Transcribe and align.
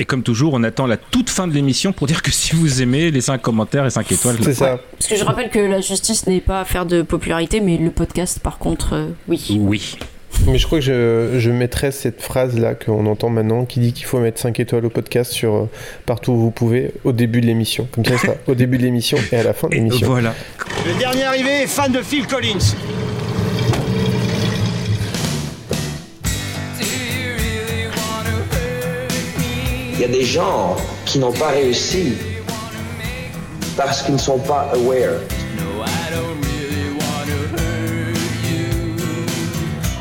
Et 0.00 0.04
comme 0.06 0.24
toujours, 0.24 0.54
on 0.54 0.64
attend 0.64 0.88
la 0.88 0.96
toute 0.96 1.30
fin 1.30 1.46
de 1.46 1.52
l'émission 1.52 1.92
pour 1.92 2.08
dire 2.08 2.20
que 2.22 2.32
si 2.32 2.56
vous 2.56 2.82
aimez, 2.82 3.12
laissez 3.12 3.30
un 3.30 3.38
commentaire 3.38 3.86
et 3.86 3.90
5 3.90 4.10
étoiles. 4.10 4.36
C'est 4.42 4.52
ça. 4.52 4.80
Parce 4.90 5.06
que 5.06 5.14
je 5.14 5.22
rappelle 5.22 5.50
que 5.50 5.60
la 5.60 5.80
justice 5.80 6.26
n'est 6.26 6.40
pas 6.40 6.62
affaire 6.62 6.84
de 6.84 7.02
popularité, 7.02 7.60
mais 7.60 7.76
le 7.76 7.92
podcast, 7.92 8.40
par 8.40 8.58
contre, 8.58 8.94
euh, 8.94 9.06
oui. 9.28 9.56
Oui. 9.60 9.96
Mais 10.48 10.58
je 10.58 10.66
crois 10.66 10.80
que 10.80 10.84
je, 10.84 11.38
je 11.38 11.50
mettrai 11.52 11.92
cette 11.92 12.20
phrase-là 12.20 12.74
qu'on 12.74 13.06
entend 13.06 13.28
maintenant 13.28 13.66
qui 13.66 13.78
dit 13.78 13.92
qu'il 13.92 14.06
faut 14.06 14.18
mettre 14.18 14.40
5 14.40 14.58
étoiles 14.58 14.84
au 14.84 14.90
podcast 14.90 15.30
sur 15.30 15.54
euh, 15.54 15.70
partout 16.06 16.32
où 16.32 16.38
vous 16.40 16.50
pouvez 16.50 16.90
au 17.04 17.12
début 17.12 17.40
de 17.40 17.46
l'émission. 17.46 17.86
Comme 17.92 18.04
ça, 18.04 18.18
ça 18.18 18.34
au 18.48 18.56
début 18.56 18.78
de 18.78 18.82
l'émission 18.82 19.16
et 19.30 19.36
à 19.36 19.44
la 19.44 19.52
fin 19.52 19.68
de 19.68 19.74
l'émission. 19.76 20.08
voilà. 20.08 20.34
Le 20.88 20.98
dernier 20.98 21.22
arrivé 21.22 21.50
est 21.62 21.66
fan 21.68 21.92
de 21.92 22.02
Phil 22.02 22.26
Collins. 22.26 22.74
Y 30.04 30.06
a 30.06 30.18
des 30.18 30.24
gens 30.24 30.76
qui 31.06 31.18
n'ont 31.18 31.32
pas 31.32 31.48
réussi 31.48 32.14
parce 33.74 34.02
qu'ils 34.02 34.14
ne 34.14 34.18
sont 34.18 34.38
pas 34.38 34.70
aware. 34.74 35.20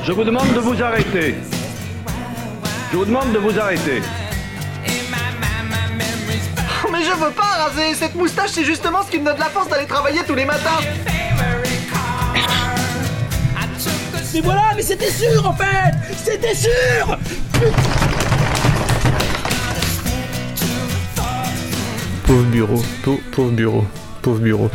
Je 0.03 0.11
vous 0.11 0.23
demande 0.25 0.53
de 0.53 0.59
vous 0.59 0.83
arrêter. 0.83 1.35
Je 2.91 2.97
vous 2.97 3.05
demande 3.05 3.31
de 3.31 3.37
vous 3.37 3.57
arrêter. 3.57 4.01
Mais 6.91 7.03
je 7.03 7.11
veux 7.11 7.31
pas 7.31 7.65
raser 7.65 7.95
Cette 7.95 8.13
moustache, 8.13 8.51
c'est 8.51 8.65
justement 8.65 9.03
ce 9.03 9.09
qui 9.09 9.19
me 9.19 9.25
donne 9.25 9.39
la 9.39 9.45
force 9.45 9.69
d'aller 9.69 9.87
travailler 9.87 10.19
tous 10.27 10.35
les 10.35 10.45
matins 10.45 10.79
Mais 14.33 14.41
voilà, 14.41 14.73
mais 14.75 14.83
c'était 14.83 15.09
sûr 15.09 15.47
en 15.47 15.53
fait 15.55 15.93
C'était 16.23 16.53
sûr 16.53 17.17
Pauvre 22.25 22.43
bureau, 22.45 22.81
pau- 23.03 23.19
pauvre 23.31 23.51
bureau, 23.51 23.85
pauvre 24.21 24.39
bureau. 24.39 24.69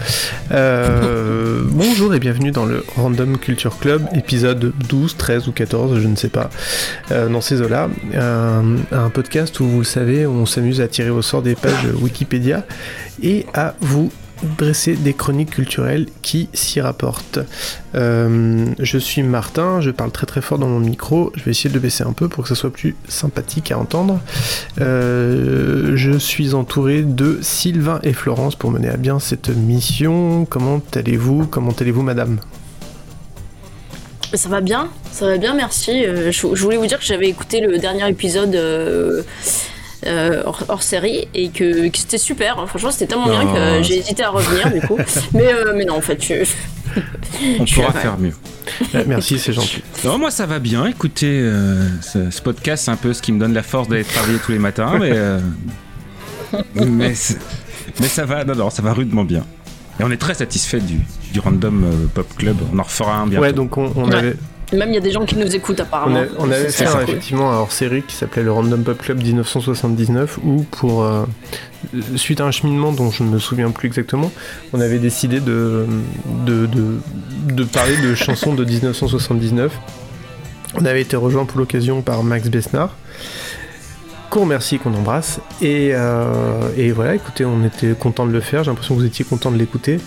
Euh, 0.53 1.63
bonjour 1.71 2.15
et 2.15 2.19
bienvenue 2.21 2.51
dans 2.51 2.67
le 2.67 2.85
Random 2.97 3.39
Culture 3.39 3.79
Club, 3.79 4.03
épisode 4.15 4.73
12, 4.89 5.17
13 5.17 5.49
ou 5.49 5.53
14, 5.53 5.99
je 6.01 6.07
ne 6.09 6.17
sais 6.17 6.29
pas, 6.29 6.51
euh, 7.11 7.29
dans 7.29 7.41
ces 7.41 7.61
eaux-là. 7.63 7.89
Un, 8.15 8.77
un 8.93 9.11
podcast 9.11 9.59
où, 9.61 9.67
vous 9.67 9.79
le 9.79 9.85
savez, 9.85 10.27
on 10.27 10.45
s'amuse 10.47 10.81
à 10.81 10.89
tirer 10.89 11.11
au 11.11 11.23
sort 11.23 11.43
des 11.43 11.55
pages 11.55 11.87
Wikipédia 12.01 12.65
et 13.23 13.47
à 13.55 13.75
vous 13.81 14.13
dresser 14.43 14.95
des 14.95 15.15
chroniques 15.15 15.51
culturelles 15.51 16.07
qui 16.23 16.49
s'y 16.53 16.81
rapportent. 16.81 17.41
Euh, 17.95 18.67
je 18.79 18.99
suis 18.99 19.23
Martin, 19.23 19.81
je 19.81 19.91
parle 19.91 20.11
très 20.11 20.27
très 20.27 20.41
fort 20.41 20.59
dans 20.59 20.69
mon 20.69 20.81
micro, 20.81 21.33
je 21.37 21.45
vais 21.45 21.51
essayer 21.51 21.71
de 21.71 21.75
le 21.75 21.81
baisser 21.81 22.05
un 22.05 22.13
peu 22.13 22.29
pour 22.29 22.45
que 22.45 22.49
ça 22.49 22.55
soit 22.55 22.73
plus 22.73 22.97
sympathique 23.09 23.73
à 23.73 23.79
entendre. 23.79 24.21
Euh, 24.81 25.93
je 25.97 26.19
suis 26.19 26.55
entouré 26.55 27.03
de 27.03 27.39
Sylvain 27.43 28.01
et 28.03 28.13
Florence 28.13 28.55
pour 28.57 28.71
mener 28.71 28.89
à 28.89 28.97
bien 28.97 29.19
cette 29.19 29.49
mission. 29.49 30.47
Comment 30.49 30.81
allez-vous? 30.95 31.47
Comment 31.47 31.73
allez-vous, 31.79 32.03
madame? 32.03 32.39
Ça 34.35 34.49
va 34.51 34.61
bien, 34.61 34.89
ça 35.11 35.27
va 35.27 35.39
bien, 35.39 35.55
merci. 35.55 36.05
Euh, 36.05 36.31
je, 36.31 36.55
je 36.55 36.63
voulais 36.63 36.77
vous 36.77 36.87
dire 36.87 36.99
que 36.99 37.05
j'avais 37.05 37.29
écouté 37.29 37.61
le 37.61 37.79
dernier 37.79 38.09
épisode 38.09 38.55
euh, 40.07 40.09
euh, 40.41 40.43
hors, 40.47 40.65
hors 40.69 40.83
série 40.83 41.29
et 41.35 41.49
que, 41.49 41.89
que 41.89 41.99
c'était 41.99 42.19
super. 42.19 42.59
hein. 42.59 42.67
Franchement, 42.67 42.91
c'était 42.91 43.07
tellement 43.07 43.29
bien 43.29 43.45
que 43.53 43.83
j'ai 43.83 43.99
hésité 43.99 44.23
à 44.25 44.31
revenir 44.31 44.71
du 44.73 44.81
coup. 44.87 44.97
mais, 45.33 45.53
euh, 45.53 45.73
mais 45.77 45.85
non, 45.85 45.97
en 45.97 46.01
fait, 46.01 46.23
je, 46.23 46.45
On 47.61 47.67
Je 47.67 47.75
pourra 47.75 47.93
faire 47.93 48.19
mieux. 48.19 48.33
Euh, 48.95 49.05
Merci, 49.07 49.39
c'est 49.39 49.53
gentil. 49.53 49.83
Non, 50.05 50.19
moi 50.19 50.31
ça 50.31 50.47
va 50.47 50.59
bien. 50.59 50.87
Écoutez, 50.87 51.41
euh, 51.43 51.87
ce, 52.03 52.31
ce 52.31 52.41
podcast, 52.43 52.85
c'est 52.85 52.91
un 52.91 52.97
peu 52.97 53.13
ce 53.13 53.23
qui 53.23 53.33
me 53.33 53.39
donne 53.41 53.55
la 53.55 53.63
force 53.63 53.89
d'aller 53.89 54.05
travailler 54.05 54.39
tous 54.39 54.53
les 54.53 54.59
matins, 54.59 54.99
mais 55.01 55.13
euh, 55.15 55.41
mais, 56.75 57.13
mais 58.01 58.09
ça 58.09 58.25
va. 58.25 58.45
Non, 58.45 58.55
non, 58.55 58.71
ça 58.71 58.83
va 58.83 58.93
rudement 58.93 59.25
bien. 59.25 59.45
Et 60.01 60.05
on 60.05 60.11
est 60.11 60.17
très 60.17 60.35
satisfait 60.35 60.81
du, 60.81 61.01
du 61.33 61.41
Random 61.41 61.85
euh, 61.85 62.07
Pop 62.15 62.27
Club. 62.37 62.57
On 62.73 62.79
en 62.79 62.83
refera 62.85 63.17
un 63.17 63.27
bientôt. 63.27 63.43
Ouais, 63.43 63.53
donc 63.53 63.77
on, 63.77 63.93
on 63.97 64.09
Ouais. 64.09 64.15
avait, 64.15 64.37
même 64.73 64.91
il 64.91 64.95
y 64.95 64.99
a 64.99 65.01
des 65.01 65.11
gens 65.13 65.25
qui 65.25 65.37
nous 65.37 65.55
écoutent 65.57 65.81
on, 65.81 65.85
apparemment. 65.85 66.21
a- 66.21 66.25
on 66.39 66.51
avait 66.51 66.69
fait 66.69 66.87
un- 66.87 67.01
effectivement 67.01 67.51
un 67.53 67.57
hors-série 67.57 68.03
qui 68.03 68.15
s'appelait 68.15 68.43
le 68.43 68.53
Random 68.53 68.83
Pop 68.83 68.99
Club 68.99 69.23
1979 69.23 70.39
où 70.45 70.63
pour 70.71 71.03
euh, 71.05 71.25
suite 72.17 72.41
à 72.41 72.45
un 72.45 72.51
cheminement 72.51 72.93
dont 72.93 73.11
je 73.11 73.23
ne 73.23 73.29
me 73.31 73.39
souviens 73.39 73.71
plus 73.71 73.87
exactement, 73.89 74.31
on 74.73 74.81
avait 74.81 74.99
décidé 74.99 75.41
de, 75.41 75.87
de, 76.45 76.67
de, 76.67 76.99
de 77.53 77.65
parler 77.65 77.97
de 77.97 78.15
chansons 78.15 78.55
de 78.55 78.65
1979. 78.65 79.73
On 80.75 80.85
avait 80.85 81.01
été 81.01 81.17
rejoint 81.17 81.47
pour 81.47 81.59
l'occasion 81.59 82.03
par 82.03 82.23
Max 82.23 82.49
Besnard, 82.51 82.95
qu'on 84.29 84.41
remercie 84.41 84.79
qu'on 84.79 84.93
embrasse. 84.95 85.41
Et, 85.63 85.91
euh, 85.95 86.69
et 86.77 86.93
voilà, 86.93 87.15
écoutez, 87.15 87.47
on 87.47 87.65
était 87.65 87.95
content 87.99 88.27
de 88.27 88.33
le 88.33 88.41
faire. 88.41 88.65
J'ai 88.65 88.71
l'impression 88.71 88.95
que 88.95 89.01
vous 89.01 89.07
étiez 89.07 89.25
content 89.25 89.51
de 89.51 89.57
l'écouter. 89.57 89.99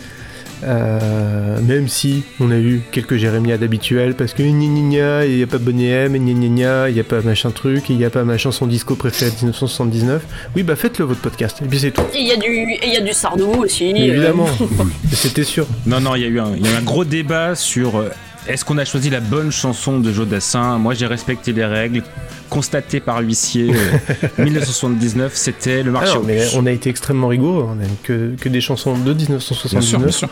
Euh, 0.64 1.60
même 1.62 1.88
si 1.88 2.24
on 2.40 2.52
a 2.52 2.58
eu 2.58 2.82
quelques 2.92 3.18
jérémiades 3.18 3.64
habituelles 3.64 4.14
parce 4.16 4.34
que 4.34 4.44
gna 4.44 4.52
gna 4.68 4.90
gna, 4.90 5.26
il 5.26 5.36
n'y 5.38 5.44
a 5.44 5.48
pas 5.48 5.58
Bonnet 5.58 5.88
M, 6.06 6.14
gna 6.18 6.34
gna 6.34 6.48
gna, 6.48 6.90
il 6.90 6.94
n'y 6.94 7.00
a 7.00 7.04
pas 7.04 7.22
machin 7.22 7.52
truc, 7.52 7.90
il 7.90 7.98
n'y 7.98 8.06
a 8.06 8.10
pas 8.10 8.24
ma 8.24 8.38
chanson 8.38 8.68
disco 8.68 8.96
préférée 8.96 9.32
de 9.32 9.36
1979. 9.38 10.24
Oui, 10.56 10.64
bah 10.64 10.76
faites-le 10.76 11.06
votre 11.06 11.22
podcast, 11.22 11.62
et 11.64 11.68
puis 11.68 11.80
c'est 11.80 11.92
tout. 11.92 12.02
Et 12.14 12.20
il 12.22 12.28
y 12.28 12.32
a 12.32 12.38
du, 12.38 12.48
et 12.48 12.80
il 12.88 12.94
y 12.94 12.98
a 12.98 13.02
du 13.02 13.14
Sardou 13.14 13.46
aussi. 13.64 13.92
euh, 13.94 13.98
Évidemment, 13.98 14.48
c'était 15.12 15.44
sûr. 15.44 15.66
Non, 15.86 16.00
non, 16.00 16.16
il 16.16 16.22
y 16.22 16.26
a 16.26 16.28
eu 16.28 16.40
un, 16.40 16.52
il 16.56 16.66
y 16.66 16.70
a 16.70 16.74
eu 16.74 16.76
un 16.76 16.82
gros 16.84 17.06
débat 17.06 17.56
sur 17.56 17.98
euh, 17.98 18.10
est-ce 18.48 18.66
qu'on 18.66 18.78
a 18.78 18.86
choisi 18.86 19.10
la 19.10 19.20
bonne 19.20 19.52
chanson 19.52 20.00
de 20.00 20.12
Joe 20.12 20.28
Dassin. 20.28 20.78
Moi, 20.78 20.94
j'ai 20.94 21.06
respecté 21.06 21.54
les 21.54 21.66
règles 21.66 22.04
constatées 22.50 23.00
par 23.00 23.22
l'huissier. 23.22 23.72
euh, 23.74 24.28
1979, 24.44 25.34
c'était 25.36 25.84
le 25.84 25.92
marché 25.92 26.12
Alors, 26.12 26.24
mais 26.24 26.46
on 26.56 26.66
a 26.66 26.72
été 26.72 26.90
extrêmement 26.90 27.28
rigoureux, 27.28 27.66
on 27.70 27.80
a 27.80 27.84
eu 27.86 27.88
que, 28.04 28.36
que 28.40 28.50
des 28.50 28.60
chansons 28.62 28.98
de 28.98 29.14
Bien 29.14 29.28
sûr, 29.40 30.00
1979 30.00 30.02
bien 30.02 30.12
sûr. 30.12 30.30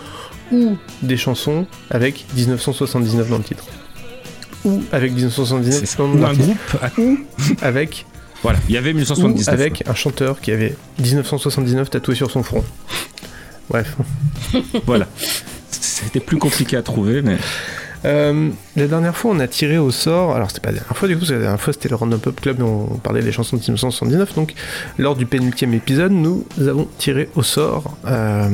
ou 0.51 0.77
des 1.03 1.17
chansons 1.17 1.65
avec 1.89 2.25
1979 2.35 3.29
dans 3.29 3.37
le 3.37 3.43
titre. 3.43 3.63
Ou 4.65 4.83
avec 4.91 5.13
1979 5.13 5.73
C'est 5.79 5.85
ça. 5.85 5.97
dans 5.99 6.09
Ou 6.09 6.17
le 6.17 6.25
un 6.25 6.33
titre. 6.33 6.45
groupe. 6.97 7.19
à- 7.61 7.65
Avec, 7.67 8.05
Voilà, 8.43 8.59
il 8.67 8.75
y 8.75 8.77
avait 8.77 8.89
ou 8.91 8.95
1979. 8.95 9.47
avec 9.53 9.87
un 9.87 9.93
chanteur 9.93 10.41
qui 10.41 10.51
avait 10.51 10.75
1979 10.99 11.89
tatoué 11.89 12.15
sur 12.15 12.29
son 12.31 12.43
front. 12.43 12.63
Bref. 13.69 13.95
Voilà. 14.85 15.07
C'était 15.71 16.19
plus 16.19 16.37
compliqué 16.37 16.75
à 16.75 16.81
trouver, 16.81 17.21
mais 17.21 17.37
Euh, 18.05 18.49
la 18.75 18.87
dernière 18.87 19.15
fois, 19.15 19.31
on 19.31 19.39
a 19.39 19.47
tiré 19.47 19.77
au 19.77 19.91
sort. 19.91 20.35
Alors, 20.35 20.49
c'était 20.49 20.61
pas 20.61 20.71
la 20.71 20.79
dernière 20.79 20.95
fois, 20.95 21.07
du 21.07 21.15
coup, 21.15 21.21
parce 21.21 21.29
que 21.29 21.35
la 21.35 21.41
dernière 21.41 21.61
fois, 21.61 21.73
c'était 21.73 21.89
le 21.89 21.95
Random 21.95 22.19
Pop 22.19 22.39
Club, 22.39 22.61
on 22.61 22.97
parlait 22.97 23.21
des 23.21 23.31
chansons 23.31 23.57
de 23.57 23.61
1979. 23.61 24.35
Donc, 24.35 24.53
lors 24.97 25.15
du 25.15 25.25
pénultième 25.25 25.73
épisode, 25.73 26.11
nous 26.11 26.45
avons 26.59 26.87
tiré 26.97 27.29
au 27.35 27.43
sort, 27.43 27.97
euh, 28.05 28.49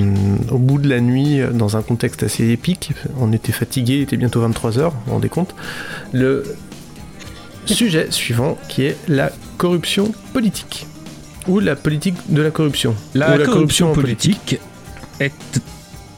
au 0.52 0.58
bout 0.58 0.80
de 0.80 0.90
la 0.90 1.00
nuit, 1.00 1.42
dans 1.54 1.78
un 1.78 1.82
contexte 1.82 2.24
assez 2.24 2.50
épique. 2.50 2.92
On 3.20 3.32
était 3.34 3.52
fatigués, 3.52 3.96
il 3.96 4.02
était 4.02 4.18
bientôt 4.18 4.46
23h, 4.48 4.84
vous 4.84 4.92
vous 5.06 5.14
rendez 5.14 5.30
compte. 5.30 5.56
Le 6.12 6.44
sujet 7.66 8.08
suivant, 8.12 8.58
qui 8.68 8.84
est 8.84 8.98
la 9.08 9.32
corruption 9.58 10.12
politique. 10.34 10.88
Ou 11.48 11.60
la 11.60 11.76
politique 11.76 12.16
de 12.30 12.42
la 12.42 12.50
corruption. 12.50 12.96
La, 13.14 13.38
Ou 13.38 13.44
corruption, 13.44 13.92
en 13.92 13.94
politique 13.94 14.60
est. 15.20 15.32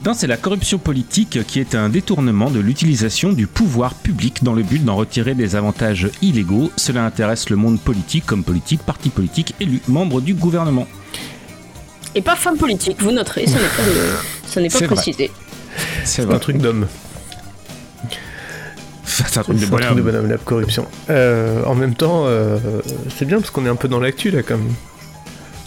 Non, 0.07 0.13
c'est 0.13 0.27
la 0.27 0.37
corruption 0.37 0.77
politique 0.77 1.45
qui 1.47 1.59
est 1.59 1.75
un 1.75 1.89
détournement 1.89 2.49
de 2.49 2.61
l'utilisation 2.61 3.33
du 3.33 3.45
pouvoir 3.45 3.93
public 3.93 4.41
dans 4.41 4.53
le 4.53 4.63
but 4.63 4.81
d'en 4.85 4.95
retirer 4.95 5.35
des 5.35 5.57
avantages 5.57 6.07
illégaux. 6.21 6.71
Cela 6.77 7.03
intéresse 7.03 7.49
le 7.49 7.57
monde 7.57 7.77
politique 7.77 8.25
comme 8.25 8.45
politique, 8.45 8.81
parti 8.83 9.09
politique, 9.09 9.53
élus, 9.59 9.81
membres 9.89 10.21
du 10.21 10.33
gouvernement. 10.33 10.87
Et 12.15 12.21
pas 12.21 12.37
femme 12.37 12.55
politique, 12.55 13.01
vous 13.03 13.11
noterez, 13.11 13.47
ça 13.47 13.57
n'est 13.57 13.67
pas, 13.67 13.83
de- 13.83 14.67
pas 14.69 14.69
C'est 14.69 14.85
vrai. 14.85 14.95
précisé. 14.95 15.29
C'est 16.05 16.21
C'est 16.21 16.33
un 16.33 16.39
truc 16.39 16.59
d'homme. 16.59 16.87
C'est 19.03 19.37
un 19.37 19.43
truc 19.43 19.57
de 19.57 19.65
C'est 19.65 19.73
un 19.73 19.77
truc 19.77 19.87
de 19.97 19.99
bonhomme. 19.99 20.01
bonhomme, 20.03 20.29
la 20.29 20.37
corruption. 20.37 20.85
Euh, 21.09 21.65
en 21.65 21.75
même 21.75 21.95
temps, 21.95 22.23
euh, 22.27 22.57
c'est 23.13 23.25
bien 23.25 23.39
parce 23.41 23.49
qu'on 23.49 23.65
est 23.65 23.69
un 23.69 23.75
peu 23.75 23.89
dans 23.89 23.99
l'actu 23.99 24.31
là, 24.31 24.41
quand 24.41 24.55
même. 24.55 24.73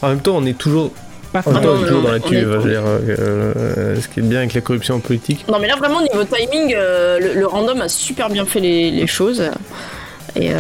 En 0.01 0.09
même 0.09 0.21
temps, 0.21 0.35
on 0.39 0.47
est 0.47 0.57
toujours, 0.57 0.93
Pas 1.33 1.43
Ah 1.47 1.51
toujours 1.61 1.77
non, 1.93 2.03
dans 2.03 2.11
l'actu. 2.13 2.35
est- 2.37 2.45
euh, 2.45 2.61
je 2.61 2.67
veux 2.67 2.71
dire, 2.71 4.03
ce 4.03 4.09
qui 4.09 4.21
est 4.21 4.23
bien 4.23 4.39
avec 4.41 4.55
la 4.55 4.61
corruption 4.61 4.97
en 4.97 5.01
politique. 5.01 5.45
Non 5.49 5.59
mais 5.61 5.69
là 5.69 5.77
vraiment 5.77 6.01
niveau 6.03 6.25
timing, 6.25 6.75
euh, 6.77 7.19
le, 7.21 7.35
le 7.41 7.47
random 7.47 7.81
a 7.83 7.89
super 7.89 8.29
bien 8.31 8.45
fait 8.47 8.61
les, 8.61 8.91
les 8.91 9.07
choses. 9.07 9.43
Et, 10.37 10.53
euh, 10.55 10.59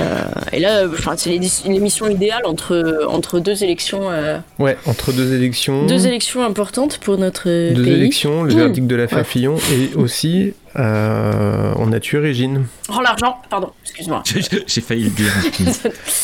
et 0.52 0.58
là, 0.58 0.82
enfin, 0.92 1.14
c'est 1.16 1.30
l'émission 1.30 2.08
idéale 2.08 2.42
entre, 2.44 3.04
entre 3.08 3.38
deux 3.38 3.62
élections, 3.62 4.10
euh, 4.10 4.36
Ouais, 4.58 4.76
entre 4.86 5.12
deux 5.12 5.32
élections, 5.32 5.86
deux 5.86 6.08
élections 6.08 6.44
importantes 6.44 6.98
pour 6.98 7.18
notre 7.18 7.44
deux 7.72 7.80
pays. 7.84 7.92
élections, 7.92 8.42
le 8.42 8.52
Mmh. 8.52 8.56
verdict 8.58 8.86
de 8.88 8.96
l'affaire 8.96 9.18
Ouais. 9.18 9.24
Fillon, 9.24 9.54
et 9.72 9.94
aussi, 9.94 10.54
euh, 10.76 11.72
on 11.76 11.92
a 11.92 12.00
tué 12.00 12.18
Régine. 12.18 12.66
Oh 12.88 13.00
l'argent, 13.00 13.36
pardon, 13.48 13.70
excuse-moi. 13.84 14.24
J'ai 14.66 14.80
failli 14.80 15.04
le 15.04 15.10
dire. 15.10 15.32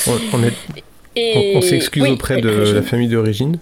On, 1.54 1.60
s'excuse 1.62 2.02
oui, 2.02 2.10
auprès 2.10 2.40
de 2.40 2.48
Régine. 2.48 2.74
la 2.74 2.82
famille 2.82 3.08
de 3.08 3.16
Régine. 3.16 3.58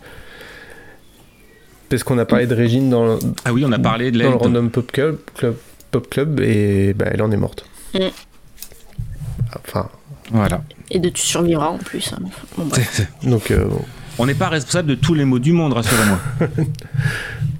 Parce 1.89 2.03
qu'on 2.03 2.19
a 2.19 2.25
parlé 2.25 2.47
de 2.47 2.55
Régine 2.55 2.91
dans, 2.91 3.19
Ah 3.45 3.53
oui, 3.53 3.65
on 3.67 3.73
a 3.73 3.79
parlé 3.79 4.11
de 4.11 4.19
dans 4.23 4.31
le. 4.31 4.37
Random 4.37 4.71
Pop 4.71 4.91
Club, 4.91 5.19
Club- 5.37 5.57
Pop 5.91 6.09
Club 6.11 6.41
et 6.41 6.93
bah, 6.95 7.07
elle 7.11 7.23
en 7.23 7.31
est 7.31 7.37
morte. 7.37 7.65
Mm. 7.95 7.99
Enfin, 9.67 9.89
Voilà. 10.33 10.63
Et 10.91 10.99
de 10.99 11.09
tu 11.09 11.23
survivras 11.23 11.69
en 11.69 11.79
plus. 11.79 12.13
hein. 12.13 12.19
Bon, 12.57 12.65
bref. 12.67 13.03
Donc, 13.23 13.51
euh, 13.51 13.65
bon. 13.67 13.83
On 14.19 14.27
n'est 14.27 14.35
pas 14.35 14.49
responsable 14.49 14.89
de 14.89 14.95
tous 14.95 15.15
les 15.15 15.25
maux 15.25 15.39
du 15.41 15.53
monde, 15.53 15.73
rassurez-moi. 15.73 16.19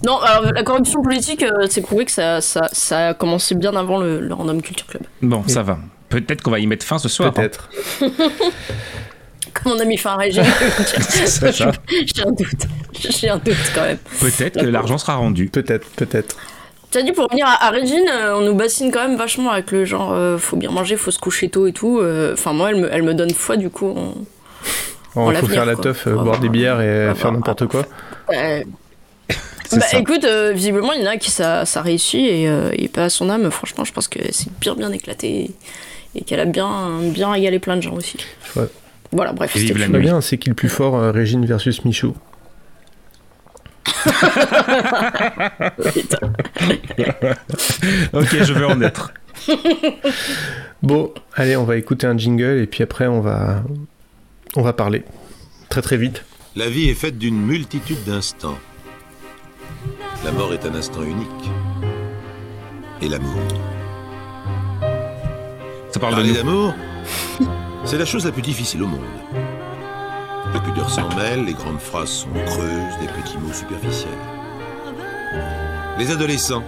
Non, 0.05 0.19
alors 0.21 0.53
la 0.53 0.63
corruption 0.65 1.01
politique, 1.03 1.43
euh, 1.43 1.67
c'est 1.71 1.81
prouvé 1.81 2.05
que 2.05 2.11
ça, 2.11 2.43
ça, 2.43 2.69
ça 2.73 3.09
a 3.09 3.15
commencé 3.15 3.55
bien 3.55 3.75
avant 3.75 3.99
le, 3.99 4.21
le 4.21 4.35
Random 4.35 4.61
Culture 4.61 4.87
Club. 4.87 5.03
Bon, 5.23 5.43
ça 5.47 5.63
va. 5.63 5.79
Peut-être 6.11 6.43
qu'on 6.43 6.51
va 6.51 6.59
y 6.59 6.67
mettre 6.67 6.85
fin 6.85 6.99
ce 6.99 7.09
soir. 7.09 7.33
hein. 7.39 7.49
Comme 9.63 9.73
on 9.73 9.79
a 9.81 9.85
mis 9.85 9.97
fin 9.97 10.11
à 10.13 10.17
régime. 10.17 10.45
J'ai 12.15 12.23
un 12.23 12.31
doute. 12.33 12.67
J'ai 12.99 13.29
un 13.29 13.39
doute 13.39 13.55
quand 13.75 13.83
même. 13.83 13.99
Peut-être 14.21 14.61
que 14.61 14.67
l'argent 14.67 14.99
sera 14.99 15.15
rendu. 15.17 15.47
Peut-être, 15.49 15.87
peut-être. 15.97 16.37
T'as 16.91 17.03
dit 17.03 17.13
pour 17.13 17.25
revenir 17.25 17.47
à, 17.47 17.67
à 17.67 17.71
Régine, 17.71 18.05
euh, 18.09 18.37
on 18.37 18.43
nous 18.43 18.55
bassine 18.55 18.93
quand 18.93 19.09
même 19.09 19.17
vachement 19.19 19.51
avec 19.51 19.73
le 19.73 19.85
genre 19.85 20.13
euh, 20.13 20.39
faut 20.39 20.57
bien 20.57 20.71
manger, 20.71 20.97
faut 20.97 21.11
se 21.11 21.19
coucher 21.19 21.49
tôt 21.49 21.67
et 21.67 21.73
tout. 21.73 21.99
euh, 21.99 22.35
Enfin, 22.35 22.53
moi, 22.53 22.71
elle 22.71 22.77
me, 22.83 22.93
elle 22.93 23.03
me 23.03 23.15
donne 23.15 23.31
foi 23.33 23.57
du 23.57 23.69
coup. 23.69 23.89
en- 23.89 24.15
Il 25.17 25.21
En 25.21 25.33
faut 25.41 25.47
faire 25.49 25.67
la 25.67 25.75
teuf, 25.77 26.07
euh, 26.07 26.15
On 26.17 26.23
boire 26.23 26.39
des 26.41 26.49
bières 26.49 26.81
et 26.81 27.09
On 27.11 27.15
faire 27.17 27.33
n'importe 27.33 27.67
quoi. 27.67 27.85
Euh, 28.33 28.63
C'est 29.69 29.79
bah 29.81 29.87
ça. 29.87 29.99
écoute, 29.99 30.25
euh, 30.25 30.53
visiblement, 30.53 30.93
il 30.93 31.03
y 31.03 31.09
en 31.09 31.11
a 31.11 31.17
qui 31.17 31.31
ça, 31.33 31.65
ça 31.65 31.83
réussit 31.83 32.21
et, 32.21 32.49
euh, 32.49 32.71
et 32.75 32.87
pas 32.89 33.05
à 33.05 33.09
son 33.09 33.29
âme. 33.31 33.51
Franchement, 33.51 33.85
je 33.85 33.93
pense 33.93 34.07
que 34.09 34.21
c'est 34.31 34.51
bien 34.61 34.75
bien 34.75 34.93
éclaté 34.93 35.29
et, 35.45 35.51
et 36.17 36.21
qu'elle 36.23 36.41
a 36.41 36.45
bien, 36.45 36.91
bien 37.03 37.31
régalé 37.33 37.59
plein 37.59 37.77
de 37.77 37.83
gens 37.83 37.95
aussi. 37.95 38.17
Ouais. 38.55 38.67
Voilà, 39.15 39.33
bref. 39.33 39.55
Le 39.55 39.73
Très 39.75 39.89
nuit. 39.89 39.99
bien, 40.01 40.21
c'est 40.21 40.39
qui 40.39 40.49
le 40.49 40.57
plus 40.57 40.69
fort, 40.69 40.97
euh, 40.97 41.13
Régine 41.13 41.47
versus 41.47 41.85
Michou. 41.85 42.15
Ok, 48.13 48.29
je 48.43 48.53
veux 48.53 48.67
en 48.67 48.81
être. 48.81 49.13
Bon, 50.83 51.13
allez, 51.35 51.57
on 51.57 51.65
va 51.65 51.77
écouter 51.77 52.07
un 52.07 52.17
jingle 52.19 52.59
et 52.59 52.67
puis 52.67 52.83
après 52.83 53.07
on 53.07 53.21
va 53.23 53.63
on 54.55 54.61
va 54.61 54.75
parler 54.75 55.03
très 55.71 55.81
très 55.81 55.97
vite. 55.97 56.25
La 56.57 56.69
vie 56.69 56.91
est 56.91 56.95
faite 56.95 57.17
d'une 57.17 57.41
multitude 57.41 58.05
d'instants. 58.05 58.59
La 60.25 60.33
mort 60.33 60.53
est 60.53 60.67
un 60.67 60.75
instant 60.75 61.03
unique. 61.03 61.51
Et 63.01 63.09
l'amour? 63.09 63.41
Ça 65.91 66.01
parle 66.01 66.13
de 66.17 66.19
Parler 66.19 66.35
d'amour, 66.35 66.75
c'est 67.85 67.99
la 67.99 68.05
chose 68.05 68.25
la 68.25 68.33
plus 68.33 68.43
difficile 68.43 68.83
au 68.83 68.87
monde. 68.87 69.01
La 70.53 70.61
pudeur 70.61 70.89
s'en 70.89 71.09
mêle, 71.17 71.45
les 71.45 71.53
grandes 71.55 71.81
phrases 71.81 72.09
sont 72.09 72.29
creuses, 72.47 72.99
des 73.01 73.09
petits 73.09 73.39
mots 73.39 73.53
superficiels. 73.53 74.11
Les 75.99 76.11
adolescents, 76.11 76.65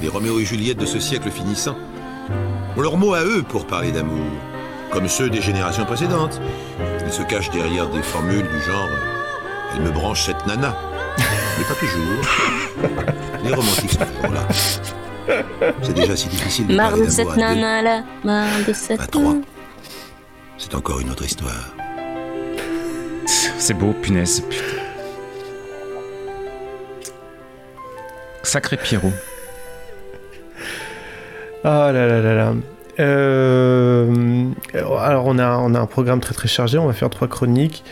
les 0.00 0.08
Roméo 0.08 0.38
et 0.40 0.44
Juliette 0.44 0.78
de 0.78 0.86
ce 0.86 1.00
siècle 1.00 1.30
finissant, 1.30 1.76
ont 2.76 2.80
leur 2.80 2.96
mot 2.96 3.14
à 3.14 3.24
eux 3.24 3.42
pour 3.42 3.66
parler 3.66 3.92
d'amour, 3.92 4.26
comme 4.90 5.08
ceux 5.08 5.30
des 5.30 5.40
générations 5.40 5.84
précédentes. 5.84 6.40
Ils 7.04 7.12
se 7.12 7.22
cachent 7.22 7.50
derrière 7.50 7.88
des 7.88 8.02
formules 8.02 8.46
du 8.48 8.60
genre 8.62 8.88
Elle 9.74 9.82
me 9.82 9.90
branche 9.90 10.26
cette 10.26 10.46
nana. 10.46 10.76
Mais 11.58 11.64
pas 11.64 11.74
toujours. 11.74 13.00
Les 13.44 13.52
romantiques 13.54 13.92
sont 13.92 13.98
toujours 13.98 14.32
là. 14.32 14.46
C'est 15.82 15.94
déjà 15.94 16.16
si 16.16 16.28
difficile 16.28 16.66
de 16.68 16.74
Marre 16.76 16.96
de 16.96 17.08
cette 17.08 17.36
nana 17.36 17.82
là, 17.82 18.02
marre 18.24 18.46
de 18.66 18.72
cette 18.72 19.00
À 19.00 19.06
trois. 19.06 19.34
C'est 20.60 20.74
encore 20.74 21.00
une 21.00 21.08
autre 21.08 21.24
histoire. 21.24 21.74
C'est 23.26 23.72
beau, 23.72 23.94
punaise. 23.94 24.42
putain. 24.42 24.64
Sacré 28.42 28.76
Pierrot. 28.76 29.12
Ah 31.64 31.90
là 31.92 32.06
là 32.06 32.20
là 32.20 32.34
là. 32.34 32.54
Euh, 32.98 34.44
alors 34.74 35.24
on 35.26 35.38
a, 35.38 35.56
on 35.56 35.74
a 35.74 35.80
un 35.80 35.86
programme 35.86 36.20
très 36.20 36.34
très 36.34 36.48
chargé, 36.48 36.76
on 36.76 36.86
va 36.86 36.92
faire 36.92 37.08
trois 37.08 37.28
chroniques, 37.28 37.82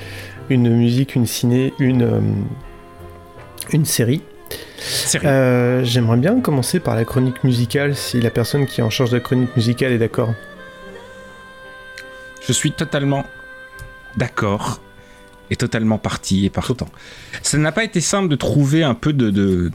une 0.50 0.68
musique, 0.68 1.14
une 1.14 1.26
ciné, 1.26 1.72
une, 1.78 2.02
euh, 2.02 2.20
une 3.72 3.86
série. 3.86 4.22
Série. 4.78 5.26
Euh, 5.26 5.84
J'aimerais 5.84 6.18
bien 6.18 6.40
commencer 6.40 6.80
par 6.80 6.96
la 6.96 7.06
chronique 7.06 7.44
musicale, 7.44 7.96
si 7.96 8.20
la 8.20 8.30
personne 8.30 8.66
qui 8.66 8.82
est 8.82 8.84
en 8.84 8.90
charge 8.90 9.10
de 9.10 9.16
la 9.16 9.22
chronique 9.22 9.56
musicale 9.56 9.92
est 9.92 9.98
d'accord. 9.98 10.34
Je 12.48 12.54
suis 12.54 12.72
totalement 12.72 13.26
d'accord 14.16 14.80
et 15.50 15.56
totalement 15.56 15.98
parti 15.98 16.46
et 16.46 16.50
partant. 16.50 16.88
Ça 17.42 17.58
n'a 17.58 17.72
pas 17.72 17.84
été 17.84 18.00
simple 18.00 18.28
de 18.28 18.36
trouver 18.36 18.82
un 18.82 18.94
peu 18.94 19.12
de, 19.12 19.70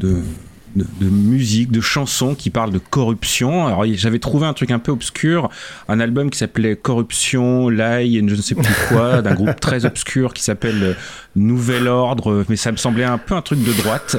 de- 0.75 0.85
de 1.01 1.09
musique, 1.09 1.71
de 1.71 1.81
chansons 1.81 2.35
qui 2.35 2.49
parlent 2.49 2.71
de 2.71 2.79
corruption. 2.79 3.67
Alors 3.67 3.83
j'avais 3.93 4.19
trouvé 4.19 4.45
un 4.47 4.53
truc 4.53 4.71
un 4.71 4.79
peu 4.79 4.91
obscur, 4.91 5.49
un 5.87 5.99
album 5.99 6.29
qui 6.29 6.37
s'appelait 6.39 6.75
Corruption, 6.75 7.69
Lie 7.69 8.17
et 8.17 8.27
je 8.27 8.35
ne 8.35 8.41
sais 8.41 8.55
plus 8.55 8.73
quoi, 8.89 9.21
d'un 9.21 9.33
groupe 9.33 9.59
très 9.59 9.85
obscur 9.85 10.33
qui 10.33 10.43
s'appelle 10.43 10.83
euh, 10.83 10.93
Nouvel 11.35 11.87
Ordre, 11.87 12.45
mais 12.49 12.55
ça 12.55 12.71
me 12.71 12.77
semblait 12.77 13.03
un 13.03 13.17
peu 13.17 13.35
un 13.35 13.41
truc 13.41 13.63
de 13.63 13.73
droite. 13.73 14.17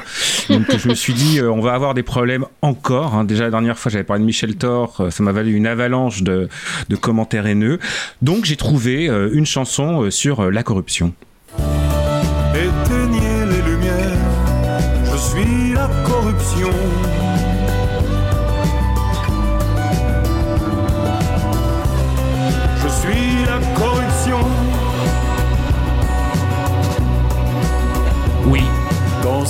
Donc 0.50 0.66
je 0.76 0.88
me 0.88 0.94
suis 0.94 1.14
dit, 1.14 1.38
euh, 1.40 1.50
on 1.50 1.60
va 1.60 1.72
avoir 1.74 1.94
des 1.94 2.02
problèmes 2.02 2.44
encore. 2.62 3.14
hein. 3.14 3.24
Déjà 3.24 3.44
la 3.44 3.50
dernière 3.50 3.78
fois 3.78 3.90
j'avais 3.90 4.04
parlé 4.04 4.20
de 4.20 4.26
Michel 4.26 4.56
Thor, 4.56 4.96
euh, 5.00 5.10
ça 5.10 5.22
m'a 5.22 5.32
valu 5.32 5.54
une 5.54 5.66
avalanche 5.66 6.22
de, 6.22 6.48
de 6.88 6.96
commentaires 6.96 7.46
haineux. 7.46 7.78
Donc 8.22 8.44
j'ai 8.44 8.56
trouvé 8.56 9.08
euh, 9.08 9.30
une 9.32 9.46
chanson 9.46 10.02
euh, 10.02 10.10
sur 10.10 10.50
la 10.50 10.62
corruption. 10.62 11.12
Éteignez 12.54 13.23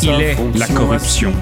il 0.02 0.10
est 0.10 0.36
la 0.56 0.66
corruption. 0.68 1.32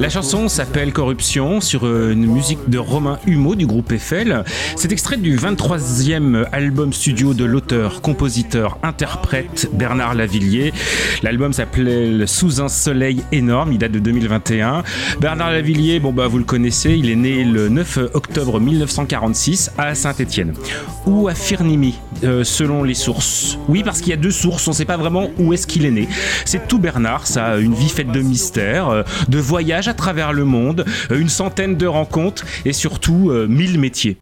La 0.00 0.08
chanson 0.08 0.48
s'appelle 0.48 0.92
Corruption 0.92 1.60
sur 1.60 1.86
euh, 1.86 2.12
une 2.12 2.26
musique 2.26 2.68
de 2.68 2.78
Romain 2.78 3.18
Humeau 3.26 3.54
du 3.54 3.66
groupe 3.66 3.92
Eiffel. 3.92 4.42
C'est 4.74 4.90
extrait 4.90 5.16
du 5.16 5.36
23e 5.36 6.46
album 6.50 6.92
studio 6.92 7.34
de 7.34 7.44
l'auteur, 7.44 8.00
compositeur, 8.00 8.78
interprète 8.82 9.68
Bernard 9.72 10.14
Lavillier. 10.14 10.72
L'album 11.22 11.52
s'appelait 11.52 12.26
Sous 12.26 12.60
un 12.60 12.68
soleil 12.68 13.22
énorme, 13.32 13.72
il 13.72 13.78
date 13.78 13.92
de 13.92 13.98
2021. 13.98 14.82
Bernard 15.20 15.52
Lavillier, 15.52 16.00
bon 16.00 16.12
bah 16.12 16.26
vous 16.26 16.38
le 16.38 16.44
connaissez, 16.44 16.94
il 16.96 17.10
est 17.10 17.16
né 17.16 17.44
le 17.44 17.68
9 17.68 17.98
octobre 18.14 18.60
1946 18.60 19.72
à 19.78 19.94
Saint-Étienne 19.94 20.54
ou 21.06 21.28
à 21.28 21.34
Firnimi, 21.34 21.98
euh, 22.24 22.44
selon 22.44 22.84
les 22.84 22.94
sources? 22.94 23.58
Oui, 23.68 23.82
parce 23.82 24.00
qu'il 24.00 24.10
y 24.10 24.12
a 24.12 24.16
deux 24.16 24.30
sources, 24.30 24.66
on 24.68 24.70
ne 24.70 24.76
sait 24.76 24.84
pas 24.84 24.96
vraiment 24.96 25.30
où 25.38 25.52
est-ce 25.52 25.66
qu'il 25.66 25.84
est 25.84 25.90
né. 25.90 26.08
C'est 26.44 26.68
tout 26.68 26.78
Bernard, 26.78 27.26
ça 27.26 27.46
a 27.46 27.56
une 27.58 27.74
vie 27.74 27.88
faite 27.88 28.10
de 28.10 28.20
mystères, 28.20 28.88
euh, 28.88 29.02
de 29.28 29.38
voyages 29.82 29.88
à 29.88 29.94
travers 29.94 30.32
le 30.32 30.44
monde, 30.44 30.84
euh, 31.10 31.18
une 31.18 31.28
centaine 31.28 31.76
de 31.76 31.86
rencontres 31.86 32.44
et 32.64 32.72
surtout 32.72 33.30
euh, 33.30 33.46
mille 33.48 33.78
métiers. 33.78 34.18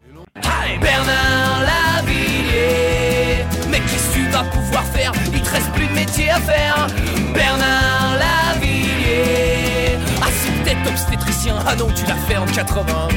Bernard 0.81 1.61
Lavillier 1.61 3.45
Mais 3.69 3.79
qu'est-ce 3.79 4.09
que 4.09 4.25
tu 4.25 4.31
vas 4.31 4.43
pouvoir 4.43 4.83
faire? 4.85 5.11
Il 5.33 5.41
te 5.41 5.49
reste 5.49 5.71
plus 5.73 5.85
de 5.87 5.93
métier 5.93 6.29
à 6.29 6.39
faire. 6.39 6.87
Bernard 7.33 8.17
Lavillier 8.17 9.97
Ah 10.21 10.27
c'est 10.31 10.63
peut-être 10.63 10.89
obstétricien 10.89 11.55
Ah 11.67 11.75
non 11.75 11.87
tu 11.95 12.05
l'as 12.05 12.15
fait 12.15 12.37
en 12.37 12.45
80 12.45 13.07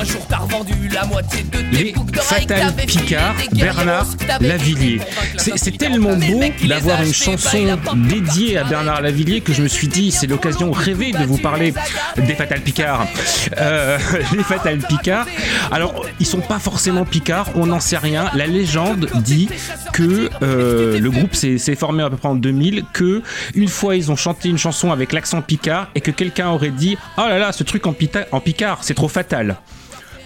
un 0.00 0.04
jour 0.04 0.26
t'as 0.28 0.38
revendu 0.38 0.88
la 0.88 1.04
moitié 1.04 1.42
de 1.42 1.50
tes 1.58 1.62
Les 1.84 1.94
Fatal 2.22 2.72
Picard, 2.86 3.34
Bernard 3.52 4.06
Lavillier. 4.40 5.00
C'est 5.36 5.76
tellement 5.76 6.16
beau 6.16 6.40
d'avoir 6.66 7.02
une 7.02 7.12
chanson 7.12 7.78
dédiée 8.08 8.56
à 8.58 8.64
Bernard. 8.64 9.02
Lavillier 9.02 9.40
que 9.42 9.52
je 9.52 9.62
me 9.62 9.68
suis 9.68 9.88
dit 9.88 10.10
c'est 10.10 10.26
l'occasion 10.26 10.72
rêvée 10.72 11.12
de 11.12 11.24
vous 11.24 11.36
parler 11.38 11.74
des 12.16 12.34
Fatal 12.34 12.60
Picard. 12.60 13.06
Euh, 13.58 13.98
les 14.36 14.42
Fatal 14.42 14.78
Picard. 14.78 15.26
Alors 15.70 16.06
ils 16.18 16.26
sont 16.26 16.40
pas 16.40 16.58
forcément 16.58 17.04
Picard, 17.04 17.48
on 17.54 17.66
n'en 17.66 17.80
sait 17.80 17.98
rien. 17.98 18.30
La 18.34 18.46
légende 18.46 19.08
dit 19.16 19.48
que 19.92 20.30
euh, 20.42 20.98
le 20.98 21.10
groupe 21.10 21.34
s'est 21.34 21.58
s'est 21.58 21.74
formé 21.76 22.02
à 22.02 22.08
peu 22.10 22.16
près 22.16 22.28
en 22.28 22.36
2000, 22.36 22.84
que 22.92 23.22
une 23.54 23.68
fois 23.68 23.96
ils 23.96 24.10
ont 24.10 24.16
chanté 24.16 24.48
une 24.48 24.58
chanson 24.58 24.92
avec 24.92 25.12
l'accent 25.12 25.42
Picard 25.42 25.88
et 25.94 26.00
que 26.00 26.10
quelqu'un 26.10 26.48
aurait 26.48 26.70
dit 26.70 26.96
oh 27.18 27.22
là 27.28 27.38
là 27.38 27.52
ce 27.52 27.64
truc 27.64 27.86
en, 27.86 27.92
pita- 27.92 28.26
en 28.32 28.40
Picard 28.40 28.78
c'est 28.82 28.94
trop 28.94 29.08
fatal. 29.08 29.56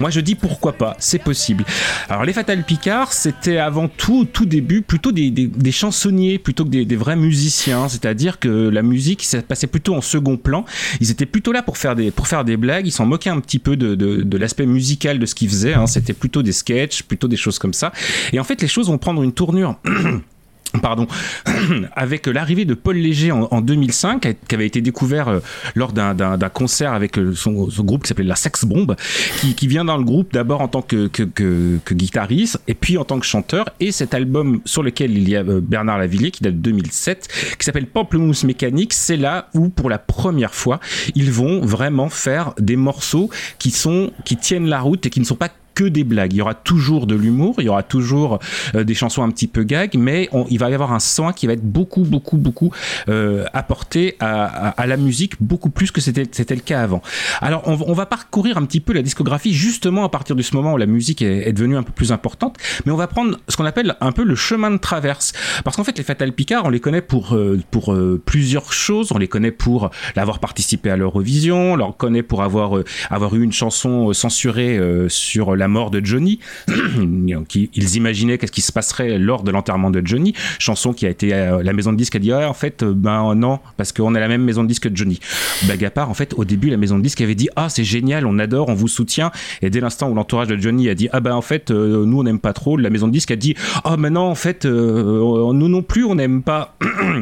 Moi 0.01 0.11
je 0.11 0.21
dis 0.21 0.35
pourquoi 0.35 0.73
pas, 0.73 0.97
c'est 0.99 1.19
possible. 1.19 1.65
Alors 2.09 2.25
les 2.25 2.33
Fatal 2.33 2.63
Picard, 2.65 3.13
c'était 3.13 3.59
avant 3.59 3.89
tout, 3.89 4.25
tout 4.25 4.45
début, 4.47 4.83
plutôt 4.83 5.13
des, 5.13 5.33
chansonniers 5.71 6.39
plutôt 6.39 6.65
que 6.65 6.71
des, 6.71 6.97
vrais 6.97 7.17
musiciens. 7.17 7.89
C'est-à-dire 7.89 8.39
que 8.39 8.69
la 8.69 8.83
musique, 8.83 9.23
ça 9.23 9.41
passait 9.43 9.67
plutôt 9.67 9.95
en 9.95 10.01
second 10.01 10.37
plan. 10.37 10.65
Ils 11.01 11.11
étaient 11.11 11.27
plutôt 11.27 11.53
là 11.53 11.63
pour 11.63 11.79
faire 11.79 11.95
des, 11.95 12.11
pour 12.11 12.27
faire 12.29 12.45
des 12.45 12.57
blagues, 12.57 12.87
ils 12.87 12.93
s'en 12.93 13.07
moquaient 13.07 13.31
un 13.31 13.41
petit 13.41 13.59
peu 13.59 13.77
de, 13.77 13.95
de- 13.95 14.23
de 14.23 14.39
l'aspect 14.39 14.67
musical 14.67 15.19
de 15.19 15.27
ce 15.27 15.35
qu'ils 15.35 15.49
faisaient. 15.49 15.75
hein. 15.75 15.87
C'était 15.87 16.13
plutôt 16.13 16.43
des 16.43 16.53
sketchs, 16.53 17.03
plutôt 17.03 17.29
des 17.29 17.37
choses 17.37 17.59
comme 17.59 17.73
ça. 17.75 17.93
Et 18.33 18.41
en 18.41 18.45
fait 18.45 18.61
les 18.63 18.69
choses 18.69 18.89
vont 18.89 18.99
prendre 18.99 19.23
une 19.23 19.33
tournure 19.33 19.77
pardon, 20.81 21.07
avec 21.97 22.27
l'arrivée 22.27 22.65
de 22.65 22.75
Paul 22.75 22.97
Léger 22.97 23.33
en, 23.33 23.61
2005, 23.61 24.37
qui 24.49 24.55
avait 24.55 24.67
été 24.67 24.81
découvert 24.81 25.29
euh, 25.29 25.41
lors 25.75 25.93
d'un 25.93 26.37
concert 26.53 26.93
avec 26.93 27.19
euh, 27.19 27.35
son, 27.35 27.69
groupe 27.85 28.03
qui 28.03 28.09
s'appelait 28.09 28.25
La 28.25 28.37
Sex 28.37 28.65
Bomb, 28.65 28.95
qui, 29.41 29.67
vient 29.67 29.85
dans 29.85 29.97
le 29.97 30.05
groupe 30.05 30.33
d'abord 30.33 30.61
en 30.61 30.69
tant 30.69 30.83
que, 30.83 31.07
que, 31.07 31.79
guitariste 31.93 32.61
et 32.69 32.75
puis 32.75 32.99
en 32.99 33.05
tant 33.05 33.19
que 33.19 33.27
chanteur. 33.27 33.65
Et 33.81 33.93
cet 33.93 34.15
album 34.15 34.61
sur 34.65 34.83
lequel 34.83 35.17
il 35.17 35.29
y 35.29 35.37
a 35.37 35.41
euh, 35.41 35.61
Bernard 35.63 35.99
Lavillier, 35.99 36.31
qui 36.31 36.43
date 36.43 36.57
de 36.57 36.61
2007, 36.61 37.29
qui 37.59 37.65
s'appelle 37.65 37.87
Pamplemousse 37.87 38.45
Mécanique, 38.45 38.93
c'est 38.93 39.17
là 39.17 39.49
où 39.55 39.69
pour 39.69 39.89
la 39.89 39.99
première 39.99 40.55
fois, 40.55 40.81
ils 41.15 41.33
vont 41.33 41.61
vraiment 41.65 42.09
faire 42.09 42.55
des 42.59 42.77
morceaux 42.77 43.31
qui 43.59 43.71
sont 43.71 44.11
qui 44.25 44.37
tiennent 44.37 44.67
la 44.67 44.81
route 44.81 45.07
et 45.07 45.11
qui 45.11 45.21
ne 45.21 45.25
sont 45.25 45.37
pas 45.37 45.51
que 45.75 45.85
des 45.85 46.05
blagues. 46.05 46.33
Il 46.33 46.37
y 46.37 46.43
aura 46.43 46.55
toujours 46.55 47.07
de 47.07 47.15
l'humour, 47.15 47.57
il 47.59 47.65
y 47.65 47.69
aura 47.69 47.83
toujours 47.83 48.39
euh, 48.75 48.85
des 48.85 48.95
chansons 48.95 49.23
un 49.23 49.31
petit 49.31 49.47
peu 49.47 49.65
gag, 49.65 49.97
mais 49.97 50.29
il 50.51 50.59
va 50.59 50.71
y 50.71 50.75
avoir 50.75 50.93
un 50.93 51.01
soin 51.01 51.33
qui 51.33 51.47
va 51.47 51.55
être 51.55 51.65
beaucoup, 51.65 52.03
beaucoup, 52.03 52.37
beaucoup 52.37 52.73
euh, 53.09 53.45
apporté 53.53 54.17
à, 54.21 54.75
la 54.87 54.97
musique, 54.97 55.35
beaucoup 55.41 55.71
plus 55.71 55.91
que 55.91 56.01
c'était 56.01 56.55
le 56.55 56.61
cas 56.61 56.83
avant. 56.83 57.03
Alors, 57.41 57.63
on, 57.67 57.93
va 57.95 58.07
parcourir 58.07 58.59
un 58.59 58.65
petit 58.65 58.81
peu 58.81 58.93
la 58.93 59.03
discographie 59.03 59.53
justement 59.53 60.05
à 60.05 60.09
partir 60.09 60.37
de 60.37 60.43
ce 60.43 60.55
moment 60.55 60.75
où 60.75 60.77
la 60.77 60.87
musique 60.87 61.23
est, 61.23 61.53
devenue 61.53 61.77
un 61.77 61.83
peu 61.83 61.93
plus 61.93 62.13
importante, 62.13 62.57
mais 62.85 62.93
on 62.93 62.97
va 62.97 63.07
prendre 63.07 63.39
ce 63.49 63.57
qu'on 63.57 63.65
appelle 63.65 63.97
un 64.01 64.13
peu 64.13 64.25
le 64.25 64.35
chemin 64.35 64.71
de 64.71 64.77
traverse. 64.77 65.33
Parce 65.65 65.77
qu'en 65.77 65.85
fait, 65.85 65.97
les 65.97 66.05
Fatal 66.05 66.33
Picard, 66.33 66.65
on 66.65 66.71
les 66.71 66.81
connaît 66.81 67.01
pour, 67.01 67.35
euh, 67.35 67.61
pour 67.71 67.97
plusieurs 68.25 68.73
choses. 68.73 69.13
On 69.13 69.19
les 69.19 69.29
connaît 69.29 69.51
pour 69.51 69.91
l'avoir 70.17 70.39
participé 70.39 70.91
à 70.91 70.97
l'Eurovision, 70.97 71.73
on 71.73 71.77
les 71.77 71.85
connaît 71.97 72.23
pour 72.23 72.43
avoir, 72.43 72.79
avoir 73.11 73.35
eu 73.35 73.43
une 73.43 73.53
chanson 73.53 74.13
censurée 74.13 74.79
sur 75.09 75.57
la 75.57 75.64
la 75.65 75.69
mort 75.69 75.91
de 75.91 76.05
Johnny. 76.05 76.41
Ils 76.69 77.97
imaginaient 77.97 78.37
qu'est-ce 78.37 78.53
qui 78.53 78.61
se 78.61 78.71
passerait 78.71 79.19
lors 79.19 79.45
de 79.45 79.51
l'enterrement 79.51 79.91
de 79.91 80.03
Johnny. 80.05 80.35
Chanson 80.59 80.93
qui 80.93 81.07
a 81.07 81.09
été 81.09 81.33
euh, 81.33 81.63
la 81.63 81.73
maison 81.73 81.91
de 81.91 81.97
disque 81.97 82.17
a 82.17 82.19
dit 82.19 82.35
en 82.35 82.53
fait 82.53 82.83
euh, 82.83 82.93
ben 82.95 83.35
non 83.35 83.61
parce 83.79 83.91
qu'on 83.93 84.15
a 84.15 84.21
la 84.21 84.29
même 84.29 84.43
maison 84.43 84.63
de 84.63 84.69
disque 84.69 84.91
que 84.91 84.95
Johnny. 84.95 85.21
Blague 85.65 85.87
à 85.87 85.91
part 85.91 86.11
en 86.11 86.15
fait 86.15 86.35
au 86.35 86.45
début 86.45 86.69
la 86.69 86.77
maison 86.77 86.99
de 86.99 87.03
disque 87.03 87.23
avait 87.23 87.35
dit 87.35 87.49
ah 87.57 87.71
c'est 87.71 87.83
génial 87.83 88.27
on 88.27 88.39
adore 88.39 88.69
on 88.69 88.75
vous 88.75 88.89
soutient 88.89 89.33
et 89.63 89.71
dès 89.71 89.81
l'instant 89.81 90.11
où 90.11 90.15
l'entourage 90.15 90.49
de 90.49 90.59
Johnny 90.59 90.91
a 90.91 90.95
dit 90.95 91.09
ah 91.13 91.21
ben 91.21 91.35
en 91.35 91.41
fait 91.41 91.71
euh, 91.71 92.05
nous 92.05 92.21
on 92.21 92.25
n'aime 92.25 92.41
pas 92.41 92.53
trop 92.53 92.77
la 92.77 92.91
maison 92.91 93.07
de 93.07 93.13
disque 93.13 93.31
a 93.31 93.37
dit 93.37 93.55
ah 93.85 93.97
mais 93.99 94.11
non 94.11 94.29
en 94.29 94.35
fait 94.35 94.67
nous 94.67 95.69
non 95.69 95.81
plus 95.81 96.05
on 96.05 96.17
n'aime 96.17 96.43
pas 96.43 96.77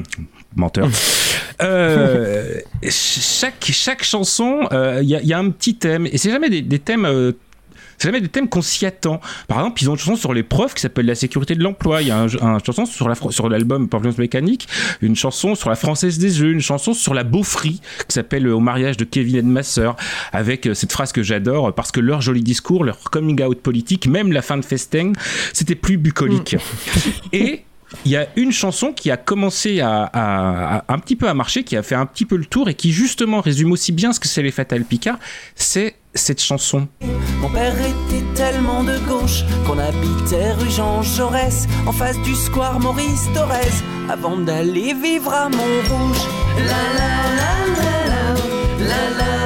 menteur. 0.57 0.89
chaque, 2.91 3.71
chaque 3.71 4.03
chanson, 4.03 4.67
il 5.01 5.09
y, 5.09 5.33
a 5.33 5.39
un 5.39 5.51
petit 5.51 5.77
thème. 5.77 6.07
Et 6.07 6.19
c'est 6.19 6.31
jamais 6.31 6.51
des, 6.51 6.61
des 6.61 6.81
thèmes 6.81 7.07
c'est 8.03 8.09
jamais 8.09 8.21
des 8.21 8.29
thèmes 8.29 8.49
qu'on 8.49 8.63
s'y 8.63 8.85
attend. 8.85 9.21
Par 9.47 9.59
exemple, 9.59 9.81
ils 9.81 9.89
ont 9.89 9.93
une 9.93 9.99
chanson 9.99 10.17
sur 10.17 10.35
les 10.35 10.43
profs 10.43 10.75
qui 10.75 10.81
s'appelle 10.81 11.07
La 11.07 11.15
sécurité 11.15 11.55
de 11.55 11.63
l'emploi. 11.63 12.03
Il 12.03 12.09
y 12.09 12.11
a 12.11 12.21
une 12.21 12.59
chanson 12.65 12.85
sur 12.85 13.09
la 13.09 13.15
sur 13.31 13.49
l'album 13.49 13.89
Performance 13.89 14.19
Mécanique, 14.19 14.67
une 15.03 15.15
chanson 15.15 15.55
sur 15.55 15.71
la 15.71 15.77
française 15.77 16.19
des 16.19 16.31
jeux, 16.31 16.51
une 16.51 16.61
chanson 16.61 16.95
sur 16.95 17.15
la 17.15 17.23
beaufrie 17.23 17.81
qui 18.09 18.15
s'appelle 18.15 18.49
Au 18.49 18.59
mariage 18.59 18.97
de 18.97 19.05
Kevin 19.05 19.37
et 19.37 19.43
de 19.43 19.47
ma 19.47 19.63
sœur, 19.63 19.95
avec 20.33 20.67
euh, 20.67 20.75
cette 20.75 20.91
phrase 20.91 21.13
que 21.13 21.23
j'adore 21.23 21.73
parce 21.75 21.93
que 21.93 22.01
leur 22.01 22.23
joli 22.23 22.43
discours, 22.43 22.83
leur 22.83 22.99
coming 22.99 23.41
out 23.41 23.61
politique, 23.61 24.09
même 24.09 24.33
la 24.33 24.43
fin 24.43 24.57
de 24.57 24.65
Festeng, 24.65 25.13
c'était 25.53 25.77
plus 25.77 25.97
bucolique. 25.97 26.55
Mm. 26.55 27.09
et 27.35 27.65
il 28.05 28.11
y 28.11 28.17
a 28.17 28.27
une 28.37 28.53
chanson 28.53 28.93
qui 28.93 29.11
a 29.11 29.17
commencé 29.17 29.81
à, 29.81 30.85
un 30.89 30.99
petit 30.99 31.15
peu 31.15 31.29
à 31.29 31.35
marcher, 31.35 31.63
qui 31.63 31.77
a 31.77 31.83
fait 31.83 31.95
un 31.95 32.07
petit 32.07 32.25
peu 32.25 32.37
le 32.37 32.47
tour 32.47 32.69
et 32.69 32.75
qui 32.75 32.91
justement 32.91 33.41
résume 33.41 33.71
aussi 33.71 33.93
bien 33.93 34.13
ce 34.13 34.19
que 34.19 34.27
c'est 34.27 34.43
les 34.43 34.51
Fatal 34.51 34.83
Picard, 34.85 35.19
c'est 35.55 35.95
cette 36.15 36.41
chanson. 36.41 36.89
Mon 37.41 37.49
père 37.51 37.75
était 37.75 38.25
tellement 38.35 38.85
de 38.85 38.99
gauche 39.09 39.45
qu'on 39.67 39.79
habitait 39.79 40.53
rue 40.53 40.71
Jean 40.71 41.03
Jaurès, 41.03 41.67
en 41.87 41.93
face 41.93 42.19
du 42.23 42.35
square 42.35 42.79
Maurice 42.81 43.29
Torres, 43.35 43.83
avant 44.09 44.37
d'aller 44.37 44.95
vivre 44.95 45.33
à 45.33 45.49
Montrouge. 45.49 46.23
La 46.59 46.83
la 46.99 47.13
la 47.39 47.53
la 47.79 48.35
la 48.87 49.11
la 49.19 49.42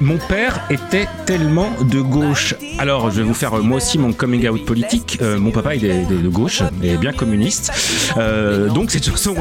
Mon 0.00 0.18
père 0.18 0.60
était 0.68 1.08
tellement 1.24 1.70
de 1.80 2.02
gauche. 2.02 2.54
Alors, 2.78 3.10
je 3.10 3.16
vais 3.16 3.22
vous 3.22 3.34
faire 3.34 3.54
euh, 3.54 3.62
moi 3.62 3.78
aussi 3.78 3.98
mon 3.98 4.12
coming 4.12 4.46
out 4.46 4.62
politique. 4.66 5.18
Euh, 5.22 5.38
mon 5.38 5.50
papa, 5.50 5.74
il 5.74 5.86
est 5.86 6.04
de 6.04 6.28
gauche, 6.28 6.62
et 6.82 6.98
bien 6.98 7.12
communiste. 7.12 7.72
Euh, 8.18 8.68
donc, 8.68 8.90
cette 8.90 9.06
chanson, 9.06 9.34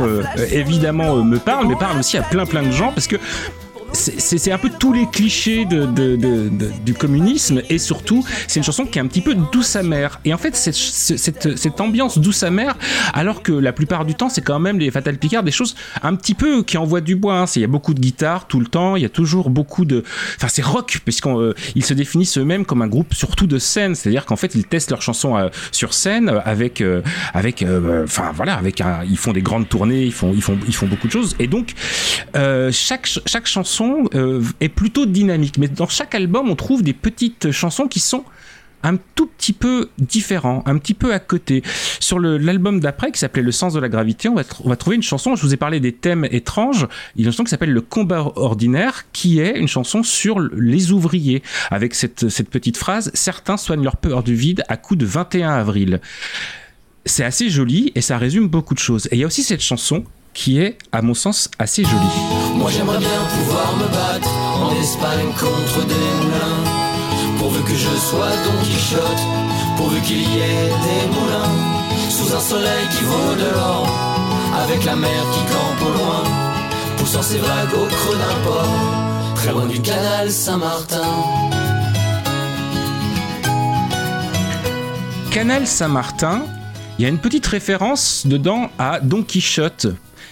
évidemment, 0.52 1.18
me 1.24 1.40
parle, 1.40 1.68
mais 1.68 1.76
parle 1.76 2.00
aussi 2.00 2.18
à 2.18 2.22
plein 2.22 2.46
plein 2.46 2.64
de 2.64 2.72
gens, 2.72 2.92
parce 2.94 3.08
que 3.08 3.18
c'est 3.96 4.52
un 4.52 4.58
peu 4.58 4.70
tous 4.70 4.94
les 4.94 5.08
clichés 5.08 5.66
du 5.66 6.94
communisme 6.94 7.62
et 7.70 7.78
surtout 7.78 8.26
c'est 8.48 8.60
une 8.60 8.64
chanson 8.64 8.86
qui 8.86 9.00
est 9.00 9.02
un 9.02 9.08
petit 9.08 9.22
peu 9.22 9.36
douce 9.52 9.76
amère. 9.76 10.20
Et 10.26 10.34
en 10.34 10.38
fait 10.38 10.56
cette, 10.56 11.82
ambiance 11.82 12.18
douce 12.18 12.44
amère 12.44 12.78
alors 13.14 13.44
que 13.44 13.52
la 13.52 13.74
plupart 13.74 14.06
du 14.06 14.16
temps 14.16 14.30
c'est 14.30 14.42
quand 14.42 14.60
même 14.60 14.80
les 14.80 14.92
Fatal 14.92 15.18
Picard 15.18 15.44
des 15.44 15.52
choses 15.52 15.76
un 16.04 16.16
petit 16.16 16.34
peu 16.34 16.64
qui 16.64 16.78
envoient 16.78 17.02
du 17.02 17.16
bois 17.16 17.40
hein. 17.40 17.46
il 17.56 17.62
y 17.62 17.66
a 17.66 17.68
beaucoup 17.68 17.94
de 17.94 18.00
guitare 18.00 18.48
tout 18.48 18.60
le 18.60 18.68
temps 18.68 18.96
il 18.96 19.02
y 19.02 19.06
a 19.06 19.10
toujours 19.10 19.50
beaucoup 19.50 19.86
de 19.86 20.04
enfin 20.38 20.48
c'est 20.48 20.64
rock 20.64 21.00
puisqu'ils 21.04 21.32
euh, 21.32 21.54
se 21.82 21.94
définissent 21.94 22.38
eux-mêmes 22.38 22.66
comme 22.66 22.82
un 22.82 22.88
groupe 22.88 23.14
surtout 23.14 23.48
de 23.48 23.60
scène. 23.60 23.96
C'est 23.96 24.10
à 24.10 24.12
dire 24.12 24.26
qu'en 24.26 24.36
fait 24.36 24.56
ils 24.56 24.66
testent 24.66 24.92
leurs 24.92 25.02
chansons 25.02 25.38
euh, 25.38 25.50
sur 25.72 25.94
scène 25.94 26.42
avec 26.46 26.82
euh, 26.82 27.02
avec 27.34 27.66
enfin 28.04 28.32
voilà 28.34 28.56
avec 28.56 28.82
ils 29.10 29.18
font 29.18 29.34
des 29.34 29.42
grandes 29.42 29.70
tournées 29.70 30.04
ils 30.04 30.14
font 30.14 30.34
ils 30.34 30.42
font 30.42 30.58
ils 30.68 30.76
font 30.76 30.88
beaucoup 30.88 31.08
de 31.08 31.12
choses. 31.12 31.36
Et 31.40 31.48
donc 31.48 31.74
chaque 32.72 33.08
chaque 33.26 33.48
chanson 33.48 33.85
euh, 34.14 34.44
est 34.60 34.70
plutôt 34.70 35.06
dynamique. 35.06 35.58
Mais 35.58 35.68
dans 35.68 35.88
chaque 35.88 36.16
album, 36.16 36.50
on 36.50 36.56
trouve 36.56 36.84
des 36.84 36.94
petites 36.94 37.52
chansons 37.52 37.88
qui 37.88 38.00
sont 38.00 38.24
un 38.86 38.98
tout 39.16 39.26
petit 39.26 39.54
peu 39.54 39.90
différents, 39.98 40.62
un 40.66 40.78
petit 40.78 40.94
peu 40.94 41.14
à 41.14 41.20
côté. 41.20 41.64
Sur 42.00 42.20
l'album 42.20 42.80
d'après, 42.80 43.12
qui 43.12 43.20
s'appelait 43.20 43.42
Le 43.42 43.52
sens 43.52 43.74
de 43.74 43.80
la 43.80 43.90
gravité, 43.90 44.30
on 44.30 44.36
va, 44.36 44.44
on 44.64 44.70
va, 44.70 44.76
trouver 44.76 44.96
une 44.96 45.04
chanson, 45.04 45.36
je 45.36 45.42
vous 45.42 45.54
ai 45.54 45.58
parlé 45.58 45.80
des 45.80 45.92
thèmes 45.92 46.28
étranges, 46.30 46.88
il 47.16 47.22
y 47.22 47.26
a 47.26 47.28
une 47.28 47.32
chanson 47.32 47.44
qui 47.44 47.50
s'appelle 47.50 47.72
Le 47.72 47.82
combat 47.82 48.32
ordinaire, 48.36 49.06
qui 49.12 49.40
est 49.40 49.58
une 49.58 49.68
chanson 49.68 50.04
sur 50.04 50.40
les 50.40 50.92
ouvriers, 50.92 51.42
avec 51.72 51.96
cette, 51.96 52.30
cette 52.30 52.50
petite 52.50 52.78
phrase, 52.78 53.10
certains 53.16 53.58
soignent 53.58 53.84
leur 53.84 53.98
peur 53.98 54.22
du 54.22 54.36
vide 54.36 54.64
à 54.68 54.78
coup 54.78 54.96
de 54.96 55.06
21 55.06 55.50
avril. 55.50 56.00
C'est 57.06 57.24
assez 57.24 57.50
joli 57.50 57.92
et 57.96 58.02
ça 58.02 58.18
résume 58.18 58.48
beaucoup 58.48 58.74
de 58.74 58.80
choses. 58.80 59.08
Et 59.12 59.16
il 59.16 59.20
y 59.20 59.24
a 59.24 59.28
aussi 59.28 59.44
cette 59.44 59.62
chanson 59.62 60.06
qui 60.36 60.60
est, 60.60 60.78
à 60.92 61.02
mon 61.02 61.16
sens, 61.16 61.50
assez 61.58 61.84
jolie. 61.84 62.20
Moi 62.54 62.70
j'aimerais 62.70 63.00
bien 63.00 63.22
pouvoir 63.36 63.76
me 63.78 63.88
battre 63.88 64.30
en 64.62 64.72
Espagne 64.80 65.32
contre 65.40 65.88
des 65.88 65.94
moulins, 66.22 67.40
pourvu 67.40 67.62
que 67.64 67.74
je 67.74 67.90
sois 67.98 68.30
Don 68.44 68.64
Quichotte, 68.64 69.24
pourvu 69.78 70.00
qu'il 70.02 70.22
y 70.22 70.40
ait 70.40 70.70
des 70.88 71.08
moulins, 71.16 71.56
sous 72.10 72.36
un 72.36 72.40
soleil 72.40 72.86
qui 72.92 73.04
vaut 73.06 73.36
de 73.36 73.50
l'or, 73.56 73.88
avec 74.62 74.84
la 74.84 74.96
mer 74.96 75.24
qui 75.34 75.40
campe 75.52 75.90
au 75.90 75.98
loin, 75.98 76.24
poussant 76.98 77.24
ses 77.24 77.38
vagues 77.38 77.74
au 77.74 77.88
creux 77.88 78.18
d'un 78.18 78.50
port, 78.50 78.70
très 79.36 79.52
loin 79.52 79.66
du 79.66 79.82
canal 79.82 80.30
Saint-Martin. 80.30 81.02
Canal 85.32 85.66
Saint-Martin, 85.66 86.44
il 86.98 87.04
y 87.04 87.06
a 87.06 87.10
une 87.10 87.20
petite 87.20 87.46
référence 87.48 88.26
dedans 88.26 88.70
à 88.80 89.00
Don 89.02 89.24
Quichotte, 89.24 89.88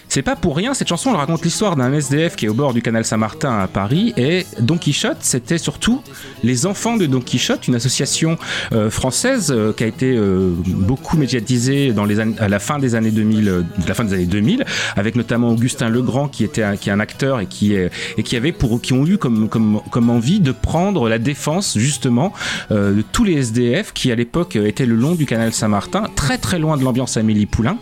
c'est 0.08 0.22
pas 0.22 0.36
pour 0.36 0.56
rien, 0.56 0.74
cette 0.74 0.88
chanson 0.88 1.10
elle 1.10 1.16
raconte 1.16 1.44
l'histoire 1.44 1.76
d'un 1.76 1.92
SDF 1.92 2.36
qui 2.36 2.46
est 2.46 2.48
au 2.48 2.54
bord 2.54 2.74
du 2.74 2.82
canal 2.82 3.04
Saint-Martin 3.04 3.58
à 3.58 3.66
Paris 3.66 4.12
et 4.16 4.46
Don 4.60 4.78
Quichotte, 4.78 5.18
c'était 5.20 5.58
surtout 5.58 6.02
les 6.42 6.66
enfants 6.66 6.96
de 6.96 7.06
Don 7.06 7.20
Quichotte, 7.20 7.68
une 7.68 7.74
association 7.74 8.38
euh, 8.72 8.90
française 8.90 9.52
euh, 9.54 9.72
qui 9.72 9.84
a 9.84 9.86
été 9.86 10.14
euh, 10.16 10.52
beaucoup 10.66 11.16
médiatisée 11.16 11.92
dans 11.92 12.04
les 12.04 12.20
à 12.20 12.48
la 12.48 12.58
fin 12.58 12.78
des 12.78 12.94
années 12.94 13.10
2000, 13.10 13.64
la 13.86 13.94
fin 13.94 14.04
des 14.04 14.14
années 14.14 14.26
2000, 14.26 14.64
avec 14.96 15.16
notamment 15.16 15.50
Augustin 15.50 15.88
Legrand 15.88 16.28
qui 16.28 16.44
était 16.44 16.62
un, 16.62 16.76
qui 16.76 16.90
est 16.90 16.92
un 16.92 17.00
acteur 17.00 17.40
et 17.40 17.46
qui 17.46 17.74
est, 17.74 17.90
et 18.16 18.22
qui 18.22 18.36
avait 18.36 18.52
pour 18.52 18.80
qui 18.80 18.92
ont 18.92 19.06
eu 19.06 19.18
comme, 19.18 19.48
comme, 19.48 19.80
comme 19.90 20.10
envie 20.10 20.40
de 20.40 20.52
prendre 20.52 21.08
la 21.08 21.18
défense 21.18 21.76
justement 21.78 22.32
de 22.70 23.02
tous 23.12 23.24
les 23.24 23.34
SDF 23.34 23.92
qui 23.92 24.12
à 24.12 24.14
l'époque 24.14 24.56
étaient 24.56 24.86
le 24.86 24.94
long 24.94 25.14
du 25.14 25.26
canal 25.26 25.52
Saint-Martin, 25.52 26.04
très 26.14 26.38
très 26.38 26.58
loin 26.58 26.76
de 26.76 26.84
l'ambiance 26.84 27.16
Amélie 27.16 27.46
Poulain. 27.46 27.78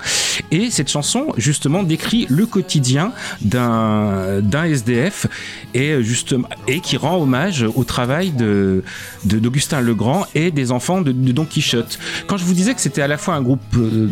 Et 0.50 0.71
cette 0.71 0.88
chanson 0.88 1.33
justement 1.37 1.83
décrit 1.83 2.12
le 2.28 2.47
quotidien 2.47 3.12
d'un 3.40 4.64
SDF 4.64 5.26
et 5.75 6.02
justement 6.02 6.49
et 6.69 6.81
qui 6.81 6.97
rend 6.97 7.16
hommage 7.21 7.64
au 7.75 7.85
travail 7.85 8.31
de 8.31 8.83
d'Augustin 9.25 9.81
Legrand 9.81 10.26
et 10.35 10.50
des 10.50 10.73
enfants 10.73 11.00
de, 11.00 11.12
Don 11.12 11.45
Quichotte. 11.45 11.99
Quand 12.26 12.37
je 12.37 12.45
vous 12.45 12.54
disais 12.54 12.75
que 12.75 12.81
c'était 12.81 13.02
à 13.02 13.09
la 13.09 13.19
fois 13.19 13.35
un 13.35 13.42
groupe 13.42 13.61
euh, 13.76 14.09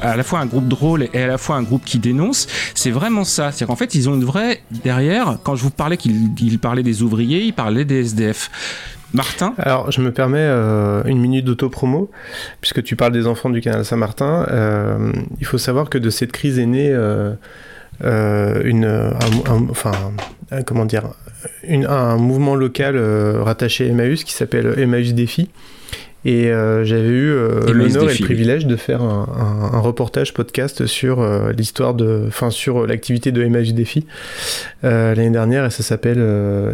à 0.00 0.16
la 0.16 0.24
fois 0.24 0.40
un 0.40 0.46
groupe 0.46 0.68
drôle 0.68 1.08
et 1.12 1.22
à 1.22 1.26
la 1.26 1.38
fois 1.38 1.56
un 1.56 1.62
groupe 1.62 1.84
qui 1.84 1.98
dénonce, 1.98 2.46
c'est 2.74 2.90
vraiment 2.90 3.24
ça. 3.24 3.52
C'est 3.52 3.66
qu'en 3.66 3.76
fait 3.76 3.94
ils 3.94 4.08
ont 4.08 4.14
une 4.14 4.24
vraie 4.24 4.62
derrière. 4.70 5.38
Quand 5.42 5.56
je 5.56 5.62
vous 5.62 5.70
parlais 5.70 5.96
qu'ils 5.96 6.58
parlaient 6.58 6.82
des 6.82 7.02
ouvriers, 7.02 7.42
ils 7.42 7.52
parlaient 7.52 7.84
des 7.84 8.00
SDF. 8.00 8.50
Martin 9.14 9.54
Alors, 9.58 9.92
je 9.92 10.00
me 10.00 10.10
permets 10.10 10.38
euh, 10.40 11.02
une 11.04 11.20
minute 11.20 11.44
d'auto-promo, 11.44 12.10
puisque 12.60 12.82
tu 12.82 12.96
parles 12.96 13.12
des 13.12 13.26
enfants 13.26 13.48
du 13.48 13.60
canal 13.60 13.84
Saint-Martin. 13.84 14.46
Euh, 14.50 15.12
il 15.38 15.46
faut 15.46 15.58
savoir 15.58 15.88
que 15.88 15.98
de 15.98 16.10
cette 16.10 16.32
crise 16.32 16.58
est 16.58 16.66
née 16.66 16.90
euh, 16.92 17.34
une, 18.64 19.14
enfin, 19.70 19.92
comment 20.66 20.84
dire, 20.84 21.04
un 21.68 22.16
mouvement 22.16 22.56
local 22.56 22.98
rattaché 23.40 23.86
à 23.86 23.88
Emmaüs 23.88 24.24
qui 24.24 24.32
s'appelle 24.32 24.74
Emmaüs 24.78 25.14
Défi 25.14 25.48
Et 26.26 26.46
euh, 26.50 26.84
j'avais 26.84 27.08
eu 27.08 27.30
euh, 27.30 27.70
l'honneur 27.72 28.08
et 28.10 28.14
le 28.14 28.24
privilège 28.24 28.66
de 28.66 28.76
faire 28.76 29.02
un, 29.02 29.28
un- 29.72 29.76
un 29.76 29.80
reportage 29.80 30.32
podcast 30.32 30.86
sur 30.86 31.20
euh, 31.20 31.52
l'histoire 31.52 31.92
de, 31.94 32.24
enfin 32.28 32.50
sur 32.50 32.86
l'activité 32.86 33.30
de 33.30 33.42
Emmaüs 33.42 33.74
Défi 33.74 34.06
l'année 34.82 35.30
dernière 35.30 35.64
et 35.66 35.70
ça 35.70 35.82
s'appelle 35.82 36.18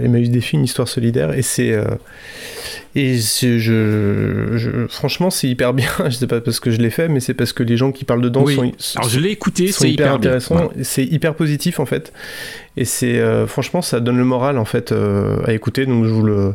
Emmaüs 0.05 0.31
Défi, 0.31 0.57
une 0.57 0.65
histoire 0.65 0.89
solidaire 0.89 1.33
et 1.33 1.43
c'est 1.43 1.77
et 2.97 3.17
je, 3.19 3.59
je- 4.57 4.87
franchement 4.89 5.31
c'est 5.31 5.47
hyper 5.49 5.73
bien. 5.75 5.89
je 6.07 6.11
sais 6.11 6.27
pas 6.27 6.41
parce 6.41 6.59
que 6.61 6.71
je 6.73 6.79
l'ai 6.79 6.91
fait, 6.91 7.09
mais 7.09 7.21
c'est 7.21 7.35
parce 7.35 7.53
que 7.53 7.63
les 7.63 7.77
gens 7.77 7.93
qui 7.93 8.05
parlent 8.05 8.21
dedans 8.23 8.43
Oui. 8.45 8.57
sont, 8.79 8.99
Alors 8.99 9.09
je 9.11 9.21
l'ai 9.21 9.31
écouté, 9.31 9.71
c'est 9.71 9.91
hyper, 9.91 10.15
intéressant. 10.15 10.71
C'est 10.83 11.05
hyper 11.05 11.35
positif 11.35 11.79
en 11.79 11.87
fait. 11.87 12.13
Et 12.81 12.87
c'est 12.87 13.21
euh, 13.21 13.47
franchement 13.47 13.83
ça 13.83 14.01
donne 14.01 14.17
le 14.17 14.25
moral 14.25 14.57
en 14.57 14.65
fait 14.65 14.91
euh, 14.91 15.37
à 15.45 15.53
écouter. 15.53 15.85
Donc 15.85 16.07
je 16.07 16.11
vous 16.11 16.23
le 16.23 16.55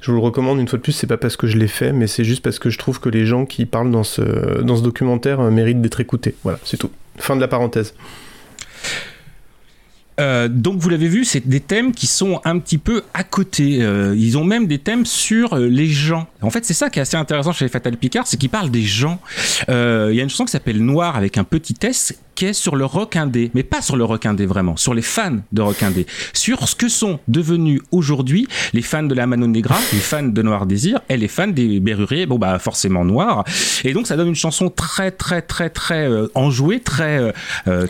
je 0.00 0.10
vous 0.10 0.16
le 0.16 0.22
recommande 0.22 0.58
une 0.58 0.66
fois 0.66 0.78
de 0.78 0.82
plus. 0.82 0.92
C'est 0.92 1.06
pas 1.06 1.18
parce 1.18 1.36
que 1.36 1.46
je 1.46 1.58
l'ai 1.58 1.68
fait, 1.68 1.92
mais 1.92 2.06
c'est 2.06 2.24
juste 2.24 2.42
parce 2.42 2.58
que 2.58 2.70
je 2.70 2.78
trouve 2.78 2.98
que 2.98 3.10
les 3.10 3.26
gens 3.26 3.44
qui 3.44 3.66
parlent 3.66 3.90
dans 3.90 4.02
ce 4.02 4.62
dans 4.62 4.76
ce 4.76 4.82
documentaire 4.82 5.38
euh, 5.38 5.50
méritent 5.50 5.82
d'être 5.82 6.00
écoutés. 6.00 6.34
Voilà, 6.44 6.58
c'est 6.64 6.78
tout. 6.78 6.90
Fin 7.18 7.36
de 7.36 7.42
la 7.42 7.48
parenthèse. 7.48 7.92
Euh, 10.18 10.48
donc 10.48 10.78
vous 10.78 10.88
l'avez 10.88 11.08
vu, 11.08 11.24
c'est 11.24 11.46
des 11.46 11.60
thèmes 11.60 11.92
qui 11.92 12.06
sont 12.06 12.40
un 12.44 12.58
petit 12.58 12.78
peu 12.78 13.02
à 13.12 13.22
côté. 13.22 13.78
Euh, 13.82 14.14
ils 14.16 14.38
ont 14.38 14.44
même 14.44 14.66
des 14.66 14.78
thèmes 14.78 15.04
sur 15.04 15.54
euh, 15.54 15.68
les 15.68 15.86
gens. 15.86 16.26
En 16.42 16.50
fait, 16.50 16.64
c'est 16.64 16.74
ça 16.74 16.90
qui 16.90 16.98
est 16.98 17.02
assez 17.02 17.16
intéressant 17.16 17.52
chez 17.52 17.68
Fatal 17.68 17.96
Picard, 17.96 18.26
c'est 18.26 18.36
qu'ils 18.36 18.50
parlent 18.50 18.70
des 18.70 18.82
gens. 18.82 19.20
Euh, 19.68 20.08
Il 20.10 20.16
y 20.16 20.20
a 20.20 20.22
une 20.22 20.30
chanson 20.30 20.44
qui 20.44 20.52
s'appelle 20.52 20.82
Noir 20.82 21.16
avec 21.16 21.38
un 21.38 21.44
petit 21.44 21.74
S 21.82 22.14
qui 22.34 22.46
est 22.46 22.52
sur 22.52 22.76
le 22.76 22.84
rock 22.84 23.16
indé, 23.16 23.50
mais 23.54 23.62
pas 23.62 23.80
sur 23.80 23.96
le 23.96 24.04
rock 24.04 24.26
indé 24.26 24.44
vraiment, 24.44 24.76
sur 24.76 24.92
les 24.92 25.02
fans 25.02 25.38
de 25.52 25.62
rock 25.62 25.82
indé, 25.82 26.06
sur 26.34 26.68
ce 26.68 26.74
que 26.74 26.88
sont 26.88 27.18
devenus 27.28 27.80
aujourd'hui 27.92 28.46
les 28.74 28.82
fans 28.82 29.02
de 29.02 29.14
la 29.14 29.26
Mano 29.26 29.46
Negra, 29.46 29.78
les 29.92 29.98
fans 29.98 30.22
de 30.22 30.42
Noir 30.42 30.66
Désir 30.66 31.00
et 31.08 31.16
les 31.16 31.28
fans 31.28 31.46
des 31.48 31.80
Berruriers, 31.80 32.26
bon 32.26 32.38
bah 32.38 32.58
forcément 32.58 33.06
noirs. 33.06 33.44
Et 33.84 33.94
donc 33.94 34.06
ça 34.06 34.16
donne 34.16 34.28
une 34.28 34.34
chanson 34.34 34.68
très 34.68 35.10
très 35.12 35.40
très 35.40 35.70
très 35.70 36.08
enjouée, 36.34 36.80
très 36.80 37.32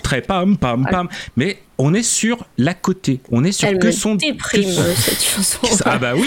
très 0.05 0.23
pam 0.23 0.57
pam 0.57 0.87
pam, 0.89 1.09
mais 1.37 1.59
on 1.79 1.93
est 1.95 2.03
sur 2.03 2.47
l'à 2.57 2.73
côté, 2.75 3.21
on 3.31 3.45
est 3.45 3.53
sur 3.53 3.69
Elle 3.69 3.79
que 3.79 3.89
me 3.89 3.93
son 3.93 4.15
déprime, 4.15 4.63
que 4.65 4.71
son- 4.71 4.81
euh, 4.81 4.95
cette 4.97 5.23
chanson. 5.23 5.59
ah 5.85 5.99
bah 5.99 6.13
oui, 6.17 6.27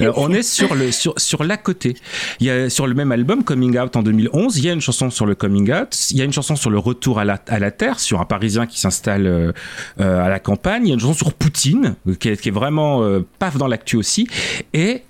Euh, 0.00 0.12
on 0.16 0.32
est 0.32 0.42
sur 0.42 0.74
le 0.74 0.92
sur 0.92 1.14
sur 1.16 1.44
l'à 1.44 1.56
côté. 1.56 1.94
Il 2.40 2.46
y 2.46 2.50
a 2.50 2.68
sur 2.68 2.86
le 2.86 2.94
même 2.94 3.10
album 3.12 3.42
Coming 3.44 3.78
Out 3.78 3.96
en 3.96 4.02
2011, 4.02 4.58
il 4.58 4.64
y 4.66 4.68
a 4.68 4.72
une 4.72 4.80
chanson 4.80 5.08
sur 5.10 5.24
le 5.26 5.34
coming 5.34 5.72
out, 5.72 5.96
il 6.10 6.18
y 6.18 6.20
a 6.20 6.24
une 6.24 6.32
chanson 6.32 6.56
sur 6.56 6.70
le 6.70 6.78
retour 6.78 7.18
à 7.18 7.24
la 7.24 7.38
à 7.48 7.58
la 7.58 7.70
terre 7.70 8.00
sur 8.00 8.20
un 8.20 8.24
Parisien 8.26 8.66
qui 8.66 8.78
s'installe 8.80 9.26
euh, 9.26 9.52
à 9.98 10.28
la 10.28 10.38
campagne, 10.40 10.82
il 10.86 10.88
y 10.88 10.92
a 10.92 10.94
une 10.94 11.00
chanson 11.00 11.14
sur 11.14 11.32
Poutine 11.32 11.94
qui 12.20 12.28
est, 12.28 12.36
qui 12.40 12.48
est 12.48 12.52
vraiment 12.52 13.02
euh, 13.02 13.20
paf 13.38 13.56
dans 13.56 13.68
l'actu 13.68 13.96
aussi 13.96 14.26
et 14.74 15.02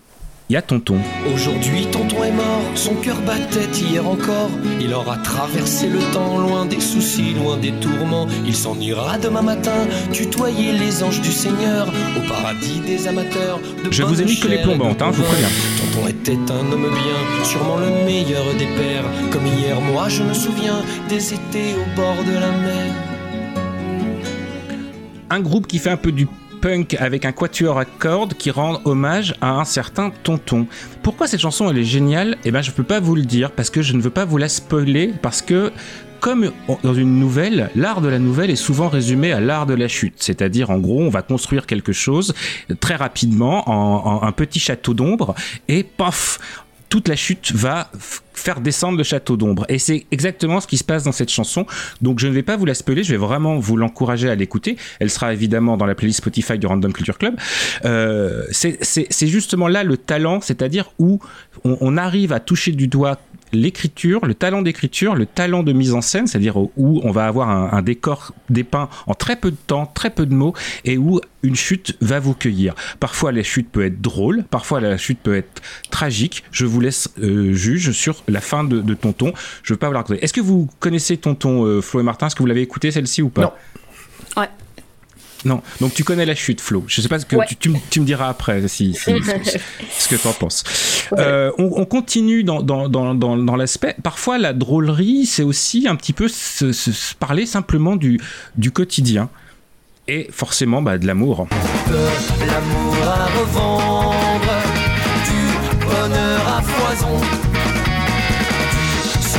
il 0.52 0.56
y 0.56 0.58
a 0.58 0.60
Tonton. 0.60 0.98
Aujourd'hui, 1.32 1.86
tonton 1.90 2.24
est 2.24 2.30
mort, 2.30 2.60
son 2.74 2.94
cœur 2.96 3.16
battait 3.22 3.70
hier 3.72 4.06
encore. 4.06 4.50
Il 4.82 4.92
aura 4.92 5.16
traversé 5.16 5.88
le 5.88 5.98
temps, 6.12 6.36
loin 6.36 6.66
des 6.66 6.78
soucis, 6.78 7.32
loin 7.32 7.56
des 7.56 7.72
tourments. 7.72 8.26
Il 8.44 8.54
s'en 8.54 8.78
ira 8.78 9.16
demain 9.16 9.40
matin, 9.40 9.88
tutoyer 10.12 10.72
les 10.72 11.02
anges 11.02 11.22
du 11.22 11.32
Seigneur, 11.32 11.88
au 12.18 12.28
paradis 12.28 12.80
des 12.80 13.08
amateurs. 13.08 13.60
De 13.82 13.90
Je 13.90 14.02
vous 14.02 14.20
ai 14.20 14.26
mis 14.26 14.38
que 14.38 14.48
les 14.48 14.60
plombantes, 14.60 15.00
hein, 15.00 15.10
je 15.12 15.22
vous 15.22 15.24
préviens. 15.24 15.48
Tonton 15.78 16.06
était 16.06 16.52
un 16.52 16.70
homme 16.70 16.90
bien, 16.90 17.44
sûrement 17.44 17.78
le 17.78 18.04
meilleur 18.04 18.44
des 18.58 18.66
pères. 18.66 19.08
Comme 19.30 19.46
hier, 19.46 19.80
moi 19.80 20.10
je 20.10 20.22
me 20.22 20.34
souviens 20.34 20.82
des 21.08 21.32
étés 21.32 21.72
au 21.80 21.96
bord 21.96 22.22
de 22.26 22.34
la 22.34 22.50
mer. 22.50 22.92
un 25.32 25.40
groupe 25.40 25.66
qui 25.66 25.78
fait 25.78 25.88
un 25.88 25.96
peu 25.96 26.12
du 26.12 26.28
punk 26.62 26.94
avec 26.94 27.26
un 27.26 27.32
quatuor 27.32 27.78
à 27.78 27.84
cordes 27.84 28.34
qui 28.34 28.50
rend 28.50 28.80
hommage 28.84 29.34
à 29.40 29.50
un 29.50 29.64
certain 29.64 30.10
tonton. 30.22 30.66
Pourquoi 31.02 31.26
cette 31.26 31.40
chanson 31.40 31.68
elle 31.68 31.78
est 31.78 31.84
géniale? 31.84 32.38
Eh 32.44 32.52
ben 32.52 32.62
je 32.62 32.70
peux 32.70 32.84
pas 32.84 33.00
vous 33.00 33.16
le 33.16 33.22
dire 33.22 33.50
parce 33.50 33.68
que 33.68 33.82
je 33.82 33.92
ne 33.92 34.00
veux 34.00 34.10
pas 34.10 34.24
vous 34.24 34.38
la 34.38 34.48
spoiler 34.48 35.12
parce 35.20 35.42
que 35.42 35.72
comme 36.20 36.52
dans 36.84 36.94
une 36.94 37.18
nouvelle, 37.18 37.68
l'art 37.74 38.00
de 38.00 38.08
la 38.08 38.20
nouvelle 38.20 38.48
est 38.48 38.56
souvent 38.56 38.88
résumé 38.88 39.32
à 39.32 39.40
l'art 39.40 39.66
de 39.66 39.74
la 39.74 39.88
chute. 39.88 40.14
C'est-à-dire, 40.18 40.70
en 40.70 40.78
gros, 40.78 41.02
on 41.02 41.08
va 41.08 41.20
construire 41.20 41.66
quelque 41.66 41.92
chose 41.92 42.32
très 42.78 42.94
rapidement 42.94 43.68
en, 43.68 44.20
en 44.20 44.22
un 44.22 44.30
petit 44.30 44.60
château 44.60 44.94
d'ombre 44.94 45.34
et 45.66 45.82
paf, 45.82 46.38
toute 46.88 47.08
la 47.08 47.16
chute 47.16 47.50
va 47.52 47.90
faire 48.34 48.60
descendre 48.60 48.98
le 48.98 49.04
château 49.04 49.36
d'ombre. 49.36 49.64
Et 49.68 49.78
c'est 49.78 50.06
exactement 50.10 50.60
ce 50.60 50.66
qui 50.66 50.78
se 50.78 50.84
passe 50.84 51.04
dans 51.04 51.12
cette 51.12 51.30
chanson. 51.30 51.66
Donc 52.00 52.18
je 52.18 52.26
ne 52.26 52.32
vais 52.32 52.42
pas 52.42 52.56
vous 52.56 52.66
la 52.66 52.74
spoiler, 52.74 53.04
je 53.04 53.12
vais 53.12 53.18
vraiment 53.18 53.58
vous 53.58 53.76
l'encourager 53.76 54.28
à 54.28 54.34
l'écouter. 54.34 54.76
Elle 55.00 55.10
sera 55.10 55.32
évidemment 55.32 55.76
dans 55.76 55.86
la 55.86 55.94
playlist 55.94 56.18
Spotify 56.18 56.58
du 56.58 56.66
Random 56.66 56.92
Culture 56.92 57.18
Club. 57.18 57.36
Euh, 57.84 58.44
c'est- 58.50 58.78
justement 59.26 59.68
là 59.68 59.84
le 59.84 59.96
talent, 59.96 60.40
c'est-à-dire 60.40 60.90
où 60.98 61.20
on, 61.64 61.96
arrive 61.96 62.32
à 62.32 62.40
toucher 62.40 62.72
du 62.72 62.88
doigt 62.88 63.18
l'écriture, 63.52 64.24
le 64.24 64.34
talent 64.34 64.62
d'écriture, 64.62 65.14
le 65.14 65.26
talent 65.26 65.62
de 65.62 65.72
mise 65.72 65.92
en 65.92 66.00
scène, 66.00 66.26
c'est-à-dire 66.26 66.56
où 66.56 67.00
on 67.04 67.10
va 67.10 67.26
avoir 67.26 67.50
un, 67.50 67.68
un 67.72 67.82
décor 67.82 68.32
dépeint 68.48 68.88
en 69.06 69.14
très 69.14 69.36
peu 69.36 69.50
de 69.50 69.56
temps, 69.66 69.86
très 69.86 70.10
peu 70.10 70.24
de 70.24 70.34
mots, 70.34 70.54
et 70.84 70.96
où 70.96 71.20
une 71.42 71.56
chute 71.56 71.96
va 72.00 72.20
vous 72.20 72.34
cueillir. 72.34 72.74
Parfois 73.00 73.32
la 73.32 73.42
chute 73.42 73.68
peut 73.70 73.84
être 73.84 74.00
drôle, 74.00 74.44
parfois 74.50 74.80
la 74.80 74.96
chute 74.96 75.18
peut 75.22 75.36
être 75.36 75.60
tragique. 75.90 76.44
Je 76.50 76.66
vous 76.66 76.80
laisse 76.80 77.10
euh, 77.22 77.52
juge 77.52 77.92
sur 77.92 78.21
la 78.28 78.40
fin 78.40 78.64
de, 78.64 78.80
de 78.80 78.94
Tonton. 78.94 79.32
Je 79.62 79.72
veux 79.72 79.78
pas 79.78 79.86
vous 79.88 79.92
la 79.92 80.00
raconter. 80.00 80.22
Est-ce 80.24 80.32
que 80.32 80.40
vous 80.40 80.68
connaissez 80.80 81.16
Tonton 81.16 81.64
euh, 81.64 81.80
Flo 81.80 82.00
et 82.00 82.02
Martin? 82.02 82.26
Est-ce 82.26 82.34
que 82.36 82.42
vous 82.42 82.46
l'avez 82.46 82.62
écouté 82.62 82.90
celle-ci 82.90 83.22
ou 83.22 83.28
pas? 83.28 83.42
Non. 83.42 83.52
Ouais. 84.42 84.48
Non. 85.44 85.60
Donc 85.80 85.92
tu 85.92 86.04
connais 86.04 86.24
la 86.24 86.36
chute, 86.36 86.60
Flo. 86.60 86.84
Je 86.86 87.00
sais 87.00 87.08
pas 87.08 87.18
ce 87.18 87.26
que 87.26 87.34
Ouais. 87.34 87.46
tu, 87.48 87.56
tu 87.56 87.68
me- 87.68 87.78
tu 87.90 87.98
me 88.00 88.04
diras 88.06 88.28
après 88.28 88.68
si, 88.68 88.94
si- 88.94 89.00
si- 89.44 89.58
ce 89.98 90.08
que 90.08 90.14
tu 90.14 90.28
en 90.28 90.32
penses. 90.32 90.62
Euh, 91.18 91.50
on, 91.58 91.72
on 91.80 91.84
continue 91.84 92.44
dans, 92.44 92.62
dans, 92.62 92.88
dans, 92.88 93.12
dans, 93.14 93.36
dans 93.36 93.56
l'aspect. 93.56 93.96
Parfois, 94.04 94.38
la 94.38 94.52
drôlerie, 94.52 95.26
c'est 95.26 95.42
aussi 95.42 95.88
un 95.88 95.96
petit 95.96 96.12
peu 96.12 96.28
se, 96.28 96.70
se- 96.72 96.92
se 96.92 97.14
parler 97.16 97.44
simplement 97.46 97.96
du, 97.96 98.20
du 98.56 98.70
quotidien. 98.70 99.30
Et 100.08 100.28
forcément, 100.32 100.80
bah, 100.82 100.98
de 100.98 101.06
l'amour. 101.08 101.46
l'amour 102.46 102.96
à 103.04 103.26
revendre, 103.26 104.54
du 105.26 105.84
bonheur 105.86 106.48
à 106.48 106.62
foison, 106.62 107.20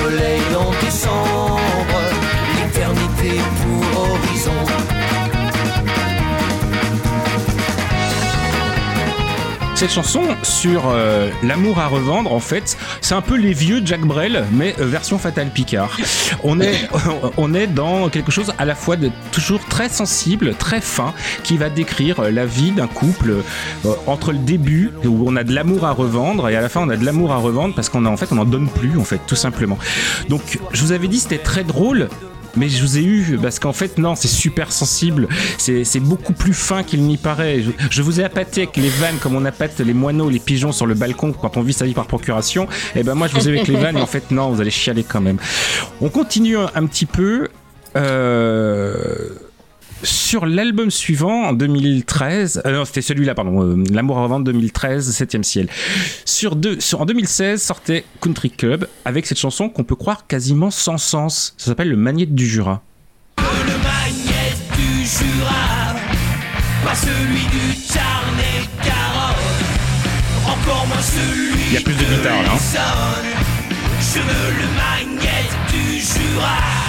soleil 0.04 0.42
en 0.56 0.72
décembre, 0.86 1.43
Cette 9.84 9.92
chanson 9.92 10.24
sur 10.44 10.84
euh, 10.88 11.30
l'amour 11.44 11.78
à 11.78 11.88
revendre, 11.88 12.32
en 12.32 12.40
fait, 12.40 12.78
c'est 13.02 13.16
un 13.16 13.22
peu 13.22 13.36
les 13.36 13.52
vieux 13.52 13.82
Jack 13.84 14.00
Brel, 14.00 14.46
mais 14.54 14.74
euh, 14.80 14.86
version 14.86 15.18
Fatal 15.18 15.50
Picard. 15.50 15.98
On 16.46 16.62
est, 16.62 17.68
dans 17.76 18.08
quelque 18.08 18.32
chose 18.32 18.54
à 18.58 18.64
la 18.64 18.76
fois 18.76 18.96
de 18.96 19.12
toujours 19.34 19.60
très 19.66 19.90
sensible, 19.90 20.56
très 20.56 20.80
fin, 20.80 21.14
qui 21.44 21.58
va 21.58 21.70
décrire 21.70 22.22
euh, 22.22 22.32
la 22.32 22.46
vie 22.46 22.72
d'un 22.72 22.88
couple 22.88 23.44
entre 24.08 24.32
le 24.32 24.38
début 24.38 24.94
où 25.04 25.26
on 25.28 25.36
a 25.36 25.44
de 25.44 25.54
l'amour 25.54 25.84
à 25.84 25.92
revendre 25.92 26.48
et 26.48 26.56
à 26.56 26.62
la 26.62 26.70
fin 26.70 26.80
on 26.80 26.90
a 26.90 26.96
de 26.96 27.04
l'amour 27.04 27.34
à 27.34 27.38
revendre 27.38 27.76
parce 27.76 27.90
qu'on 27.90 28.06
en 28.06 28.16
fait 28.16 28.32
on 28.32 28.38
en 28.38 28.46
donne 28.46 28.70
plus 28.70 28.98
en 28.98 29.04
fait 29.04 29.20
tout 29.28 29.36
simplement. 29.36 29.78
Donc 30.30 30.60
je 30.72 30.82
vous 30.82 30.94
avais 30.94 31.10
dit 31.10 31.20
c'était 31.20 31.40
très 31.40 31.66
drôle. 31.66 32.08
Mais 32.56 32.70
je 32.70 32.82
vous 32.82 32.98
ai 32.98 33.04
eu 33.04 33.38
parce 33.42 33.58
qu'en 33.60 33.74
fait 33.74 33.98
non 33.98 34.16
c'est 34.16 34.28
super 34.28 34.72
sensible. 34.72 35.28
C'est 35.58 36.00
beaucoup 36.00 36.34
plus 36.34 36.54
fin 36.54 36.84
qu'il 36.84 37.02
n'y 37.04 37.18
paraît. 37.18 37.62
Je, 37.62 37.72
je 37.90 38.02
vous 38.02 38.20
ai 38.22 38.24
appâté 38.24 38.64
avec 38.64 38.78
les 38.78 38.90
vannes 38.90 39.18
comme 39.22 39.36
on 39.36 39.46
appâte 39.46 39.80
les 39.80 39.94
moineaux 39.94 40.30
les 40.30 40.40
pigeons 40.40 40.72
sur 40.72 40.86
le 40.86 40.94
balcon 40.94 41.34
quand 41.34 41.58
on 41.58 41.62
vit 41.62 41.74
sa 41.74 41.86
vie 41.86 41.94
par 41.94 42.06
procuration. 42.06 42.68
Et 42.96 43.04
ben 43.04 43.16
moi 43.16 43.28
je 43.28 43.36
vous 43.36 43.48
ai 43.50 43.52
eu 43.52 43.56
avec 43.58 43.68
les 43.68 43.78
vannes 43.78 43.98
et 43.98 44.02
en 44.02 44.06
fait 44.08 44.32
non 44.32 44.52
vous 44.52 44.62
allez 44.62 44.72
chialer 44.72 45.04
quand 45.04 45.22
même. 45.22 45.38
On 46.02 46.10
continue 46.10 46.58
un, 46.58 46.70
un 46.76 46.86
petit 46.86 47.06
peu 47.06 47.48
euh, 47.96 49.30
sur 50.04 50.46
l'album 50.46 50.92
suivant, 50.92 51.44
en 51.46 51.54
2013, 51.54 52.62
euh, 52.66 52.72
non, 52.78 52.86
c'était 52.86 53.02
celui-là, 53.02 53.34
pardon, 53.36 53.62
euh, 53.64 53.84
L'amour 53.92 54.18
à 54.20 54.24
revendre 54.24 54.46
2013, 54.46 55.10
7ème 55.12 55.44
ciel. 55.44 55.68
Sur 56.26 56.56
deux, 56.56 56.80
sur- 56.80 57.02
en 57.02 57.06
2016 57.06 57.62
sortait 57.62 58.04
Country 58.22 58.50
Club 58.52 58.88
avec 59.06 59.26
cette 59.26 59.40
chanson 59.40 59.70
qu'on 59.70 59.84
peut 59.84 59.96
croire 59.96 60.28
quasiment 60.28 60.72
sans 60.72 60.98
sens. 60.98 61.54
Ça 61.58 61.68
s'appelle 61.68 61.90
Le 61.90 61.96
Magnète 61.98 62.36
du 62.36 62.48
Jura. 62.48 62.82
Le 63.38 63.44
magnète 63.44 64.58
du 64.76 65.06
Jura, 65.06 65.96
pas 66.84 66.96
celui 66.96 67.42
du 67.52 67.76
Tarn 67.88 68.38
et 68.40 68.86
Garonne, 68.86 70.54
encore 70.60 70.86
moins 70.88 71.02
celui 71.02 71.60
Il 71.70 71.74
y 71.74 71.78
a 71.78 71.82
plus 71.82 71.94
de 71.94 72.00
guitare 72.04 72.44
là. 72.44 72.50
hein. 72.54 73.22
Je 74.00 74.20
veux 74.20 74.52
le 74.52 74.68
magnète 74.76 75.56
du 75.72 76.00
Jura. 76.00 76.83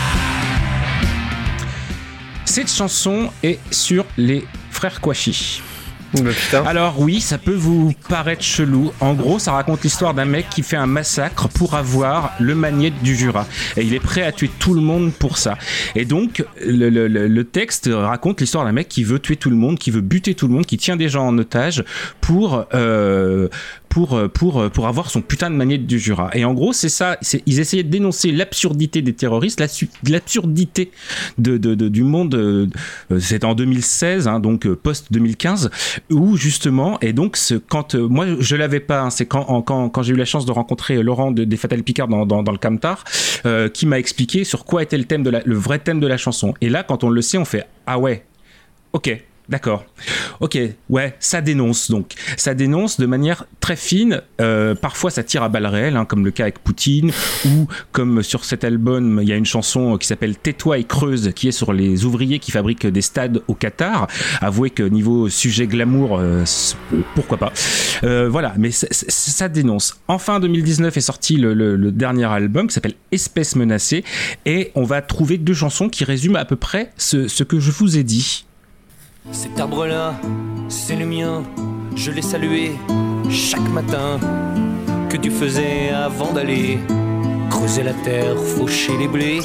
Cette 2.54 2.70
chanson 2.70 3.30
est 3.42 3.58
sur 3.72 4.06
les 4.16 4.44
frères 4.70 5.00
Kouachi. 5.00 5.60
Bah. 6.52 6.62
Alors 6.64 7.00
oui, 7.00 7.20
ça 7.20 7.36
peut 7.36 7.52
vous 7.56 7.92
paraître 8.08 8.44
chelou. 8.44 8.92
En 9.00 9.14
gros, 9.14 9.40
ça 9.40 9.50
raconte 9.50 9.82
l'histoire 9.82 10.14
d'un 10.14 10.24
mec 10.24 10.46
qui 10.50 10.62
fait 10.62 10.76
un 10.76 10.86
massacre 10.86 11.48
pour 11.48 11.74
avoir 11.74 12.30
le 12.38 12.54
magnète 12.54 13.02
du 13.02 13.16
Jura. 13.16 13.44
Et 13.76 13.82
il 13.82 13.92
est 13.92 13.98
prêt 13.98 14.22
à 14.22 14.30
tuer 14.30 14.48
tout 14.60 14.72
le 14.74 14.80
monde 14.80 15.12
pour 15.12 15.36
ça. 15.36 15.58
Et 15.96 16.04
donc, 16.04 16.44
le, 16.64 16.90
le- 16.90 17.08
le- 17.08 17.26
le 17.26 17.44
texte 17.44 17.90
raconte 17.92 18.40
l'histoire 18.40 18.64
d'un 18.64 18.70
mec 18.70 18.88
qui 18.88 19.02
veut 19.02 19.18
tuer 19.18 19.34
tout 19.34 19.50
le 19.50 19.56
monde, 19.56 19.76
qui 19.76 19.90
veut 19.90 20.00
buter 20.00 20.36
tout 20.36 20.46
le 20.46 20.54
monde, 20.54 20.66
qui 20.66 20.76
tient 20.76 20.94
des 20.94 21.08
gens 21.08 21.26
en 21.26 21.36
otage 21.36 21.82
pour... 22.20 22.66
euh, 22.72 23.48
pour, 23.94 24.20
pour, 24.32 24.68
pour 24.72 24.88
avoir 24.88 25.08
son 25.08 25.22
putain 25.22 25.50
de 25.50 25.54
manette 25.54 25.86
du 25.86 26.00
Jura. 26.00 26.28
Et 26.34 26.44
en 26.44 26.52
gros, 26.52 26.72
c'est 26.72 26.88
ça. 26.88 27.16
Ils 27.46 27.60
essayaient 27.60 27.84
de 27.84 27.90
dénoncer 27.90 28.32
l'absurdité 28.32 29.02
des 29.02 29.12
terroristes, 29.12 29.62
l'absurdité 30.08 30.90
de, 31.38 31.58
de, 31.58 31.76
de, 31.76 31.88
du 31.88 32.02
monde. 32.02 32.72
c'est 33.20 33.44
en 33.44 33.54
2016, 33.54 34.26
hein, 34.26 34.40
donc 34.40 34.66
post 34.66 35.12
2015, 35.12 35.70
où 36.10 36.36
justement, 36.36 36.98
et 37.02 37.12
donc 37.12 37.38
quand 37.68 37.94
moi 37.94 38.26
je 38.40 38.56
l'avais 38.56 38.80
pas, 38.80 39.00
hein, 39.02 39.10
c'est 39.10 39.26
quand, 39.26 39.62
quand, 39.62 39.88
quand 39.90 40.02
j'ai 40.02 40.12
eu 40.12 40.16
la 40.16 40.24
chance 40.24 40.44
de 40.44 40.50
rencontrer 40.50 41.00
Laurent 41.00 41.30
de, 41.30 41.44
des 41.44 41.56
Fatal 41.56 41.84
Picard 41.84 42.08
dans, 42.08 42.26
dans, 42.26 42.42
dans 42.42 42.52
le 42.52 42.58
Camtar, 42.58 43.04
qui 43.72 43.86
m'a 43.86 44.00
expliqué 44.00 44.42
sur 44.42 44.64
quoi 44.64 44.82
était 44.82 44.98
le 44.98 45.04
thème 45.04 45.22
de 45.22 45.30
la, 45.30 45.40
le 45.44 45.54
vrai 45.54 45.78
thème 45.78 46.00
de 46.00 46.08
la 46.08 46.16
chanson. 46.16 46.52
Et 46.60 46.68
là, 46.68 46.82
quand 46.82 47.04
on 47.04 47.10
le 47.10 47.22
sait, 47.22 47.38
on 47.38 47.44
fait 47.44 47.64
ah 47.86 48.00
ouais, 48.00 48.24
ok, 48.92 49.22
D'accord. 49.48 49.84
Ok, 50.40 50.58
ouais, 50.88 51.14
ça 51.20 51.42
dénonce 51.42 51.90
donc. 51.90 52.14
Ça 52.38 52.54
dénonce 52.54 52.98
de 52.98 53.04
manière 53.04 53.44
très 53.60 53.76
fine. 53.76 54.22
Euh, 54.40 54.74
parfois, 54.74 55.10
ça 55.10 55.22
tire 55.22 55.42
à 55.42 55.50
balles 55.50 55.66
réelles, 55.66 55.96
hein, 55.96 56.06
comme 56.06 56.24
le 56.24 56.30
cas 56.30 56.44
avec 56.44 56.60
Poutine, 56.60 57.12
ou 57.44 57.66
comme 57.92 58.22
sur 58.22 58.46
cet 58.46 58.64
album, 58.64 59.20
il 59.22 59.28
y 59.28 59.32
a 59.32 59.36
une 59.36 59.44
chanson 59.44 59.98
qui 59.98 60.06
s'appelle 60.06 60.38
Tais-toi 60.38 60.78
et 60.78 60.84
creuse, 60.84 61.30
qui 61.34 61.48
est 61.48 61.52
sur 61.52 61.74
les 61.74 62.06
ouvriers 62.06 62.38
qui 62.38 62.52
fabriquent 62.52 62.86
des 62.86 63.02
stades 63.02 63.42
au 63.46 63.54
Qatar. 63.54 64.06
Avouez 64.40 64.70
que 64.70 64.82
niveau 64.82 65.28
sujet 65.28 65.66
glamour, 65.66 66.18
euh, 66.18 66.44
pourquoi 67.14 67.36
pas. 67.36 67.52
Euh, 68.02 68.30
voilà, 68.30 68.54
mais 68.56 68.70
ça 68.70 69.48
dénonce. 69.50 70.00
Enfin, 70.08 70.40
2019 70.40 70.96
est 70.96 71.00
sorti 71.02 71.36
le, 71.36 71.92
dernier 71.92 72.24
album 72.24 72.66
qui 72.66 72.74
s'appelle 72.74 72.94
Espèce 73.12 73.56
menacée, 73.56 74.04
et 74.46 74.72
on 74.74 74.84
va 74.84 75.02
trouver 75.02 75.36
deux 75.36 75.54
chansons 75.54 75.90
qui 75.90 76.04
résument 76.04 76.38
à 76.38 76.46
peu 76.46 76.56
près 76.56 76.92
ce 76.96 77.42
que 77.42 77.60
je 77.60 77.70
vous 77.70 77.98
ai 77.98 78.04
dit. 78.04 78.46
Cet 79.32 79.58
arbre-là, 79.58 80.14
c'est 80.68 80.96
le 80.96 81.06
mien, 81.06 81.42
je 81.96 82.10
l'ai 82.10 82.22
salué 82.22 82.72
chaque 83.30 83.68
matin. 83.70 84.18
Que 85.08 85.16
tu 85.16 85.30
faisais 85.30 85.90
avant 85.90 86.32
d'aller 86.32 86.78
creuser 87.48 87.82
la 87.82 87.94
terre, 87.94 88.36
faucher 88.36 88.96
les 88.98 89.08
blés. 89.08 89.40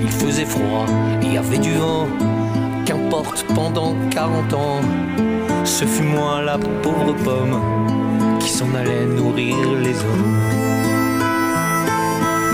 Il 0.00 0.10
faisait 0.10 0.44
froid, 0.44 0.86
il 1.22 1.34
y 1.34 1.36
avait 1.36 1.58
du 1.58 1.72
vent. 1.74 2.08
Qu'importe, 2.84 3.46
pendant 3.54 3.94
40 4.10 4.52
ans, 4.54 4.80
ce 5.64 5.84
fut 5.84 6.02
moi 6.02 6.42
la 6.42 6.58
pauvre 6.58 7.14
pomme 7.24 7.60
qui 8.40 8.48
s'en 8.48 8.74
allait 8.74 9.06
nourrir 9.06 9.56
les 9.82 9.94
hommes. 10.00 10.36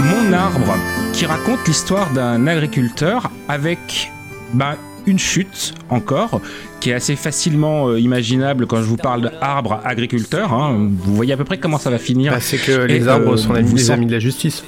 Mon 0.00 0.32
arbre, 0.34 0.74
qui 1.14 1.24
raconte 1.24 1.66
l'histoire 1.66 2.10
d'un 2.12 2.46
agriculteur 2.46 3.30
avec 3.48 4.12
bah, 4.52 4.76
une 5.08 5.18
chute 5.18 5.74
encore, 5.88 6.40
qui 6.80 6.90
est 6.90 6.94
assez 6.94 7.16
facilement 7.16 7.88
euh, 7.88 7.98
imaginable 7.98 8.66
quand 8.66 8.76
je 8.76 8.86
vous 8.86 8.96
parle 8.96 9.22
d'arbre 9.22 9.80
agriculteur. 9.84 10.52
Hein. 10.52 10.90
Vous 10.98 11.14
voyez 11.14 11.32
à 11.32 11.36
peu 11.36 11.44
près 11.44 11.58
comment 11.58 11.78
ça 11.78 11.90
va 11.90 11.98
finir. 11.98 12.32
Bah, 12.32 12.40
c'est 12.40 12.58
que 12.58 12.82
les 12.82 13.08
arbres 13.08 13.34
euh, 13.34 13.36
sont 13.36 13.54
les 13.54 13.90
amis 13.90 14.06
de 14.06 14.12
la 14.12 14.20
justice. 14.20 14.64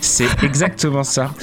C'est 0.00 0.42
exactement 0.42 1.02
ça. 1.02 1.34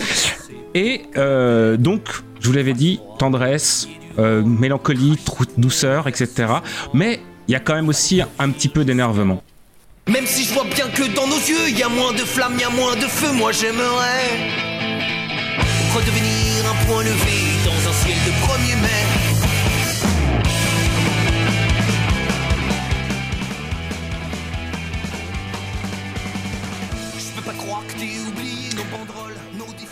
Et 0.73 1.03
euh, 1.17 1.77
donc, 1.77 2.01
je 2.39 2.47
vous 2.47 2.53
l'avais 2.53 2.73
dit, 2.73 2.99
tendresse, 3.19 3.87
mélancolie, 4.17 5.17
douceur, 5.57 6.07
etc. 6.07 6.29
Mais 6.93 7.19
il 7.47 7.53
y 7.53 7.55
a 7.55 7.59
quand 7.59 7.73
même 7.73 7.89
aussi 7.89 8.21
un 8.39 8.49
petit 8.51 8.69
peu 8.69 8.85
d'énervement. 8.85 9.41
Même 10.07 10.25
si 10.25 10.45
je 10.45 10.53
vois 10.53 10.65
bien 10.65 10.87
que 10.89 11.03
dans 11.15 11.27
nos 11.27 11.37
yeux, 11.37 11.69
il 11.69 11.77
y 11.77 11.83
a 11.83 11.89
moins 11.89 12.11
de 12.13 12.19
flammes, 12.19 12.53
il 12.55 12.61
y 12.61 12.63
a 12.63 12.69
moins 12.69 12.95
de 12.95 13.01
feu, 13.01 13.31
moi 13.33 13.51
j'aimerais 13.51 14.51
redevenir 15.93 16.71
un 16.71 16.85
point 16.85 17.03
levé 17.03 17.50
ciel 18.01 18.17
de 18.25 18.31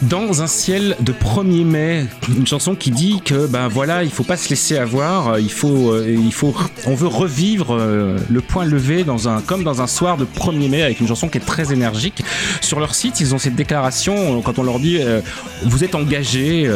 Dans 0.03 0.41
un 0.41 0.47
ciel 0.47 0.95
de 1.01 1.11
1er 1.11 1.65
mai, 1.65 2.05
une 2.29 2.47
chanson 2.47 2.73
qui 2.73 2.89
dit 2.89 3.19
que 3.25 3.47
ben 3.47 3.67
voilà, 3.67 4.03
il 4.03 4.09
faut 4.09 4.23
pas 4.23 4.37
se 4.37 4.47
laisser 4.47 4.77
avoir, 4.77 5.39
il 5.39 5.51
faut, 5.51 5.91
euh, 5.91 6.15
il 6.17 6.31
faut, 6.31 6.55
on 6.85 6.95
veut 6.95 7.07
revivre 7.07 7.75
euh, 7.75 8.17
le 8.29 8.39
point 8.39 8.63
levé 8.63 9.03
dans 9.03 9.27
un, 9.27 9.41
comme 9.41 9.65
dans 9.65 9.81
un 9.81 9.87
soir 9.87 10.15
de 10.15 10.23
1er 10.23 10.69
mai 10.69 10.83
avec 10.83 11.01
une 11.01 11.07
chanson 11.09 11.27
qui 11.27 11.37
est 11.37 11.45
très 11.45 11.73
énergique. 11.73 12.23
Sur 12.61 12.79
leur 12.79 12.95
site, 12.95 13.19
ils 13.19 13.35
ont 13.35 13.39
cette 13.39 13.55
déclaration 13.55 14.41
quand 14.41 14.57
on 14.57 14.63
leur 14.63 14.79
dit 14.79 14.99
euh, 15.01 15.19
vous 15.63 15.83
êtes 15.83 15.95
engagés, 15.95 16.71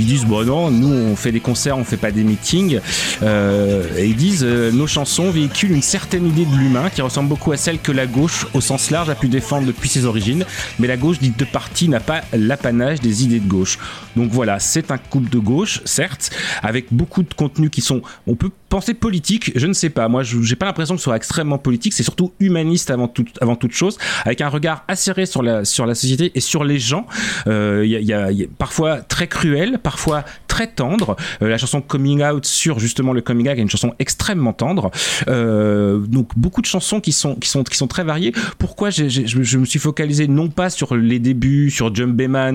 ils 0.00 0.06
disent 0.06 0.24
bon 0.24 0.44
non, 0.44 0.72
nous 0.72 0.92
on 0.92 1.14
fait 1.14 1.30
des 1.30 1.38
concerts, 1.38 1.78
on 1.78 1.84
fait 1.84 1.96
pas 1.96 2.10
des 2.10 2.24
meetings, 2.24 2.80
et 3.22 4.04
ils 4.04 4.16
disent 4.16 4.42
nos 4.42 4.88
chansons 4.88 5.30
véhiculent 5.30 5.72
une 5.72 5.82
certaine 5.82 6.26
idée 6.26 6.44
de 6.44 6.56
l'humain 6.56 6.90
qui 6.90 7.02
ressemble 7.02 7.28
beaucoup 7.28 7.52
à 7.52 7.56
celle 7.56 7.78
que 7.78 7.92
la 7.92 8.06
gauche 8.06 8.48
au 8.52 8.60
sens 8.60 8.90
large 8.90 9.10
a 9.10 9.14
pu 9.14 9.28
défendre 9.28 9.64
depuis 9.68 9.88
ses 9.88 10.06
origines, 10.06 10.44
mais 10.80 10.88
la 10.88 10.96
gauche 10.96 11.20
dite 11.20 11.38
de 11.38 11.44
parti 11.44 11.88
n'a 11.88 12.00
pas 12.00 12.22
la 12.32 12.56
des 12.72 13.24
idées 13.24 13.40
de 13.40 13.48
gauche. 13.48 13.78
Donc 14.16 14.30
voilà, 14.30 14.58
c'est 14.58 14.90
un 14.90 14.98
couple 14.98 15.30
de 15.30 15.38
gauche, 15.38 15.80
certes, 15.84 16.30
avec 16.62 16.86
beaucoup 16.92 17.22
de 17.22 17.34
contenus 17.34 17.70
qui 17.70 17.80
sont, 17.80 18.02
on 18.26 18.34
peut 18.34 18.50
penser 18.68 18.94
politique, 18.94 19.52
je 19.54 19.66
ne 19.66 19.72
sais 19.72 19.90
pas. 19.90 20.08
Moi, 20.08 20.22
je 20.22 20.36
n'ai 20.38 20.56
pas 20.56 20.66
l'impression 20.66 20.94
que 20.94 21.00
ce 21.00 21.04
soit 21.04 21.16
extrêmement 21.16 21.58
politique. 21.58 21.92
C'est 21.92 22.02
surtout 22.02 22.32
humaniste 22.40 22.90
avant, 22.90 23.08
tout, 23.08 23.24
avant 23.40 23.56
toute 23.56 23.72
chose, 23.72 23.98
avec 24.24 24.40
un 24.40 24.48
regard 24.48 24.84
acéré 24.88 25.26
sur 25.26 25.42
la, 25.42 25.64
sur 25.64 25.86
la 25.86 25.94
société 25.94 26.32
et 26.34 26.40
sur 26.40 26.64
les 26.64 26.78
gens. 26.78 27.06
Il 27.46 27.52
euh, 27.52 27.86
y, 27.86 28.46
parfois 28.58 28.98
très 28.98 29.28
cruel, 29.28 29.78
parfois 29.82 30.24
très 30.54 30.68
tendre. 30.68 31.16
Euh, 31.42 31.48
la 31.48 31.58
chanson 31.58 31.80
Coming 31.80 32.22
Out 32.22 32.44
sur 32.46 32.78
justement 32.78 33.12
le 33.12 33.20
coming 33.20 33.48
out 33.48 33.58
est 33.58 33.62
une 33.62 33.70
chanson 33.70 33.92
extrêmement 33.98 34.52
tendre. 34.52 34.92
Euh, 35.26 35.98
donc 35.98 36.30
beaucoup 36.36 36.60
de 36.60 36.66
chansons 36.66 37.00
qui 37.00 37.10
sont, 37.10 37.34
qui 37.34 37.48
sont, 37.48 37.64
qui 37.64 37.76
sont 37.76 37.88
très 37.88 38.04
variées. 38.04 38.32
Pourquoi 38.58 38.90
je, 38.90 39.58
me 39.58 39.64
suis 39.64 39.80
focalisé 39.80 40.28
non 40.28 40.48
pas 40.48 40.70
sur 40.70 40.94
les 40.96 41.18
débuts, 41.18 41.70
sur 41.70 41.92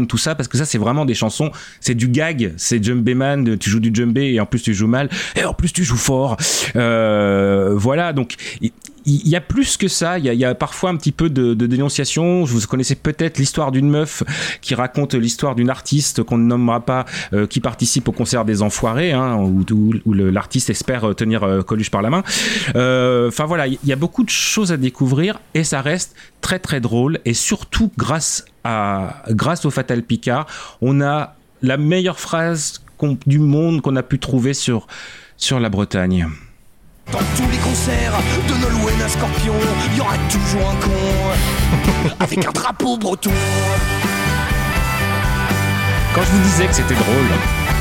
Tout 0.08 0.18
ça, 0.18 0.36
parce 0.36 0.48
que 0.48 0.58
ça 0.58 0.66
c'est 0.66 0.78
vraiment 0.78 1.06
des 1.06 1.14
chansons, 1.14 1.52
c'est 1.80 1.96
du 1.96 2.08
gag, 2.08 2.54
c'est 2.58 2.84
Jumbé 2.84 3.14
Man, 3.14 3.58
tu 3.58 3.70
joues 3.70 3.80
du 3.80 3.92
Jumbé 3.94 4.34
et 4.34 4.40
en 4.40 4.46
plus 4.46 4.62
tu 4.62 4.74
joues 4.74 4.88
mal, 4.88 5.10
et 5.36 5.44
en 5.44 5.54
plus 5.54 5.74
tu 5.74 5.84
joues 5.84 5.98
fort. 5.98 6.38
Euh, 6.76 7.74
voilà, 7.76 8.14
donc 8.14 8.36
il 9.10 9.28
y 9.28 9.36
a 9.36 9.42
plus 9.42 9.78
que 9.78 9.88
ça. 9.88 10.20
Il 10.20 10.26
y 10.26 10.46
a, 10.46 10.56
parfois 10.56 10.90
un 10.90 10.96
petit 10.96 11.12
peu 11.12 11.30
de, 11.30 11.54
dénonciation. 11.54 12.44
Vous 12.44 12.62
connaissez 12.68 12.96
peut-être 12.96 13.38
l'histoire 13.38 13.72
d'une 13.72 13.90
meuf 13.90 14.24
qui 14.62 14.76
raconte 14.76 15.14
l'histoire 15.16 15.56
d'une 15.56 15.70
artiste 15.70 16.24
qu'on 16.24 16.38
ne 16.38 16.46
nommera 16.46 16.82
pas, 16.82 17.06
euh, 17.34 17.48
qui 17.48 17.60
participe 17.60 18.08
au 18.08 18.12
concert 18.12 18.46
des 18.46 18.62
Enfoirés, 18.62 19.12
hein, 19.14 19.38
où, 19.38 20.14
l'artiste 20.14 20.70
espère 20.70 21.16
tenir 21.16 21.44
euh, 21.44 21.62
Coluche 21.62 21.92
par 21.92 22.02
la 22.02 22.10
main. 22.10 22.24
Euh, 22.76 23.30
enfin 23.30 23.46
voilà, 23.46 23.68
il 23.68 23.80
y 23.84 23.94
a 23.94 23.96
beaucoup 23.96 24.24
de 24.24 24.30
choses 24.30 24.72
à 24.72 24.78
découvrir 24.78 25.40
et 25.54 25.64
ça 25.64 25.82
reste 25.82 26.16
très 26.42 26.60
très 26.60 26.80
drôle. 26.80 27.20
Et 27.26 27.34
surtout 27.34 27.92
grâce 27.98 28.46
à 28.64 29.24
grâce 29.30 29.66
au 29.66 29.72
Fatal 29.72 30.04
Picard, 30.04 30.46
on 30.82 31.02
a 31.02 31.36
la 31.62 31.78
meilleure 31.78 32.20
phrase 32.20 32.82
du 33.26 33.40
monde 33.40 33.82
qu'on 33.82 33.96
a 33.96 34.04
pu 34.04 34.20
trouver 34.20 34.54
sur 34.54 34.88
sur 35.38 35.60
la 35.60 35.70
Bretagne. 35.70 36.28
Dans 37.12 37.20
tous 37.36 37.50
les 37.50 37.58
concerts 37.58 38.14
de 38.48 38.54
Nolwenn 38.54 39.02
à 39.02 39.10
Scorpion, 39.10 39.56
il 39.92 39.98
y 39.98 40.02
aura 40.02 40.16
toujours 40.30 40.70
un 40.70 40.76
con 40.76 42.14
avec 42.20 42.46
un 42.46 42.52
drapeau 42.52 42.98
breton. 42.98 43.32
Quand 46.14 46.22
je 46.22 46.30
vous 46.30 46.44
disais 46.44 46.68
que 46.68 46.74
c'était 46.74 46.94
drôle. 46.94 47.79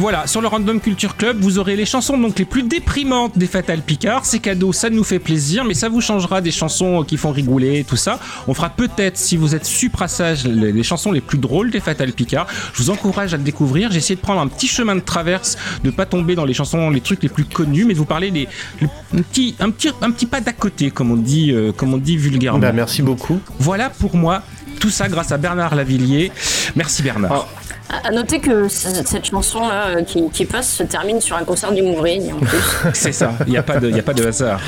Voilà, 0.00 0.26
sur 0.26 0.40
le 0.40 0.48
Random 0.48 0.80
Culture 0.80 1.16
Club, 1.16 1.38
vous 1.40 1.60
aurez 1.60 1.76
les 1.76 1.86
chansons 1.86 2.18
donc 2.18 2.36
les 2.36 2.44
plus 2.44 2.64
déprimantes 2.64 3.38
des 3.38 3.46
Fatal 3.46 3.80
Picard. 3.80 4.26
C'est 4.26 4.40
cadeau, 4.40 4.72
ça 4.72 4.90
nous 4.90 5.04
fait 5.04 5.20
plaisir, 5.20 5.64
mais 5.64 5.74
ça 5.74 5.88
vous 5.88 6.00
changera 6.00 6.40
des 6.40 6.50
chansons 6.50 7.04
qui 7.04 7.16
font 7.16 7.30
rigoler, 7.30 7.84
tout 7.84 7.96
ça. 7.96 8.18
On 8.48 8.54
fera 8.54 8.70
peut-être, 8.70 9.16
si 9.16 9.36
vous 9.36 9.54
êtes 9.54 9.64
suprassage, 9.64 10.46
les, 10.46 10.72
les 10.72 10.82
chansons 10.82 11.12
les 11.12 11.20
plus 11.20 11.38
drôles 11.38 11.70
des 11.70 11.78
Fatal 11.78 12.12
Picard. 12.12 12.48
Je 12.72 12.82
vous 12.82 12.90
encourage 12.90 13.34
à 13.34 13.36
le 13.36 13.44
découvrir. 13.44 13.92
J'ai 13.92 13.98
essayé 13.98 14.16
de 14.16 14.20
prendre 14.20 14.40
un 14.40 14.48
petit 14.48 14.66
chemin 14.66 14.96
de 14.96 15.00
traverse, 15.00 15.56
de 15.84 15.90
pas 15.90 16.06
tomber 16.06 16.34
dans 16.34 16.44
les 16.44 16.54
chansons, 16.54 16.90
les 16.90 17.00
trucs 17.00 17.22
les 17.22 17.28
plus 17.28 17.44
connus, 17.44 17.84
mais 17.84 17.94
de 17.94 17.98
vous 17.98 18.04
parler 18.04 18.32
des 18.32 18.48
un 18.82 19.22
petit, 19.22 19.54
un 19.60 19.70
petit, 19.70 19.90
un 20.02 20.10
petit 20.10 20.26
pas 20.26 20.40
d'à 20.40 20.52
côté, 20.52 20.90
comme 20.90 21.12
on 21.12 21.16
dit, 21.16 21.52
euh, 21.52 21.70
comme 21.70 21.94
on 21.94 21.98
dit 21.98 22.16
vulgairement. 22.16 22.58
Bah, 22.58 22.72
merci 22.72 23.00
beaucoup. 23.00 23.38
Voilà 23.60 23.90
pour 23.90 24.16
moi. 24.16 24.42
Tout 24.80 24.90
ça 24.90 25.08
grâce 25.08 25.30
à 25.30 25.38
Bernard 25.38 25.76
Lavillier. 25.76 26.32
Merci 26.74 27.02
Bernard. 27.02 27.46
Ah, 27.46 27.64
à 27.90 28.10
noter 28.10 28.40
que 28.40 28.68
cette 28.68 29.26
chanson-là 29.26 29.96
euh, 29.98 30.02
qui, 30.02 30.44
passe 30.46 30.72
se 30.72 30.82
termine 30.82 31.20
sur 31.20 31.36
un 31.36 31.44
concert 31.44 31.72
du 31.72 31.82
Mourine 31.82 32.32
en 32.32 32.38
plus. 32.38 32.58
C'est 32.94 33.12
ça, 33.12 33.34
il 33.46 33.50
n'y 33.50 33.58
a, 33.58 33.62
pas 33.62 33.78
de, 33.78 33.92
a 33.92 34.02
pas 34.02 34.14
de 34.14 34.24
hasard. 34.24 34.60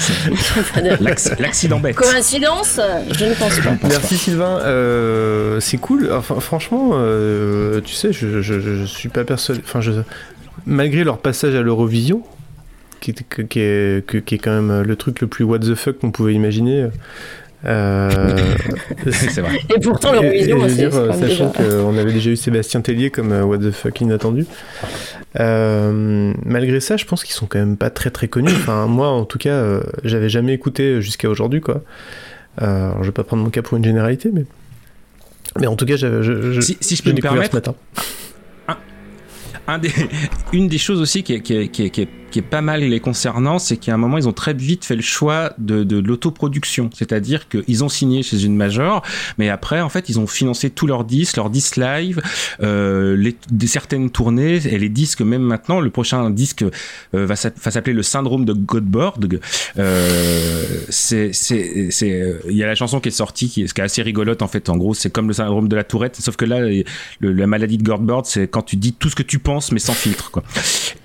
L'accident 1.39 1.81
bête. 1.81 1.97
Coïncidence? 1.97 2.79
Je 3.11 3.25
ne 3.25 3.35
pense 3.35 3.59
pas. 3.61 3.89
Merci 3.89 4.17
Sylvain, 4.19 4.61
euh, 4.61 5.61
c'est 5.61 5.79
cool. 5.79 6.11
Enfin, 6.13 6.41
franchement, 6.41 6.91
euh, 6.95 7.81
tu 7.81 7.95
sais, 7.95 8.13
je, 8.13 8.43
je, 8.43 8.85
suis 8.85 9.09
pas 9.09 9.25
persuadé. 9.25 9.61
Enfin, 9.65 9.81
je, 9.81 9.93
malgré 10.67 11.05
leur 11.05 11.19
passage 11.19 11.55
à 11.55 11.63
l'Eurovision, 11.63 12.23
qui, 13.01 13.15
qui, 13.15 13.61
est, 13.61 14.07
qui, 14.07 14.35
est, 14.35 14.39
quand 14.39 14.51
même 14.51 14.83
le 14.83 14.97
truc 14.97 15.21
le 15.21 15.27
plus 15.27 15.45
what 15.45 15.61
the 15.61 15.75
fuck 15.75 15.99
qu'on 15.99 16.11
pouvait 16.11 16.35
imaginer. 16.35 16.89
Euh, 17.67 18.37
c'est 19.11 19.41
vrai. 19.41 19.59
Et 19.75 19.81
pourtant, 19.81 20.13
l'Eurovision, 20.13 20.59
c'est. 20.69 20.91
Sachant 20.91 21.51
qu'on 21.51 21.97
avait 21.97 22.13
déjà 22.13 22.31
eu 22.31 22.37
Sébastien 22.37 22.81
Tellier 22.81 23.11
comme 23.11 23.33
euh, 23.33 23.45
What 23.45 23.59
the 23.59 23.71
fuck 23.71 24.01
inattendu. 24.01 24.47
Euh, 25.41 26.33
malgré 26.45 26.81
ça, 26.81 26.97
je 26.97 27.05
pense 27.05 27.25
qu'ils 27.25 27.35
sont 27.35 27.47
quand 27.47 27.59
même 27.59 27.77
pas 27.77 27.91
très 27.91 28.11
très 28.11 28.29
connus. 28.29 28.53
Enfin, 28.53 28.87
moi, 28.87 29.09
en 29.09 29.25
tout 29.25 29.39
cas, 29.39 29.51
euh, 29.51 29.83
j'avais 30.05 30.29
jamais 30.29 30.53
écouté 30.53 31.01
jusqu'à 31.03 31.29
aujourd'hui, 31.29 31.61
quoi. 31.61 31.83
Euh, 32.63 32.91
alors, 32.91 33.03
je 33.03 33.09
vais 33.09 33.13
pas 33.13 33.25
prendre 33.25 33.43
mon 33.43 33.51
cas 33.51 33.63
pour 33.63 33.77
une 33.77 33.85
généralité, 33.85 34.31
mais 34.33 34.45
mais 35.59 35.67
en 35.67 35.77
tout 35.77 35.87
cas, 35.87 35.97
je, 35.97 36.23
je, 36.23 36.53
je, 36.53 36.61
si, 36.61 36.77
si 36.81 36.97
je 36.97 37.03
peux 37.03 37.13
me 37.13 37.21
permettre, 37.21 37.51
ce 37.51 37.57
matin. 37.57 37.75
un 39.67 39.79
des, 39.79 39.91
une 40.53 40.69
des 40.69 40.79
choses 40.79 41.01
aussi 41.01 41.23
qui 41.23 41.35
est, 41.35 41.41
qui 41.41 41.57
est, 41.57 41.69
qui 41.69 41.85
est, 41.85 41.91
qui 41.91 42.03
est, 42.03 42.09
qui 42.37 42.41
est 42.41 42.43
pas 42.43 42.61
mal 42.61 42.83
les 42.83 43.01
concernant, 43.01 43.59
c'est 43.59 43.79
qu'à 43.79 43.95
un 43.95 43.97
moment, 43.97 44.19
ils 44.19 44.29
ont 44.29 44.35
très 44.35 44.53
vite 44.53 44.85
fait 44.85 44.95
le 44.95 45.01
choix 45.01 45.55
de, 45.57 45.99
l'autoproduction. 45.99 46.91
C'est-à-dire 46.93 47.49
qu'ils 47.49 47.83
ont 47.83 47.89
signé 47.89 48.23
chez 48.23 48.45
une 48.45 48.55
major, 48.55 49.01
mais 49.39 49.49
après, 49.49 49.81
en 49.81 49.89
fait, 49.89 50.11
ils 50.11 50.21
ont 50.21 50.27
financé 50.27 50.69
tous 50.69 50.87
leurs 50.87 51.05
disques, 51.05 51.39
leurs 51.39 51.49
disques 51.49 51.79
live, 51.79 52.21
euh, 52.63 53.17
les, 53.17 53.67
certaines 53.67 54.11
tournées, 54.11 54.57
et 54.67 54.79
les 54.79 54.91
disques, 54.91 55.23
même 55.23 55.41
maintenant, 55.41 55.81
le 55.81 55.89
prochain 55.89 56.29
disque 56.29 56.63
euh, 56.63 57.25
va 57.25 57.37
s'appeler 57.37 57.95
Le 57.95 58.03
syndrome 58.03 58.45
de 58.45 58.53
Godborg. 58.53 59.41
Euh, 59.79 60.63
c'est, 60.91 61.33
c'est, 61.33 61.89
il 62.51 62.55
y 62.55 62.63
a 62.63 62.67
la 62.67 62.75
chanson 62.75 63.01
qui 63.01 63.09
est 63.09 63.13
sortie, 63.13 63.49
qui 63.49 63.63
est, 63.63 63.81
assez 63.81 64.03
rigolote, 64.03 64.43
en 64.43 64.49
fait. 64.49 64.69
En 64.69 64.77
gros, 64.77 64.93
c'est 64.93 65.09
comme 65.09 65.29
le 65.29 65.33
syndrome 65.33 65.69
de 65.69 65.77
la 65.77 65.85
tourette, 65.85 66.17
sauf 66.17 66.37
que 66.37 66.45
là, 66.45 66.59
la 67.23 67.47
maladie 67.47 67.79
de 67.79 67.83
Godborg, 67.83 68.27
c'est 68.27 68.47
quand 68.47 68.61
tu 68.61 68.77
dis 68.77 68.93
tout 68.93 69.09
ce 69.09 69.17
que 69.17 69.23
tu 69.23 69.39
penses, 69.39 69.73
mais 69.73 69.81
sans 69.81 69.95
filtre, 69.95 70.31
quoi. 70.31 70.43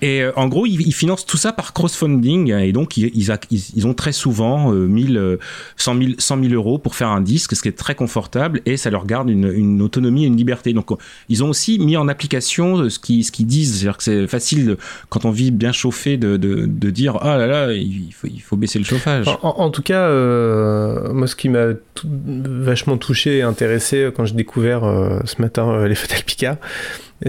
Et 0.01 0.25
en 0.35 0.49
gros, 0.49 0.65
ils 0.65 0.91
financent 0.91 1.20
tout 1.25 1.38
ça 1.38 1.53
par 1.53 1.73
crowdfunding 1.73 2.53
et 2.53 2.71
donc 2.71 2.97
ils, 2.97 3.88
ont 3.88 3.93
très 3.93 4.12
souvent 4.12 4.73
euh, 4.73 4.88
1000, 4.88 5.38
100 5.77 5.97
000, 5.97 6.10
100 6.17 6.43
000 6.43 6.53
euros 6.53 6.77
pour 6.77 6.95
faire 6.95 7.10
un 7.10 7.21
disque, 7.21 7.55
ce 7.55 7.62
qui 7.62 7.67
est 7.67 7.77
très 7.77 7.95
confortable 7.95 8.62
et 8.65 8.77
ça 8.77 8.89
leur 8.89 9.05
garde 9.05 9.29
une, 9.29 9.81
autonomie 9.81 10.23
et 10.23 10.27
une 10.27 10.38
liberté. 10.38 10.73
Donc 10.73 10.89
ils 11.29 11.43
ont 11.43 11.49
aussi 11.49 11.79
mis 11.79 11.97
en 11.97 12.07
application 12.07 12.89
ce 12.89 12.99
qu'ils 12.99 13.25
ce 13.25 13.31
qu'ils 13.31 13.47
disent, 13.47 13.75
c'est-à-dire 13.75 13.97
que 13.97 14.03
c'est 14.03 14.27
facile 14.27 14.77
quand 15.10 15.25
on 15.25 15.31
vit 15.31 15.51
bien 15.51 15.71
chauffé 15.71 16.17
de, 16.17 16.38
de, 16.38 16.89
dire 16.89 17.17
ah 17.21 17.38
là 17.38 17.47
là 17.47 17.73
il 17.73 18.12
faut, 18.13 18.27
il 18.27 18.41
faut 18.41 18.57
baisser 18.57 18.79
le 18.79 18.86
chauffage. 18.86 19.27
En, 19.41 19.69
tout 19.69 19.81
cas, 19.81 20.07
euh, 20.07 21.13
moi 21.13 21.27
ce 21.27 21.36
qui 21.36 21.49
m'a 21.49 21.67
vachement 22.03 22.97
touché 22.97 23.38
et 23.38 23.41
intéressé 23.41 24.10
quand 24.15 24.25
j'ai 24.25 24.36
découvert 24.36 24.84
euh, 24.84 25.19
ce 25.25 25.41
matin 25.41 25.69
euh, 25.69 25.88
les 25.88 25.95
Fatal 25.95 26.23
Picard, 26.23 26.57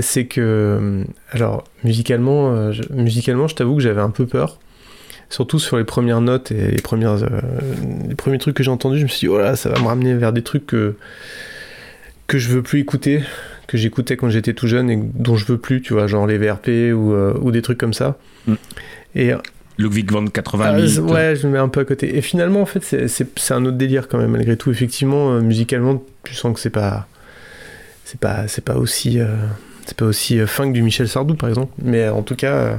c'est 0.01 0.25
que, 0.25 1.05
alors, 1.31 1.65
musicalement, 1.85 2.53
euh, 2.53 2.73
je, 2.73 2.83
musicalement, 2.91 3.49
je 3.49 3.55
t'avoue 3.55 3.77
que 3.77 3.83
j'avais 3.83 4.01
un 4.01 4.11
peu 4.11 4.27
peur. 4.27 4.59
Surtout 5.29 5.59
sur 5.59 5.79
les 5.79 5.85
premières 5.85 6.21
notes 6.21 6.53
et 6.53 6.71
les, 6.71 6.83
premières, 6.83 7.23
euh, 7.23 7.41
les 8.09 8.15
premiers 8.15 8.39
trucs 8.39 8.57
que 8.57 8.63
j'ai 8.63 8.71
entendus, 8.71 8.99
je 8.99 9.05
me 9.05 9.09
suis 9.09 9.21
dit, 9.21 9.29
oh 9.29 9.39
là, 9.39 9.57
ça 9.57 9.71
va 9.71 9.79
me 9.81 9.87
ramener 9.87 10.15
vers 10.15 10.33
des 10.33 10.43
trucs 10.43 10.67
que, 10.67 10.95
que 12.27 12.39
je 12.39 12.49
veux 12.49 12.63
plus 12.63 12.81
écouter, 12.81 13.23
que 13.67 13.79
j'écoutais 13.79 14.17
quand 14.17 14.29
j'étais 14.29 14.53
tout 14.53 14.67
jeune 14.67 14.91
et 14.91 14.97
dont 14.97 15.37
je 15.37 15.47
veux 15.47 15.59
plus, 15.59 15.81
tu 15.81 15.95
vois, 15.95 16.07
genre 16.07 16.27
les 16.27 16.37
VRP 16.37 16.69
ou, 16.95 17.13
euh, 17.13 17.35
ou 17.41 17.51
des 17.51 17.63
trucs 17.63 17.79
comme 17.79 17.95
ça. 17.95 18.19
Mm. 18.47 18.55
Et 19.15 19.33
Ludwig 19.79 20.11
van 20.11 20.27
88. 20.27 20.99
Ah, 20.99 21.03
ouais, 21.03 21.37
je 21.37 21.47
me 21.47 21.53
mets 21.53 21.59
un 21.59 21.69
peu 21.69 21.81
à 21.81 21.85
côté. 21.85 22.17
Et 22.17 22.23
finalement, 22.23 22.61
en 22.61 22.67
fait, 22.67 22.83
c'est 23.09 23.55
un 23.55 23.65
autre 23.65 23.77
délire 23.77 24.09
quand 24.09 24.19
même, 24.19 24.31
malgré 24.31 24.57
tout. 24.57 24.71
Effectivement, 24.71 25.33
euh, 25.33 25.41
musicalement, 25.41 26.03
tu 26.25 26.35
sens 26.35 26.55
que 26.55 26.61
c'est 26.61 26.71
pas. 26.71 27.07
C'est 28.05 28.21
pas, 28.21 28.47
c'est 28.49 28.65
pas 28.65 28.77
aussi. 28.77 29.21
Euh, 29.21 29.27
c'est 29.87 29.97
pas 29.97 30.05
aussi 30.07 30.39
euh, 30.39 30.47
fin 30.47 30.67
que 30.69 30.73
du 30.73 30.83
Michel 30.83 31.09
Sardou, 31.09 31.35
par 31.35 31.49
exemple. 31.49 31.73
Mais 31.83 32.03
euh, 32.05 32.13
en 32.15 32.23
tout 32.23 32.37
cas. 32.37 32.55
euh, 32.55 32.77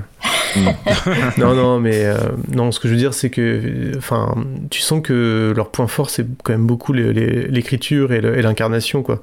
non, 1.37 1.55
non, 1.55 1.79
mais 1.79 2.05
euh, 2.05 2.15
non, 2.51 2.71
ce 2.71 2.79
que 2.79 2.87
je 2.87 2.93
veux 2.93 2.99
dire, 2.99 3.13
c'est 3.13 3.29
que, 3.29 3.91
enfin, 3.97 4.35
tu 4.69 4.81
sens 4.81 5.01
que 5.01 5.51
leur 5.55 5.71
point 5.71 5.87
fort, 5.87 6.09
c'est 6.09 6.25
quand 6.43 6.53
même 6.53 6.67
beaucoup 6.67 6.93
l'écriture 6.93 8.13
et 8.13 8.21
l'incarnation, 8.21 9.03
quoi, 9.03 9.21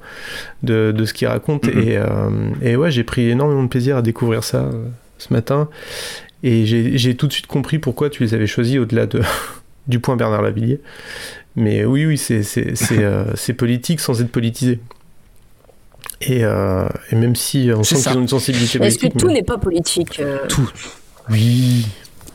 de, 0.63 0.91
de 0.95 1.05
ce 1.05 1.13
qu'ils 1.13 1.27
racontent. 1.27 1.69
Et, 1.69 1.97
euh, 1.97 2.05
et 2.61 2.75
ouais, 2.75 2.91
j'ai 2.91 3.03
pris 3.03 3.29
énormément 3.29 3.63
de 3.63 3.69
plaisir 3.69 3.97
à 3.97 4.01
découvrir 4.01 4.43
ça 4.43 4.63
euh, 4.63 4.85
ce 5.17 5.31
matin. 5.33 5.69
Et 6.43 6.65
j'ai 6.65 7.15
tout 7.15 7.27
de 7.27 7.33
suite 7.33 7.47
compris 7.47 7.79
pourquoi 7.79 8.09
tu 8.09 8.23
les 8.23 8.33
avais 8.33 8.47
choisis 8.47 8.77
au-delà 8.79 9.05
de, 9.05 9.21
du 9.87 9.99
point 9.99 10.15
Bernard 10.15 10.41
Lavillier. 10.41 10.81
Mais 11.55 11.85
oui, 11.85 12.05
oui, 12.05 12.17
c'est 12.17 13.53
politique 13.53 13.99
sans 13.99 14.21
être 14.21 14.31
politisé. 14.31 14.79
Et, 16.21 16.43
euh, 16.43 16.87
et 17.11 17.15
même 17.15 17.35
si 17.35 17.69
on 17.75 17.83
sent 17.83 17.95
qu'ils 17.95 18.17
ont 18.17 18.21
une 18.21 18.27
sensibilité 18.27 18.77
Est-ce 18.83 18.95
que 18.97 19.01
politique. 19.01 19.17
tout 19.19 19.27
mais- 19.27 19.33
n'est 19.33 19.43
pas 19.43 19.57
politique 19.57 20.19
euh, 20.19 20.37
Tout. 20.47 20.69
Oui, 21.29 21.87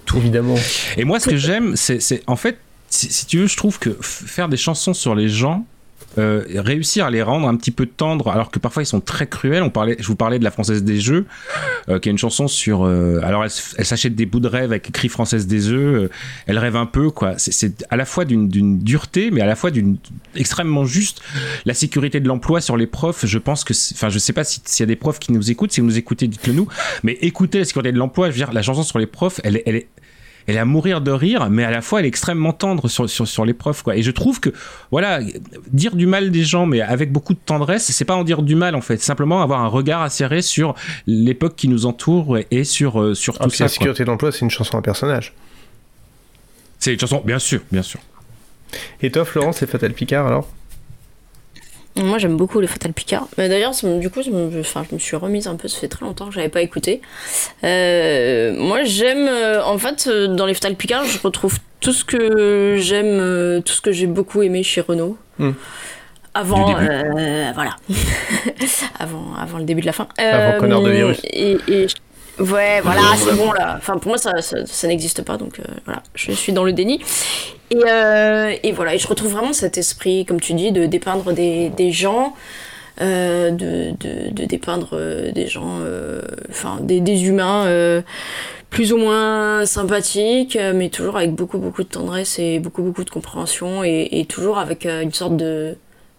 tout 0.05 0.17
évidemment. 0.19 0.57
Et 0.97 1.05
moi, 1.05 1.21
ce 1.21 1.29
que 1.29 1.37
j'aime, 1.37 1.77
c'est, 1.77 2.01
c'est- 2.01 2.23
en 2.27 2.37
fait, 2.37 2.59
si, 2.89 3.13
si 3.13 3.27
tu 3.27 3.39
veux, 3.39 3.47
je 3.47 3.57
trouve 3.57 3.79
que 3.79 3.97
faire 4.01 4.49
des 4.49 4.57
chansons 4.57 4.95
sur 4.95 5.15
les 5.15 5.29
gens, 5.29 5.65
euh, 6.19 6.45
réussir 6.57 7.07
à 7.07 7.11
les 7.11 7.23
rendre 7.23 7.49
un 7.49 7.57
petit 7.57 7.71
peu 7.71 7.87
tendres, 7.87 8.29
alors 8.29 8.51
que 8.51 8.59
parfois 8.59 8.83
ils 8.83 8.87
sont 8.87 9.01
très 9.01 9.27
cruels. 9.27 9.63
On 9.63 9.71
parlait, 9.71 9.97
je 9.99 10.07
vous 10.07 10.17
parlais 10.17 10.39
de 10.39 10.45
la 10.45 10.51
Française 10.51 10.83
des 10.85 11.01
Jeux, 11.01 11.27
euh, 11.89 11.99
qui 11.99 12.09
est 12.09 12.13
une 12.13 12.19
chanson 12.19 12.49
sur. 12.49 12.85
euh, 12.85 13.21
alors, 13.23 13.45
elle, 13.45 13.51
elle 13.79 13.85
s'achète 13.87 14.15
des 14.15 14.27
bouts 14.27 14.41
de 14.41 14.49
rêve 14.49 14.71
avec 14.73 14.89
écrit 14.89 15.09
Française 15.09 15.47
des 15.47 15.71
euh, 15.73 16.11
elle 16.47 16.59
rêve 16.59 16.77
un 16.77 16.87
peu, 16.87 17.11
quoi. 17.11 17.35
C'est, 17.39 17.85
à 17.91 17.97
la 17.97 18.05
fois 18.05 18.25
d'une, 18.25 18.49
dureté, 18.79 19.31
mais 19.31 19.41
à 19.41 19.47
la 19.47 19.57
fois 19.57 19.71
d'une 19.71 19.97
extrêmement 20.35 20.85
juste. 20.85 21.21
La 21.65 21.75
sécurité 21.75 22.21
de 22.21 22.29
l'emploi 22.29 22.61
sur 22.61 22.77
les 22.77 22.87
profs, 22.87 23.27
je 23.27 23.39
pense 23.39 23.65
que. 23.65 23.73
Enfin, 23.95 24.09
je 24.09 24.19
sais 24.19 24.33
pas 24.33 24.45
si- 24.45 24.61
s'il 24.65 24.83
y 24.83 24.85
a 24.85 24.87
des 24.87 24.97
profs 24.97 25.19
qui 25.19 25.33
nous 25.33 25.51
écoutent. 25.51 25.73
Si 25.73 25.81
vous 25.81 25.87
nous 25.87 25.99
écoutez, 25.99 26.29
dites-le 26.29 26.53
nous. 26.53 26.69
Mais 27.03 27.19
écoutez 27.21 27.59
la 27.59 27.65
sécurité 27.65 27.93
de 27.93 27.99
l'emploi, 27.99 28.29
je 28.29 28.33
veux 28.33 28.39
dire, 28.39 28.53
la 28.53 28.63
chanson 28.63 28.83
sur 28.83 28.99
les 28.99 29.07
profs, 29.07 29.41
elle 29.45 29.57
est 29.57 29.89
elle 30.47 30.57
est 30.57 30.59
à 30.59 30.65
mourir 30.65 31.01
de 31.01 31.11
rire, 31.11 31.49
mais 31.51 31.65
à 31.65 31.71
la 31.71 31.81
fois 31.81 32.01
elle 32.01 32.07
est 32.07 32.09
extrêmement 32.09 32.53
tendre 32.53 32.89
sur, 32.89 33.09
sur, 33.09 33.27
sur. 33.27 33.45
Quoi. 33.85 33.97
Et 33.97 34.03
je 34.03 34.11
trouve 34.11 34.41
que, 34.41 34.51
voilà, 34.91 35.21
dire 35.73 35.97
du 35.97 36.07
mal 36.07 36.31
des 36.31 36.45
gens, 36.45 36.67
mais 36.67 36.81
avec 36.81 37.13
beaucoup 37.13 37.35
de 37.35 37.39
tendresse, 37.45 37.91
c'est 37.91 38.05
pas 38.05 38.17
en 38.17 38.25
dire 38.25 38.43
du 38.43 38.55
mal 38.55 38.75
en 38.75 38.81
fait, 38.81 38.99
c'est 38.99 39.07
simplement 39.07 39.43
avoir 39.43 39.61
un 39.61 39.69
regard 39.69 40.03
acéré 40.03 40.43
sur 40.43 40.75
l'époque 41.07 41.55
qui 41.57 41.69
nous 41.69 41.87
entoure 41.87 42.39
et 42.51 42.65
sur, 42.65 43.01
euh, 43.01 43.15
sur 43.15 43.37
Ah, 43.41 43.45
tout 43.45 43.51
ça. 43.51 43.65
la 43.65 43.69
sécurité 43.69 44.05
de 44.05 44.09
l'emploi, 44.09 44.33
c'est 44.33 44.41
une 44.41 44.51
chanson 44.51 44.77
à 44.79 44.83
personnage. 44.83 45.33
C'est 46.79 46.93
une 46.93 47.01
chanson, 47.01 47.23
bien 47.25 47.39
sûr, 47.39 47.61
bien 47.73 47.83
sûr. 47.83 48.01
Et 49.01 49.11
toi, 49.11 49.25
Florence, 49.25 49.59
c'est 49.59 49.67
Fatal 49.69 49.93
Picard 49.93 50.27
alors? 50.27 50.49
Moi 51.97 52.19
j'aime 52.19 52.37
beaucoup 52.37 52.61
les 52.61 52.67
Fatal 52.67 52.93
Picard. 52.93 53.27
Mais 53.39 53.49
d'ailleurs, 53.49 53.73
du 54.01 54.11
coup, 54.11 54.23
je 54.23 54.31
me, 54.31 54.61
enfin, 54.61 54.85
je 54.89 54.95
me 54.95 54.99
suis 55.01 55.17
remise 55.17 55.47
un 55.47 55.57
peu, 55.57 55.67
ça 55.69 55.79
fait 55.81 55.89
très 55.89 56.05
longtemps 56.05 56.27
que 56.27 56.35
j'avais 56.35 56.49
pas 56.51 56.61
écouté. 56.63 57.01
Euh, 57.65 58.55
moi 58.59 58.85
j'aime, 58.85 59.27
euh, 59.29 59.65
en 59.65 59.79
fait, 59.79 60.07
euh, 60.07 60.27
dans 60.29 60.47
les 60.47 60.55
Fatal 60.55 60.75
Picard, 60.75 61.05
je 61.05 61.19
retrouve 61.19 61.59
tout 61.81 61.93
ce 61.93 62.05
que 62.05 62.77
j'aime, 62.79 63.63
tout 63.63 63.73
ce 63.73 63.81
que 63.81 63.93
j'ai 63.93 64.07
beaucoup 64.07 64.43
aimé 64.43 64.63
chez 64.63 64.83
Renault. 64.83 65.17
Hmm. 65.39 65.53
Avant, 66.35 66.77
euh, 66.79 67.51
voilà. 67.55 67.77
avant, 68.99 69.35
avant 69.41 69.57
le 69.59 69.65
début 69.65 69.81
de 69.81 69.87
la 69.87 69.93
fin. 69.93 70.07
Avant 70.19 70.59
Connard 70.61 70.83
de 70.83 70.91
virus. 70.91 71.19
Et, 71.25 71.57
et- 71.69 71.87
ouais, 72.39 72.81
voilà, 72.83 73.01
c'est 73.17 73.35
bon 73.37 73.53
là. 73.53 73.77
Enfin, 73.79 73.97
pour 73.97 74.09
moi, 74.11 74.19
ça, 74.19 74.43
ça, 74.43 74.67
ça 74.67 74.87
n'existe 74.87 75.23
pas, 75.23 75.39
donc 75.39 75.61
euh, 75.61 75.65
voilà, 75.87 76.03
je 76.15 76.33
suis 76.33 76.53
dans 76.53 76.65
le 76.65 76.73
déni. 76.75 77.01
Et, 77.71 77.83
euh, 77.85 78.55
et 78.63 78.73
voilà, 78.73 78.95
et 78.95 78.99
je 78.99 79.09
retrouve 79.09 79.33
vraiment 79.33 79.53
cet 79.53 79.77
esprit, 79.77 80.25
comme 80.25 80.41
tu 80.41 80.55
dis, 80.55 80.71
de 80.73 80.87
dépeindre 80.87 81.33
des, 81.33 81.93
gens, 81.93 82.35
euh, 83.01 83.51
de, 83.51 84.47
dépeindre 84.47 84.91
euh, 84.93 85.33
des 85.33 85.49
gens, 85.49 85.81
enfin 86.49 86.79
des, 86.81 87.25
humains 87.27 88.03
plus 88.71 88.93
ou 88.93 88.99
moins 88.99 89.65
sympathiques, 89.65 90.59
mais 90.75 90.91
toujours 90.91 91.17
avec 91.17 91.33
beaucoup 91.33 91.59
beaucoup 91.59 91.83
de 91.83 91.89
tendresse 91.89 92.39
et 92.39 92.59
beaucoup 92.59 92.83
beaucoup 92.83 93.05
de 93.05 93.11
compréhension, 93.11 93.83
et, 93.85 94.09
et 94.13 94.27
toujours 94.27 94.59
avec 94.59 94.87
une 94.87 95.13
sorte 95.13 95.37
de 95.37 95.77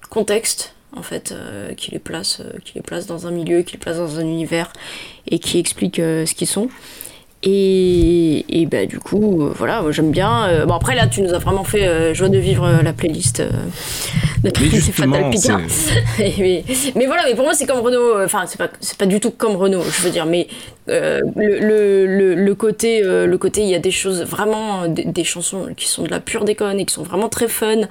contexte 0.09 0.73
en 0.95 1.03
fait 1.03 1.33
qui 1.77 1.91
les 1.91 1.99
place, 1.99 2.41
qui 2.65 2.73
les 2.75 2.81
place 2.81 3.05
dans 3.05 3.27
un 3.27 3.31
milieu, 3.31 3.61
qui 3.61 3.73
les 3.73 3.79
place 3.79 3.97
dans 3.97 4.19
un 4.19 4.23
univers 4.23 4.73
et 5.29 5.39
qui 5.39 5.59
explique 5.59 5.97
ce 5.97 6.33
qu'ils 6.33 6.47
sont. 6.47 6.69
Et, 7.49 8.43
et 8.49 8.65
bah, 8.65 8.85
du 8.85 8.99
coup, 8.99 9.41
euh, 9.41 9.53
voilà, 9.55 9.81
moi, 9.81 9.93
j'aime 9.93 10.11
bien. 10.11 10.49
Euh, 10.49 10.65
bon, 10.65 10.73
après, 10.73 10.95
là, 10.95 11.07
tu 11.07 11.21
nous 11.21 11.33
as 11.33 11.37
vraiment 11.37 11.63
fait 11.63 11.87
euh, 11.87 12.13
joie 12.13 12.27
de 12.27 12.37
vivre 12.37 12.69
la 12.83 12.91
playlist 12.91 13.39
de 13.41 13.47
Mais 14.43 14.51
c'est 14.69 14.91
Fatal 14.91 15.31
mais, 16.19 16.65
mais 16.95 17.05
voilà, 17.05 17.23
mais 17.25 17.35
pour 17.35 17.45
moi, 17.45 17.53
c'est 17.53 17.65
comme 17.65 17.79
Renault. 17.79 18.21
Enfin, 18.21 18.43
c'est 18.47 18.57
pas, 18.57 18.67
c'est 18.81 18.97
pas 18.97 19.05
du 19.05 19.21
tout 19.21 19.31
comme 19.31 19.55
Renault, 19.55 19.81
je 19.81 20.01
veux 20.01 20.09
dire. 20.09 20.25
Mais 20.25 20.49
le, 20.87 21.21
le, 21.37 22.05
le, 22.05 22.35
le 22.35 22.55
côté, 22.55 23.01
le 23.01 23.37
côté, 23.37 23.61
il 23.61 23.69
y 23.69 23.75
a 23.75 23.79
des 23.79 23.91
choses 23.91 24.23
vraiment, 24.23 24.89
des, 24.89 25.05
des 25.05 25.23
chansons 25.23 25.67
qui 25.77 25.87
sont 25.87 26.03
de 26.03 26.09
la 26.09 26.19
pure 26.19 26.43
déconne 26.43 26.81
et 26.81 26.85
qui 26.85 26.93
sont 26.93 27.03
vraiment 27.03 27.29
très 27.29 27.47
fun 27.47 27.87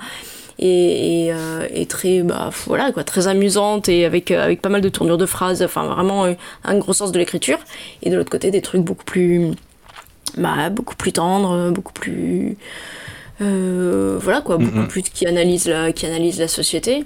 et, 0.58 1.26
et, 1.26 1.32
euh, 1.32 1.66
et 1.72 1.86
très 1.86 2.22
bah 2.22 2.50
voilà 2.66 2.92
quoi 2.92 3.04
très 3.04 3.26
amusante 3.28 3.88
et 3.88 4.04
avec 4.04 4.30
euh, 4.30 4.42
avec 4.42 4.62
pas 4.62 4.68
mal 4.70 4.80
de 4.80 4.88
tournures 4.88 5.18
de 5.18 5.26
phrases 5.26 5.62
enfin 5.62 5.86
vraiment 5.86 6.24
euh, 6.24 6.32
un 6.64 6.76
gros 6.78 6.92
sens 6.94 7.12
de 7.12 7.18
l'écriture 7.18 7.58
et 8.02 8.10
de 8.10 8.16
l'autre 8.16 8.30
côté 8.30 8.50
des 8.50 8.62
trucs 8.62 8.82
beaucoup 8.82 9.04
plus 9.04 9.50
bah 10.38 10.70
beaucoup 10.70 10.96
plus 10.96 11.12
tendres 11.12 11.70
beaucoup 11.70 11.92
plus 11.92 12.56
euh, 13.42 14.18
voilà 14.20 14.40
quoi 14.40 14.56
beaucoup 14.56 14.78
Mhm. 14.78 14.88
plus 14.88 15.02
qui 15.02 15.26
analysent 15.26 15.68
la 15.68 15.92
qui 15.92 16.06
analysent 16.06 16.40
la 16.40 16.48
société 16.48 17.04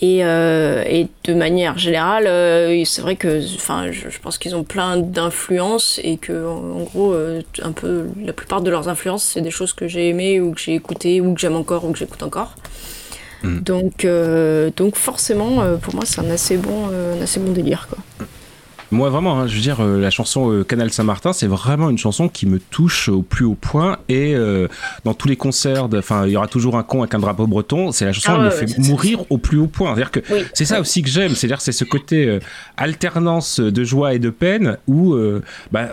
et, 0.00 0.24
euh, 0.24 0.84
et 0.86 1.08
de 1.24 1.34
manière 1.34 1.76
générale, 1.76 2.28
euh, 2.28 2.84
c'est 2.84 3.02
vrai 3.02 3.16
que, 3.16 3.42
enfin, 3.56 3.90
je, 3.90 4.08
je 4.10 4.20
pense 4.20 4.38
qu'ils 4.38 4.54
ont 4.54 4.62
plein 4.62 4.96
d'influences 4.96 5.98
et 6.04 6.18
que, 6.18 6.46
en, 6.46 6.78
en 6.78 6.82
gros, 6.84 7.12
euh, 7.14 7.42
un 7.64 7.72
peu 7.72 8.04
la 8.24 8.32
plupart 8.32 8.60
de 8.60 8.70
leurs 8.70 8.88
influences, 8.88 9.24
c'est 9.24 9.40
des 9.40 9.50
choses 9.50 9.72
que 9.72 9.88
j'ai 9.88 10.08
aimées 10.10 10.40
ou 10.40 10.52
que 10.52 10.60
j'ai 10.60 10.76
écoutées 10.76 11.20
ou 11.20 11.34
que 11.34 11.40
j'aime 11.40 11.56
encore 11.56 11.84
ou 11.84 11.90
que 11.90 11.98
j'écoute 11.98 12.22
encore. 12.22 12.54
Mhm. 13.42 13.60
Donc, 13.60 14.04
euh, 14.04 14.70
donc 14.76 14.96
forcément, 14.96 15.60
euh, 15.62 15.76
pour 15.76 15.94
moi, 15.94 16.04
c'est 16.06 16.20
un 16.20 16.30
assez 16.30 16.56
bon, 16.56 16.88
euh, 16.92 17.18
un 17.18 17.22
assez 17.22 17.38
bon 17.40 17.52
délire, 17.52 17.86
quoi. 17.88 17.98
Moi, 18.90 19.10
vraiment, 19.10 19.38
hein, 19.38 19.46
je 19.46 19.54
veux 19.54 19.60
dire, 19.60 19.80
euh, 19.82 20.00
la 20.00 20.08
chanson 20.08 20.50
euh, 20.50 20.64
Canal 20.64 20.90
Saint-Martin, 20.90 21.34
c'est 21.34 21.46
vraiment 21.46 21.90
une 21.90 21.98
chanson 21.98 22.30
qui 22.30 22.46
me 22.46 22.58
touche 22.58 23.10
au 23.10 23.20
plus 23.20 23.44
haut 23.44 23.54
point. 23.54 23.98
Et 24.08 24.34
euh, 24.34 24.66
dans 25.04 25.12
tous 25.12 25.28
les 25.28 25.36
concerts, 25.36 25.88
enfin, 25.94 26.24
il 26.26 26.32
y 26.32 26.36
aura 26.38 26.46
toujours 26.46 26.74
un 26.78 26.82
con 26.82 27.02
avec 27.02 27.12
un 27.14 27.18
drapeau 27.18 27.46
breton. 27.46 27.92
C'est 27.92 28.06
la 28.06 28.14
chanson 28.14 28.30
Ah 28.32 28.36
qui 28.36 28.40
me 28.44 28.48
ouais, 28.48 28.66
fait 28.74 28.78
mourir 28.78 29.24
au 29.28 29.36
plus 29.36 29.58
haut 29.58 29.66
point. 29.66 29.88
C'est-à-dire 29.94 30.10
que 30.10 30.20
Oui. 30.30 30.38
c'est 30.54 30.64
ça 30.64 30.80
aussi 30.80 31.02
que 31.02 31.10
j'aime. 31.10 31.34
C'est-à-dire, 31.34 31.60
c'est 31.60 31.72
ce 31.72 31.84
côté 31.84 32.38
alternance 32.78 33.60
de 33.60 33.84
joie 33.84 34.14
et 34.14 34.18
de 34.18 34.30
peine 34.30 34.78
où, 34.86 35.14
bah, 35.70 35.90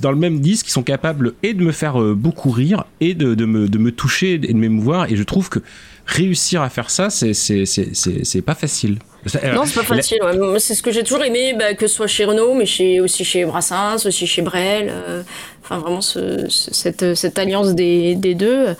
dans 0.00 0.10
le 0.10 0.16
même 0.18 0.40
disque, 0.40 0.66
ils 0.66 0.72
sont 0.72 0.82
capables 0.82 1.34
et 1.44 1.54
de 1.54 1.62
me 1.62 1.70
faire 1.70 1.96
beaucoup 2.16 2.50
rire 2.50 2.86
et 3.00 3.14
de, 3.14 3.34
de 3.36 3.44
me, 3.44 3.68
de 3.68 3.78
me 3.78 3.92
toucher 3.92 4.32
et 4.32 4.38
de 4.38 4.52
m'émouvoir. 4.58 5.08
Et 5.12 5.14
je 5.14 5.22
trouve 5.22 5.48
que 5.48 5.60
réussir 6.06 6.62
à 6.62 6.68
faire 6.68 6.90
ça, 6.90 7.10
c'est 7.10 7.32
c'est- 7.34 7.64
c'est- 7.66 7.94
c'est- 7.94 8.24
c'est 8.24 8.42
pas 8.42 8.54
facile. 8.54 8.98
Euh, 9.42 9.54
Non, 9.54 9.64
c'est 9.66 9.74
pas 9.80 9.84
facile. 9.84 10.18
ouais. 10.22 10.58
C'est 10.58 10.74
ce 10.74 10.82
que 10.82 10.90
j'ai 10.90 11.04
toujours 11.04 11.22
aimé, 11.22 11.54
bah, 11.56 11.74
que 11.74 11.86
ce 11.86 11.94
soit 11.94 12.08
chez 12.08 12.24
Renault, 12.24 12.54
mais 12.54 12.66
chez, 12.66 13.00
aussi 13.00 13.24
chez 13.24 13.44
Brassens, 13.44 14.04
aussi 14.06 14.26
chez 14.26 14.42
Brel. 14.42 14.88
euh, 14.90 15.22
enfin, 15.62 15.78
vraiment, 15.78 16.00
ce- 16.00 16.46
ce- 16.48 16.74
cette, 16.74 17.14
cette 17.14 17.38
alliance 17.38 17.74
des, 17.74 18.16
des 18.16 18.34
deux. 18.34 18.74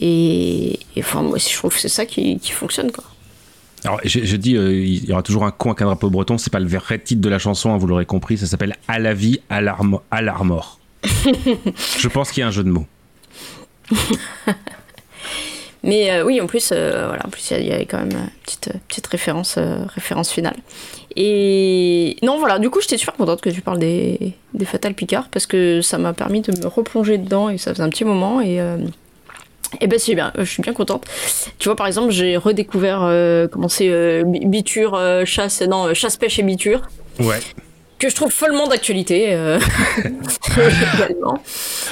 Et, 0.00 0.78
et, 0.94 1.00
enfin, 1.00 1.22
moi, 1.22 1.38
je 1.38 1.52
trouve 1.56 1.74
que 1.74 1.80
c'est 1.80 1.88
ça 1.88 2.06
qui, 2.06 2.38
qui 2.38 2.52
fonctionne, 2.52 2.92
quoi. 2.92 3.02
Alors, 3.84 3.98
je, 4.04 4.20
je 4.24 4.36
dis, 4.36 4.56
euh, 4.56 4.72
il 4.72 5.06
y 5.06 5.12
aura 5.12 5.22
toujours 5.22 5.44
un 5.44 5.50
con 5.50 5.70
avec 5.70 5.82
un 5.82 5.86
drapeau 5.86 6.08
breton. 6.10 6.38
C'est 6.38 6.52
pas 6.52 6.60
le 6.60 6.68
vrai 6.68 6.98
titre 6.98 7.20
de 7.22 7.28
la 7.28 7.38
chanson, 7.40 7.72
hein, 7.72 7.78
vous 7.78 7.86
l'aurez 7.88 8.04
compris. 8.06 8.38
Ça 8.38 8.46
s'appelle 8.46 8.76
À 8.88 8.98
la 9.00 9.12
vie, 9.14 9.40
à 9.50 9.60
l'armor. 9.60 10.78
je 11.98 12.08
pense 12.08 12.30
qu'il 12.30 12.42
y 12.42 12.44
a 12.44 12.46
un 12.48 12.50
jeu 12.52 12.62
de 12.62 12.68
mots. 12.70 12.86
Mais 15.82 16.10
euh, 16.10 16.24
oui, 16.24 16.40
en 16.40 16.46
plus, 16.46 16.70
euh, 16.72 17.06
voilà, 17.08 17.24
en 17.26 17.30
plus, 17.30 17.50
il 17.52 17.64
y 17.66 17.72
avait 17.72 17.86
quand 17.86 17.98
même 17.98 18.10
une 18.12 18.28
petite, 18.44 18.68
euh, 18.68 18.78
petite 18.88 19.06
référence, 19.06 19.54
euh, 19.58 19.78
référence 19.94 20.30
finale. 20.30 20.56
Et 21.16 22.16
non, 22.22 22.38
voilà, 22.38 22.58
du 22.58 22.68
coup, 22.70 22.80
j'étais 22.80 22.98
super 22.98 23.14
contente 23.14 23.40
que 23.40 23.50
tu 23.50 23.62
parles 23.62 23.78
des, 23.78 24.34
des 24.54 24.64
Fatal 24.64 24.94
Picard 24.94 25.28
parce 25.30 25.46
que 25.46 25.80
ça 25.80 25.98
m'a 25.98 26.12
permis 26.12 26.40
de 26.42 26.52
me 26.60 26.66
replonger 26.66 27.18
dedans 27.18 27.48
et 27.48 27.58
ça 27.58 27.72
faisait 27.72 27.82
un 27.82 27.88
petit 27.88 28.04
moment. 28.04 28.40
Et, 28.40 28.60
et 29.80 29.86
ben, 29.86 29.98
c'est 29.98 30.14
bien, 30.14 30.32
je 30.36 30.44
suis 30.44 30.62
bien 30.62 30.72
contente. 30.72 31.04
Tu 31.58 31.68
vois, 31.68 31.76
par 31.76 31.86
exemple, 31.86 32.10
j'ai 32.12 32.36
redécouvert 32.36 33.00
comment 33.50 33.68
c'est 33.68 34.22
bi- 34.24 34.44
Biture, 34.46 35.00
chasse, 35.24 35.62
non, 35.62 35.92
chasse, 35.94 36.16
pêche 36.16 36.38
et 36.38 36.42
Biture 36.42 36.82
Ouais. 37.18 37.38
Que 38.00 38.08
je 38.08 38.14
trouve 38.16 38.32
follement 38.32 38.66
d'actualité. 38.66 39.32
euh, 39.34 39.58
également. 40.56 41.42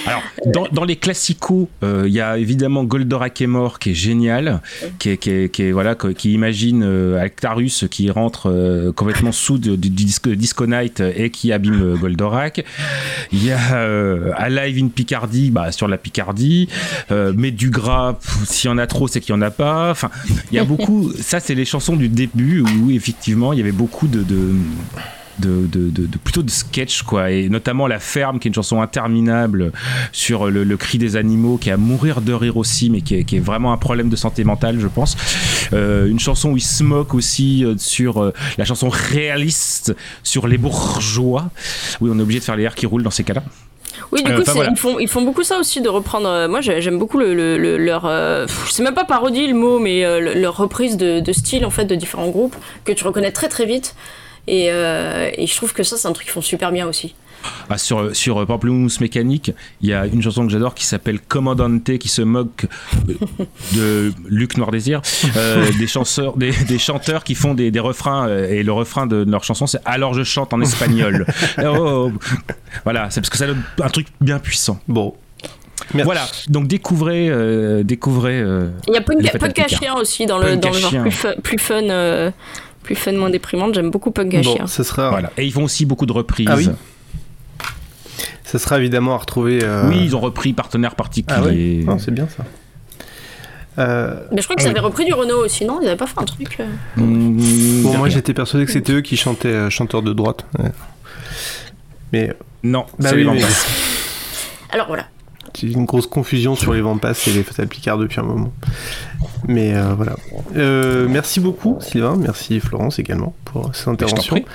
Alors, 0.06 0.22
dans, 0.46 0.66
dans 0.72 0.84
les 0.84 0.96
classicos, 0.96 1.68
euh, 1.82 2.04
il 2.06 2.12
y 2.14 2.20
a 2.20 2.38
évidemment 2.38 2.84
Goldorak 2.84 3.40
est 3.40 3.46
mort, 3.46 3.78
qui 3.78 3.90
est 3.90 3.94
génial, 3.94 4.60
qui, 4.98 5.10
est, 5.10 5.16
qui, 5.18 5.30
est- 5.30 5.48
qui 5.52 5.62
est, 5.64 5.72
voilà, 5.72 5.94
qui, 5.94 6.32
imagine 6.32 6.82
euh, 6.82 7.20
Actarus 7.22 7.84
qui 7.90 8.10
rentre 8.10 8.48
euh, 8.50 8.92
complètement 8.92 9.32
sous 9.32 9.58
du, 9.58 9.76
du 9.76 9.90
disco, 9.90 10.30
Disco 10.34 10.66
Night 10.66 11.00
et 11.00 11.30
qui 11.30 11.52
abîme 11.52 11.82
euh, 11.82 11.96
Goldorak. 11.96 12.64
Il 13.32 13.44
y 13.44 13.52
a 13.52 13.74
euh, 13.74 14.32
Alive 14.36 14.82
in 14.82 14.88
Picardie, 14.88 15.50
bah, 15.50 15.72
sur 15.72 15.88
la 15.88 15.98
Picardie, 15.98 16.68
euh, 17.10 17.32
mais 17.36 17.50
du 17.50 17.70
gras, 17.70 18.18
s'il 18.46 18.70
y 18.70 18.72
en 18.72 18.78
a 18.78 18.86
trop, 18.86 19.08
c'est 19.08 19.20
qu'il 19.20 19.34
y 19.34 19.38
en 19.38 19.42
a 19.42 19.50
pas. 19.50 19.90
Enfin, 19.90 20.10
il 20.50 20.56
y 20.56 20.58
a 20.58 20.64
beaucoup. 20.64 21.12
Ça, 21.20 21.40
c'est 21.40 21.54
les 21.54 21.64
chansons 21.64 21.96
du 21.96 22.08
début 22.08 22.60
où 22.62 22.90
effectivement 22.90 23.52
il 23.52 23.58
y 23.58 23.62
avait 23.62 23.72
beaucoup 23.72 24.06
de- 24.08 24.22
de 24.22 24.54
de, 25.38 25.66
de, 25.66 25.90
de- 25.90 26.06
de- 26.06 26.18
plutôt 26.18 26.42
de 26.42 26.50
sketch 26.50 27.02
quoi 27.02 27.30
et 27.30 27.48
notamment 27.48 27.86
la 27.86 27.98
ferme 27.98 28.38
qui 28.38 28.48
est 28.48 28.50
une 28.50 28.54
chanson 28.54 28.80
interminable 28.82 29.72
sur 30.12 30.50
le, 30.50 30.64
le 30.64 30.76
cri 30.76 30.98
des 30.98 31.16
animaux 31.16 31.56
qui 31.58 31.68
est 31.68 31.72
à 31.72 31.76
mourir 31.76 32.20
de 32.20 32.32
rire 32.32 32.56
aussi 32.56 32.90
mais 32.90 33.00
qui 33.00 33.14
est, 33.16 33.24
qui 33.24 33.36
est 33.36 33.40
vraiment 33.40 33.72
un 33.72 33.76
problème 33.76 34.08
de 34.08 34.16
santé 34.16 34.44
mentale 34.44 34.78
je 34.80 34.88
pense 34.88 35.16
Euh, 35.74 36.06
une 36.08 36.18
chanson 36.18 36.50
où 36.52 36.56
il 36.56 36.62
se 36.62 36.82
moque 36.82 37.12
aussi 37.14 37.64
euh, 37.64 37.74
sur 37.76 38.22
euh, 38.22 38.32
la 38.56 38.64
chanson 38.64 38.88
réaliste 38.88 39.94
sur 40.22 40.46
les 40.48 40.56
bourgeois 40.58 41.50
oui 42.00 42.10
on 42.12 42.18
est 42.18 42.22
obligé 42.22 42.40
de 42.40 42.44
faire 42.44 42.56
les 42.56 42.64
airs 42.64 42.74
qui 42.74 42.86
roulent 42.86 43.02
dans 43.02 43.10
ces 43.10 43.24
cas 43.24 43.34
là 43.34 43.42
Oui, 44.12 44.22
du 44.22 44.30
Euh, 44.32 44.36
coup, 44.38 44.50
voilà. 44.54 44.70
ils, 44.70 44.76
font, 44.78 44.98
ils 44.98 45.08
font 45.08 45.22
beaucoup 45.22 45.42
ça 45.42 45.58
aussi 45.58 45.80
de 45.82 45.88
reprendre. 45.88 46.28
euh, 46.28 46.48
moi, 46.48 46.60
j'ai- 46.60 46.80
j'aime 46.80 46.98
beaucoup 46.98 47.18
le, 47.18 47.34
le- 47.34 47.58
le- 47.58 47.76
leur. 47.76 48.04
euh, 48.06 48.46
pff, 48.46 48.68
c'est 48.70 48.82
même 48.84 48.94
pas 48.94 49.04
parodie 49.04 49.46
le 49.48 49.54
mot, 49.54 49.78
mais 49.80 50.04
euh, 50.04 50.20
le- 50.20 50.34
leur 50.40 50.56
reprise 50.56 50.96
de, 50.96 51.18
de 51.20 51.32
style 51.32 51.64
en 51.66 51.70
fait 51.70 51.84
de 51.84 51.96
différents 51.96 52.28
groupes 52.30 52.54
que 52.84 52.92
tu 52.92 53.02
reconnais 53.04 53.32
très 53.32 53.48
très 53.48 53.66
vite. 53.66 53.94
Et, 54.48 54.68
euh, 54.72 55.30
et 55.36 55.46
je 55.46 55.54
trouve 55.56 55.72
que 55.74 55.82
ça, 55.82 55.96
c'est 55.98 56.08
un 56.08 56.12
truc 56.12 56.26
qu'ils 56.26 56.32
font 56.32 56.40
super 56.40 56.72
bien 56.72 56.86
aussi. 56.88 57.14
Ah, 57.70 57.78
sur, 57.78 58.16
sur 58.16 58.38
euh, 58.38 58.46
Pamplemousse 58.46 59.00
Mécanique, 59.00 59.52
il 59.80 59.90
y 59.90 59.92
a 59.92 60.06
une 60.06 60.22
chanson 60.22 60.44
que 60.44 60.50
j'adore 60.50 60.74
qui 60.74 60.84
s'appelle 60.84 61.20
Commandante 61.20 61.98
qui 61.98 62.08
se 62.08 62.22
moque 62.22 62.66
euh, 63.08 63.14
de 63.76 64.12
Luc 64.26 64.56
Noir 64.56 64.70
Désir, 64.72 65.02
euh, 65.36 65.66
des, 65.78 66.50
des, 66.50 66.64
des 66.64 66.78
chanteurs 66.78 67.22
qui 67.22 67.34
font 67.36 67.54
des, 67.54 67.70
des 67.70 67.78
refrains 67.80 68.26
euh, 68.26 68.48
et 68.50 68.62
le 68.64 68.72
refrain 68.72 69.06
de, 69.06 69.24
leur 69.28 69.44
chanson 69.44 69.66
c'est 69.68 69.78
Alors 69.84 70.14
je 70.14 70.24
chante 70.24 70.52
en 70.52 70.60
espagnol. 70.60 71.26
Oh, 71.58 71.64
oh, 71.66 72.10
oh. 72.10 72.12
Voilà, 72.84 73.10
c'est 73.10 73.20
parce 73.20 73.30
que 73.30 73.36
ça 73.36 73.46
donne 73.46 73.62
un 73.82 73.88
truc 73.88 74.06
bien 74.20 74.38
puissant. 74.38 74.80
Bon. 74.88 75.14
Voilà, 75.94 76.26
donc 76.48 76.66
découvrez. 76.66 77.28
euh, 77.30 77.82
découvrez 77.82 78.40
euh, 78.40 78.68
Il 78.88 78.94
y 78.94 78.96
a 78.96 79.00
à 79.00 79.48
Picard. 79.48 79.68
chien 79.68 79.94
aussi 79.94 80.26
dans 80.26 80.38
le, 80.38 80.56
dans 80.56 80.70
le 80.70 80.78
genre 80.78 80.90
plus 81.02 81.10
fun, 81.10 81.32
plus 81.42 81.58
fun, 81.58 81.82
euh, 81.88 82.30
plus 82.88 82.96
fun, 82.96 83.12
moins 83.12 83.28
déprimante. 83.28 83.74
J'aime 83.74 83.90
beaucoup 83.90 84.10
Punk 84.12 84.32
à 84.34 84.40
Bon, 84.40 84.54
chien. 84.56 84.66
ce 84.66 84.82
sera, 84.82 85.10
Voilà. 85.10 85.30
Et 85.36 85.44
ils 85.44 85.52
font 85.52 85.64
aussi 85.64 85.84
beaucoup 85.84 86.06
de 86.06 86.12
reprises. 86.12 86.48
Ah 86.50 86.56
oui 86.56 86.68
ce 88.44 88.56
sera 88.56 88.78
évidemment 88.78 89.12
à 89.14 89.18
retrouver. 89.18 89.60
euh, 89.62 89.90
Oui, 89.90 90.00
ils 90.04 90.16
ont 90.16 90.20
repris 90.20 90.54
partenaire 90.54 90.92
Ah 90.94 90.96
particulier. 90.96 91.80
oui, 91.80 91.84
Non, 91.84 91.98
c'est 91.98 92.10
bien 92.12 92.26
ça. 92.34 92.44
Euh, 93.78 94.22
Mais 94.32 94.40
je 94.40 94.46
crois 94.46 94.56
qu'ils 94.56 94.64
oui. 94.64 94.70
avaient 94.70 94.80
repris 94.80 95.04
du 95.04 95.12
Renault 95.12 95.44
aussi, 95.44 95.66
non? 95.66 95.80
Ils 95.82 95.86
avaient 95.88 95.98
pas 95.98 96.06
fait 96.06 96.18
un 96.18 96.24
truc. 96.24 96.56
euh 96.58 96.66
Mmh, 96.96 97.82
bon, 97.82 97.98
moi 97.98 98.08
j'étais 98.08 98.32
persuadé 98.32 98.64
que 98.64 98.72
c'était 98.72 98.94
eux 98.94 99.02
qui 99.02 99.18
chantaient 99.18 99.48
euh, 99.48 99.68
chanteur 99.68 100.00
de 100.00 100.14
droite. 100.14 100.46
Ouais. 100.58 100.70
Mais 102.14 102.32
Non, 102.62 102.86
Bah 102.98 103.10
c'est 103.10 103.16
oui, 103.16 103.24
les 103.24 103.30
mais- 103.32 103.38
Vampas. 103.40 103.66
Alors 104.70 104.86
voilà. 104.86 105.04
Une 105.62 105.84
grosse 105.84 106.06
confusion 106.06 106.54
sur 106.54 106.72
les 106.72 106.80
Vampas 106.80 107.12
et 107.26 107.32
les 107.32 107.42
Fatal 107.42 107.66
Picard 107.66 107.98
depuis 107.98 108.20
un 108.20 108.24
moment. 108.24 108.52
Mais 109.46 109.74
euh, 109.74 109.94
voilà. 109.94 110.16
Euh, 110.56 111.06
merci 111.08 111.40
beaucoup 111.40 111.78
Sylvain, 111.80 112.16
merci 112.16 112.60
Florence 112.60 112.98
également 112.98 113.34
pour 113.44 113.74
ces 113.74 113.88
interventions. 113.88 114.36
prie. 114.36 114.46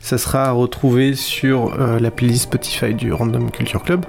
Ça 0.00 0.18
sera 0.18 0.46
à 0.46 0.50
retrouver 0.52 1.14
sur 1.14 1.74
euh, 1.78 1.98
la 1.98 2.10
playlist 2.10 2.44
Spotify 2.44 2.94
du 2.94 3.12
Random 3.12 3.50
Culture 3.50 3.82
Club. 3.82 4.04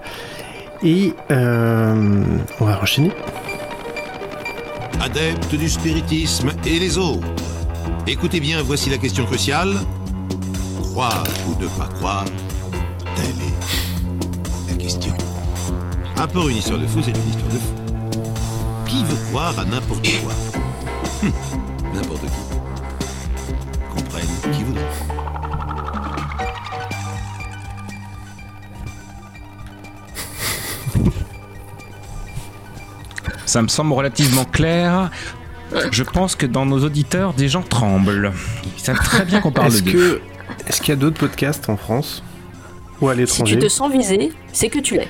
Et 0.83 1.13
euh, 1.31 2.23
on 2.59 2.65
va 2.65 2.79
enchaîner. 2.81 3.11
Adeptes 5.01 5.55
du 5.55 5.69
spiritisme 5.69 6.51
et 6.65 6.79
les 6.79 6.97
autres. 6.97 7.27
Écoutez 8.05 8.39
bien, 8.39 8.61
voici 8.63 8.89
la 8.89 8.97
question 8.97 9.25
cruciale. 9.25 9.73
Croire 10.81 11.23
ou 11.47 11.61
ne 11.61 11.67
pas 11.67 11.87
croire, 11.87 12.25
telle 13.15 13.25
est 13.25 14.71
la 14.71 14.75
question. 14.77 15.13
Un 16.19 16.27
peu 16.27 16.49
une 16.49 16.57
histoire 16.57 16.79
de 16.79 16.87
fou, 16.87 16.99
c'est 17.03 17.11
une 17.11 17.29
histoire 17.29 17.49
de 17.51 17.57
fou. 17.57 17.73
Qui 18.87 19.03
veut 19.03 19.17
croire 19.29 19.57
à 19.59 19.65
n'importe 19.65 20.07
quoi? 20.23 20.33
Hum, 21.23 21.31
N'importe 21.93 22.21
qui. 22.21 23.95
Comprenne 23.95 24.27
qui 24.53 24.63
voudra. 24.63 24.81
Ça 33.45 33.61
me 33.61 33.67
semble 33.67 33.93
relativement 33.93 34.45
clair. 34.45 35.09
Je 35.91 36.03
pense 36.03 36.35
que 36.35 36.45
dans 36.45 36.65
nos 36.65 36.83
auditeurs, 36.83 37.33
des 37.33 37.49
gens 37.49 37.61
tremblent. 37.61 38.31
Ils 38.77 38.81
savent 38.83 38.97
très 38.99 39.25
bien 39.25 39.41
qu'on 39.41 39.51
parle 39.51 39.67
Est-ce 39.67 39.83
d'eux. 39.83 39.91
que 39.91 40.21
est-ce 40.67 40.81
qu'il 40.81 40.89
y 40.89 40.93
a 40.93 40.95
d'autres 40.95 41.19
podcasts 41.19 41.69
en 41.69 41.77
France? 41.77 42.23
Ou 43.01 43.09
à 43.09 43.13
Si 43.13 43.19
l'étranger 43.19 43.55
tu 43.57 43.61
te 43.63 43.67
sens 43.69 43.91
visé, 43.91 44.31
c'est 44.53 44.69
que 44.69 44.79
tu 44.79 44.95
l'es. 44.95 45.07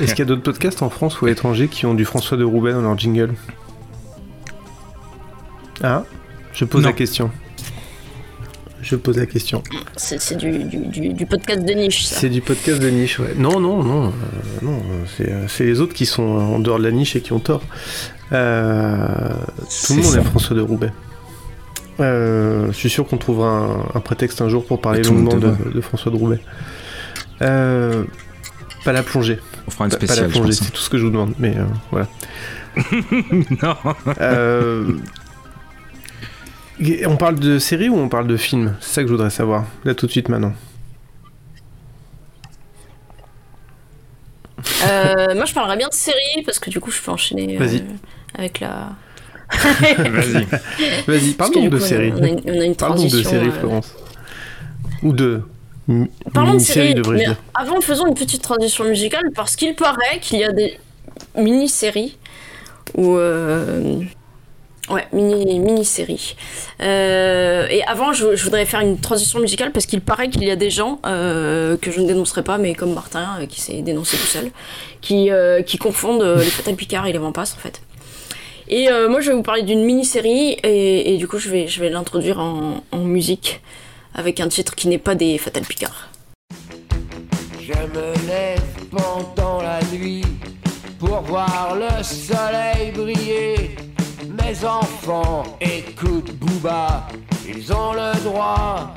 Est-ce 0.00 0.10
qu'il 0.14 0.20
y 0.20 0.22
a 0.22 0.24
d'autres 0.26 0.42
podcasts 0.42 0.82
en 0.82 0.90
France 0.90 1.20
ou 1.20 1.26
à 1.26 1.28
l'étranger 1.28 1.68
qui 1.68 1.86
ont 1.86 1.94
du 1.94 2.04
François 2.04 2.36
de 2.36 2.44
Roubaix 2.44 2.72
dans 2.72 2.82
leur 2.82 2.98
jingle? 2.98 3.34
Ah 5.82 6.04
Je 6.52 6.64
pose 6.64 6.82
Non. 6.82 6.88
la 6.88 6.92
question. 6.94 7.30
Je 8.80 8.96
pose 8.96 9.18
la 9.18 9.26
question. 9.26 9.62
C'est 9.96 10.36
du, 10.36 10.64
du, 10.64 10.78
du, 10.78 11.08
du 11.12 11.26
podcast 11.26 11.64
de 11.64 11.72
niche, 11.72 12.04
ça. 12.04 12.16
C'est 12.16 12.28
du 12.28 12.40
podcast 12.40 12.80
de 12.80 12.88
niche, 12.88 13.18
ouais. 13.18 13.34
Non, 13.36 13.60
non, 13.60 13.82
non, 13.82 14.06
euh, 14.06 14.10
non. 14.62 14.80
euh, 15.20 15.44
C'est, 15.48 15.64
les 15.64 15.80
autres 15.80 15.94
qui 15.94 16.06
sont 16.06 16.22
en 16.22 16.58
dehors 16.60 16.78
de 16.78 16.84
la 16.84 16.92
niche 16.92 17.14
et 17.16 17.20
qui 17.20 17.32
ont 17.32 17.40
tort. 17.40 17.62
Euh, 18.32 19.34
tout 19.86 19.94
le 19.94 20.02
monde 20.02 20.12
ça. 20.12 20.20
est 20.20 20.24
François 20.24 20.56
de 20.56 20.60
Roubaix. 20.62 20.92
Euh, 22.00 22.68
je 22.68 22.76
suis 22.76 22.88
sûr 22.88 23.06
qu'on 23.06 23.16
trouvera 23.18 23.48
un, 23.50 23.96
un 23.96 24.00
prétexte 24.00 24.40
un 24.40 24.48
jour 24.48 24.64
pour 24.64 24.80
parler 24.80 25.02
longuement 25.02 25.34
de 25.34 25.80
François 25.80 26.12
de 26.12 26.16
Roubaix. 26.16 26.38
Euh, 27.42 28.04
pas 28.84 28.92
la 28.92 29.02
plongée. 29.02 29.38
On 29.66 29.70
fera 29.70 29.84
une 29.84 29.90
Pas- 29.90 29.96
pas 29.98 30.06
spéciale, 30.06 30.26
la 30.26 30.32
plongée, 30.32 30.48
pense. 30.56 30.66
c'est 30.66 30.72
tout 30.72 30.80
ce 30.80 30.90
que 30.90 30.98
je 30.98 31.04
vous 31.04 31.10
demande. 31.10 31.34
Mais 31.38 31.56
euh, 31.56 31.64
voilà. 31.90 32.06
non. 33.62 33.76
Euh, 34.20 34.92
on 37.06 37.16
parle 37.16 37.38
de 37.40 37.58
série 37.58 37.88
ou 37.88 37.96
on 37.96 38.08
parle 38.08 38.26
de 38.26 38.36
film? 38.36 38.76
C'est 38.80 38.94
ça 38.94 39.02
que 39.02 39.08
je 39.08 39.12
voudrais 39.12 39.30
savoir. 39.30 39.64
Là 39.84 39.94
tout 39.94 40.06
de 40.06 40.10
suite 40.12 40.28
maintenant. 40.28 40.52
Euh, 44.86 45.34
moi, 45.34 45.44
je 45.44 45.54
parlerais 45.54 45.76
bien 45.76 45.88
de 45.88 45.94
série 45.94 46.42
parce 46.44 46.58
que 46.58 46.70
du 46.70 46.80
coup, 46.80 46.90
je 46.90 47.00
peux 47.00 47.10
enchaîner 47.10 47.56
euh, 47.56 47.58
Vas-y. 47.58 47.84
avec 48.36 48.60
la. 48.60 48.90
Vas-y. 49.98 50.44
Vas-y, 51.06 51.34
du 51.60 51.68
de 51.68 51.78
coup, 51.78 51.80
série. 51.80 52.12
On 52.16 52.22
a 52.22 52.28
une, 52.28 52.40
on 52.44 52.60
a 52.60 52.64
une 52.64 52.74
Parle 52.76 52.92
donc 52.92 53.08
transition. 53.08 53.18
de 53.18 53.22
série, 53.24 53.48
euh, 53.48 53.52
Florence. 53.52 53.94
Ou 55.02 55.12
de 55.12 55.42
Parlons 56.34 56.54
de 56.54 56.58
séries, 56.58 56.94
mais 57.10 57.18
dire. 57.18 57.36
avant 57.54 57.80
faisons 57.80 58.06
une 58.06 58.14
petite 58.14 58.42
transition 58.42 58.84
musicale 58.84 59.30
parce 59.34 59.56
qu'il 59.56 59.74
paraît 59.74 60.18
qu'il 60.20 60.38
y 60.38 60.44
a 60.44 60.52
des 60.52 60.78
mini-séries 61.34 62.18
ou 62.94 63.16
euh, 63.16 64.00
ouais 64.90 65.06
mini 65.12 65.58
mini-séries. 65.58 66.36
Euh, 66.82 67.66
et 67.70 67.82
avant, 67.84 68.12
je, 68.12 68.36
je 68.36 68.44
voudrais 68.44 68.66
faire 68.66 68.80
une 68.80 68.98
transition 68.98 69.40
musicale 69.40 69.72
parce 69.72 69.86
qu'il 69.86 70.02
paraît 70.02 70.28
qu'il 70.28 70.44
y 70.44 70.50
a 70.50 70.56
des 70.56 70.70
gens 70.70 71.00
euh, 71.06 71.78
que 71.78 71.90
je 71.90 72.00
ne 72.00 72.06
dénoncerai 72.06 72.42
pas, 72.42 72.58
mais 72.58 72.74
comme 72.74 72.92
Martin 72.92 73.46
qui 73.48 73.60
s'est 73.60 73.80
dénoncé 73.80 74.18
tout 74.18 74.26
seul, 74.26 74.50
qui 75.00 75.30
qui 75.66 75.78
confondent 75.78 76.22
les 76.22 76.50
Fatal 76.50 76.74
Picard 76.74 77.06
et 77.06 77.12
les 77.12 77.18
Vampas 77.18 77.54
en 77.56 77.60
fait. 77.60 77.80
Et 78.68 78.88
moi, 79.08 79.22
je 79.22 79.30
vais 79.30 79.36
vous 79.36 79.42
parler 79.42 79.62
d'une 79.62 79.84
mini-série 79.84 80.58
et, 80.62 81.14
et 81.14 81.16
du 81.16 81.26
coup, 81.26 81.38
je 81.38 81.48
vais 81.48 81.66
je 81.66 81.80
vais 81.80 81.88
l'introduire 81.88 82.38
en, 82.40 82.84
en 82.92 82.98
musique 82.98 83.62
avec 84.18 84.40
un 84.40 84.48
titre 84.48 84.74
qui 84.74 84.88
n'est 84.88 84.98
pas 84.98 85.14
des 85.14 85.38
Fatal 85.38 85.62
Picard. 85.62 86.10
Je 87.60 87.72
me 87.72 88.26
lève 88.26 88.60
pendant 88.90 89.62
la 89.62 89.80
nuit 89.92 90.24
pour 90.98 91.20
voir 91.20 91.76
le 91.76 92.02
soleil 92.02 92.90
briller. 92.90 93.76
Mes 94.26 94.64
enfants 94.64 95.44
écoutent 95.60 96.32
Booba, 96.32 97.06
ils 97.46 97.72
ont 97.72 97.92
le 97.92 98.12
droit. 98.24 98.92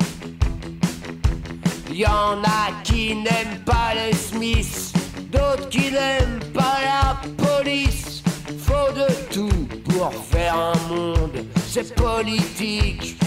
Y 1.92 2.06
en 2.08 2.42
a 2.44 2.72
qui 2.84 3.14
n'aiment 3.16 3.64
pas 3.64 3.94
les 3.94 4.16
Smiths, 4.16 4.92
d'autres 5.32 5.70
qui 5.70 5.92
n'aiment 5.92 6.40
pas 6.52 6.80
la 6.84 7.22
police. 7.46 8.24
Faut 8.58 8.92
de 8.96 9.08
tout 9.32 9.68
pour 9.88 10.12
faire 10.32 10.56
un 10.56 10.88
monde, 10.90 11.46
c'est 11.68 11.94
politique. 11.94 13.18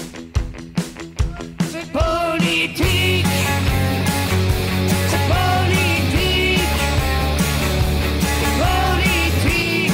Politique. 1.95 3.25
C'est 5.09 5.25
politique. 5.31 6.59
Politique. 8.59 9.93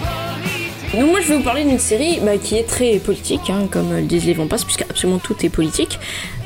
Politique. 0.00 1.00
Donc 1.00 1.10
moi 1.10 1.20
je 1.20 1.28
vais 1.28 1.36
vous 1.36 1.42
parler 1.42 1.64
d'une 1.64 1.78
série 1.78 2.18
bah, 2.20 2.36
qui 2.36 2.56
est 2.56 2.64
très 2.66 2.98
politique, 2.98 3.48
hein, 3.48 3.68
comme 3.70 3.94
le 3.94 4.02
disent 4.02 4.26
les 4.26 4.34
Vampas, 4.34 4.58
puisque 4.64 4.82
absolument 4.82 5.18
tout 5.20 5.36
est 5.46 5.48
politique, 5.48 5.98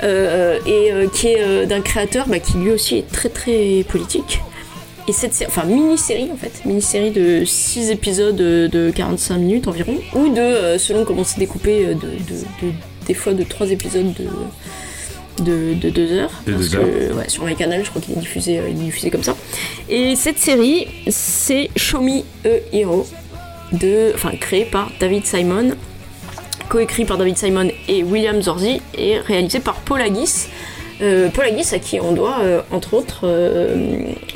euh, 0.03 0.59
et 0.67 0.93
euh, 0.93 1.09
qui 1.09 1.29
est 1.29 1.41
euh, 1.41 1.65
d'un 1.67 1.81
créateur 1.81 2.29
bah, 2.29 2.39
qui 2.39 2.59
lui 2.59 2.71
aussi 2.71 2.99
est 2.99 3.11
très 3.11 3.31
très 3.31 3.85
politique. 3.89 4.41
Et 5.09 5.13
cette 5.13 5.33
série, 5.35 5.49
enfin 5.51 5.65
mini-série 5.65 6.29
en 6.33 6.37
fait, 6.37 6.63
mini-série 6.67 7.11
de 7.13 7.45
6 7.47 7.91
épisodes 7.91 8.41
euh, 8.41 8.69
de 8.69 8.91
45 8.95 9.39
minutes 9.39 9.67
environ, 9.69 9.97
ou 10.15 10.29
de, 10.29 10.41
euh, 10.41 10.79
selon 10.79 11.05
comment 11.07 11.25
c'est 11.25 11.39
découpé, 11.39 11.87
euh, 11.87 11.95
de- 11.95 12.01
de- 12.01 12.73
des 13.07 13.15
fois 13.15 13.35
de 13.35 13.43
3 13.45 13.71
épisodes 13.71 14.13
de, 14.15 15.45
de, 15.45 15.75
de 15.75 15.91
2 15.91 16.13
heures. 16.13 16.31
De 16.47 16.53
parce 16.53 16.69
deux 16.71 16.79
que, 16.79 16.83
heures. 17.11 17.17
ouais, 17.17 17.29
sur 17.29 17.45
my 17.45 17.55
canal, 17.55 17.85
je 17.85 17.91
crois 17.91 18.01
qu'il 18.03 18.17
est 18.17 18.21
diffusé, 18.21 18.59
euh, 18.59 18.69
il 18.69 18.77
est 18.81 18.85
diffusé 18.85 19.11
comme 19.11 19.23
ça. 19.23 19.37
Et 19.89 20.17
cette 20.17 20.39
série, 20.39 20.87
c'est 21.09 21.71
Show 21.77 22.01
Me 22.01 22.21
a 22.45 22.61
Hero, 22.73 23.07
de, 23.73 24.13
enfin 24.15 24.31
créé 24.41 24.65
par 24.65 24.91
David 25.01 25.27
Simon, 25.27 25.71
coécrit 26.69 27.05
par 27.05 27.19
David 27.19 27.37
Simon 27.37 27.69
et 27.89 28.03
William 28.03 28.41
Zorzi, 28.43 28.81
et 28.97 29.19
réalisé 29.19 29.61
par 29.61 29.77
Paul 29.77 30.01
Haggis. 30.01 30.47
Euh, 31.03 31.29
Paul 31.29 31.45
Haggis 31.45 31.75
à 31.75 31.79
qui 31.79 32.01
on 32.01 32.13
doit, 32.13 32.39
euh, 32.41 32.63
entre 32.71 32.95
autres, 32.95 33.27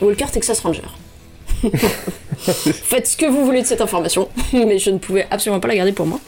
Walker 0.02 0.26
Texas 0.32 0.60
Ranger. 0.60 0.82
Faites 2.46 3.06
ce 3.06 3.16
que 3.16 3.26
vous 3.26 3.44
voulez 3.44 3.62
de 3.62 3.66
cette 3.66 3.80
information, 3.80 4.28
mais 4.52 4.78
je 4.78 4.90
ne 4.90 4.98
pouvais 4.98 5.26
absolument 5.30 5.60
pas 5.60 5.68
la 5.68 5.76
garder 5.76 5.92
pour 5.92 6.06
moi. 6.06 6.20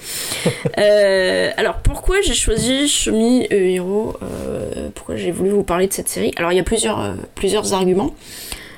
Euh, 0.78 1.50
alors 1.56 1.76
pourquoi 1.82 2.20
j'ai 2.22 2.34
choisi 2.34 2.88
Shomi 2.88 3.46
a 3.50 3.54
Hero 3.54 4.14
euh, 4.22 4.88
Pourquoi 4.94 5.16
j'ai 5.16 5.30
voulu 5.30 5.50
vous 5.50 5.62
parler 5.64 5.86
de 5.86 5.92
cette 5.92 6.08
série? 6.08 6.32
Alors 6.36 6.52
il 6.52 6.56
y 6.56 6.60
a 6.60 6.64
plusieurs, 6.64 7.00
euh, 7.00 7.12
plusieurs 7.34 7.72
arguments. 7.72 8.14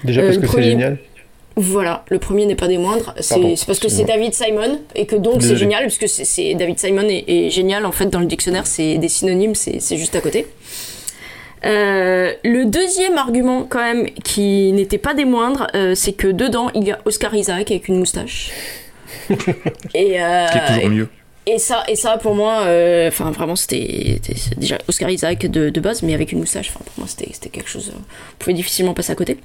Déjà 0.05 0.21
Euh, 0.23 0.27
parce 0.27 0.39
que 0.39 0.47
c'est 0.47 0.63
génial. 0.63 0.99
Voilà, 1.57 2.05
le 2.09 2.19
premier 2.19 2.47
n'est 2.47 2.57
pas 2.57 2.67
des 2.67 2.79
moindres. 2.79 3.15
C'est 3.21 3.39
parce 3.67 3.79
que 3.79 3.89
c'est. 3.89 4.03
David 4.05 4.35
Simon 4.35 4.81
et 4.97 5.07
que 5.07 5.15
donc 5.15 5.41
c'est 5.43 5.57
génial, 5.57 5.85
puisque 5.85 6.09
c'est- 6.09 6.25
c'est 6.25 6.55
David 6.55 6.79
Simon 6.81 7.09
est, 7.09 7.25
est 7.29 7.51
génial 7.51 7.87
en 7.87 7.93
fait 7.93 8.07
dans 8.07 8.19
le 8.19 8.27
dictionnaire, 8.27 8.67
c'est 8.67 8.99
des 8.99 9.09
synonymes, 9.09 9.55
c'est 9.55 9.97
juste 9.97 10.17
à 10.17 10.21
côté. 10.21 10.47
Euh, 11.65 12.33
le 12.45 12.65
deuxième 12.67 13.17
argument 13.17 13.65
quand 13.65 13.81
même 13.81 14.11
qui 14.11 14.73
n'était 14.73 14.99
pas 14.99 15.15
des 15.15 15.25
moindres, 15.25 15.67
euh, 15.75 15.95
c'est 15.95 16.13
que 16.13 16.29
dedans 16.29 16.71
il 16.75 16.85
y 16.85 16.93
a 16.93 16.99
Oscar 17.05 17.35
Isaac 17.35 17.71
avec 17.71 17.89
une 17.89 17.99
moustache. 17.99 18.51
et, 19.95 20.21
euh, 20.23 20.47
Ce 20.47 20.53
qui 20.53 20.59
est 20.59 20.75
toujours 20.75 20.91
mieux. 20.91 21.09
et 21.47 21.59
ça, 21.59 21.85
et 21.89 21.97
ça 21.97 22.19
pour 22.19 22.35
moi, 22.35 22.67
enfin 23.09 23.31
vraiment 23.31 23.57
c'était 23.57 24.21
déjà 24.57 24.79
Oscar 24.89 25.11
Isaac 25.11 25.47
de, 25.47 25.71
de 25.71 25.81
base, 25.81 26.03
mais 26.03 26.15
avec 26.15 26.33
une 26.33 26.41
moustache. 26.41 26.71
Enfin 26.71 26.85
pour 26.85 26.95
moi 26.99 27.09
c'était 27.09 27.49
quelque 27.49 27.71
chose, 27.71 27.93
on 27.97 28.37
pouvait 28.39 28.55
difficilement 28.55 28.95
passer 28.95 29.13
à 29.13 29.17
côté. 29.17 29.39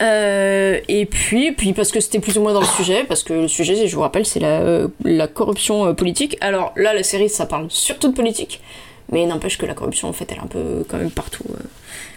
Euh, 0.00 0.80
et 0.88 1.06
puis, 1.06 1.52
puis 1.52 1.72
parce 1.72 1.90
que 1.90 2.00
c'était 2.00 2.20
plus 2.20 2.38
ou 2.38 2.42
moins 2.42 2.52
dans 2.52 2.60
le 2.60 2.66
sujet, 2.66 3.04
parce 3.04 3.22
que 3.22 3.32
le 3.32 3.48
sujet, 3.48 3.86
je 3.86 3.94
vous 3.94 4.02
rappelle, 4.02 4.26
c'est 4.26 4.40
la, 4.40 4.60
euh, 4.60 4.88
la 5.04 5.26
corruption 5.26 5.86
euh, 5.86 5.92
politique. 5.92 6.36
Alors 6.40 6.72
là, 6.76 6.94
la 6.94 7.02
série, 7.02 7.28
ça 7.28 7.46
parle 7.46 7.66
surtout 7.68 8.08
de 8.08 8.14
politique, 8.14 8.60
mais 9.10 9.26
n'empêche 9.26 9.58
que 9.58 9.66
la 9.66 9.74
corruption, 9.74 10.08
en 10.08 10.12
fait, 10.12 10.30
elle 10.30 10.38
est 10.38 10.42
un 10.42 10.46
peu 10.46 10.84
quand 10.88 10.98
même 10.98 11.10
partout, 11.10 11.44
euh, 11.50 11.62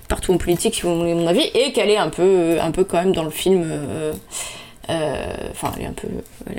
partout 0.07 0.33
en 0.33 0.37
politique, 0.37 0.75
si 0.75 0.81
vous 0.81 0.97
voulez 0.97 1.13
mon 1.13 1.27
avis, 1.27 1.49
et 1.53 1.71
qu'elle 1.71 1.89
est 1.89 1.97
un 1.97 2.09
peu, 2.09 2.21
euh, 2.23 2.61
un 2.61 2.71
peu 2.71 2.83
quand 2.83 2.97
même 2.97 3.13
dans 3.13 3.23
le 3.23 3.29
film. 3.29 3.63
euh, 3.65 4.13
Enfin, 5.51 5.71
elle 5.77 5.83
est 5.83 5.87
un 5.87 5.93
peu, 5.93 6.07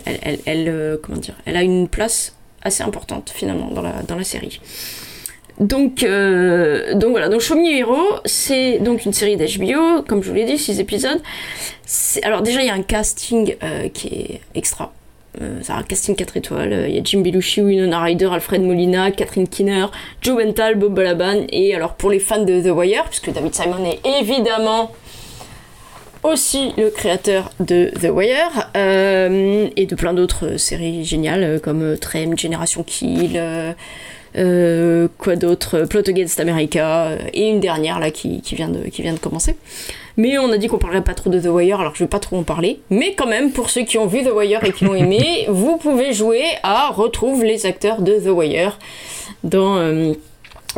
elle, 0.06 0.38
elle, 0.46 0.98
comment 1.02 1.18
dire, 1.18 1.34
elle 1.44 1.56
a 1.56 1.62
une 1.62 1.86
place 1.86 2.34
assez 2.62 2.82
importante 2.82 3.30
finalement 3.34 3.68
dans 3.68 3.82
la, 3.82 4.02
dans 4.08 4.16
la 4.16 4.24
série. 4.24 4.58
Donc, 5.60 5.96
donc 5.96 7.10
voilà, 7.10 7.28
donc 7.28 7.42
Show 7.42 7.56
Me 7.56 7.70
Hero, 7.70 7.98
c'est 8.24 8.78
donc 8.78 9.04
une 9.04 9.12
série 9.12 9.36
d'HBO, 9.36 10.02
comme 10.08 10.22
je 10.22 10.30
vous 10.30 10.34
l'ai 10.34 10.46
dit, 10.46 10.56
6 10.56 10.80
épisodes. 10.80 11.20
Alors 12.22 12.40
déjà, 12.40 12.62
il 12.62 12.68
y 12.68 12.70
a 12.70 12.74
un 12.74 12.82
casting 12.82 13.54
qui 13.92 14.08
est 14.08 14.40
extra. 14.54 14.94
Euh, 15.40 15.60
c'est 15.62 15.72
un 15.72 15.82
casting 15.82 16.14
4 16.14 16.36
étoiles. 16.36 16.72
Euh, 16.72 16.88
Il 16.88 16.94
y 16.94 16.98
a 16.98 17.02
Jim 17.02 17.20
Belushi, 17.20 17.62
Winona 17.62 18.00
Ryder, 18.02 18.28
Alfred 18.32 18.62
Molina, 18.62 19.10
Catherine 19.10 19.48
Kinner, 19.48 19.86
Joe 20.20 20.36
Bental, 20.36 20.74
Bob 20.74 20.94
Balaban. 20.94 21.46
Et 21.50 21.74
alors 21.74 21.94
pour 21.94 22.10
les 22.10 22.18
fans 22.20 22.42
de 22.44 22.60
The 22.60 22.74
Wire, 22.74 23.04
puisque 23.04 23.32
David 23.32 23.54
Simon 23.54 23.84
est 23.84 24.00
évidemment 24.20 24.92
aussi 26.22 26.72
le 26.76 26.90
créateur 26.90 27.50
de 27.60 27.90
The 28.00 28.10
Wire 28.12 28.70
euh, 28.76 29.68
et 29.74 29.86
de 29.86 29.94
plein 29.94 30.14
d'autres 30.14 30.56
séries 30.56 31.04
géniales 31.04 31.42
euh, 31.42 31.58
comme 31.58 31.82
euh, 31.82 31.96
Trem, 31.96 32.38
Generation 32.38 32.84
Kill, 32.84 33.32
euh, 33.34 33.72
euh, 34.36 35.08
quoi 35.18 35.34
d'autre, 35.36 35.80
Plot 35.84 36.08
Against 36.08 36.38
America 36.38 37.06
euh, 37.06 37.18
et 37.32 37.48
une 37.48 37.58
dernière 37.60 37.98
là 37.98 38.10
qui 38.10 38.40
vient 38.52 38.68
de, 38.68 38.88
qui 38.88 39.02
vient 39.02 39.14
de 39.14 39.18
commencer. 39.18 39.56
Mais 40.16 40.38
on 40.38 40.50
a 40.52 40.58
dit 40.58 40.68
qu'on 40.68 40.78
parlerait 40.78 41.02
pas 41.02 41.14
trop 41.14 41.30
de 41.30 41.40
The 41.40 41.46
Wire, 41.46 41.80
alors 41.80 41.94
je 41.94 42.04
vais 42.04 42.08
pas 42.08 42.18
trop 42.18 42.36
en 42.36 42.42
parler. 42.42 42.80
Mais 42.90 43.14
quand 43.14 43.26
même, 43.26 43.50
pour 43.50 43.70
ceux 43.70 43.82
qui 43.82 43.98
ont 43.98 44.06
vu 44.06 44.22
The 44.22 44.32
Wire 44.34 44.64
et 44.64 44.72
qui 44.72 44.84
l'ont 44.84 44.94
aimé, 44.94 45.46
vous 45.48 45.76
pouvez 45.76 46.12
jouer 46.12 46.44
à 46.62 46.90
retrouve 46.90 47.44
les 47.44 47.66
acteurs 47.66 48.02
de 48.02 48.14
The 48.18 48.28
Wire 48.28 48.78
dans 49.42 49.76
euh, 49.76 50.12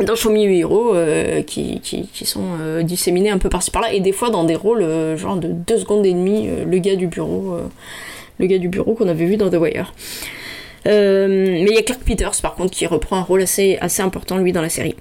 dans 0.03 0.15
Show 0.15 0.29
Me 0.29 0.39
Your 0.39 0.71
Hero 0.71 0.95
euh, 0.95 1.41
qui, 1.41 1.79
qui, 1.79 2.07
qui 2.07 2.25
sont 2.25 2.57
euh, 2.59 2.83
disséminés 2.83 3.29
un 3.29 3.37
peu 3.37 3.49
par-ci 3.49 3.71
par-là 3.71 3.93
et 3.93 4.01
des 4.01 4.11
fois 4.11 4.29
dans 4.29 4.43
des 4.43 4.55
rôles 4.55 4.81
euh, 4.81 5.15
genre 5.15 5.37
de 5.37 5.47
2 5.47 5.77
secondes 5.77 6.05
et 6.05 6.13
demie, 6.13 6.49
le 6.65 6.77
gars 6.79 6.95
du 6.95 7.07
bureau, 7.07 7.57
le 8.37 8.45
gars 8.45 8.57
du 8.57 8.67
bureau 8.67 8.93
qu'on 8.93 9.07
avait 9.07 9.25
vu 9.25 9.37
dans 9.37 9.49
The 9.49 9.55
Wire. 9.55 9.93
Mais 10.85 11.61
il 11.61 11.73
y 11.73 11.77
a 11.77 11.81
Clark 11.81 12.01
Peters 12.03 12.41
par 12.41 12.55
contre 12.55 12.71
qui 12.71 12.85
reprend 12.85 13.17
un 13.17 13.21
rôle 13.21 13.41
assez, 13.41 13.77
assez 13.79 14.01
important 14.01 14.37
lui 14.37 14.51
dans 14.51 14.61
la 14.61 14.69
série. 14.69 14.95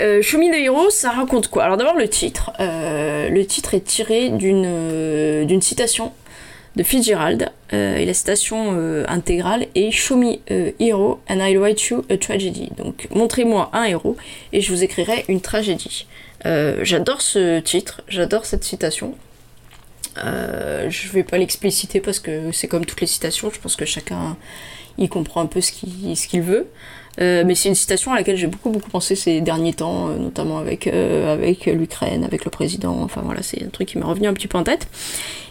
Euh, 0.00 0.18
Me 0.18 0.52
the 0.52 0.64
Hero, 0.64 0.90
ça 0.90 1.10
raconte 1.10 1.48
quoi? 1.48 1.64
Alors 1.64 1.76
d'abord 1.76 1.96
le 1.96 2.08
titre. 2.08 2.52
Euh, 2.60 3.28
le 3.28 3.46
titre 3.46 3.74
est 3.74 3.84
tiré 3.84 4.28
d'une 4.28 4.64
euh, 4.66 5.60
citation 5.60 6.12
de 6.76 6.82
Fitzgerald 6.82 7.50
euh, 7.72 7.96
et 7.96 8.04
la 8.04 8.12
citation 8.12 9.04
intégrale 9.08 9.66
est 9.74 9.90
Show 9.90 10.16
me 10.16 10.34
a 10.50 10.74
hero 10.78 11.20
and 11.30 11.36
I'll 11.36 11.58
write 11.58 11.82
you 11.88 12.04
a 12.10 12.18
tragedy. 12.18 12.70
Donc 12.76 13.08
montrez-moi 13.10 13.70
un 13.72 13.84
héros 13.84 14.16
et 14.52 14.60
je 14.60 14.70
vous 14.70 14.84
écrirai 14.84 15.24
une 15.28 15.40
tragédie. 15.40 16.06
J'adore 16.44 17.22
ce 17.22 17.60
titre, 17.60 18.02
j'adore 18.08 18.44
cette 18.44 18.64
citation. 18.64 19.14
Je 20.16 21.08
vais 21.12 21.24
pas 21.24 21.38
l'expliciter 21.38 22.00
parce 22.00 22.20
que 22.20 22.52
c'est 22.52 22.68
comme 22.68 22.84
toutes 22.84 23.00
les 23.00 23.06
citations, 23.06 23.50
je 23.50 23.58
pense 23.58 23.74
que 23.74 23.86
chacun 23.86 24.36
il 24.98 25.08
comprend 25.08 25.40
un 25.40 25.46
peu 25.46 25.62
ce 25.62 25.72
qu'il 25.72 26.42
veut. 26.42 26.68
Euh, 27.20 27.44
mais 27.46 27.54
c'est 27.54 27.68
une 27.70 27.74
citation 27.74 28.12
à 28.12 28.16
laquelle 28.16 28.36
j'ai 28.36 28.46
beaucoup 28.46 28.68
beaucoup 28.70 28.90
pensé 28.90 29.14
ces 29.16 29.40
derniers 29.40 29.72
temps, 29.72 30.08
euh, 30.08 30.16
notamment 30.18 30.58
avec, 30.58 30.86
euh, 30.86 31.32
avec 31.32 31.64
l'Ukraine, 31.66 32.24
avec 32.24 32.44
le 32.44 32.50
président, 32.50 33.00
enfin 33.02 33.22
voilà, 33.24 33.42
c'est 33.42 33.62
un 33.64 33.68
truc 33.68 33.88
qui 33.88 33.98
m'est 33.98 34.04
revenu 34.04 34.26
un 34.28 34.34
petit 34.34 34.48
peu 34.48 34.58
en 34.58 34.64
tête. 34.64 34.86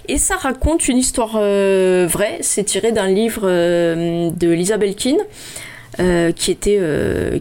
Et 0.08 0.20
ça 0.20 0.36
raconte 0.36 0.88
une 0.88 0.98
histoire 0.98 1.32
vraie, 1.32 2.38
c'est 2.42 2.64
tiré 2.64 2.92
d'un 2.92 3.08
livre 3.08 3.48
de 3.48 4.48
Lisa 4.52 4.78
Belkin, 4.78 5.18
qui, 6.36 6.52
était, 6.52 6.80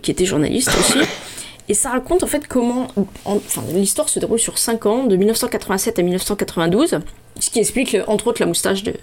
qui 0.03 0.11
était 0.11 0.25
journaliste 0.25 0.70
aussi. 0.79 0.99
Et 1.68 1.72
ça 1.75 1.91
raconte 1.91 2.22
en 2.22 2.27
fait 2.27 2.47
comment. 2.47 2.89
en- 2.97 3.37
Enfin, 3.37 3.62
l'histoire 3.75 4.09
se 4.11 4.18
déroule 4.18 4.39
sur 4.39 4.59
5 4.59 4.85
ans, 4.87 5.05
de 5.05 5.16
1987 5.16 5.99
à 5.99 6.03
1992, 6.03 6.99
ce 7.41 7.51
qui 7.51 7.59
explique 7.59 7.97
entre 8.07 8.27
autres 8.29 8.41
la 8.43 8.47
moustache 8.47 8.83
de 8.83 8.95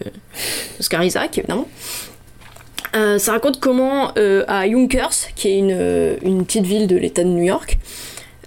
Oscar 0.80 1.04
Isaac, 1.04 1.38
évidemment. 1.40 1.68
Euh, 2.94 3.18
ça 3.18 3.34
raconte 3.34 3.60
comment 3.60 4.12
euh, 4.18 4.44
à 4.48 4.68
Yonkers, 4.68 5.34
qui 5.36 5.50
est 5.50 5.58
une, 5.58 5.72
euh, 5.72 6.18
une 6.24 6.46
petite 6.46 6.66
ville 6.66 6.88
de 6.88 6.98
l'État 6.98 7.24
de 7.24 7.30
New 7.30 7.44
York, 7.44 7.78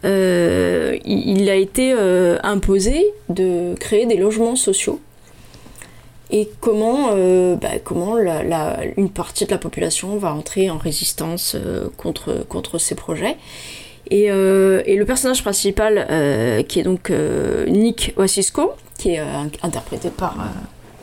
il, 0.05 1.49
a 1.49 1.55
été 1.55 1.95
imposé 2.43 3.07
de 3.31 3.75
créer 3.81 4.05
des 4.05 4.19
logements 4.19 4.55
sociaux. 4.55 5.01
Et 6.31 6.51
comment, 6.61 7.17
bah, 7.57 7.79
comment 7.83 8.19
une 8.19 9.09
partie 9.09 9.47
de 9.47 9.51
la 9.51 9.57
population 9.57 10.19
va 10.19 10.35
entrer 10.35 10.69
en 10.69 10.77
résistance 10.77 11.57
contre, 11.97 12.45
contre 12.51 12.77
ces 12.77 12.95
projets. 12.95 13.39
Et, 14.11 14.25
et 14.25 14.97
le 14.97 15.05
personnage 15.07 15.43
principal, 15.43 16.07
qui 16.69 16.81
est 16.81 16.83
donc 16.83 17.11
Nick 17.67 18.13
Wassisko, 18.19 18.73
qui 18.99 19.13
est 19.13 19.23
interprété 19.63 20.11
par, 20.11 20.37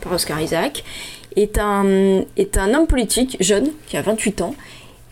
par 0.00 0.12
Oscar 0.12 0.40
Isaac, 0.40 0.84
est 1.36 1.58
un, 1.58 2.22
est 2.36 2.58
un 2.58 2.74
homme 2.74 2.86
politique 2.86 3.36
jeune, 3.40 3.70
qui 3.86 3.96
a 3.96 4.02
28 4.02 4.42
ans, 4.42 4.54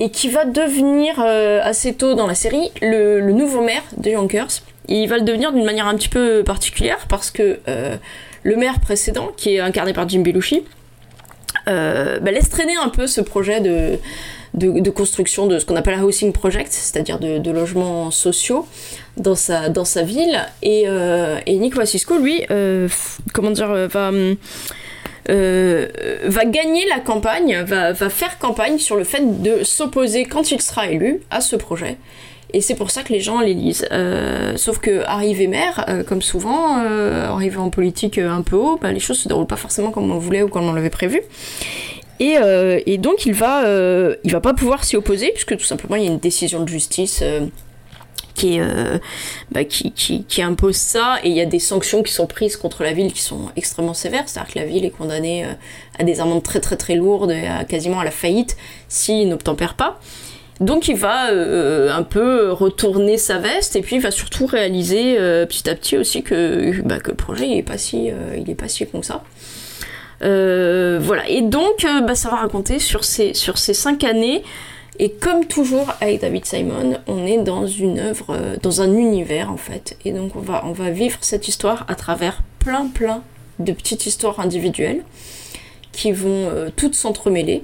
et 0.00 0.10
qui 0.10 0.28
va 0.30 0.46
devenir 0.46 1.14
euh, 1.18 1.60
assez 1.62 1.94
tôt 1.94 2.14
dans 2.14 2.26
la 2.26 2.34
série 2.34 2.72
le, 2.80 3.20
nouveau 3.32 3.60
maire 3.60 3.82
de 3.98 4.10
Yonkers. 4.10 4.62
Et 4.88 5.02
il 5.02 5.08
va 5.08 5.18
le 5.18 5.24
devenir 5.24 5.52
d'une 5.52 5.64
manière 5.64 5.86
un 5.86 5.94
petit 5.94 6.08
peu 6.08 6.42
particulière 6.42 7.06
parce 7.08 7.30
que 7.30 7.60
euh, 7.68 7.96
le 8.42 8.56
maire 8.56 8.80
précédent, 8.80 9.30
qui 9.36 9.54
est 9.54 9.60
incarné 9.60 9.92
par 9.92 10.08
Jim 10.08 10.20
Belushi, 10.20 10.64
euh, 11.68 12.18
bah, 12.18 12.30
laisse 12.30 12.48
traîner 12.48 12.74
un 12.76 12.88
peu 12.88 13.06
ce 13.06 13.20
projet 13.20 13.60
de, 13.60 13.98
de, 14.54 14.90
construction 14.90 15.46
de 15.46 15.58
ce 15.58 15.66
qu'on 15.66 15.76
appelle 15.76 15.94
un 15.94 16.02
housing 16.02 16.32
project, 16.32 16.72
c'est-à-dire 16.72 17.18
de, 17.18 17.50
logements 17.50 18.10
sociaux 18.10 18.66
dans 19.18 19.34
sa, 19.34 19.68
dans 19.68 19.84
sa 19.84 20.02
ville. 20.02 20.40
Et, 20.62 20.84
et 21.46 21.58
Nick 21.58 21.74
lui, 21.76 22.46
comment 23.34 23.50
dire, 23.50 23.88
va, 23.88 24.08
hum, 24.08 24.36
euh, 25.28 25.88
va 26.24 26.44
gagner 26.44 26.86
la 26.88 27.00
campagne, 27.00 27.62
va, 27.62 27.94
faire 27.94 28.38
campagne 28.38 28.78
sur 28.78 28.96
le 28.96 29.04
fait 29.04 29.42
de 29.42 29.62
s'opposer, 29.64 30.24
quand 30.24 30.50
il 30.50 30.60
sera 30.62 30.88
élu, 30.88 31.20
à 31.30 31.40
ce 31.40 31.56
projet. 31.56 31.98
Et 32.52 32.60
c'est 32.60 32.74
pour 32.74 32.90
ça 32.90 33.02
que 33.02 33.12
les 33.12 33.20
gens 33.20 33.40
l'élisent. 33.40 33.86
Euh, 33.92 34.56
sauf 34.56 34.78
que 34.78 35.04
arrivé 35.06 35.46
maire, 35.46 35.84
euh, 35.88 36.02
comme 36.02 36.22
souvent, 36.22 36.76
arrivé 36.76 37.58
en 37.58 37.70
politique 37.70 38.18
un 38.18 38.42
peu 38.42 38.56
haut, 38.56 38.78
bah, 38.80 38.92
les 38.92 39.00
choses 39.00 39.18
se 39.18 39.28
déroulent 39.28 39.46
pas 39.46 39.56
forcément 39.56 39.90
comme 39.90 40.10
on 40.10 40.18
voulait 40.18 40.42
ou 40.42 40.48
comme 40.48 40.64
on 40.64 40.72
l'avait 40.72 40.90
prévu. 40.90 41.20
Et, 42.18 42.36
et 42.84 42.98
donc 42.98 43.24
il 43.24 43.32
va, 43.32 43.64
il 44.24 44.30
va 44.30 44.40
pas 44.40 44.52
pouvoir 44.52 44.84
s'y 44.84 44.96
opposer 44.96 45.30
puisque 45.32 45.56
tout 45.56 45.64
simplement 45.64 45.96
il 45.96 46.04
y 46.04 46.06
a 46.06 46.10
une 46.10 46.18
décision 46.18 46.62
de 46.62 46.68
justice 46.68 47.24
euh, 48.44 48.98
bah, 49.50 49.64
qui, 49.64 49.92
qui, 49.92 50.42
impose 50.42 50.76
ça 50.76 51.18
et 51.22 51.28
il 51.28 51.34
y 51.34 51.40
a 51.40 51.46
des 51.46 51.58
sanctions 51.58 52.02
qui 52.02 52.12
sont 52.12 52.26
prises 52.26 52.56
contre 52.56 52.82
la 52.82 52.92
ville 52.92 53.12
qui 53.12 53.22
sont 53.22 53.50
extrêmement 53.56 53.94
sévères. 53.94 54.24
C'est-à-dire 54.26 54.52
que 54.52 54.58
la 54.58 54.64
ville 54.64 54.84
est 54.84 54.90
condamnée 54.90 55.44
euh, 55.44 55.52
à 55.98 56.04
des 56.04 56.20
amendes 56.20 56.42
très 56.42 56.60
très 56.60 56.76
très 56.76 56.94
lourdes 56.94 57.30
et 57.30 57.46
à, 57.46 57.64
quasiment 57.64 58.00
à 58.00 58.04
la 58.04 58.10
faillite 58.10 58.56
s'il 58.88 59.28
n'obtempère 59.28 59.74
pas. 59.74 60.00
Donc 60.60 60.88
il 60.88 60.96
va 60.96 61.30
euh, 61.30 61.90
un 61.90 62.02
peu 62.02 62.52
retourner 62.52 63.16
sa 63.16 63.38
veste 63.38 63.76
et 63.76 63.80
puis 63.80 63.96
il 63.96 64.02
va 64.02 64.10
surtout 64.10 64.46
réaliser 64.46 65.16
petit 65.46 65.68
à 65.70 65.74
petit 65.74 65.96
aussi 65.96 66.22
que, 66.22 66.82
bah, 66.82 66.98
que 66.98 67.10
le 67.10 67.16
projet 67.16 67.46
il 67.46 67.58
est 67.58 67.62
pas 67.62 67.78
si, 67.78 68.10
il 68.36 68.56
pas 68.56 68.68
si 68.68 68.86
con 68.86 69.00
que 69.00 69.06
ça. 69.06 69.22
Voilà, 70.20 71.28
et 71.28 71.40
donc 71.40 71.86
bah, 72.06 72.14
ça 72.14 72.28
va 72.28 72.36
raconter 72.36 72.78
sur 72.78 73.04
ces 73.04 73.34
cinq 73.34 74.04
années. 74.04 74.42
Et 75.02 75.10
comme 75.10 75.46
toujours 75.46 75.86
avec 76.02 76.20
David 76.20 76.44
Simon, 76.44 76.98
on 77.06 77.26
est 77.26 77.38
dans 77.38 77.66
une 77.66 77.98
œuvre, 77.98 78.26
euh, 78.30 78.56
dans 78.62 78.82
un 78.82 78.94
univers 78.96 79.50
en 79.50 79.56
fait. 79.56 79.96
Et 80.04 80.12
donc 80.12 80.36
on 80.36 80.40
va, 80.40 80.62
on 80.66 80.72
va 80.72 80.90
vivre 80.90 81.16
cette 81.22 81.48
histoire 81.48 81.86
à 81.88 81.94
travers 81.94 82.42
plein 82.58 82.86
plein 82.86 83.22
de 83.58 83.72
petites 83.72 84.04
histoires 84.04 84.40
individuelles 84.40 85.02
qui 85.92 86.12
vont 86.12 86.48
euh, 86.50 86.68
toutes 86.74 86.94
s'entremêler. 86.94 87.62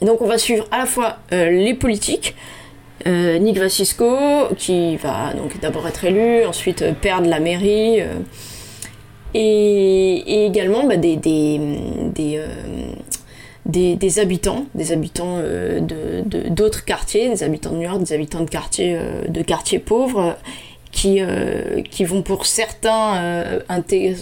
Donc 0.00 0.22
on 0.22 0.26
va 0.26 0.38
suivre 0.38 0.66
à 0.70 0.78
la 0.78 0.86
fois 0.86 1.18
euh, 1.32 1.50
les 1.50 1.74
politiques, 1.74 2.34
euh, 3.06 3.38
Nick 3.38 3.58
qui 4.56 4.96
va 4.96 5.34
donc 5.34 5.60
d'abord 5.60 5.86
être 5.88 6.04
élu, 6.04 6.46
ensuite 6.46 6.84
perdre 7.00 7.28
la 7.28 7.40
mairie, 7.40 8.00
et, 9.34 10.46
également 10.46 10.84
bah, 10.84 10.96
des, 10.96 11.16
des, 11.16 11.60
des, 12.14 12.42
des, 13.70 14.18
habitants, 14.18 14.66
des 14.74 14.92
habitants 14.92 15.36
euh, 15.38 15.80
de- 15.80 16.48
d'autres 16.48 16.84
quartiers, 16.84 17.28
des 17.28 17.42
habitants 17.42 17.70
de 17.70 17.76
New 17.76 17.82
York, 17.82 18.00
des 18.02 18.12
habitants 18.12 18.40
de 18.40 18.50
quartiers, 18.50 18.96
euh, 18.96 19.26
de 19.28 19.42
quartiers 19.42 19.78
pauvres, 19.78 20.36
qui, 20.92 21.18
euh, 21.20 21.82
qui 21.82 22.02
vont 22.04 22.22
pour 22.22 22.46
certains 22.46 23.60
intégrer, 23.68 24.16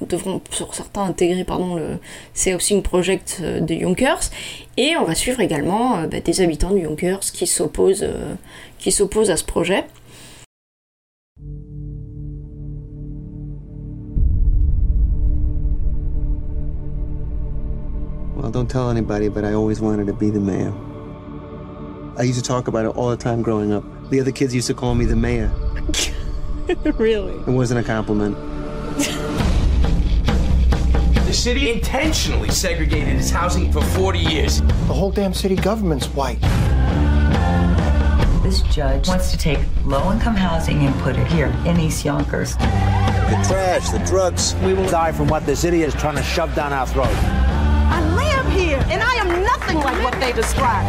devront 0.00 0.40
pour 0.40 0.74
certains 0.74 1.02
intégrer 1.04 1.44
pardon, 1.44 1.76
le 1.76 1.98
ces 2.34 2.54
Housing 2.54 2.82
Project 2.82 3.40
de 3.40 3.72
Yonkers. 3.72 4.30
Et 4.76 4.96
on 4.96 5.04
va 5.04 5.14
suivre 5.14 5.38
également 5.40 6.02
bah, 6.10 6.18
des 6.18 6.40
habitants 6.40 6.70
de 6.70 6.78
Yonkers 6.80 7.20
qui 7.20 7.46
s'opposent 7.46 8.04
qui 8.80 8.90
s'opposent 8.90 9.30
à 9.30 9.36
ce 9.36 9.44
projet. 9.44 9.84
Well, 18.46 18.52
don't 18.52 18.70
tell 18.70 18.90
anybody, 18.90 19.28
but 19.28 19.44
I 19.44 19.54
always 19.54 19.80
wanted 19.80 20.06
to 20.06 20.12
be 20.12 20.30
the 20.30 20.38
mayor. 20.38 20.72
I 22.16 22.22
used 22.22 22.38
to 22.38 22.44
talk 22.44 22.68
about 22.68 22.84
it 22.84 22.96
all 22.96 23.10
the 23.10 23.16
time 23.16 23.42
growing 23.42 23.72
up. 23.72 23.82
The 24.10 24.20
other 24.20 24.30
kids 24.30 24.54
used 24.54 24.68
to 24.68 24.74
call 24.74 24.94
me 24.94 25.04
the 25.04 25.16
mayor. 25.16 25.52
really? 26.96 27.32
It 27.32 27.48
wasn't 27.48 27.80
a 27.80 27.82
compliment. 27.82 28.36
The 31.26 31.32
city 31.32 31.72
intentionally 31.72 32.50
segregated 32.50 33.16
its 33.16 33.30
housing 33.30 33.72
for 33.72 33.82
40 33.82 34.20
years. 34.20 34.60
The 34.60 34.94
whole 34.94 35.10
damn 35.10 35.34
city 35.34 35.56
government's 35.56 36.06
white. 36.06 36.40
This 38.44 38.62
judge 38.72 39.08
wants 39.08 39.32
to 39.32 39.36
take 39.36 39.58
low-income 39.84 40.36
housing 40.36 40.86
and 40.86 40.94
put 41.00 41.16
it 41.16 41.26
here 41.26 41.48
in 41.66 41.80
East 41.80 42.04
Yonkers. 42.04 42.54
The 42.56 43.44
trash, 43.48 43.88
the 43.88 43.98
drugs. 44.06 44.54
We 44.62 44.72
will 44.72 44.88
die 44.88 45.10
from 45.10 45.26
what 45.26 45.46
the 45.46 45.56
city 45.56 45.82
is 45.82 45.94
trying 45.94 46.14
to 46.14 46.22
shove 46.22 46.54
down 46.54 46.72
our 46.72 46.86
throat. 46.86 47.10
I 47.88 48.02
live 48.16 48.26
here, 48.26 48.35
and 48.90 49.02
I 49.02 49.14
am 49.16 49.42
nothing 49.42 49.76
like 49.76 50.02
what 50.02 50.18
they 50.20 50.32
describe. 50.32 50.86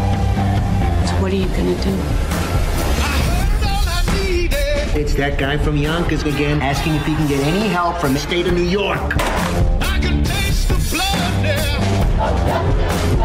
So 1.08 1.14
what 1.22 1.32
are 1.32 1.36
you 1.36 1.48
gonna 1.48 1.76
do? 1.84 1.96
It's 5.00 5.14
that 5.16 5.38
guy 5.38 5.58
from 5.58 5.78
Yonkers 5.78 6.24
again 6.24 6.62
asking 6.62 6.96
if 6.96 7.06
he 7.06 7.16
can 7.16 7.28
get 7.28 7.40
any 7.46 7.68
help 7.68 7.98
from 7.98 8.14
the 8.14 8.20
state 8.20 8.48
of 8.48 8.54
New 8.54 8.64
York. 8.64 9.14
Stand 12.28 13.17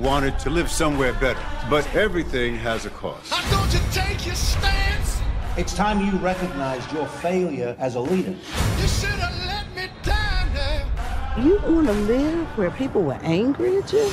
wanted 0.00 0.38
to 0.40 0.50
live 0.50 0.70
somewhere 0.70 1.12
better, 1.14 1.40
but 1.68 1.86
everything 1.94 2.56
has 2.56 2.86
a 2.86 2.90
cost. 2.90 3.30
Now 3.30 3.50
don't 3.50 3.72
you 3.72 3.80
take 3.92 4.24
your 4.24 4.34
stance? 4.34 5.20
It's 5.56 5.74
time 5.74 6.04
you 6.04 6.16
recognized 6.18 6.90
your 6.92 7.06
failure 7.06 7.76
as 7.78 7.96
a 7.96 8.00
leader. 8.00 8.34
You 11.38 11.58
eh? 11.58 11.70
want 11.70 11.86
to 11.86 11.92
live 11.92 12.46
where 12.56 12.70
people 12.70 13.02
were 13.02 13.18
angry 13.22 13.76
at 13.76 13.92
you? 13.92 14.10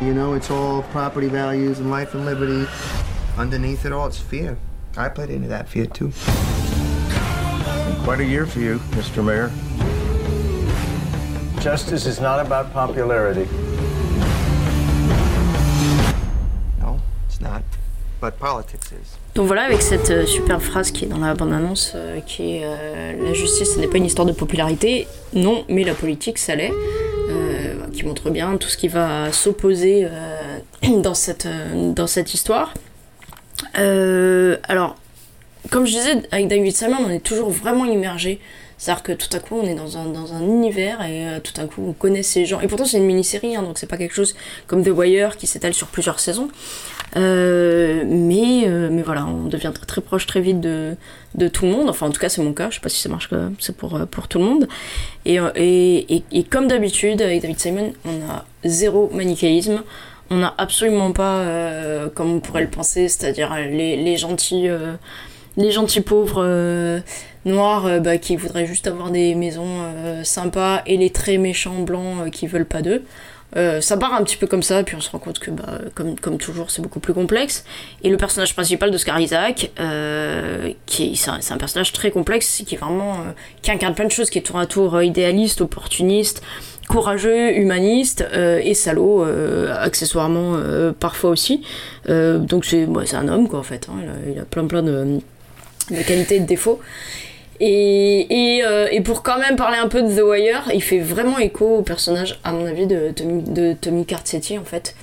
You 0.00 0.12
know, 0.12 0.34
it's 0.34 0.50
all 0.50 0.82
property 0.84 1.28
values 1.28 1.78
and 1.78 1.90
life 1.90 2.14
and 2.14 2.26
liberty. 2.26 2.68
Underneath 3.38 3.86
it 3.86 3.92
all, 3.92 4.08
it's 4.08 4.18
fear. 4.18 4.58
I 4.96 5.08
played 5.08 5.30
into 5.30 5.48
that 5.48 5.68
fear 5.68 5.86
too. 5.86 6.12
Quite 8.04 8.20
a 8.20 8.24
year 8.24 8.46
for 8.46 8.58
you, 8.58 8.78
Mr. 8.90 9.24
Mayor. 9.24 9.50
Justice 11.64 12.04
is 12.04 12.20
not 12.20 12.40
about 12.40 12.74
popularity. 12.74 13.48
No, 16.78 17.00
it's 17.26 17.40
not. 17.40 17.62
But 18.20 18.38
politics 18.38 18.92
is. 18.92 19.16
Donc 19.34 19.46
voilà, 19.46 19.62
avec 19.62 19.80
cette 19.80 20.10
euh, 20.10 20.26
superbe 20.26 20.60
phrase 20.60 20.90
qui 20.90 21.06
est 21.06 21.08
dans 21.08 21.16
la 21.16 21.32
bande-annonce, 21.32 21.92
euh, 21.94 22.20
qui 22.20 22.56
est 22.56 22.64
euh, 22.66 23.24
La 23.24 23.32
justice, 23.32 23.76
ce 23.76 23.80
n'est 23.80 23.86
pas 23.86 23.96
une 23.96 24.04
histoire 24.04 24.26
de 24.26 24.32
popularité. 24.32 25.08
Non, 25.32 25.64
mais 25.70 25.84
la 25.84 25.94
politique, 25.94 26.36
ça 26.36 26.54
l'est. 26.54 26.70
Euh, 27.30 27.74
qui 27.94 28.04
montre 28.04 28.28
bien 28.28 28.58
tout 28.58 28.68
ce 28.68 28.76
qui 28.76 28.88
va 28.88 29.32
s'opposer 29.32 30.04
euh, 30.04 30.58
dans, 31.02 31.14
cette, 31.14 31.46
euh, 31.46 31.92
dans 31.92 32.06
cette 32.06 32.34
histoire. 32.34 32.74
Euh, 33.78 34.58
alors, 34.64 34.96
comme 35.70 35.86
je 35.86 35.92
disais, 35.92 36.22
avec 36.30 36.48
David 36.48 36.76
Simon, 36.76 36.98
on 37.00 37.10
est 37.10 37.24
toujours 37.24 37.48
vraiment 37.48 37.86
immergé. 37.86 38.38
C'est-à-dire 38.84 39.02
que 39.02 39.12
tout 39.12 39.34
à 39.34 39.38
coup, 39.38 39.58
on 39.62 39.66
est 39.66 39.74
dans 39.74 39.96
un, 39.96 40.04
dans 40.04 40.34
un 40.34 40.42
univers 40.42 41.00
et 41.00 41.26
euh, 41.26 41.40
tout 41.40 41.58
à 41.58 41.64
coup, 41.64 41.82
on 41.88 41.94
connaît 41.94 42.22
ces 42.22 42.44
gens. 42.44 42.60
Et 42.60 42.68
pourtant, 42.68 42.84
c'est 42.84 42.98
une 42.98 43.06
mini-série, 43.06 43.56
hein, 43.56 43.62
donc 43.62 43.78
c'est 43.78 43.86
pas 43.86 43.96
quelque 43.96 44.12
chose 44.12 44.34
comme 44.66 44.84
The 44.84 44.90
Wire 44.90 45.38
qui 45.38 45.46
s'étale 45.46 45.72
sur 45.72 45.86
plusieurs 45.86 46.20
saisons. 46.20 46.48
Euh, 47.16 48.04
mais, 48.06 48.64
euh, 48.66 48.90
mais 48.92 49.00
voilà, 49.00 49.24
on 49.24 49.46
devient 49.46 49.72
très, 49.86 50.02
proche 50.02 50.26
très 50.26 50.42
vite 50.42 50.60
de, 50.60 50.96
de 51.34 51.48
tout 51.48 51.64
le 51.64 51.70
monde. 51.70 51.88
Enfin, 51.88 52.08
en 52.08 52.10
tout 52.10 52.20
cas, 52.20 52.28
c'est 52.28 52.42
mon 52.42 52.52
cas. 52.52 52.68
Je 52.68 52.74
sais 52.74 52.82
pas 52.82 52.90
si 52.90 53.00
ça 53.00 53.08
marche 53.08 53.30
c'est 53.58 53.74
pour, 53.74 53.98
pour 54.10 54.28
tout 54.28 54.38
le 54.38 54.44
monde. 54.44 54.68
Et, 55.24 55.38
et, 55.56 56.22
et, 56.30 56.44
comme 56.44 56.68
d'habitude, 56.68 57.22
avec 57.22 57.40
David 57.40 57.58
Simon, 57.58 57.94
on 58.04 58.30
a 58.30 58.44
zéro 58.66 59.08
manichéisme. 59.14 59.82
On 60.28 60.36
n'a 60.36 60.52
absolument 60.58 61.12
pas, 61.12 61.42
comme 62.14 62.34
on 62.34 62.40
pourrait 62.40 62.64
le 62.64 62.70
penser, 62.70 63.08
c'est-à-dire 63.08 63.54
les, 63.54 63.96
les 63.96 64.16
gentils, 64.18 64.68
les 65.56 65.70
gentils 65.70 66.02
pauvres 66.02 67.02
noirs 67.44 67.86
euh, 67.86 68.00
bah, 68.00 68.18
qui 68.18 68.36
voudraient 68.36 68.66
juste 68.66 68.86
avoir 68.86 69.10
des 69.10 69.34
maisons 69.34 69.82
euh, 69.82 70.24
sympas 70.24 70.82
et 70.86 70.96
les 70.96 71.10
très 71.10 71.38
méchants 71.38 71.80
blancs 71.82 72.26
euh, 72.26 72.30
qui 72.30 72.46
veulent 72.46 72.66
pas 72.66 72.82
d'eux. 72.82 73.02
Ça 73.80 73.96
part 73.96 74.12
un 74.14 74.24
petit 74.24 74.36
peu 74.36 74.48
comme 74.48 74.64
ça, 74.64 74.82
puis 74.82 74.96
on 74.96 75.00
se 75.00 75.08
rend 75.10 75.20
compte 75.20 75.38
que, 75.38 75.52
bah, 75.52 75.78
comme, 75.94 76.38
toujours, 76.38 76.72
c'est 76.72 76.82
beaucoup 76.82 76.98
plus 76.98 77.14
complexe. 77.14 77.64
Et 78.02 78.10
le 78.10 78.16
personnage 78.16 78.52
principal 78.52 78.90
d'Oscar 78.90 79.20
Isaac, 79.20 79.70
euh, 79.78 80.72
qui 80.86 81.12
est, 81.12 81.14
c'est 81.14 81.52
un, 81.52 81.56
personnage 81.56 81.92
très 81.92 82.10
complexe, 82.10 82.64
qui 82.66 82.74
est 82.74 82.78
vraiment, 82.78 83.18
qui 83.62 83.70
incarne 83.70 83.94
plein 83.94 84.06
de 84.06 84.10
choses, 84.10 84.28
qui 84.28 84.38
est 84.38 84.42
tour 84.42 84.58
à 84.58 84.66
tour 84.66 85.00
idéaliste, 85.00 85.60
opportuniste, 85.60 86.42
courageux, 86.88 87.52
humaniste 87.52 88.24
et 88.34 88.74
salaud, 88.74 89.24
accessoirement 89.70 90.58
parfois 90.98 91.30
aussi. 91.30 91.62
Donc 92.08 92.64
c'est, 92.64 92.88
un 93.14 93.28
homme 93.28 93.48
quoi 93.48 93.60
en 93.60 93.62
fait. 93.62 93.88
hein. 93.88 94.00
Il, 94.02 94.08
a, 94.08 94.32
il 94.32 94.38
a 94.40 94.44
plein 94.44 94.66
plein 94.66 94.82
de, 94.82 95.20
de 95.92 96.02
qualités 96.02 96.36
et 96.36 96.40
de 96.40 96.46
défauts. 96.46 96.80
Et, 97.60 98.56
et, 98.56 98.64
euh, 98.64 98.88
et 98.90 99.00
pour 99.00 99.22
quand 99.22 99.38
même 99.38 99.56
parler 99.56 99.78
un 99.78 99.88
peu 99.88 100.02
de 100.02 100.08
The 100.14 100.22
Wire, 100.22 100.70
il 100.74 100.82
fait 100.82 100.98
vraiment 100.98 101.38
écho 101.38 101.66
au 101.78 101.82
personnage, 101.82 102.40
à 102.44 102.52
mon 102.52 102.66
avis, 102.66 102.86
de 102.86 103.10
Tommy, 103.14 103.42
de 103.42 103.74
Tommy 103.80 104.04
Carcetti, 104.04 104.58
en 104.58 104.64
fait, 104.64 104.94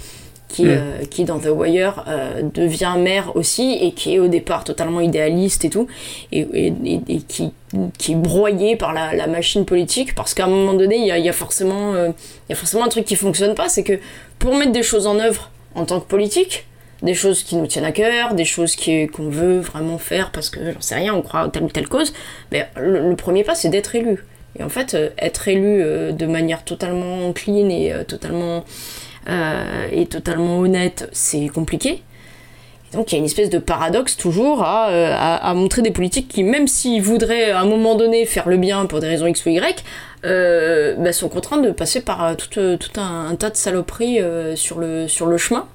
qui, 0.49 0.65
Mm. 0.65 0.69
euh, 0.69 1.05
qui 1.09 1.23
dans 1.23 1.39
The 1.39 1.47
Wire 1.49 2.03
euh, 2.09 2.41
devient 2.53 2.95
maire 2.99 3.31
aussi, 3.35 3.77
et 3.81 3.93
qui 3.93 4.15
est 4.15 4.19
au 4.19 4.27
départ 4.27 4.65
totalement 4.65 4.99
idéaliste 4.99 5.63
et 5.63 5.69
tout, 5.69 5.87
et, 6.33 6.41
et, 6.85 7.21
qui, 7.27 7.51
qui 7.97 8.11
est 8.11 8.15
broyé 8.15 8.75
par 8.75 8.91
la, 8.91 9.13
la 9.15 9.27
machine 9.27 9.63
politique, 9.65 10.13
parce 10.13 10.33
qu'à 10.33 10.43
un 10.43 10.49
moment 10.49 10.73
donné, 10.73 10.97
il 10.97 11.05
y 11.05 11.11
a, 11.11 11.17
y, 11.17 11.29
a 11.29 11.33
forcément, 11.33 11.95
y 11.95 12.51
a 12.53 12.55
forcément 12.55 12.83
un 12.83 12.89
truc 12.89 13.05
qui 13.05 13.15
fonctionne 13.15 13.55
pas, 13.55 13.69
c'est 13.69 13.83
que 13.83 13.97
pour 14.39 14.55
mettre 14.55 14.73
des 14.73 14.83
choses 14.83 15.07
en 15.07 15.19
œuvre 15.19 15.51
en 15.75 15.85
tant 15.85 16.01
que 16.01 16.05
politique, 16.07 16.65
des 17.01 17.13
choses 17.13 17.43
qui 17.43 17.55
nous 17.55 17.67
tiennent 17.67 17.85
à 17.85 17.91
cœur, 17.91 18.35
des 18.35 18.45
choses 18.45 18.75
qu'on 18.75 19.29
veut 19.29 19.59
vraiment 19.59 19.97
faire 19.97 20.31
parce 20.31 20.49
que 20.49 20.71
j'en 20.71 20.81
sais 20.81 20.95
rien, 20.95 21.13
on 21.13 21.21
croit 21.21 21.41
à 21.41 21.49
telle 21.49 21.63
ou 21.63 21.69
telle 21.69 21.87
cause, 21.87 22.13
mais 22.51 22.67
le, 22.77 23.15
premier 23.15 23.43
pas 23.43 23.55
c'est 23.55 23.69
d'être 23.69 23.95
élu. 23.95 24.23
Et 24.59 24.63
en 24.63 24.69
fait, 24.69 24.93
euh, 24.93 25.09
être 25.17 25.47
élu 25.47 25.81
euh, 25.81 26.11
de 26.11 26.25
manière 26.25 26.63
totalement 26.63 27.31
clean 27.33 27.69
et 27.69 27.93
euh, 27.93 28.03
totalement, 28.03 28.65
et 29.91 30.07
totalement 30.07 30.57
honnête, 30.59 31.07
c'est 31.11 31.47
compliqué. 31.47 32.01
Et 32.91 32.97
donc 32.97 33.11
il 33.11 33.15
y 33.15 33.17
a 33.17 33.19
une 33.19 33.25
espèce 33.25 33.51
de 33.51 33.59
paradoxe 33.59 34.17
toujours 34.17 34.63
à, 34.63 34.87
à, 34.87 35.53
montrer 35.53 35.83
des 35.83 35.91
politiques 35.91 36.27
qui, 36.27 36.43
même 36.43 36.67
s'ils 36.67 37.03
voudraient 37.03 37.51
à 37.51 37.61
un 37.61 37.65
moment 37.65 37.93
donné 37.93 38.25
faire 38.25 38.49
le 38.49 38.57
bien 38.57 38.87
pour 38.87 38.99
des 38.99 39.07
raisons 39.07 39.27
X 39.27 39.45
ou 39.45 39.49
Y, 39.49 39.83
bah, 40.23 41.13
sont 41.13 41.29
contraints 41.29 41.59
de 41.59 41.69
passer 41.69 42.01
par 42.01 42.35
tout, 42.35 42.49
tout 42.49 42.99
un, 42.99 43.27
un 43.29 43.35
tas 43.35 43.51
de 43.51 43.55
saloperies 43.55 44.19
sur, 44.55 44.79
le, 44.79 45.07
sur 45.07 45.27
le 45.27 45.37
chemin 45.37 45.67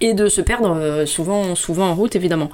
et 0.00 0.14
de 0.14 0.28
se 0.28 0.40
perdre 0.40 0.76
euh, 0.76 1.06
souvent, 1.06 1.54
souvent 1.54 1.88
en 1.88 1.94
route 1.94 2.16
évidemment. 2.16 2.50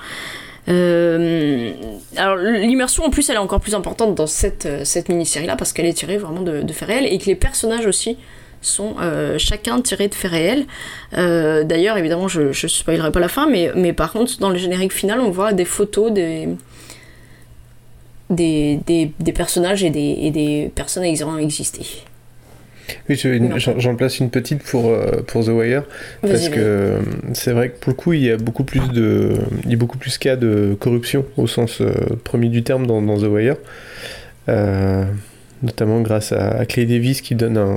Euh, 0.69 1.73
alors 2.17 2.37
l'immersion 2.37 3.05
en 3.05 3.11
plus 3.11 3.31
elle 3.31 3.37
est 3.37 3.39
encore 3.39 3.61
plus 3.61 3.77
importante 3.77 4.17
dans 4.17 4.27
cette, 4.27 4.67
euh, 4.67 4.85
cette 4.85 5.09
mini-série 5.09 5.47
là 5.47 5.55
parce 5.55 5.73
qu'elle 5.73 5.87
est 5.87 5.93
tirée 5.93 6.17
vraiment 6.17 6.43
de, 6.43 6.73
faits 6.73 6.89
réels 6.89 7.07
et 7.07 7.19
que 7.19 7.27
les 7.27 7.37
personnages 7.37 7.87
aussi 7.87 8.19
sont 8.63 8.97
chacun 9.39 9.81
tirés 9.81 10.09
de 10.09 10.15
faits 10.15 10.31
réels. 10.31 10.67
D'ailleurs 11.13 11.99
évidemment 11.99 12.27
je, 12.27 12.51
je 12.51 12.67
spoilerai 12.67 13.13
pas 13.13 13.21
la 13.21 13.29
fin 13.29 13.49
mais, 13.49 13.71
mais 13.77 13.93
par 13.93 14.13
contre 14.13 14.41
dans 14.41 14.51
le 14.51 14.57
générique 14.57 14.93
final 14.93 15.21
on 15.21 15.31
voit 15.31 15.53
des 15.53 15.67
photos 15.67 16.11
des, 16.11 16.49
des, 18.31 18.81
des, 18.87 19.13
des 19.21 19.33
personnages 19.33 19.85
et 19.85 19.91
des, 19.91 20.17
et 20.21 20.31
des 20.33 20.73
personnes 20.75 21.05
ayant 21.05 21.39
existé. 21.39 21.87
Oui, 23.09 23.21
j'en 23.57 23.95
place 23.97 24.19
une 24.21 24.31
petite 24.31 24.63
pour, 24.63 24.91
euh, 24.91 25.23
pour 25.27 25.45
The 25.45 25.49
Wire, 25.49 25.85
parce 26.23 26.49
que 26.49 26.99
c'est 27.33 27.53
vrai 27.53 27.71
que 27.71 27.79
pour 27.79 27.91
le 27.91 27.97
coup, 27.97 28.13
il 28.13 28.23
y 28.23 28.31
a 28.31 28.37
beaucoup 28.37 28.65
plus 28.65 28.87
de, 28.93 29.35
il 29.65 29.71
y 29.71 29.75
a 29.75 29.77
beaucoup 29.77 29.99
plus 29.99 30.19
cas 30.19 30.37
de 30.37 30.77
corruption 30.79 31.25
au 31.37 31.47
sens 31.47 31.81
euh, 31.81 31.93
premier 32.25 32.49
du 32.49 32.63
terme 32.63 32.87
dans, 32.87 33.03
dans 33.03 33.17
The 33.19 33.29
Wire, 33.29 33.57
Euh, 34.49 35.05
notamment 35.63 36.01
grâce 36.03 36.31
à, 36.31 36.51
à 36.51 36.67
Clay 36.67 36.87
Davis 36.87 37.21
qui 37.21 37.35
donne 37.35 37.57
un, 37.57 37.77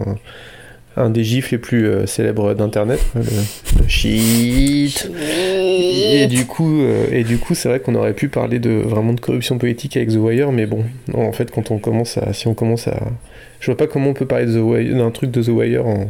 un 0.98 1.10
des 1.10 1.24
gifs 1.24 1.50
les 1.50 1.58
plus 1.58 1.88
euh, 1.88 2.06
célèbres 2.06 2.54
d'Internet, 2.54 3.00
le, 3.16 3.22
le 3.22 3.88
shit. 3.88 5.10
Et 6.22 6.28
du 6.28 6.46
coup, 6.46 6.84
et 7.12 7.24
du 7.24 7.38
coup, 7.38 7.56
c'est 7.56 7.70
vrai 7.70 7.80
qu'on 7.80 7.96
aurait 7.96 8.14
pu 8.14 8.28
parler 8.30 8.60
de 8.60 8.70
vraiment 8.70 9.14
de 9.14 9.20
corruption 9.20 9.58
politique 9.58 9.98
avec 9.98 10.10
The 10.10 10.18
Wire, 10.18 10.52
mais 10.52 10.68
bon, 10.68 10.84
en 11.14 11.32
fait, 11.32 11.50
quand 11.50 11.72
on 11.72 11.80
commence 11.80 12.18
à, 12.18 12.34
si 12.34 12.48
on 12.48 12.54
commence 12.54 12.88
à, 12.88 13.00
je 13.60 13.66
vois 13.68 13.78
pas 13.78 13.88
comment 13.88 14.10
on 14.10 14.14
peut 14.14 14.26
parler 14.26 14.46
de 14.46 14.54
The 14.54 14.62
Wire, 14.64 14.96
d'un 14.96 15.12
truc 15.12 15.32
de 15.32 15.42
The 15.44 15.50
Wire 15.50 15.86
en, 15.86 16.08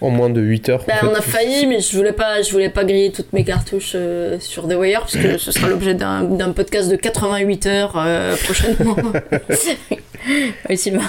en 0.00 0.10
moins 0.10 0.28
de 0.30 0.40
8 0.40 0.68
heures. 0.68 0.82
en 0.82 0.84
fait. 0.84 1.06
on 1.06 1.14
a 1.14 1.20
failli, 1.22 1.66
mais 1.66 1.80
je 1.80 1.96
voulais 1.96 2.12
pas, 2.12 2.42
je 2.42 2.50
voulais 2.52 2.68
pas 2.70 2.84
griller 2.84 3.12
toutes 3.12 3.32
mes 3.32 3.44
cartouches 3.44 3.92
euh, 3.94 4.38
sur 4.40 4.68
The 4.68 4.74
Wire 4.74 5.00
parce 5.00 5.16
que 5.16 5.38
ce 5.38 5.52
sera 5.52 5.68
l'objet 5.68 5.94
d'un 5.94 6.22
d'un 6.24 6.52
podcast 6.52 6.90
de 6.90 6.96
88 6.96 7.66
heures 7.66 7.94
euh, 7.96 8.36
prochainement. 8.44 8.96
oui, 10.68 10.76
Sylvain. 10.76 11.02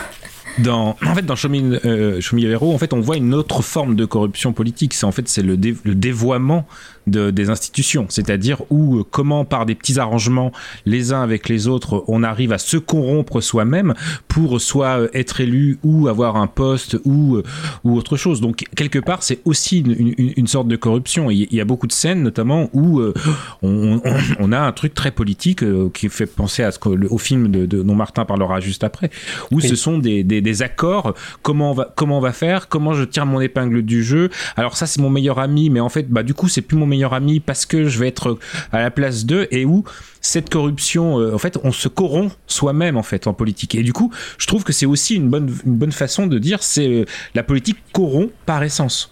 Dans, 0.60 0.96
en 1.06 1.14
fait, 1.14 1.24
dans 1.26 1.36
Show 1.36 1.50
Me, 1.50 1.80
euh, 1.86 2.20
en 2.62 2.78
fait, 2.80 2.92
on 2.94 3.00
voit 3.00 3.18
une 3.18 3.36
autre 3.36 3.62
forme 3.62 3.96
de 3.96 4.06
corruption 4.06 4.54
politique. 4.54 4.94
C'est 4.96 5.06
en 5.06 5.12
fait 5.12 5.28
c'est 5.28 5.44
le, 5.44 5.56
dé- 5.56 5.76
le 5.84 5.94
dévoiement 5.94 6.66
de, 7.08 7.32
des 7.32 7.50
institutions, 7.50 8.06
c'est-à-dire 8.10 8.62
où 8.70 8.98
euh, 9.00 9.04
comment 9.10 9.46
par 9.46 9.66
des 9.66 9.76
petits 9.76 10.00
arrangements 10.00 10.52
les 10.86 11.14
uns 11.14 11.22
avec 11.22 11.50
les 11.50 11.68
autres, 11.68 12.04
on 12.08 12.24
arrive 12.24 12.52
à 12.54 12.58
se 12.58 12.78
corrompre 12.78 13.42
soi-même 13.42 13.94
pour 14.28 14.60
soit 14.62 15.00
euh, 15.00 15.08
être 15.14 15.42
élu 15.42 15.80
ou 15.84 16.08
avoir 16.08 16.36
un 16.36 16.48
poste 16.48 16.98
ou 17.06 17.38
euh, 17.38 17.44
ou 17.84 17.96
autre 17.98 18.18
chose. 18.18 18.42
Donc 18.42 18.64
quelque 18.76 19.00
part, 19.00 19.24
c'est 19.24 19.40
aussi 19.46 19.80
une, 19.80 19.92
une- 20.18 20.34
une 20.38 20.48
sorte 20.48 20.68
de 20.68 20.76
corruption. 20.76 21.30
Il 21.32 21.54
y 21.54 21.62
a 21.62 21.66
beaucoup 21.66 21.88
de 21.88 21.92
scènes, 21.94 22.22
notamment 22.24 22.70
où 22.74 23.02
on, 23.02 23.14
on- 23.62 24.02
on 24.40 24.52
a 24.52 24.60
un 24.60 24.72
truc 24.72 24.94
très 24.94 25.12
politique 25.12 25.64
qui 25.94 26.10
fait 26.10 26.26
penser 26.26 26.64
à 26.64 26.72
ce 26.72 26.80
que, 26.80 26.90
au 27.08 27.18
film 27.18 27.50
de, 27.50 27.66
de 27.66 27.82
dont 27.82 27.96
Martin 27.96 28.26
parlera 28.26 28.60
juste 28.60 28.84
après, 28.84 29.10
où 29.52 29.60
ce 29.62 29.76
sont 29.76 29.98
des, 29.98 30.24
des, 30.24 30.42
des 30.42 30.62
accords. 30.62 31.14
Comment 31.42 31.72
on 31.72 31.74
va 31.74 31.94
comment 31.96 32.18
on 32.18 32.22
va 32.22 32.34
faire? 32.34 32.68
Comment 32.68 32.94
je 32.94 33.04
tire 33.04 33.26
mon 33.26 33.40
épingle 33.40 33.82
du 33.84 34.04
jeu? 34.04 34.30
Alors 34.56 34.76
ça 34.78 34.86
c'est 34.86 35.02
mon 35.02 35.10
meilleur 35.10 35.40
ami, 35.40 35.70
mais 35.70 35.80
en 35.80 35.90
fait 35.90 36.10
bah 36.10 36.24
du 36.24 36.34
coup 36.34 36.48
c'est 36.50 36.62
plus 36.62 36.78
mon 36.78 36.86
meilleur 36.86 36.97
ami 37.04 37.40
parce 37.40 37.66
que 37.66 37.88
je 37.88 38.00
vais 38.00 38.08
être 38.08 38.38
à 38.72 38.80
la 38.80 38.92
place 38.92 39.26
d'eux 39.26 39.48
et 39.52 39.66
où 39.66 39.84
cette 40.22 40.50
corruption, 40.50 41.20
euh, 41.20 41.34
en 41.34 41.38
fait, 41.38 41.58
on 41.64 41.72
se 41.72 41.88
corrompt 41.88 42.36
soi-même 42.48 42.98
en 42.98 43.04
fait 43.04 43.28
en 43.28 43.34
politique. 43.34 43.76
Et 43.76 43.84
du 43.84 43.94
coup, 43.94 44.12
je 44.38 44.48
trouve 44.48 44.64
que 44.64 44.74
c'est 44.74 44.86
aussi 44.86 45.16
une 45.16 45.30
bonne 45.30 45.56
une 45.66 45.76
bonne 45.76 45.92
façon 45.92 46.28
de 46.28 46.38
dire 46.40 46.64
c'est 46.64 46.88
euh, 46.88 47.06
la 47.36 47.44
politique 47.44 47.78
corrompt 47.94 48.32
par 48.46 48.64
essence. 48.64 49.12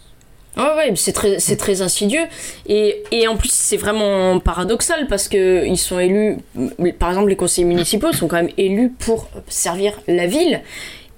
Ouais, 0.58 0.64
ouais, 0.78 0.94
c'est 0.96 1.12
très, 1.12 1.40
c'est 1.40 1.58
très 1.58 1.82
insidieux. 1.82 2.24
Et, 2.66 3.04
et 3.12 3.28
en 3.28 3.36
plus, 3.36 3.52
c'est 3.52 3.76
vraiment 3.78 4.40
paradoxal 4.40 5.08
parce 5.08 5.28
que 5.28 5.66
ils 5.66 5.78
sont 5.78 6.00
élus, 6.00 6.38
par 6.98 7.10
exemple, 7.10 7.30
les 7.30 7.36
conseillers 7.36 7.68
municipaux 7.68 8.14
sont 8.14 8.28
quand 8.28 8.38
même 8.38 8.52
élus 8.58 8.94
pour 8.98 9.30
servir 9.48 10.00
la 10.08 10.28
ville. 10.28 10.62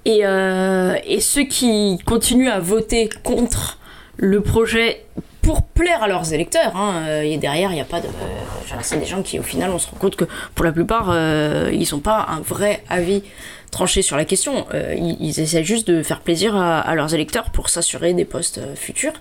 Et, 0.04 0.20
euh, 0.24 0.94
et 1.06 1.20
ceux 1.20 1.44
qui 1.44 1.98
continuent 2.04 2.48
à 2.48 2.58
voter 2.60 3.08
contre 3.22 3.78
le 4.16 4.40
projet 4.40 5.04
pour 5.48 5.62
plaire 5.62 6.02
à 6.02 6.08
leurs 6.08 6.34
électeurs, 6.34 6.76
hein, 6.76 7.22
et 7.22 7.38
derrière, 7.38 7.70
il 7.70 7.76
n'y 7.76 7.80
a 7.80 7.86
pas 7.86 8.00
de. 8.00 8.06
c'est 8.82 8.98
des 8.98 9.06
gens 9.06 9.22
qui, 9.22 9.38
au 9.38 9.42
final, 9.42 9.70
on 9.70 9.78
se 9.78 9.88
rend 9.90 9.96
compte 9.96 10.14
que 10.14 10.26
pour 10.54 10.62
la 10.66 10.72
plupart, 10.72 11.08
euh, 11.08 11.70
ils 11.72 11.88
n'ont 11.92 12.00
pas 12.00 12.26
un 12.28 12.40
vrai 12.40 12.82
avis 12.90 13.22
tranché 13.70 14.02
sur 14.02 14.18
la 14.18 14.26
question. 14.26 14.66
Euh, 14.74 14.94
ils, 14.94 15.40
essaient 15.40 15.64
juste 15.64 15.88
de 15.88 16.02
faire 16.02 16.20
plaisir 16.20 16.54
à, 16.54 16.94
leurs 16.94 17.14
électeurs 17.14 17.48
pour 17.50 17.70
s'assurer 17.70 18.12
des 18.12 18.26
postes 18.26 18.58
euh, 18.58 18.74
futurs. 18.76 19.14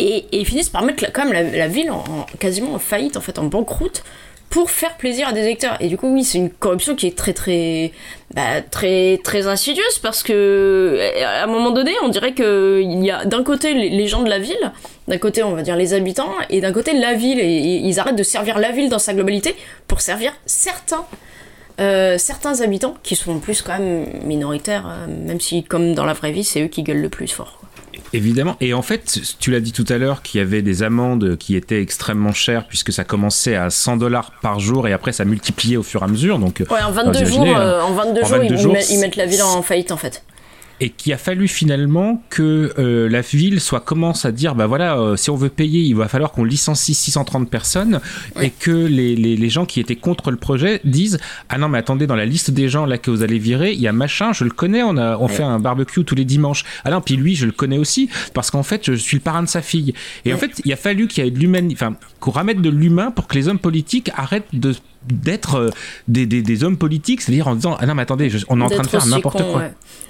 Et, 0.00 0.26
ils 0.32 0.44
finissent 0.46 0.68
par 0.68 0.82
mettre 0.82 1.04
la- 1.04 1.12
quand 1.12 1.24
même 1.24 1.32
la, 1.32 1.44
la 1.44 1.68
ville 1.68 1.92
en, 1.92 1.98
en- 1.98 2.26
quasiment 2.40 2.74
en 2.74 2.80
faillite, 2.80 3.16
en 3.16 3.20
fait, 3.20 3.38
en 3.38 3.44
banqueroute, 3.44 4.02
pour 4.50 4.70
faire 4.70 4.96
plaisir 4.96 5.28
à 5.28 5.32
des 5.32 5.40
électeurs. 5.40 5.76
Et 5.80 5.88
du 5.88 5.96
coup, 5.96 6.12
oui, 6.12 6.24
c'est 6.24 6.38
une 6.38 6.50
corruption 6.50 6.94
qui 6.94 7.06
est 7.06 7.16
très, 7.16 7.32
très, 7.32 7.92
bah, 8.34 8.62
très, 8.62 9.18
très 9.22 9.46
insidieuse 9.46 9.98
parce 10.00 10.22
que, 10.22 10.98
à 11.22 11.44
un 11.44 11.46
moment 11.46 11.70
donné, 11.72 11.92
on 12.02 12.08
dirait 12.08 12.32
que 12.32 12.80
il 12.82 13.04
y 13.04 13.10
a 13.10 13.24
d'un 13.24 13.42
côté 13.42 13.74
les, 13.74 14.06
gens 14.06 14.22
de 14.22 14.30
la 14.30 14.38
ville, 14.38 14.72
d'un 15.08 15.18
côté, 15.18 15.42
on 15.42 15.52
va 15.52 15.62
dire 15.62 15.76
les 15.76 15.94
habitants, 15.94 16.32
et 16.48 16.60
d'un 16.60 16.72
côté 16.72 16.92
la 16.92 17.14
ville. 17.14 17.40
Et, 17.40 17.44
et 17.44 17.76
ils 17.78 18.00
arrêtent 18.00 18.16
de 18.16 18.22
servir 18.22 18.58
la 18.58 18.70
ville 18.70 18.88
dans 18.88 18.98
sa 18.98 19.14
globalité 19.14 19.54
pour 19.88 20.00
servir 20.00 20.32
certains. 20.46 21.04
euh, 21.80 22.16
certains 22.18 22.60
habitants 22.62 22.94
qui 23.02 23.16
sont 23.16 23.32
en 23.32 23.38
plus 23.38 23.62
quand 23.62 23.78
même 23.78 24.06
minoritaires, 24.24 24.86
euh, 24.88 25.06
même 25.06 25.40
si 25.40 25.62
comme 25.62 25.94
dans 25.94 26.06
la 26.06 26.14
vraie 26.14 26.32
vie 26.32 26.44
c'est 26.44 26.62
eux 26.62 26.68
qui 26.68 26.82
gueulent 26.82 27.02
le 27.02 27.10
plus 27.10 27.28
fort. 27.28 27.60
Évidemment. 28.12 28.56
Et 28.60 28.74
en 28.74 28.82
fait, 28.82 29.20
tu 29.38 29.50
l'as 29.50 29.60
dit 29.60 29.72
tout 29.72 29.84
à 29.88 29.98
l'heure 29.98 30.22
qu'il 30.22 30.38
y 30.38 30.42
avait 30.42 30.62
des 30.62 30.82
amendes 30.82 31.36
qui 31.36 31.56
étaient 31.56 31.80
extrêmement 31.80 32.32
chères 32.32 32.66
puisque 32.66 32.92
ça 32.92 33.04
commençait 33.04 33.56
à 33.56 33.70
100 33.70 33.96
dollars 33.96 34.32
par 34.42 34.60
jour 34.60 34.88
et 34.88 34.92
après 34.92 35.12
ça 35.12 35.24
multipliait 35.24 35.76
au 35.76 35.82
fur 35.82 36.02
et 36.02 36.04
à 36.04 36.08
mesure. 36.08 36.38
Donc, 36.38 36.62
Ouais, 36.70 36.82
en 36.82 36.90
euh, 36.90 36.92
22 36.92 37.18
vous 37.18 37.24
jours, 37.26 37.46
imaginez, 37.46 37.56
euh, 37.56 37.80
hein, 37.80 37.84
en 37.84 37.92
22 37.92 38.20
en 38.20 38.24
jours, 38.24 38.38
22 38.38 38.54
ils, 38.54 38.58
jours, 38.58 38.72
mettent, 38.72 38.90
ils 38.90 38.98
mettent 38.98 39.16
la 39.16 39.26
ville 39.26 39.42
en 39.42 39.62
faillite 39.62 39.92
en 39.92 39.96
fait. 39.96 40.22
Et 40.80 40.90
qu'il 40.90 41.12
a 41.12 41.18
fallu 41.18 41.48
finalement 41.48 42.22
que 42.28 42.72
euh, 42.78 43.08
la 43.08 43.22
ville 43.22 43.60
soit 43.60 43.80
commence 43.80 44.24
à 44.24 44.32
dire 44.32 44.54
bah 44.54 44.66
voilà 44.66 44.98
euh, 44.98 45.16
si 45.16 45.30
on 45.30 45.36
veut 45.36 45.48
payer 45.48 45.80
il 45.80 45.94
va 45.94 46.08
falloir 46.08 46.32
qu'on 46.32 46.44
licencie 46.44 46.94
630 46.94 47.48
personnes 47.48 48.00
et 48.40 48.50
que 48.50 48.70
les, 48.70 49.16
les, 49.16 49.36
les, 49.36 49.48
gens 49.48 49.64
qui 49.64 49.80
étaient 49.80 49.96
contre 49.96 50.30
le 50.30 50.36
projet 50.36 50.80
disent 50.84 51.18
ah 51.48 51.58
non 51.58 51.68
mais 51.68 51.78
attendez 51.78 52.06
dans 52.06 52.16
la 52.16 52.26
liste 52.26 52.50
des 52.50 52.68
gens 52.68 52.84
là 52.84 52.98
que 52.98 53.10
vous 53.10 53.22
allez 53.22 53.38
virer 53.38 53.72
il 53.72 53.80
y 53.80 53.88
a 53.88 53.92
machin 53.92 54.32
je 54.32 54.44
le 54.44 54.50
connais 54.50 54.82
on 54.82 54.96
a 54.96 55.16
on 55.18 55.28
fait 55.28 55.42
un 55.42 55.58
barbecue 55.58 56.04
tous 56.04 56.14
les 56.14 56.24
dimanches. 56.24 56.64
Ah 56.84 56.90
non 56.90 57.00
puis 57.00 57.16
lui 57.16 57.34
je 57.36 57.46
le 57.46 57.52
connais 57.52 57.78
aussi 57.78 58.10
parce 58.34 58.50
qu'en 58.50 58.62
fait 58.62 58.84
je 58.84 58.94
suis 58.94 59.16
le 59.16 59.22
parrain 59.22 59.42
de 59.42 59.48
sa 59.48 59.62
fille 59.62 59.94
et 60.24 60.34
en 60.34 60.38
fait 60.38 60.60
il 60.64 60.72
a 60.72 60.76
fallu 60.76 61.08
qu'il 61.08 61.24
y 61.24 61.26
ait 61.26 61.30
de 61.30 61.38
l'humain 61.38 61.68
enfin 61.72 61.96
qu'on 62.20 62.30
ramène 62.30 62.60
de 62.60 62.70
l'humain 62.70 63.10
pour 63.10 63.26
que 63.28 63.34
les 63.34 63.48
hommes 63.48 63.58
politiques 63.58 64.10
arrêtent 64.14 64.48
de 64.52 64.74
d'être 65.08 65.56
euh, 65.56 65.70
des, 66.08 66.26
des, 66.26 66.42
des, 66.42 66.64
hommes 66.64 66.76
politiques, 66.76 67.22
c'est-à-dire 67.22 67.48
en 67.48 67.54
disant 67.54 67.76
ah 67.78 67.86
non 67.86 67.94
mais 67.94 68.02
attendez, 68.02 68.30
je, 68.30 68.44
on 68.48 68.60
est 68.60 68.64
en 68.64 68.70
train 68.70 68.82
de 68.82 68.88
faire 68.88 69.06
n'importe 69.06 69.42
quoi. 69.42 69.62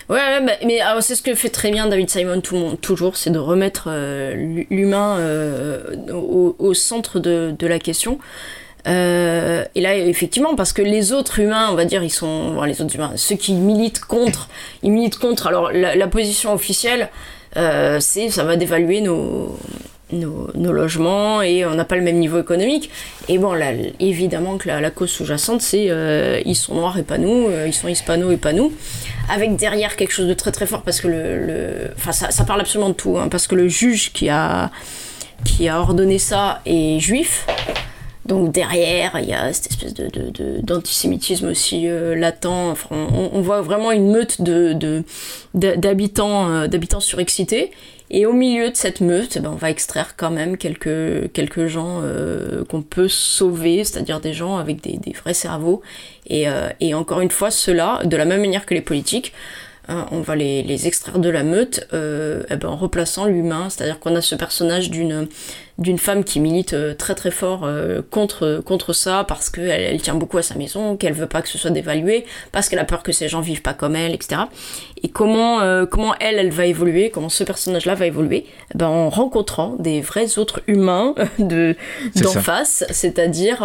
Ouais, 0.09 0.17
ouais 0.17 0.45
bah, 0.45 0.53
mais 0.65 0.81
c'est 1.01 1.15
ce 1.15 1.23
que 1.23 1.35
fait 1.35 1.49
très 1.49 1.71
bien 1.71 1.87
David 1.89 2.11
Simon 2.11 2.41
tout, 2.41 2.77
toujours, 2.81 3.17
c'est 3.17 3.31
de 3.31 3.39
remettre 3.39 3.89
euh, 3.89 4.65
l'humain 4.71 5.19
euh, 5.19 5.97
au, 6.13 6.57
au, 6.59 6.75
centre 6.75 7.21
de, 7.21 7.55
de 7.59 7.67
la 7.67 7.79
question. 7.79 8.19
Euh, 8.87 9.65
et 9.75 9.81
là, 9.81 9.97
effectivement, 9.97 10.55
parce 10.55 10.73
que 10.73 10.83
les 10.83 11.13
autres 11.13 11.41
humains, 11.41 11.69
on 11.73 11.75
va 11.75 11.85
dire, 11.85 12.05
ils 12.05 12.11
sont. 12.11 12.55
Bon, 12.55 12.63
les 12.63 12.81
autres 12.81 12.95
humains, 12.95 13.13
ceux 13.17 13.35
qui 13.35 13.53
militent 13.55 14.05
contre, 14.05 14.49
ils 14.85 14.93
militent 14.93 15.19
contre. 15.19 15.49
Alors, 15.49 15.73
la, 15.73 15.97
la 15.97 16.07
position 16.07 16.53
officielle, 16.53 17.11
c'est 17.55 18.29
ça 18.29 18.45
va 18.45 18.57
dévaluer 18.57 19.01
nos, 19.01 19.59
nos, 20.13 20.73
logements 20.73 21.43
et 21.43 21.65
on 21.65 21.75
n'a 21.75 21.85
pas 21.85 21.97
le 21.97 22.03
même 22.03 22.19
niveau 22.19 22.39
économique. 22.39 22.91
Et 23.29 23.39
bon, 23.39 23.53
là, 23.55 23.73
évidemment 24.01 24.57
que 24.57 24.69
la, 24.69 24.91
cause 24.91 25.11
sous-jacente, 25.11 25.61
c'est 25.61 25.87
euh, 25.91 26.41
ils 26.45 26.55
sont 26.55 26.75
noirs 26.75 26.99
et 26.99 27.03
pas 27.03 27.19
nous, 27.19 27.49
euh, 27.49 27.67
ils 27.67 27.75
sont 27.75 27.89
hispano 27.89 28.31
et 28.31 28.37
pas 28.37 28.53
nous. 28.53 28.73
Avec 29.29 29.57
derrière 29.57 29.97
quelque 29.97 30.13
chose 30.13 30.29
de 30.29 30.35
très 30.35 30.53
très 30.53 30.67
fort 30.67 30.83
parce 30.83 31.01
que 31.01 31.09
le. 31.09 31.91
Enfin, 31.97 32.13
ça, 32.13 32.45
parle 32.45 32.61
absolument 32.61 32.91
de 32.91 32.95
tout, 32.95 33.19
hein, 33.19 33.29
parce 33.29 33.47
que 33.47 33.55
le 33.55 33.69
juge 33.69 34.13
qui 34.13 34.29
a, 34.29 34.71
qui 35.45 35.69
a 35.69 35.81
ordonné 35.81 36.19
ça 36.19 36.61
est 36.67 37.01
juif. 37.01 37.47
Donc 38.27 38.51
derrière, 38.51 39.17
il 39.21 39.29
y 39.29 39.33
a 39.33 39.53
cette 39.53 39.71
espèce 39.71 39.95
de, 39.95 40.61
d'antisémitisme 40.61 41.49
aussi 41.49 41.87
euh, 41.87 42.17
latent. 42.17 42.47
Enfin, 42.47 42.89
on, 43.13 43.41
voit 43.41 43.61
vraiment 43.61 43.93
une 43.93 44.11
meute 44.11 44.43
de, 44.43 45.05
d'habitants 45.55 47.01
surexcités. 47.01 47.71
Et 48.11 48.25
au 48.27 48.33
milieu 48.33 48.71
de 48.71 48.77
cette 48.77 49.01
meute, 49.01 49.37
eh 49.37 49.41
ben, 49.41 49.51
on 49.51 49.57
va 49.57 49.71
extraire 49.71 50.15
quand 50.17 50.31
même 50.31 50.57
quelques, 50.57 51.67
gens 51.67 52.01
euh, 52.03 52.65
qu'on 52.65 52.83
peut 52.83 53.09
sauver, 53.09 53.83
c'est-à-dire 53.83 54.21
des 54.21 54.33
gens 54.33 54.57
avec 54.59 54.81
des, 54.81 55.13
vrais 55.13 55.35
cerveaux. 55.35 55.83
Et, 56.29 56.49
euh, 56.49 56.69
et 56.81 56.95
encore 56.95 57.21
une 57.21 57.31
fois, 57.31 57.51
ceux-là, 57.51 58.05
de 58.05 58.17
la 58.17 58.25
même 58.25 58.41
manière 58.41 58.65
que 58.65 58.75
les 58.75 58.81
politiques, 58.81 59.33
hein, 59.89 60.07
on 60.13 60.21
va 60.21 60.37
les, 60.37 60.63
les, 60.63 60.87
extraire 60.87 61.19
de 61.19 61.29
la 61.29 61.43
meute 61.43 61.89
euh, 61.93 62.45
eh 62.49 62.57
ben, 62.57 62.69
en 62.69 62.77
replaçant 62.77 63.27
l'humain, 63.27 63.69
c'est-à-dire 63.71 63.99
qu'on 63.99 64.15
a 64.15 64.21
ce 64.21 64.37
personnage 64.37 64.91
d'une 64.91 65.27
d'une 65.79 65.99
femme 65.99 66.25
qui 66.25 66.41
milite 66.41 66.73
euh, 66.73 66.95
très 66.95 67.15
très 67.15 67.31
fort 67.31 67.65
euh, 67.65 68.01
contre, 68.11 68.63
contre 68.65 68.95
ça 68.95 69.25
parce 69.29 69.51
qu'elle 69.51 69.69
elle 69.69 70.01
tient 70.01 70.15
beaucoup 70.15 70.39
à 70.39 70.43
sa 70.43 70.55
maison, 70.55 70.97
qu'elle 70.97 71.13
veut 71.13 71.27
pas 71.27 71.43
que 71.43 71.49
ce 71.49 71.59
soit 71.59 71.71
dévalué, 71.71 72.25
parce 72.51 72.69
qu'elle 72.69 72.79
a 72.79 72.85
peur 72.85 73.03
que 73.03 73.13
ces 73.13 73.29
gens 73.29 73.41
vivent 73.41 73.63
pas 73.63 73.75
comme 73.75 73.95
elle, 73.95 74.15
etc. 74.15 74.43
Et 75.03 75.09
comment, 75.09 75.61
euh, 75.61 75.85
comment 75.85 76.15
elle, 76.19 76.39
elle 76.39 76.51
va 76.51 76.65
évoluer, 76.65 77.11
comment 77.11 77.29
ce 77.29 77.45
personnage-là 77.45 77.95
va 77.95 78.07
évoluer? 78.07 78.47
Eh 78.75 78.79
ben, 78.79 78.87
En 78.87 79.11
rencontrant 79.11 79.77
des 79.79 80.01
vrais 80.01 80.39
autres 80.39 80.63
humains 80.67 81.15
de, 81.39 81.77
d'en 82.17 82.31
face, 82.31 82.85
c'est-à-dire 82.91 83.59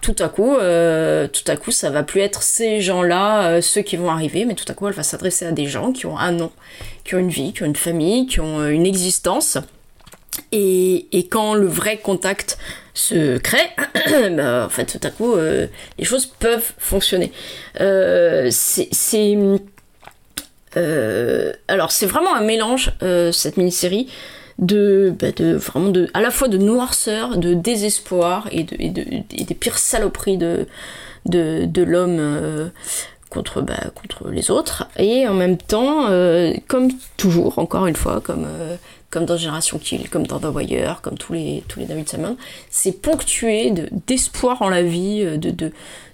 tout 0.00 0.16
à 0.20 0.28
coup, 0.28 0.54
tout 0.54 1.50
à 1.50 1.56
coup, 1.56 1.70
ça 1.72 1.90
va 1.90 2.04
plus 2.04 2.20
être 2.20 2.42
ces 2.42 2.80
gens-là, 2.80 3.60
ceux 3.60 3.82
qui 3.82 3.96
vont 3.96 4.10
arriver, 4.10 4.44
mais 4.44 4.54
tout 4.54 4.64
à 4.68 4.74
coup, 4.74 4.86
elle 4.86 4.94
va 4.94 5.02
s'adresser 5.02 5.46
à 5.46 5.52
des 5.52 5.66
gens 5.66 5.92
qui 5.92 6.06
ont 6.06 6.16
un 6.16 6.32
nom, 6.32 6.52
qui 7.04 7.16
ont 7.16 7.18
une 7.18 7.30
vie, 7.30 7.52
qui 7.52 7.64
ont 7.64 7.66
une 7.66 7.76
famille, 7.76 8.26
qui 8.26 8.40
ont 8.40 8.66
une 8.68 8.86
existence 8.86 9.58
et, 10.52 11.28
quand 11.30 11.54
le 11.54 11.66
vrai 11.66 11.98
contact 11.98 12.58
se 12.92 13.38
crée, 13.38 13.70
bah, 14.36 14.66
en 14.66 14.68
fait, 14.68 14.86
tout 14.86 15.06
à 15.06 15.10
coup, 15.10 15.34
euh, 15.34 15.66
les 15.98 16.04
choses 16.04 16.26
peuvent 16.26 16.72
fonctionner. 16.78 17.32
Euh, 17.80 18.48
c'est, 18.50 19.36
euh, 20.76 21.52
alors, 21.68 21.90
c'est 21.90 22.06
vraiment 22.06 22.34
un 22.34 22.42
mélange 22.42 22.92
cette 23.32 23.56
mini-série 23.56 24.08
de, 24.58 25.12
bah, 25.18 25.32
de 25.32 25.54
vraiment 25.54 25.90
de, 25.90 26.08
à 26.14 26.20
la 26.20 26.30
fois 26.30 26.48
de 26.48 26.58
noirceur, 26.58 27.36
de 27.36 27.54
désespoir 27.54 28.48
et, 28.52 28.62
de, 28.62 28.76
des 28.76 29.54
pires 29.54 29.78
saloperies 29.78 30.38
de, 30.38 30.66
de, 31.26 31.82
l'homme 31.82 32.70
contre, 33.28 33.60
bah, 33.60 33.90
contre 33.94 34.28
les 34.30 34.52
autres. 34.52 34.86
Et 34.96 35.26
en 35.26 35.34
même 35.34 35.56
temps, 35.56 36.06
comme 36.68 36.90
toujours, 37.16 37.58
encore 37.58 37.86
une 37.86 37.96
fois, 37.96 38.20
comme 38.20 38.46
comme 39.14 39.26
dans 39.26 39.36
Génération 39.36 39.78
Kill, 39.78 40.10
comme 40.10 40.26
dans 40.26 40.40
The 40.40 40.52
Wire, 40.52 40.98
comme 41.00 41.16
tous 41.16 41.32
les, 41.32 41.62
tous 41.68 41.78
les 41.78 41.86
David 41.86 42.08
Simon, 42.08 42.36
c'est 42.68 43.00
ponctué 43.00 43.72
d'espoir 44.08 44.60
en 44.60 44.68
la 44.68 44.82
vie, 44.82 45.22
euh, 45.22 45.36
de, 45.36 45.52
de, 45.52 45.72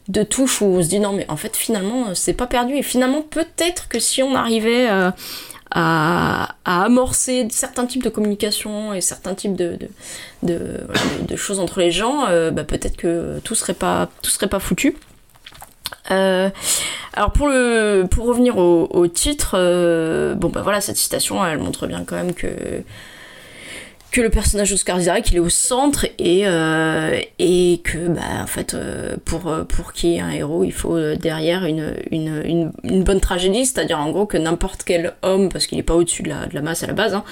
de 0.09 0.23
touches 0.23 0.61
où 0.61 0.67
on 0.67 0.83
se 0.83 0.89
dit 0.89 1.01
non 1.01 1.13
mais 1.15 1.25
en 1.31 1.37
fait 1.37 1.57
finalement 1.57 2.15
c'est 2.15 2.35
pas 2.35 2.47
perdu 2.47 2.75
et 2.75 2.83
finalement 2.83 3.23
peut-être 3.23 3.89
que 3.89 3.99
si 3.99 4.23
on 4.23 4.35
arrivait 4.35 4.87
à, 4.89 5.15
à, 5.71 6.57
à, 6.67 6.85
amorcer 6.85 7.49
certains 7.51 7.87
types 7.87 8.03
de 8.03 8.11
communication 8.11 8.93
et 8.93 9.01
certains 9.01 9.35
types 9.35 9.55
de, 9.57 9.79
de, 10.43 10.59
de, 11.27 11.37
choses 11.37 11.59
entre 11.59 11.81
les 11.81 11.93
gens, 11.93 12.27
euh, 12.29 12.51
bah 12.51 12.65
peut-être 12.65 12.99
que 12.99 13.41
tout 13.45 13.55
serait 13.55 13.73
pas 13.73 14.11
tout 14.21 14.31
serait 14.31 14.49
pas 14.49 14.61
foutu. 14.61 14.95
Euh, 16.11 16.51
alors 17.21 17.33
pour 17.33 17.51
pour 18.09 18.25
revenir 18.25 18.57
au, 18.57 18.89
au 18.91 19.07
titre, 19.07 19.51
euh, 19.55 20.35
bon 20.35 20.49
bah 20.49 20.63
voilà 20.63 20.81
cette 20.81 20.97
citation 20.97 21.45
elle 21.45 21.59
montre 21.59 21.87
bien 21.87 22.03
quand 22.07 22.17
même 22.17 22.33
que 22.33 22.49
que 24.11 24.21
le 24.21 24.31
personnage 24.31 24.71
d'Oscar 24.71 24.99
Isaac 24.99 25.31
il 25.31 25.37
est 25.37 25.41
au 25.41 25.49
centre 25.49 26.07
et 26.19 26.43
euh, 26.47 27.21
et 27.39 27.81
que 27.85 28.09
bah 28.09 28.23
en 28.43 28.47
fait 28.47 28.75
euh, 28.75 29.17
pour 29.25 29.53
pour 29.69 29.93
qu'il 29.93 30.11
y 30.11 30.17
ait 30.17 30.21
un 30.21 30.31
héros 30.31 30.65
il 30.65 30.73
faut 30.73 30.97
euh, 30.97 31.17
derrière 31.17 31.65
une 31.65 31.95
une, 32.11 32.43
une, 32.45 32.73
une 32.83 33.05
bonne 33.05 33.21
tragédie. 33.21 33.67
C'est-à-dire 33.67 33.99
en 33.99 34.11
gros 34.11 34.27
que 34.27 34.37
n'importe 34.37 34.83
quel 34.85 35.15
homme 35.23 35.49
parce 35.49 35.67
qu'il 35.67 35.79
n'est 35.79 35.85
pas 35.85 35.95
au-dessus 35.95 36.23
de 36.23 36.29
la, 36.31 36.47
de 36.47 36.55
la 36.55 36.63
masse 36.63 36.83
à 36.83 36.87
la 36.87 36.93
base 36.93 37.15
hein, 37.15 37.25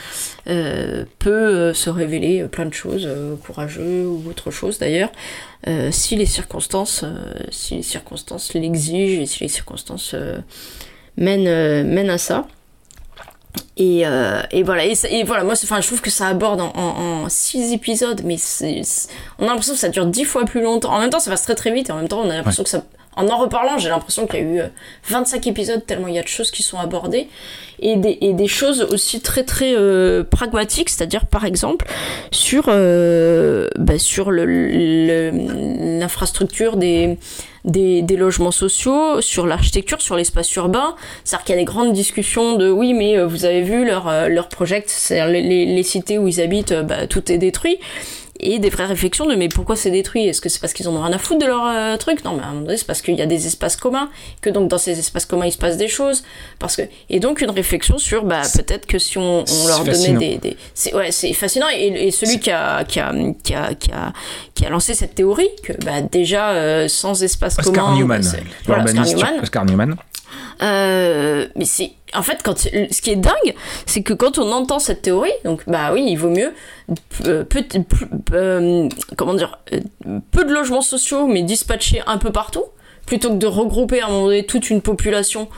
euh, 0.49 1.05
peut 1.19 1.73
se 1.75 1.91
révéler 1.91 2.45
plein 2.45 2.67
de 2.67 2.75
choses 2.75 3.09
courageux 3.45 4.07
ou 4.07 4.23
autre 4.29 4.51
chose 4.51 4.79
d'ailleurs 4.79 5.11
si 5.91 6.17
les 6.17 6.27
circonstances 6.27 7.05
si 7.51 7.77
les 7.77 7.83
circonstances 7.83 8.55
l'exigent 8.55 9.23
et 9.23 9.27
si 9.27 9.43
les 9.43 9.49
circonstances 9.49 10.15
mènent 11.17 11.85
mènent 11.85 12.11
à 12.11 12.19
ça 12.19 12.47
et, 13.77 14.07
euh, 14.07 14.41
et, 14.51 14.63
voilà, 14.63 14.87
et, 14.87 14.95
et, 15.11 15.25
voilà, 15.25 15.45
moi, 15.45 15.55
enfin, 15.55 15.81
je 15.81 15.87
trouve 15.87 16.01
que 16.01 16.11
ça 16.11 16.27
aborde 16.27 16.61
en, 16.61 16.73
en, 16.75 17.25
en 17.25 17.29
six 17.29 17.73
épisodes, 17.73 18.23
mais 18.25 18.37
on 19.39 19.45
a 19.45 19.47
l'impression 19.47 19.75
que 19.75 19.79
ça 19.79 19.89
dure 19.89 20.07
dix 20.07 20.25
fois 20.25 20.45
plus 20.45 20.63
longtemps. 20.63 20.93
En 20.93 21.01
même 21.01 21.11
temps, 21.11 21.21
ça 21.21 21.31
passe 21.31 21.43
très 21.43 21.55
très 21.55 21.73
vite, 21.73 21.89
et 21.89 21.93
en 21.93 21.97
même 21.97 22.09
temps, 22.09 22.21
on 22.21 22.31
a 22.31 22.35
l'impression 22.35 22.63
ouais. 22.63 22.65
que 22.65 22.71
ça. 22.71 22.83
En 23.17 23.29
en 23.29 23.37
reparlant, 23.37 23.79
j'ai 23.79 23.89
l'impression 23.89 24.29
qu'il 24.29 24.39
y 24.39 24.43
a 24.43 24.45
eu 24.45 24.61
25 25.09 25.45
épisodes, 25.49 25.85
tellement 25.85 26.07
il 26.07 26.15
y 26.15 26.21
a 26.21 26.23
de 26.23 26.29
choses 26.29 26.53
qui 26.53 26.63
sont 26.63 26.79
abordées, 26.79 27.29
et 27.81 27.97
des, 27.97 28.17
et 28.21 28.33
des 28.33 28.47
choses 28.47 28.87
aussi 28.93 29.21
très 29.21 29.43
très 29.43 29.75
euh, 29.75 30.23
pragmatiques, 30.23 30.89
c'est-à-dire 30.89 31.27
par 31.27 31.45
exemple 31.45 31.85
sur, 32.31 32.67
euh, 32.69 33.69
bah, 33.77 33.99
sur 33.99 34.31
l'infrastructure 34.31 36.77
des 36.77 37.19
des, 37.65 38.03
des, 38.03 38.17
logements 38.17 38.51
sociaux, 38.51 39.21
sur 39.21 39.47
l'architecture, 39.47 40.01
sur 40.01 40.17
l'espace 40.17 40.55
urbain. 40.57 40.95
C'est-à-dire 41.25 41.45
qu'il 41.45 41.55
y 41.55 41.59
a 41.59 41.61
des 41.61 41.65
grandes 41.65 41.93
discussions 41.93 42.57
de 42.57 42.71
oui, 42.71 42.95
mais 42.95 43.23
vous 43.25 43.45
avez 43.45 43.63
vu 43.63 43.85
leur, 43.85 44.29
leur 44.29 44.49
project, 44.49 44.89
c'est-à-dire 44.89 45.33
les, 45.33 45.43
les, 45.43 45.67
les, 45.67 45.83
cités 45.83 46.19
où 46.19 46.29
ils 46.29 46.41
habitent, 46.41 46.75
bah, 46.75 47.07
tout 47.07 47.31
est 47.31 47.39
détruit 47.39 47.79
et 48.41 48.59
des 48.59 48.71
vraies 48.71 48.87
réflexions 48.87 49.27
de 49.27 49.35
mais 49.35 49.49
pourquoi 49.49 49.77
c'est 49.77 49.91
détruit? 49.91 50.27
Est-ce 50.27 50.41
que 50.41 50.49
c'est 50.49 50.61
parce 50.61 50.73
qu'ils 50.73 50.89
en 50.89 50.95
ont 50.95 51.03
rien 51.03 51.13
à 51.13 51.19
foutre 51.19 51.41
de 51.41 51.47
leur 51.47 51.67
euh, 51.67 51.97
truc? 51.97 52.25
Non, 52.25 52.35
mais 52.35 52.43
à 52.43 52.47
un 52.47 52.53
moment 52.53 52.63
donné, 52.63 52.77
c'est 52.77 52.87
parce 52.87 53.03
qu'il 53.03 53.15
y 53.15 53.23
a 53.23 53.27
des 53.27 53.47
espaces 53.47 53.77
communs, 53.77 54.09
que 54.41 54.51
donc 54.51 54.69
dans 54.69 54.79
ces 54.79 54.99
espaces 54.99 55.27
communs 55.27 55.47
il 55.47 55.53
se 55.53 55.59
passe 55.59 55.77
des 55.77 55.89
choses, 55.89 56.25
parce 56.59 56.77
que 56.77 56.83
et 57.11 57.21
donc 57.21 57.41
une 57.41 57.51
réflexion 57.51 57.99
sur 57.99 58.25
bah 58.25 58.43
peut-être 58.55 58.87
que 58.87 58.99
si 58.99 59.19
on, 59.19 59.45
on 59.45 59.67
leur 59.67 59.85
donnait 59.85 60.13
des, 60.13 60.39
des... 60.39 60.57
c'est 60.75 60.95
ouais 60.95 61.11
c'est 61.11 61.33
fascinant. 61.33 61.67
Et, 61.75 62.09
et, 62.09 62.11
celui 62.11 62.41
qui 62.41 62.51
a 62.51 62.85
qui 62.85 63.01
a, 63.01 63.13
qui 63.43 63.55
a 63.55 63.75
qui 63.75 63.93
a 63.93 64.13
qui 64.55 64.67
a 64.67 64.71
lancé 64.71 64.95
cette 64.95 65.15
théorie 65.15 65.49
que 65.63 65.73
bah 65.85 66.01
déjà 66.01 66.51
euh, 66.51 66.89
sans 66.89 67.23
espace 67.23 67.57
commun, 67.57 67.97
Newman, 67.97 68.21
bah, 68.21 68.39
voilà, 68.67 68.85
Oscar 68.85 69.05
Newman, 69.05 69.41
Oscar 69.43 69.65
Newman. 69.65 69.97
Euh, 70.63 71.47
mais 71.57 71.65
c'est 71.65 71.93
en 72.15 72.23
fait 72.23 72.41
quand 72.43 72.59
ce 72.59 73.03
qui 73.03 73.11
est 73.11 73.17
dingue 73.17 73.55
c'est 73.87 74.03
que 74.03 74.13
quand 74.13 74.39
on 74.39 74.51
entend 74.51 74.79
cette 74.79 75.03
théorie 75.03 75.33
donc 75.45 75.63
bah 75.67 75.93
oui 75.93 76.05
il 76.09 76.17
vaut 76.17 76.31
mieux 76.31 76.53
peu, 77.23 77.45
peu, 77.45 78.07
euh, 78.33 78.89
comment 79.17 79.35
dire 79.35 79.59
peu 80.31 80.45
de 80.45 80.53
logements 80.53 80.81
sociaux 80.83 81.27
mais 81.27 81.43
dispatchés 81.43 82.03
un 82.07 82.19
peu 82.19 82.33
partout 82.33 82.65
plutôt 83.07 83.31
que 83.31 83.37
de 83.37 83.47
regrouper 83.47 84.01
à 84.01 84.07
un 84.07 84.09
moment 84.11 84.27
donné 84.27 84.45
toute 84.45 84.69
une 84.71 84.83
population 84.83 85.49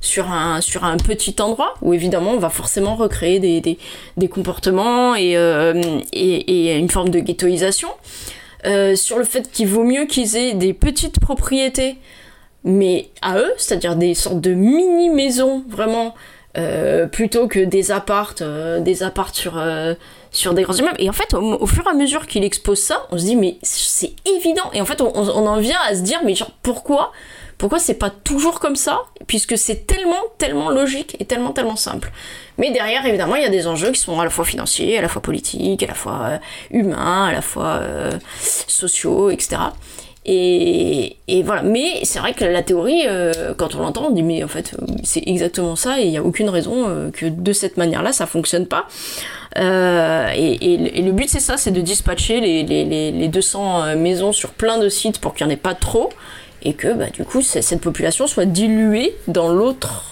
sur 0.00 0.30
un, 0.30 0.60
sur 0.60 0.84
un 0.84 0.96
petit 0.96 1.36
endroit 1.40 1.74
où 1.82 1.92
évidemment 1.92 2.32
on 2.32 2.38
va 2.38 2.50
forcément 2.50 2.94
recréer 2.96 3.38
des, 3.38 3.60
des, 3.60 3.78
des 4.16 4.28
comportements 4.28 5.14
et, 5.14 5.36
euh, 5.36 6.00
et, 6.12 6.76
une 6.78 6.90
forme 6.90 7.10
de 7.10 7.20
ghettoisation. 7.20 7.88
Euh, 8.66 8.94
sur 8.94 9.18
le 9.18 9.24
fait 9.24 9.50
qu'il 9.50 9.68
vaut 9.68 9.84
mieux 9.84 10.04
qu'ils 10.04 10.36
aient 10.36 10.52
des 10.52 10.74
petites 10.74 11.18
propriétés 11.18 11.96
mais 12.64 13.10
à 13.22 13.38
eux, 13.38 13.52
c'est-à-dire 13.56 13.96
des 13.96 14.14
sortes 14.14 14.40
de 14.40 14.52
mini-maisons 14.52 15.64
vraiment 15.68 16.14
euh, 16.58 17.06
plutôt 17.06 17.46
que 17.46 17.60
des 17.60 17.92
appartes, 17.92 18.42
euh, 18.42 18.80
des 18.80 19.04
appartes 19.04 19.36
sur, 19.36 19.56
euh, 19.56 19.94
sur 20.32 20.52
des 20.52 20.62
grands 20.62 20.74
immeubles. 20.74 20.96
Et 20.98 21.08
en 21.08 21.12
fait, 21.12 21.32
au, 21.32 21.66
fur 21.66 21.86
et 21.86 21.90
à 21.90 21.94
mesure 21.94 22.26
qu'il 22.26 22.42
expose 22.42 22.80
ça, 22.80 23.06
on 23.12 23.18
se 23.18 23.24
dit, 23.24 23.36
mais 23.36 23.58
c'est 23.62 24.14
évident. 24.26 24.68
Et 24.72 24.80
en 24.80 24.84
fait, 24.84 25.00
on, 25.00 25.14
en 25.14 25.60
vient 25.60 25.78
à 25.86 25.94
se 25.94 26.00
dire, 26.00 26.20
mais 26.24 26.34
genre, 26.34 26.50
pourquoi 26.62 27.12
pourquoi 27.56 27.78
c'est 27.78 27.94
pas 27.94 28.08
toujours 28.08 28.58
comme 28.58 28.74
ça 28.74 29.02
Puisque 29.26 29.58
c'est 29.58 29.86
tellement, 29.86 30.22
tellement 30.38 30.70
logique 30.70 31.14
et 31.20 31.26
tellement, 31.26 31.52
tellement 31.52 31.76
simple. 31.76 32.10
Mais 32.56 32.70
derrière, 32.70 33.04
évidemment, 33.04 33.36
il 33.36 33.42
y 33.42 33.46
a 33.46 33.50
des 33.50 33.66
enjeux 33.66 33.90
qui 33.90 34.00
sont 34.00 34.18
à 34.18 34.24
la 34.24 34.30
fois 34.30 34.46
financiers, 34.46 34.98
à 34.98 35.02
la 35.02 35.08
fois 35.08 35.20
politiques, 35.20 35.82
à 35.82 35.88
la 35.88 35.94
fois 35.94 36.40
humains, 36.70 37.26
à 37.26 37.32
la 37.32 37.42
fois 37.42 37.82
sociaux, 38.40 39.28
etc. 39.28 39.58
Et, 40.32 41.42
voilà. 41.44 41.62
Mais 41.62 42.04
c'est 42.04 42.20
vrai 42.20 42.34
que 42.34 42.44
la 42.44 42.62
théorie, 42.62 43.02
euh, 43.08 43.52
quand 43.56 43.74
on 43.74 43.80
l'entend, 43.80 44.06
on 44.06 44.10
dit 44.10 44.22
mais 44.22 44.44
en 44.44 44.48
fait 44.48 44.76
c'est 45.02 45.22
exactement 45.26 45.74
ça 45.74 46.00
et 46.00 46.04
il 46.04 46.10
n'y 46.10 46.18
a 46.18 46.22
aucune 46.22 46.48
raison 46.48 46.88
euh, 46.88 47.10
que 47.10 47.26
de 47.26 47.52
cette 47.52 47.76
manière-là 47.76 48.12
ça 48.12 48.26
fonctionne 48.26 48.66
pas. 48.66 48.86
Euh, 49.58 50.28
et, 50.32 51.02
le 51.02 51.10
but 51.10 51.28
c'est 51.28 51.40
ça, 51.40 51.56
c'est 51.56 51.72
de 51.72 51.80
dispatcher 51.80 52.40
les, 52.40 52.62
les, 52.62 53.10
les 53.10 53.28
200 53.28 53.96
maisons 53.96 54.30
sur 54.30 54.50
plein 54.50 54.78
de 54.78 54.88
sites 54.88 55.18
pour 55.18 55.34
qu'il 55.34 55.46
n'y 55.46 55.52
en 55.52 55.54
ait 55.54 55.58
pas 55.58 55.74
trop 55.74 56.10
et 56.62 56.74
que 56.74 56.92
bah, 56.92 57.06
du 57.12 57.24
coup 57.24 57.42
cette 57.42 57.80
population 57.80 58.28
soit 58.28 58.44
diluée 58.44 59.16
dans 59.26 59.50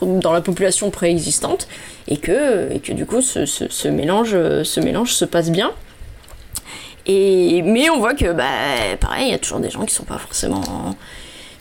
dans 0.03 0.33
la 0.33 0.41
population 0.41 0.91
préexistante, 0.91 1.69
et 2.09 2.17
que, 2.17 2.77
du 2.93 3.07
coup 3.07 3.21
ce 3.21 3.89
mélange 3.89 5.13
se 5.13 5.25
passe 5.25 5.51
bien. 5.51 5.73
Et, 7.09 7.63
mais 7.63 7.89
on 7.91 7.99
voit 7.99 8.15
que 8.15 8.33
bah, 8.33 8.45
pareil, 9.01 9.29
il 9.29 9.31
y 9.31 9.35
a 9.35 9.39
toujours 9.39 9.61
des 9.61 9.71
gens 9.71 9.85
qui 9.85 9.95
sont 9.95 10.05
pas 10.05 10.19
forcément 10.19 10.95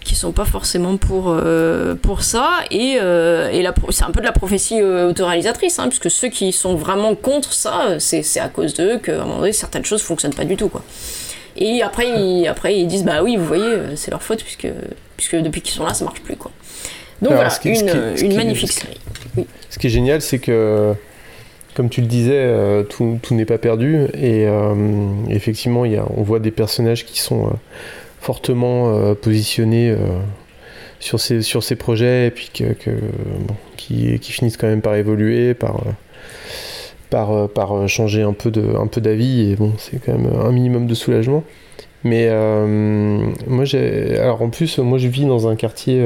qui 0.07 0.15
sont 0.15 0.31
pas 0.31 0.45
forcément 0.45 0.95
pour, 0.95 1.25
euh, 1.27 1.93
pour 1.95 2.23
ça 2.23 2.59
et, 2.71 2.97
euh, 3.01 3.51
et 3.51 3.67
c'est 3.89 4.05
un 4.05 4.11
peu 4.11 4.21
de 4.21 4.25
la 4.25 4.31
prophétie 4.31 4.81
euh, 4.81 5.09
autoréalisatrice 5.09 5.79
hein, 5.79 5.89
puisque 5.89 6.09
ceux 6.09 6.29
qui 6.29 6.53
sont 6.53 6.75
vraiment 6.75 7.13
contre 7.13 7.51
ça 7.51 7.99
c'est 7.99 8.39
à 8.39 8.47
cause 8.47 8.73
d'eux 8.73 8.99
qu'à 8.99 9.15
un 9.15 9.25
moment 9.25 9.39
donné 9.39 9.51
certaines 9.51 9.83
choses 9.83 10.01
fonctionnent 10.01 10.33
pas 10.33 10.45
du 10.45 10.55
tout 10.55 10.69
quoi. 10.69 10.81
Et 11.57 11.81
après 11.81 12.07
ils, 12.07 12.47
après, 12.47 12.77
ils 12.77 12.87
disent 12.87 13.03
bah 13.03 13.21
oui, 13.21 13.35
vous 13.35 13.45
voyez, 13.45 13.95
c'est 13.95 14.11
leur 14.11 14.23
faute 14.23 14.43
puisque, 14.43 14.69
puisque 15.17 15.35
depuis 15.35 15.61
qu'ils 15.61 15.73
sont 15.73 15.83
là, 15.83 15.93
ça 15.93 16.05
marche 16.05 16.21
plus 16.21 16.37
quoi. 16.37 16.51
Donc 17.21 17.31
Alors, 17.31 17.43
voilà, 17.43 17.57
qui, 17.57 17.69
une, 17.69 18.15
qui, 18.15 18.25
une 18.25 18.35
magnifique 18.35 18.71
série. 18.71 18.99
Oui. 19.35 19.47
Ce 19.69 19.79
qui 19.79 19.87
est 19.87 19.89
génial, 19.89 20.21
c'est 20.21 20.37
que, 20.37 20.93
comme 21.77 21.89
tu 21.89 22.01
le 22.01 22.07
disais, 22.07 22.33
euh, 22.33 22.81
tout, 22.81 23.19
n'est 23.29 23.45
pas 23.45 23.59
perdu. 23.59 24.07
Et 24.15 24.47
euh, 24.47 24.73
effectivement, 25.29 25.83
on 25.83 26.23
voit 26.23 26.39
des 26.39 26.49
personnages 26.49 27.05
qui 27.05 27.19
sont 27.19 27.45
euh, 27.45 27.51
fortement 28.19 29.13
positionnés 29.13 29.95
sur, 30.99 31.19
ces, 31.19 31.75
projets 31.75 32.27
et 32.27 32.31
puis 32.31 32.49
qui, 32.51 34.17
finissent 34.19 34.57
quand 34.57 34.67
même 34.67 34.81
par 34.81 34.95
évoluer, 34.95 35.53
par 35.53 35.83
changer 37.85 38.23
un 38.23 38.33
peu 38.33 38.49
d'avis 38.49 39.51
et 39.51 39.55
bon 39.55 39.73
c'est 39.77 40.03
quand 40.03 40.17
même 40.17 40.31
un 40.33 40.51
minimum 40.51 40.87
de 40.87 40.95
soulagement 40.95 41.43
mais 42.03 42.27
moi 43.47 43.63
j'ai 43.63 44.17
alors 44.17 44.41
en 44.41 44.49
plus 44.49 44.79
moi 44.79 44.97
je 44.97 45.07
vis 45.07 45.25
dans 45.25 45.47
un 45.47 45.55
quartier 45.55 46.03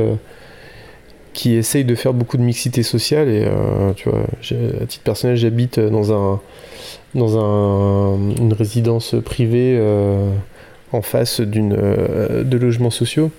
qui 1.34 1.55
essaye 1.55 1.86
de 1.86 1.95
faire 1.95 2.13
beaucoup 2.13 2.38
de 2.38 2.41
mixité 2.43 2.84
sociale 2.84 3.29
et 3.29 3.45
euh, 3.45 3.93
tu 3.95 4.09
vois 4.09 4.19
à 4.82 4.86
titre 4.86 5.03
personnel 5.03 5.36
j'habite 5.38 5.79
dans 5.79 6.13
un 6.13 6.39
dans 7.15 7.38
un, 7.38 8.15
une 8.38 8.53
résidence 8.53 9.15
privée 9.23 9.79
en 10.91 11.01
face 11.01 11.41
d'une 11.41 11.75
de 11.75 12.57
logements 12.57 12.89
sociaux 12.89 13.32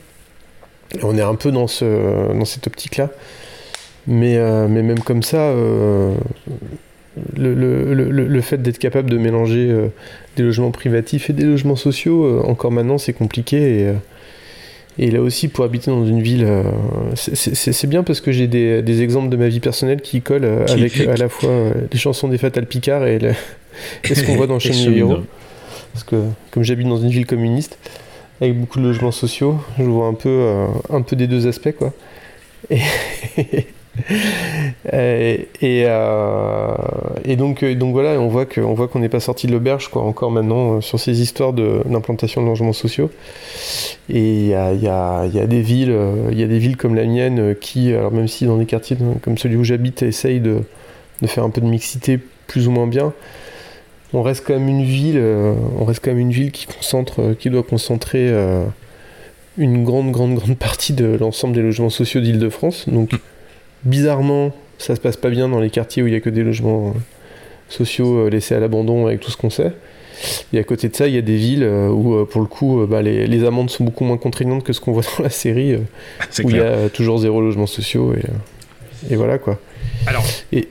et 0.94 1.04
on 1.04 1.16
est 1.16 1.22
un 1.22 1.34
peu 1.34 1.50
dans 1.52 1.66
ce 1.66 2.32
dans 2.32 2.44
cette 2.44 2.66
optique 2.66 2.96
là 2.96 3.08
mais 4.06 4.38
mais 4.68 4.82
même 4.82 5.00
comme 5.00 5.22
ça 5.22 5.52
le, 7.36 7.54
le, 7.54 7.94
le, 7.94 8.10
le, 8.10 8.40
fait 8.40 8.58
d'être 8.58 8.78
capable 8.78 9.10
de 9.10 9.18
mélanger 9.18 9.70
euh, 9.70 9.88
des 10.36 10.42
logements 10.42 10.70
privatifs 10.70 11.30
et 11.30 11.32
des 11.32 11.44
logements 11.44 11.76
sociaux, 11.76 12.24
euh, 12.24 12.42
encore 12.46 12.72
maintenant, 12.72 12.98
c'est 12.98 13.12
compliqué. 13.12 13.86
Euh, 13.88 13.92
et, 14.98 15.10
là 15.10 15.22
aussi, 15.22 15.48
pour 15.48 15.64
habiter 15.64 15.90
dans 15.90 16.06
une 16.06 16.22
ville, 16.22 16.46
c'est 17.14 17.86
bien 17.86 18.02
parce 18.02 18.20
que 18.20 18.32
j'ai 18.32 18.46
des, 18.46 18.82
des, 18.82 19.02
exemples 19.02 19.28
de 19.30 19.36
ma 19.36 19.48
vie 19.48 19.60
personnelle 19.60 20.00
qui 20.00 20.22
collent 20.22 20.64
avec 20.68 21.00
à 21.00 21.16
la 21.16 21.28
fois 21.28 21.50
les 21.90 21.98
chansons 21.98 22.28
des 22.28 22.38
Fatal 22.38 22.66
Picard 22.66 23.06
et, 23.06 23.18
et 24.04 24.14
ce 24.14 24.22
qu'on 24.24 24.36
voit 24.36 24.46
dans 24.46 24.58
Chaîne 24.58 24.94
Héros. 24.94 25.18
Parce 25.92 26.04
que 26.04 26.16
comme 26.50 26.62
j'habite 26.62 26.88
dans 26.88 26.98
une 26.98 27.10
ville 27.10 27.26
communiste, 27.26 27.78
avec 28.40 28.58
beaucoup 28.58 28.80
de 28.80 28.84
logements 28.84 29.12
sociaux, 29.12 29.58
je 29.78 29.84
vois 29.84 30.06
un 30.06 30.14
peu, 30.14 30.66
un 30.90 31.02
peu 31.02 31.16
des 31.16 31.26
deux 31.26 31.46
aspects. 31.46 31.74
Quoi. 31.76 31.92
Et 32.70 32.80
euh, 34.92 35.36
et, 35.60 37.36
donc, 37.36 37.64
donc 37.64 37.92
voilà, 37.92 38.20
on 38.20 38.28
voit 38.28 38.46
qu'on 38.46 38.98
n'est 38.98 39.08
pas 39.08 39.20
sorti 39.20 39.46
de 39.46 39.52
l'auberge 39.52 39.90
encore 39.94 40.30
maintenant 40.30 40.76
euh, 40.76 40.80
sur 40.80 40.98
ces 40.98 41.20
histoires 41.20 41.52
d'implantation 41.52 42.40
de, 42.40 42.46
de, 42.46 42.50
logements 42.50 42.72
sociaux. 42.72 43.10
Et 44.08 44.46
il 44.46 44.46
y 44.46 44.54
a, 44.54 45.46
des 45.46 45.62
villes, 45.62 45.90
euh, 45.90 46.28
il 46.32 46.40
y 46.40 46.42
a 46.42 46.46
des 46.46 46.58
villes 46.58 46.76
comme 46.76 46.94
la 46.94 47.04
mienne 47.04 47.54
qui, 47.60 47.92
alors 47.92 48.12
même 48.12 48.28
si 48.28 48.46
dans 48.46 48.56
des 48.56 48.66
quartiers 48.66 48.96
comme 49.22 49.38
celui 49.38 49.56
où 49.56 49.64
j'habite, 49.64 50.02
essayent 50.02 50.40
de, 50.40 50.62
faire 51.26 51.44
un 51.44 51.50
peu 51.50 51.60
de 51.60 51.66
mixité 51.66 52.18
plus 52.46 52.66
ou 52.66 52.70
moins 52.70 52.86
bien, 52.86 53.12
on 54.12 54.22
reste 54.22 54.44
quand 54.46 54.52
même 54.54 54.68
une 54.68 54.84
ville, 54.84 55.16
euh, 55.18 55.54
on 55.78 55.84
reste 55.84 56.04
quand 56.04 56.10
même 56.10 56.18
une 56.18 56.32
ville 56.32 56.52
qui 56.52 56.66
concentre, 56.66 57.34
qui 57.38 57.48
doit 57.48 57.62
concentrer 57.62 58.28
euh, 58.30 58.64
une 59.56 59.84
grande, 59.84 60.10
grande, 60.10 60.34
grande 60.34 60.58
partie 60.58 60.92
de 60.92 61.16
l'ensemble 61.18 61.54
des 61.54 61.62
logements 61.62 61.90
sociaux 61.90 62.20
d'Île-de-France. 62.20 62.88
Donc 62.88 63.10
bizarrement, 63.84 64.54
ça 64.78 64.94
se 64.96 65.00
passe 65.00 65.16
pas 65.16 65.30
bien 65.30 65.48
dans 65.48 65.60
les 65.60 65.70
quartiers 65.70 66.02
où 66.02 66.06
il 66.06 66.12
y 66.12 66.16
a 66.16 66.20
que 66.20 66.30
des 66.30 66.42
logements 66.42 66.94
sociaux 67.68 68.28
laissés 68.28 68.54
à 68.54 68.60
l'abandon 68.60 69.06
avec 69.06 69.20
tout 69.20 69.30
ce 69.30 69.36
qu'on 69.36 69.50
sait. 69.50 69.72
Et 70.52 70.58
à 70.58 70.64
côté 70.64 70.88
de 70.88 70.94
ça, 70.94 71.08
il 71.08 71.14
y 71.14 71.18
a 71.18 71.22
des 71.22 71.36
villes 71.36 71.64
où, 71.64 72.24
pour 72.26 72.40
le 72.40 72.46
coup, 72.46 72.86
bah, 72.86 73.02
les, 73.02 73.26
les, 73.26 73.44
amendes 73.44 73.70
sont 73.70 73.82
beaucoup 73.82 74.04
moins 74.04 74.18
contraignantes 74.18 74.62
que 74.62 74.72
ce 74.72 74.80
qu'on 74.80 74.92
voit 74.96 75.02
dans 75.16 75.24
la 75.24 75.30
série, 75.30 75.76
où 76.44 76.50
il 76.50 76.56
y 76.56 76.60
a 76.60 76.88
toujours 76.90 77.18
zéro 77.18 77.40
logement 77.40 77.66
sociaux. 77.66 78.14
Et, 78.14 79.12
et 79.12 79.16
voilà 79.16 79.38
quoi. 79.38 79.58
Alors. 80.06 80.24
Et, 80.52 80.68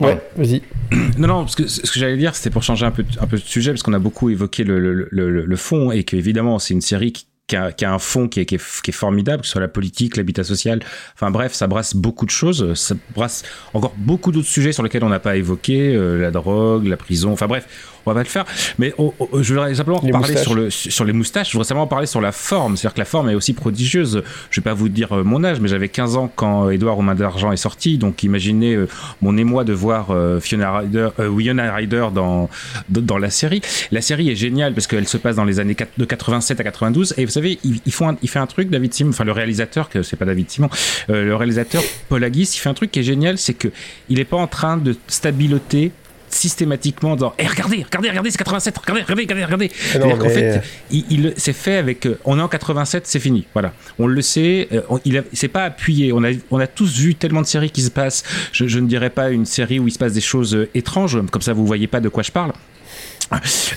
Ouais, 0.00 0.18
vas-y. 0.36 0.62
Non, 1.18 1.28
non, 1.28 1.40
parce 1.40 1.56
que 1.56 1.66
ce 1.66 1.80
que 1.80 1.98
j'allais 1.98 2.16
dire, 2.16 2.34
c'était 2.34 2.50
pour 2.50 2.62
changer 2.62 2.86
un 2.86 2.90
peu, 2.90 3.04
un 3.20 3.26
peu 3.26 3.36
de 3.36 3.42
sujet, 3.42 3.72
parce 3.72 3.82
qu'on 3.82 3.92
a 3.92 3.98
beaucoup 3.98 4.30
évoqué 4.30 4.64
le, 4.64 4.78
le, 4.78 5.08
le, 5.10 5.44
le 5.44 5.56
fond, 5.56 5.90
et 5.90 6.04
qu'évidemment, 6.04 6.58
c'est 6.58 6.74
une 6.74 6.80
série 6.80 7.12
qui 7.12 7.26
qui 7.46 7.56
a, 7.56 7.92
un 7.92 7.98
fond 7.98 8.28
qui 8.28 8.40
est, 8.40 8.92
formidable, 8.92 9.42
que 9.42 9.46
ce 9.46 9.52
soit 9.52 9.60
la 9.60 9.68
politique, 9.68 10.16
l'habitat 10.16 10.42
social. 10.42 10.80
Enfin 11.14 11.30
bref, 11.30 11.52
ça 11.52 11.66
brasse 11.66 11.94
beaucoup 11.94 12.26
de 12.26 12.30
choses. 12.30 12.74
Ça 12.74 12.96
brasse 13.14 13.44
encore 13.72 13.94
beaucoup 13.96 14.32
d'autres 14.32 14.48
sujets 14.48 14.72
sur 14.72 14.82
lesquels 14.82 15.04
on 15.04 15.08
n'a 15.08 15.20
pas 15.20 15.36
évoqué, 15.36 15.94
euh, 15.94 16.20
la 16.20 16.30
drogue, 16.30 16.86
la 16.86 16.96
prison. 16.96 17.32
Enfin 17.32 17.46
bref, 17.46 17.94
on 18.06 18.10
va 18.10 18.14
pas 18.14 18.22
le 18.22 18.28
faire. 18.28 18.44
Mais 18.78 18.94
je 18.98 19.54
voudrais 19.54 19.74
simplement 19.74 20.00
les 20.02 20.12
parler 20.12 20.36
sur, 20.36 20.54
le, 20.54 20.70
sur 20.70 21.04
les 21.04 21.12
moustaches. 21.12 21.48
Je 21.48 21.52
voudrais 21.52 21.68
simplement 21.68 21.86
parler 21.86 22.06
sur 22.06 22.20
la 22.20 22.32
forme. 22.32 22.76
C'est-à-dire 22.76 22.94
que 22.94 23.00
la 23.00 23.04
forme 23.04 23.28
est 23.30 23.34
aussi 23.34 23.52
prodigieuse. 23.52 24.22
Je 24.50 24.60
vais 24.60 24.64
pas 24.64 24.74
vous 24.74 24.88
dire 24.88 25.12
euh, 25.12 25.24
mon 25.24 25.44
âge, 25.44 25.60
mais 25.60 25.68
j'avais 25.68 25.88
15 25.88 26.16
ans 26.16 26.30
quand 26.34 26.70
Edouard 26.70 26.98
aux 26.98 27.02
mains 27.02 27.14
d'argent 27.14 27.52
est 27.52 27.56
sorti. 27.56 27.98
Donc 27.98 28.22
imaginez 28.22 28.74
euh, 28.74 28.88
mon 29.22 29.36
émoi 29.36 29.64
de 29.64 29.72
voir 29.72 30.10
euh, 30.10 30.40
Fiona 30.40 30.78
Ryder, 30.78 31.08
euh, 31.18 31.28
Winona 31.28 31.74
Ryder 31.74 32.08
dans, 32.14 32.48
dans 32.88 33.18
la 33.18 33.30
série. 33.30 33.60
La 33.90 34.00
série 34.00 34.30
est 34.30 34.36
géniale 34.36 34.72
parce 34.74 34.86
qu'elle 34.86 35.08
se 35.08 35.16
passe 35.16 35.36
dans 35.36 35.44
les 35.44 35.60
années 35.60 35.76
de 35.96 36.04
87 36.04 36.60
à 36.60 36.64
92. 36.64 37.14
Et 37.16 37.24
vous 37.24 37.30
savez, 37.30 37.58
il, 37.64 37.80
il, 37.84 37.92
font 37.92 38.08
un, 38.10 38.16
il 38.22 38.28
fait 38.28 38.38
un 38.38 38.46
truc, 38.46 38.70
David 38.70 38.94
Simon, 38.94 39.10
enfin 39.10 39.24
le 39.24 39.32
réalisateur, 39.32 39.88
que 39.88 40.02
c'est 40.02 40.16
pas 40.16 40.24
David 40.24 40.50
Simon, 40.50 40.70
euh, 41.10 41.24
le 41.24 41.36
réalisateur 41.36 41.82
Paul 42.08 42.22
Haggis, 42.24 42.50
il 42.54 42.58
fait 42.58 42.68
un 42.68 42.74
truc 42.74 42.90
qui 42.90 43.00
est 43.00 43.04
génial, 43.04 43.38
c'est 43.38 43.54
que 43.54 43.68
il 44.08 44.20
est 44.20 44.24
pas 44.24 44.36
en 44.36 44.46
train 44.46 44.76
de 44.76 44.96
stabiloter 45.08 45.92
systématiquement 46.28 47.16
dans 47.16 47.34
hey, 47.38 47.46
regardez 47.46 47.84
regardez 47.84 48.08
regardez 48.10 48.30
c'est 48.30 48.38
87 48.38 48.78
regardez 48.78 49.02
regardez 49.02 49.22
regardez 49.22 49.44
regardez. 49.44 49.70
Non, 49.98 50.06
mais... 50.06 50.18
qu'en 50.18 50.28
fait 50.28 50.62
il, 50.90 51.04
il 51.10 51.34
c'est 51.36 51.52
fait 51.52 51.76
avec 51.76 52.08
on 52.24 52.38
est 52.38 52.42
en 52.42 52.48
87 52.48 53.06
c'est 53.06 53.20
fini 53.20 53.46
voilà. 53.52 53.72
On 53.98 54.06
le 54.06 54.22
sait 54.22 54.68
on, 54.88 55.00
il 55.04 55.24
c'est 55.32 55.48
pas 55.48 55.64
appuyé 55.64 56.12
on 56.12 56.24
a 56.24 56.30
on 56.50 56.58
a 56.58 56.66
tous 56.66 56.98
vu 56.98 57.14
tellement 57.14 57.42
de 57.42 57.46
séries 57.46 57.70
qui 57.70 57.82
se 57.82 57.90
passent. 57.90 58.24
Je, 58.52 58.66
je 58.66 58.78
ne 58.78 58.86
dirais 58.86 59.10
pas 59.10 59.30
une 59.30 59.46
série 59.46 59.78
où 59.78 59.88
il 59.88 59.92
se 59.92 59.98
passe 59.98 60.12
des 60.12 60.20
choses 60.20 60.66
étranges 60.74 61.18
comme 61.30 61.42
ça 61.42 61.52
vous 61.52 61.66
voyez 61.66 61.86
pas 61.86 62.00
de 62.00 62.08
quoi 62.08 62.22
je 62.22 62.32
parle 62.32 62.52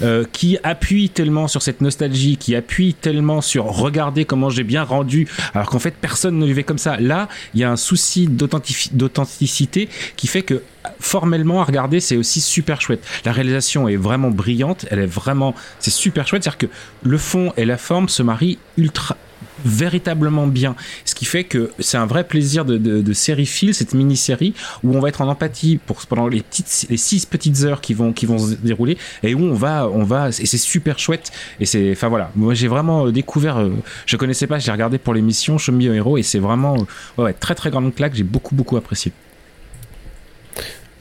euh, 0.02 0.26
qui 0.32 0.58
appuie 0.64 1.10
tellement 1.10 1.48
sur 1.48 1.62
cette 1.62 1.82
nostalgie, 1.82 2.38
qui 2.38 2.56
appuie 2.56 2.94
tellement 2.94 3.42
sur 3.42 3.66
regarder 3.66 4.26
comment 4.26 4.50
j'ai 4.50 4.64
bien 4.64 4.84
rendu, 4.84 5.28
alors 5.54 5.70
qu'en 5.70 5.80
fait 5.80 5.96
personne 6.00 6.38
ne 6.38 6.46
vivait 6.46 6.64
comme 6.64 6.78
ça. 6.78 6.98
Là, 6.98 7.28
il 7.54 7.60
y 7.60 7.64
a 7.64 7.72
un 7.72 7.78
souci 7.78 8.28
d'authenticité 8.28 9.90
qui 10.16 10.28
fait 10.28 10.44
que 10.44 10.62
formellement 11.00 11.62
à 11.62 11.66
regarder 11.66 12.00
c'est 12.00 12.18
aussi 12.18 12.42
super 12.42 12.82
chouette 12.82 13.04
la 13.26 13.32
réalisation 13.32 13.88
est 13.88 13.98
vraiment 13.98 14.32
brillante 14.32 14.86
elle 14.90 15.00
est 15.00 15.06
vraiment 15.06 15.54
c'est 15.80 15.92
super 15.92 16.26
chouette 16.28 16.44
c'est 16.44 16.50
à 16.50 16.52
dire 16.52 16.58
que 16.58 16.68
le 17.04 17.18
fond 17.18 17.54
et 17.58 17.66
la 17.66 17.78
forme 17.78 18.10
se 18.10 18.24
marient 18.24 18.58
ultra 18.78 19.18
véritablement 19.66 20.48
bien. 20.48 20.76
Ce 21.06 21.16
qui 21.16 21.26
fait 21.26 21.44
que 21.44 21.72
c'est 21.80 21.98
un 21.98 22.06
vrai 22.06 22.24
plaisir 22.24 22.66
de, 22.66 22.78
de, 22.78 23.14
série 23.14 23.46
fil, 23.46 23.74
cette 23.74 23.94
mini-série, 23.94 24.54
où 24.84 24.96
on 24.96 25.00
va 25.00 25.10
être 25.10 25.22
en 25.22 25.28
empathie 25.28 25.80
pour, 25.86 26.06
pendant 26.06 26.28
les, 26.28 26.42
petites, 26.42 26.88
les 26.90 26.98
six 26.98 27.26
petites 27.26 27.64
heures 27.64 27.82
qui 27.82 27.94
vont, 27.94 28.14
qui 28.14 28.26
vont 28.26 28.38
se 28.38 28.56
dérouler, 28.56 28.98
et 29.24 29.34
où 29.34 29.42
on 29.42 29.54
va, 29.54 29.90
on 29.90 30.04
va, 30.04 30.30
et 30.30 30.32
c'est 30.32 30.58
super 30.58 31.00
chouette. 31.00 31.32
Et 31.60 31.66
c'est, 31.66 31.92
enfin 31.92 32.08
voilà, 32.08 32.32
moi 32.36 32.54
j'ai 32.54 32.68
vraiment 32.68 33.10
découvert, 33.10 33.58
euh, 33.58 33.70
je 34.06 34.16
connaissais 34.16 34.48
pas, 34.48 34.60
j'ai 34.60 34.72
regardé 34.72 34.98
pour 34.98 35.14
l'émission 35.14 35.58
Show 35.58 35.72
Me 35.72 35.92
a 35.92 35.96
Hero, 35.96 36.18
et 36.18 36.24
c'est 36.24 36.40
vraiment, 36.40 36.78
ouais, 37.18 37.34
très 37.34 37.56
très 37.56 37.70
grande 37.70 37.94
claque, 37.94 38.16
j'ai 38.16 38.24
beaucoup 38.24 38.56
beaucoup 38.56 38.78
apprécié. 38.78 39.12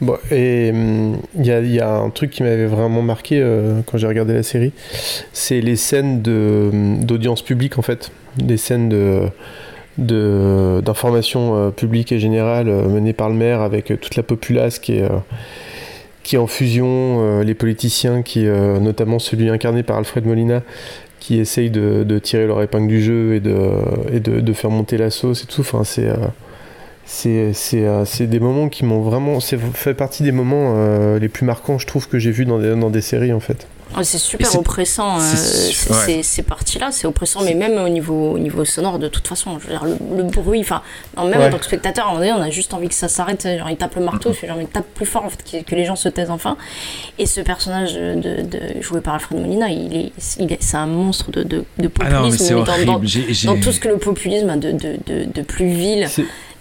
Bon, 0.01 0.17
et 0.31 0.71
hum, 0.73 1.17
il 1.39 1.47
y, 1.47 1.51
a, 1.51 1.61
il 1.61 1.73
y 1.73 1.81
a 1.81 1.97
un 1.97 2.11
truc 2.11 2.31
qui 2.31 2.43
m'avait 2.43 2.67
vraiment 2.67 3.03
marqué 3.03 3.41
euh, 3.41 3.81
quand 3.87 3.99
j'ai 3.99 4.07
regardé 4.07 4.33
la 4.33 4.45
série, 4.45 4.73
c'est 5.33 5.61
les 5.61 5.77
scènes 5.77 6.23
hum, 6.27 7.05
d'audience 7.05 7.43
publique 7.43 7.79
en 7.79 7.83
fait, 7.83 8.11
des 8.37 8.57
scènes 8.57 8.89
de 8.89 9.31
d'information 9.99 11.57
euh, 11.57 11.71
publique 11.71 12.13
et 12.13 12.21
générale 12.21 12.69
euh, 12.69 12.89
menées 12.89 13.13
par 13.13 13.29
le 13.29 13.35
maire 13.35 13.61
avec 13.61 13.91
euh, 13.91 13.97
toute 13.97 14.15
la 14.15 14.23
populace 14.23 14.79
qui 14.79 14.93
est, 14.93 15.09
qui 16.23 16.37
en 16.37 16.47
fusion, 16.47 17.41
les 17.41 17.55
politiciens, 17.55 18.21
qui, 18.21 18.45
notamment 18.45 19.19
celui 19.19 19.49
incarné 19.49 19.83
par 19.83 19.97
Alfred 19.97 20.27
Molina, 20.27 20.63
qui 21.21 21.39
essaye 21.39 21.71
de, 21.71 22.05
de 22.05 22.19
tirer 22.19 22.47
leur 22.47 22.61
épingle 22.61 22.87
du 22.87 23.03
jeu 23.03 23.35
et 23.35 23.41
de, 23.41 23.57
et 24.13 24.21
de, 24.21 24.41
de 24.41 24.53
faire 24.53 24.69
monter 24.69 24.99
la 24.99 25.09
sauce 25.09 25.45
et 25.45 25.47
tout. 25.47 25.63
Enfin, 25.63 25.85
c'est 25.85 26.11
c'est 27.11 27.53
c'est, 27.55 27.85
euh, 27.87 28.05
c'est 28.05 28.27
des 28.27 28.39
moments 28.39 28.69
qui 28.69 28.85
m'ont 28.85 29.01
vraiment. 29.01 29.41
C'est 29.41 29.59
fait 29.59 29.95
partie 29.95 30.23
des 30.23 30.33
moments 30.33 30.75
euh, 30.77 31.19
les 31.19 31.29
plus 31.31 31.47
marquants, 31.47 31.79
je 31.79 31.87
trouve, 31.87 32.07
que 32.07 32.19
j'ai 32.19 32.31
vus 32.31 32.45
dans 32.45 32.59
des, 32.59 32.77
dans 32.77 32.91
des 32.91 33.01
séries 33.01 33.33
en 33.33 33.41
fait. 33.41 33.67
Ouais, 33.97 34.05
C'est 34.05 34.19
super 34.19 34.55
oppressant, 34.55 35.17
euh, 35.17 35.21
c'est- 35.23 35.73
c'est- 35.73 35.91
ouais. 35.91 35.97
c'est- 36.05 36.23
ces 36.23 36.43
parties-là, 36.43 36.91
c'est 36.93 37.07
oppressant, 37.07 37.41
mais 37.43 37.55
même 37.55 37.79
au 37.83 37.89
niveau, 37.89 38.33
au 38.33 38.39
niveau 38.39 38.67
sonore, 38.67 38.99
de 38.99 39.09
toute 39.09 39.27
façon, 39.27 39.59
je 39.59 39.65
veux 39.67 39.71
dire, 39.73 39.83
le, 39.87 39.97
le 40.19 40.25
bruit, 40.25 40.61
enfin, 40.61 40.83
même 41.17 41.41
Ouais. 41.41 41.47
en 41.47 41.51
tant 41.51 41.57
que 41.57 41.65
spectateur, 41.65 42.05
à 42.05 42.09
un 42.09 42.13
moment 42.13 42.27
donné, 42.27 42.33
on 42.39 42.43
a 42.43 42.51
juste 42.51 42.75
envie 42.75 42.89
que 42.91 42.95
ça 42.95 43.09
s'arrête, 43.09 43.49
genre 43.59 43.71
il 43.71 43.79
tape 43.79 43.95
le 43.97 44.05
marteau, 44.05 44.29
Mm-hmm. 44.33 44.47
genre 44.47 44.61
il 44.61 44.67
tape 44.67 44.85
plus 44.95 45.07
fort, 45.07 45.25
en 45.25 45.31
fait, 45.31 45.43
que, 45.43 45.65
que 45.65 45.75
les 45.75 45.87
gens 45.87 45.97
se 45.97 46.11
taisent 46.11 46.29
enfin. 46.31 46.59
Et 47.19 47.25
ce 47.25 47.41
personnage 47.41 47.95
de, 47.95 48.43
de- 48.43 48.83
joué 48.83 49.01
par 49.01 49.15
Alfred 49.15 49.41
Molina, 49.41 49.71
il 49.71 49.97
est, 49.97 50.13
il 50.39 50.53
est, 50.53 50.63
c'est 50.63 50.77
un 50.77 50.85
monstre 50.87 51.31
de, 51.31 51.43
de, 51.43 51.65
de 51.79 51.91
Ah 52.01 52.11
non, 52.11 52.11
mais 52.11 52.11
populisme, 52.17 52.45
c'est 52.45 52.55
mais 52.57 52.85
dans- 52.85 52.99
dans. 52.99 53.01
J'ai- 53.05 53.33
j'ai- 53.33 53.47
dans 53.49 53.59
tout 53.59 53.73
ce 53.73 53.81
que 53.81 53.89
le 53.89 53.97
populisme 53.97 54.51
a 54.51 54.59
de, 54.59 54.73
de, 54.73 54.99
de, 55.07 55.25
de 55.33 55.41
plus 55.43 55.67
vil. 55.71 56.07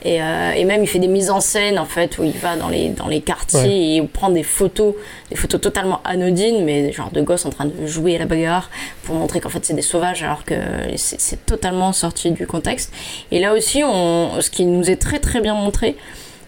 Et, 0.08 0.22
euh, 0.22 0.52
et 0.56 0.64
même 0.64 0.82
il 0.84 0.88
fait 0.88 1.00
des 1.00 1.08
mises 1.08 1.30
en 1.30 1.42
scène 1.42 1.78
en 1.80 1.86
fait 1.86 2.18
où 2.18 2.24
il 2.24 2.32
va 2.32 2.56
dans 2.56 2.70
les, 2.70 2.90
dans 2.90 3.08
les 3.08 3.20
quartiers 3.22 3.60
Ouais. 3.60 3.68
et 3.70 3.96
il 3.98 4.08
prend 4.08 4.30
des 4.30 4.44
photos, 4.44 4.94
des 5.30 5.36
photos 5.36 5.60
totalement 5.60 6.00
anodines, 6.06 6.64
mais 6.64 6.92
genre 6.94 7.12
de 7.12 7.22
gosses 7.22 7.46
en 7.46 7.50
train 7.50 7.66
de 7.66 7.86
jouer 7.88 8.16
à 8.16 8.20
la 8.20 8.26
bagarre 8.26 8.70
pour 9.04 9.16
montrer 9.16 9.40
qu'en 9.42 9.50
fait 9.50 9.66
c'est 9.66 9.74
des 9.74 9.82
sauvages 9.94 10.22
alors 10.24 10.44
que 10.46 10.56
c'est 10.96 11.46
totalement 11.46 11.92
sorti 11.94 12.32
du 12.32 12.46
contexte. 12.48 12.94
Et 13.32 13.40
là 13.40 13.54
aussi, 13.54 13.84
on, 13.84 14.40
ce 14.40 14.50
qui 14.50 14.66
nous 14.66 14.90
est 14.90 14.96
très 15.08 15.20
très 15.20 15.42
bien 15.42 15.56
montré, 15.56 15.98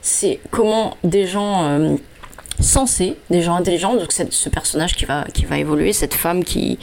c'est 0.01 0.39
comment 0.51 0.95
des 1.03 1.26
gens 1.28 1.64
euh, 1.66 1.95
sensés, 2.62 3.16
des 3.30 3.41
gens 3.41 3.55
intelligents, 3.55 3.95
donc 3.95 4.12
ce 4.12 4.49
personnage 4.49 4.93
qui 4.95 5.05
va, 5.05 5.26
qui 5.34 5.45
va 5.45 5.57
évoluer, 5.57 5.93
cette 5.93 6.14
femme 6.14 6.43
qui, 6.43 6.78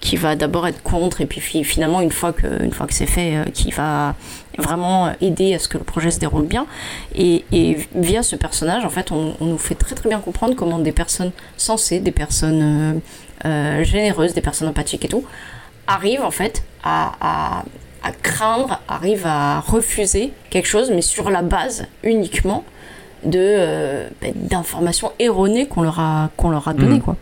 qui 0.00 0.16
va 0.16 0.36
d'abord 0.36 0.66
être 0.68 0.82
contre 0.82 1.20
et 1.20 1.26
puis 1.26 1.40
fi- 1.40 1.64
finalement 1.64 2.00
une 2.00 2.12
fois 2.12 2.32
que, 2.32 2.62
une 2.62 2.72
fois 2.72 2.86
que 2.86 2.94
c'est 2.94 3.06
fait, 3.06 3.36
euh, 3.36 3.44
qui 3.52 3.70
va 3.72 4.14
vraiment 4.58 5.12
aider 5.20 5.54
à 5.54 5.58
ce 5.58 5.68
que 5.68 5.78
le 5.78 5.84
projet 5.84 6.10
se 6.10 6.18
déroule 6.18 6.46
bien. 6.46 6.66
Et, 7.14 7.44
et 7.52 7.76
via 7.94 8.22
ce 8.22 8.36
personnage, 8.36 8.84
en 8.84 8.90
fait, 8.90 9.12
on, 9.12 9.34
on 9.40 9.44
nous 9.46 9.58
fait 9.58 9.74
très 9.74 9.94
très 9.94 10.08
bien 10.08 10.18
comprendre 10.20 10.54
comment 10.54 10.78
des 10.78 10.92
personnes 10.92 11.32
sensées, 11.56 12.00
des 12.00 12.12
personnes 12.12 12.62
euh, 12.62 13.48
euh, 13.48 13.84
généreuses, 13.84 14.34
des 14.34 14.40
personnes 14.40 14.68
empathiques 14.68 15.04
et 15.04 15.08
tout, 15.08 15.24
arrivent 15.86 16.22
en 16.24 16.30
fait 16.30 16.62
à, 16.82 17.12
à, 17.20 17.64
à 18.02 18.12
craindre, 18.12 18.80
arrivent 18.88 19.26
à 19.26 19.60
refuser 19.60 20.32
quelque 20.50 20.66
chose, 20.68 20.90
mais 20.90 21.02
sur 21.02 21.30
la 21.30 21.42
base 21.42 21.86
uniquement 22.02 22.64
de 23.24 23.38
euh, 23.40 24.08
ben, 24.20 24.32
d'informations 24.34 25.10
erronées 25.18 25.66
qu'on 25.66 25.82
leur 25.82 25.98
a 25.98 26.30
qu'on 26.36 26.50
leur 26.50 26.68
a 26.68 26.74
données 26.74 26.96
Mhm. 26.96 27.02
quoi. 27.02 27.16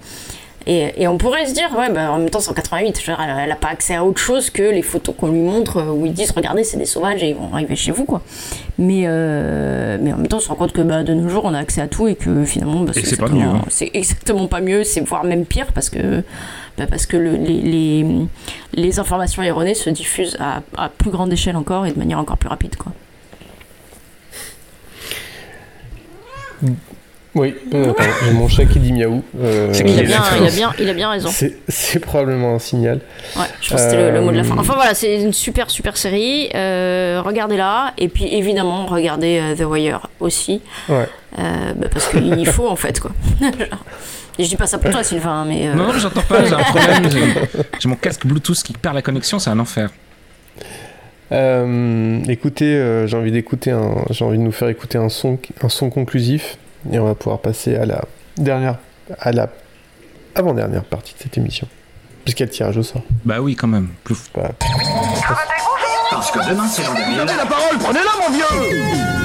Et, 0.66 1.02
et 1.02 1.08
on 1.08 1.18
pourrait 1.18 1.44
se 1.46 1.52
dire, 1.52 1.68
ouais, 1.78 1.90
bah, 1.92 2.10
en 2.10 2.18
même 2.18 2.30
temps, 2.30 2.40
c'est 2.40 2.50
en 2.50 2.54
88, 2.54 2.98
je 2.98 3.10
veux 3.10 3.16
dire, 3.16 3.22
elle, 3.22 3.36
elle 3.44 3.52
a 3.52 3.56
pas 3.56 3.68
accès 3.68 3.94
à 3.94 4.02
autre 4.04 4.18
chose 4.18 4.48
que 4.48 4.62
les 4.62 4.80
photos 4.80 5.14
qu'on 5.14 5.28
lui 5.28 5.40
montre 5.40 5.76
euh, 5.76 5.92
où 5.92 6.06
ils 6.06 6.12
disent, 6.14 6.30
regardez, 6.30 6.64
c'est 6.64 6.78
des 6.78 6.86
sauvages 6.86 7.22
et 7.22 7.28
ils 7.30 7.34
vont 7.36 7.52
arriver 7.52 7.76
chez 7.76 7.90
vous, 7.92 8.06
quoi. 8.06 8.22
Mais, 8.78 9.02
euh, 9.04 9.98
mais 10.00 10.12
en 10.12 10.16
même 10.16 10.26
temps, 10.26 10.38
on 10.38 10.40
se 10.40 10.48
rend 10.48 10.54
compte 10.54 10.72
que 10.72 10.80
bah, 10.80 11.02
de 11.02 11.12
nos 11.12 11.28
jours, 11.28 11.42
on 11.44 11.52
a 11.52 11.58
accès 11.58 11.82
à 11.82 11.86
tout 11.86 12.08
et 12.08 12.14
que 12.14 12.44
finalement, 12.46 12.80
bah, 12.80 12.92
c'est 12.94 13.02
pas 13.02 13.08
exactement- 13.26 13.40
mieux, 13.40 13.46
hein. 13.58 13.64
C'est 13.68 13.90
exactement 13.92 14.46
pas 14.48 14.60
mieux, 14.62 14.84
c'est 14.84 15.00
voire 15.02 15.24
même 15.24 15.44
pire 15.44 15.66
parce 15.74 15.90
que, 15.90 16.22
bah, 16.78 16.86
parce 16.88 17.04
que 17.04 17.18
le- 17.18 17.36
les, 17.36 17.60
les, 17.60 18.06
les 18.72 18.98
informations 18.98 19.42
erronées 19.42 19.74
se 19.74 19.90
diffusent 19.90 20.38
à, 20.40 20.62
à 20.78 20.88
plus 20.88 21.10
grande 21.10 21.30
échelle 21.30 21.56
encore 21.56 21.84
et 21.84 21.92
de 21.92 21.98
manière 21.98 22.18
encore 22.18 22.38
plus 22.38 22.48
rapide, 22.48 22.76
quoi. 22.76 22.92
Oui, 27.34 27.54
euh, 27.74 27.90
attends, 27.90 28.02
j'ai 28.24 28.32
mon 28.32 28.46
chat 28.46 28.64
qui 28.64 28.78
dit 28.78 28.92
miaou. 28.92 29.22
euh, 29.40 29.72
Il 29.84 29.98
a, 29.98 30.02
bien, 30.04 30.22
il, 30.40 30.46
a 30.46 30.50
bien, 30.50 30.72
il 30.78 30.88
a 30.88 30.94
bien 30.94 31.10
raison. 31.10 31.30
C'est 31.68 31.98
probablement 31.98 32.54
un 32.54 32.58
signal. 32.60 33.00
Ouais, 33.36 33.42
je 33.60 33.70
pense 33.70 33.80
que 33.82 33.90
c'était 33.90 33.96
le, 33.96 34.10
le 34.12 34.20
mot 34.20 34.30
de 34.30 34.36
la 34.36 34.44
fin. 34.44 34.54
Euh, 34.54 34.60
Enfin 34.60 34.74
voilà, 34.74 34.94
c'est 34.94 35.20
une 35.20 35.32
super 35.32 35.68
super 35.70 35.96
série. 35.96 36.48
Euh, 36.54 37.20
regardez-la 37.24 37.92
et 37.98 38.08
puis 38.08 38.32
évidemment 38.32 38.86
regardez 38.86 39.42
The 39.58 39.62
Wire 39.64 40.06
aussi, 40.20 40.60
Ouais. 40.88 41.08
Euh, 41.40 41.72
bah, 41.74 41.88
parce 41.92 42.08
qu'il 42.10 42.46
faut 42.46 42.68
en 42.68 42.76
fait 42.76 43.00
quoi. 43.00 43.10
et 44.38 44.44
je 44.44 44.48
dis 44.48 44.54
pas 44.56 44.68
ça 44.68 44.78
pour 44.78 44.90
toi 44.92 45.02
Sylvain, 45.02 45.44
mais 45.44 45.66
euh, 45.66 45.74
Non, 45.74 45.88
non, 45.88 45.98
j'entends 45.98 46.22
pas, 46.22 46.44
j'ai 46.44 46.54
un 46.54 46.58
problème. 46.58 47.10
j'ai- 47.80 47.88
mon 47.88 47.96
casque 47.96 48.24
Bluetooth 48.26 48.62
qui 48.62 48.72
perd 48.74 48.94
la 48.94 49.02
connexion, 49.02 49.40
c'est 49.40 49.50
un 49.50 49.58
enfer. 49.58 49.90
Euh, 51.32 52.20
écoutez, 52.28 52.66
euh, 52.76 53.06
j'ai 53.06 53.16
envie 53.16 53.32
d'écouter 53.32 53.70
un, 53.72 54.04
j'ai 54.10 54.24
envie 54.24 54.38
de 54.38 54.42
nous 54.42 54.52
faire 54.52 54.68
écouter 54.68 54.98
un 54.98 55.08
son, 55.08 55.38
un 55.62 55.68
son 55.68 55.90
conclusif, 55.90 56.58
et 56.92 56.98
on 56.98 57.04
va 57.04 57.14
pouvoir 57.14 57.40
passer 57.40 57.76
à 57.76 57.86
la 57.86 58.04
dernière, 58.36 58.78
à 59.18 59.32
la 59.32 59.48
avant-dernière 60.34 60.84
partie 60.84 61.14
de 61.14 61.18
cette 61.20 61.38
émission, 61.38 61.68
puisqu'il 62.24 62.42
y 62.42 62.44
a 62.44 62.46
le 62.46 62.52
tirage 62.52 62.76
au 62.76 62.82
sort. 62.82 63.02
Bah 63.24 63.40
oui, 63.40 63.54
quand 63.54 63.68
même. 63.68 63.88
Plouf. 64.02 64.30
Parce 66.10 66.30
que 66.30 66.50
demain, 66.50 66.66
c'est 66.68 66.82
l'an 66.84 66.94
dernier. 66.94 67.16
Prenez 67.16 67.36
la 67.36 67.46
parole, 67.46 67.78
prenez-la, 67.78 68.28
mon 68.28 68.34
vieux 68.34 69.23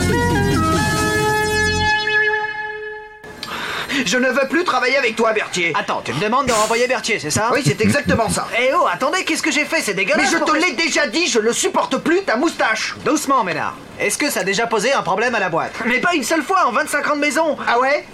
Je 4.05 4.17
ne 4.17 4.29
veux 4.29 4.47
plus 4.47 4.63
travailler 4.63 4.97
avec 4.97 5.15
toi, 5.15 5.33
Berthier. 5.33 5.73
Attends, 5.77 6.01
tu 6.03 6.13
me 6.13 6.19
demandes 6.19 6.47
de 6.47 6.51
renvoyer 6.51 6.87
Berthier, 6.87 7.19
c'est 7.19 7.29
ça? 7.29 7.49
Oui, 7.53 7.61
c'est 7.65 7.79
exactement 7.81 8.29
ça. 8.29 8.47
Eh 8.59 8.71
oh, 8.73 8.85
attendez, 8.91 9.23
qu'est-ce 9.23 9.41
que 9.41 9.51
j'ai 9.51 9.65
fait? 9.65 9.81
C'est 9.81 9.93
dégueulasse 9.93 10.31
Mais 10.31 10.39
je 10.39 10.43
te 10.43 10.51
l'ai 10.57 10.73
déjà 10.73 11.07
dit, 11.07 11.27
je 11.27 11.39
ne 11.39 11.51
supporte 11.51 11.97
plus 11.97 12.21
ta 12.23 12.35
moustache. 12.37 12.95
Doucement, 13.05 13.43
Ménard. 13.43 13.75
Est-ce 13.99 14.17
que 14.17 14.29
ça 14.29 14.41
a 14.41 14.43
déjà 14.43 14.67
posé 14.67 14.93
un 14.93 15.01
problème 15.01 15.35
à 15.35 15.39
la 15.39 15.49
boîte? 15.49 15.73
Mais 15.85 15.99
pas 15.99 16.13
une 16.13 16.23
seule 16.23 16.43
fois 16.43 16.65
en 16.67 16.71
25 16.71 17.09
ans 17.11 17.15
de 17.15 17.21
maison. 17.21 17.57
Ah 17.67 17.79
ouais? 17.79 18.05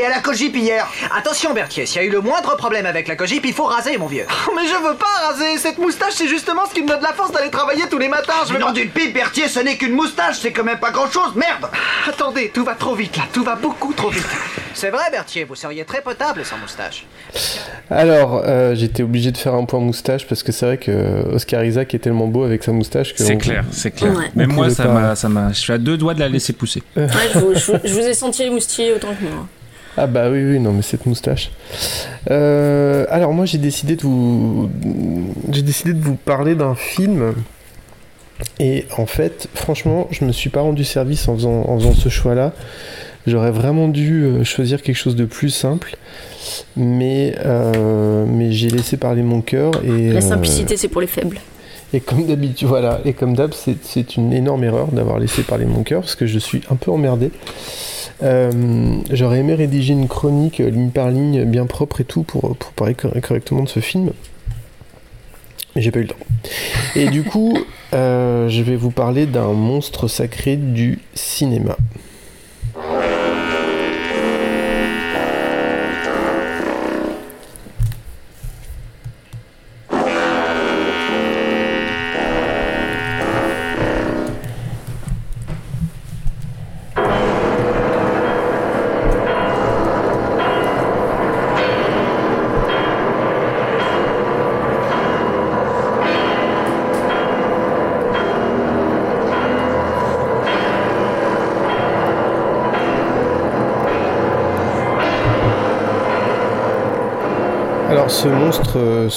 Et 0.00 0.04
à 0.04 0.10
la 0.10 0.20
cogip 0.20 0.54
hier. 0.54 0.86
Attention, 1.16 1.54
Berthier, 1.54 1.84
s'il 1.86 2.00
y 2.00 2.04
a 2.04 2.06
eu 2.06 2.10
le 2.10 2.20
moindre 2.20 2.56
problème 2.56 2.86
avec 2.86 3.08
la 3.08 3.16
cogip, 3.16 3.44
il 3.44 3.52
faut 3.52 3.64
raser, 3.64 3.98
mon 3.98 4.06
vieux. 4.06 4.26
Mais 4.56 4.62
je 4.68 4.74
veux 4.88 4.94
pas 4.94 5.26
raser 5.28 5.58
Cette 5.58 5.78
moustache, 5.78 6.12
c'est 6.14 6.28
justement 6.28 6.66
ce 6.68 6.74
qui 6.74 6.82
me 6.82 6.88
donne 6.88 7.02
la 7.02 7.12
force 7.12 7.32
d'aller 7.32 7.50
travailler 7.50 7.82
tous 7.90 7.98
les 7.98 8.08
matins. 8.08 8.32
Je 8.46 8.52
veux 8.52 8.58
nom 8.60 8.70
d'une 8.72 8.90
pipe, 8.90 9.12
Berthier, 9.14 9.48
ce 9.48 9.58
n'est 9.60 9.76
qu'une 9.76 9.94
moustache, 9.94 10.38
c'est 10.40 10.52
quand 10.52 10.62
même 10.64 10.78
pas 10.78 10.90
grand-chose, 10.92 11.34
merde 11.34 11.68
Attendez, 12.08 12.50
tout 12.54 12.64
va 12.64 12.74
trop 12.74 12.94
vite 12.94 13.16
là, 13.16 13.24
tout 13.32 13.42
va 13.42 13.56
beaucoup 13.56 13.92
trop 13.92 14.10
vite. 14.10 14.26
C'est 14.74 14.90
vrai, 14.90 15.02
Berthier, 15.10 15.42
vous 15.44 15.56
seriez 15.56 15.84
très 15.84 16.00
potable 16.02 16.44
sans 16.44 16.58
moustache. 16.58 17.04
Alors, 17.90 18.42
euh, 18.46 18.74
j'étais 18.76 19.02
obligé 19.02 19.32
de 19.32 19.36
faire 19.36 19.54
un 19.54 19.64
point 19.64 19.80
moustache 19.80 20.26
parce 20.28 20.44
que 20.44 20.52
c'est 20.52 20.66
vrai 20.66 20.78
que 20.78 21.24
Oscar 21.34 21.64
Isaac 21.64 21.92
est 21.94 21.98
tellement 21.98 22.28
beau 22.28 22.44
avec 22.44 22.62
sa 22.62 22.70
moustache 22.70 23.14
que 23.14 23.24
C'est 23.24 23.36
clair, 23.38 23.64
c'est 23.72 23.90
clair. 23.90 24.14
Ouais. 24.14 24.30
Même 24.36 24.52
moi, 24.52 24.70
ça 24.70 24.84
m'a, 24.86 25.16
ça 25.16 25.28
m'a. 25.28 25.48
Je 25.52 25.58
suis 25.58 25.72
à 25.72 25.78
deux 25.78 25.96
doigts 25.96 26.14
de 26.14 26.20
la 26.20 26.28
laisser 26.28 26.52
pousser. 26.52 26.82
ouais, 26.96 27.08
je, 27.34 27.38
vous, 27.40 27.54
je 27.54 27.72
vous- 27.72 27.78
je 27.82 27.92
vous 27.94 28.00
ai 28.06 28.14
senti 28.14 28.44
les 28.44 28.50
moustillés 28.50 28.92
autant 28.92 29.14
que 29.14 29.24
moi. 29.24 29.46
Ah 29.96 30.06
bah 30.06 30.30
oui, 30.30 30.44
oui, 30.44 30.60
non, 30.60 30.72
mais 30.72 30.82
cette 30.82 31.06
moustache. 31.06 31.50
Euh, 32.30 33.06
alors 33.10 33.32
moi, 33.32 33.46
j'ai 33.46 33.58
décidé 33.58 33.96
de 33.96 34.02
vous, 34.02 34.70
j'ai 35.50 35.62
décidé 35.62 35.92
de 35.92 36.00
vous 36.00 36.14
parler 36.14 36.54
d'un 36.54 36.74
film. 36.74 37.34
Et 38.60 38.86
en 38.96 39.06
fait, 39.06 39.48
franchement, 39.54 40.06
je 40.12 40.24
me 40.24 40.30
suis 40.30 40.50
pas 40.50 40.60
rendu 40.60 40.84
service 40.84 41.26
en 41.28 41.34
faisant, 41.34 41.64
en 41.66 41.78
faisant 41.78 41.94
ce 41.94 42.08
choix-là. 42.08 42.52
J'aurais 43.26 43.50
vraiment 43.50 43.88
dû 43.88 44.22
euh, 44.22 44.44
choisir 44.44 44.80
quelque 44.82 44.96
chose 44.96 45.16
de 45.16 45.24
plus 45.24 45.50
simple, 45.50 45.96
mais 46.76 47.34
euh, 47.44 48.24
mais 48.26 48.52
j'ai 48.52 48.70
laissé 48.70 48.96
parler 48.96 49.22
mon 49.22 49.42
cœur 49.42 49.72
et 49.84 50.12
La 50.12 50.18
euh, 50.18 50.20
simplicité, 50.20 50.76
c'est 50.76 50.88
pour 50.88 51.00
les 51.00 51.06
faibles. 51.06 51.38
Et 51.94 52.00
comme 52.00 52.26
d'habitude, 52.26 52.68
voilà, 52.68 53.00
et 53.04 53.12
comme 53.14 53.34
d'hab, 53.34 53.52
c'est- 53.54 54.16
une 54.16 54.32
énorme 54.32 54.64
erreur 54.64 54.88
d'avoir 54.88 55.18
laissé 55.18 55.42
parler 55.42 55.64
mon 55.66 55.82
cœur 55.82 56.00
parce 56.02 56.14
que 56.16 56.26
je 56.26 56.38
suis 56.38 56.60
un 56.70 56.76
peu 56.76 56.90
emmerdé. 56.90 57.30
Euh, 58.22 58.50
J'aurais 59.10 59.38
aimé 59.38 59.54
rédiger 59.54 59.92
une 59.92 60.08
chronique 60.08 60.60
euh, 60.60 60.70
ligne 60.70 60.90
par 60.90 61.10
ligne, 61.10 61.44
bien 61.44 61.66
propre 61.66 62.00
et 62.00 62.04
tout, 62.04 62.24
pour, 62.24 62.56
pour 62.56 62.72
parler 62.72 62.94
cor- 62.94 63.12
correctement 63.22 63.62
de 63.62 63.68
ce 63.68 63.80
film. 63.80 64.10
Mais 65.76 65.82
j'ai 65.82 65.90
pas 65.92 66.00
eu 66.00 66.02
le 66.02 66.08
temps. 66.08 66.16
Et 66.96 67.06
du 67.08 67.22
coup, 67.22 67.56
euh, 67.94 68.48
je 68.48 68.62
vais 68.62 68.74
vous 68.76 68.90
parler 68.90 69.26
d'un 69.26 69.52
monstre 69.52 70.08
sacré 70.08 70.56
du 70.56 70.98
cinéma. 71.14 71.76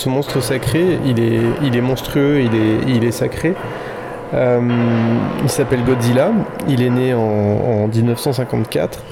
Ce 0.01 0.09
monstre 0.09 0.41
sacré, 0.41 0.97
il 1.05 1.19
est, 1.19 1.41
il 1.61 1.75
est 1.75 1.81
monstrueux, 1.81 2.41
il 2.41 2.55
est, 2.55 2.95
il 2.95 3.03
est 3.03 3.11
sacré. 3.11 3.53
Euh, 4.33 4.59
il 5.43 5.49
s'appelle 5.49 5.83
Godzilla. 5.83 6.31
Il 6.67 6.81
est 6.81 6.89
né 6.89 7.13
en, 7.13 7.19
en 7.19 7.87
1954. 7.87 9.03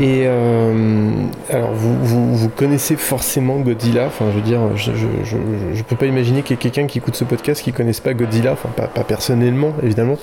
Et 0.00 0.24
euh, 0.24 1.10
alors 1.50 1.72
vous, 1.72 2.34
vous, 2.34 2.48
connaissez 2.48 2.96
forcément 2.96 3.56
Godzilla. 3.60 4.06
Enfin, 4.06 4.26
je 4.30 4.36
veux 4.36 4.42
dire, 4.42 4.60
je, 4.76 5.82
peux 5.82 5.96
pas 5.96 6.06
imaginer 6.06 6.42
qu'il 6.42 6.56
y 6.56 6.58
ait 6.58 6.62
quelqu'un 6.62 6.86
qui 6.86 6.98
écoute 6.98 7.14
ce 7.14 7.24
podcast 7.24 7.62
qui 7.62 7.72
connaisse 7.72 8.00
pas 8.00 8.12
Godzilla. 8.12 8.52
Enfin, 8.52 8.68
pas, 8.70 9.04
personnellement, 9.04 9.72
évidemment, 9.82 10.18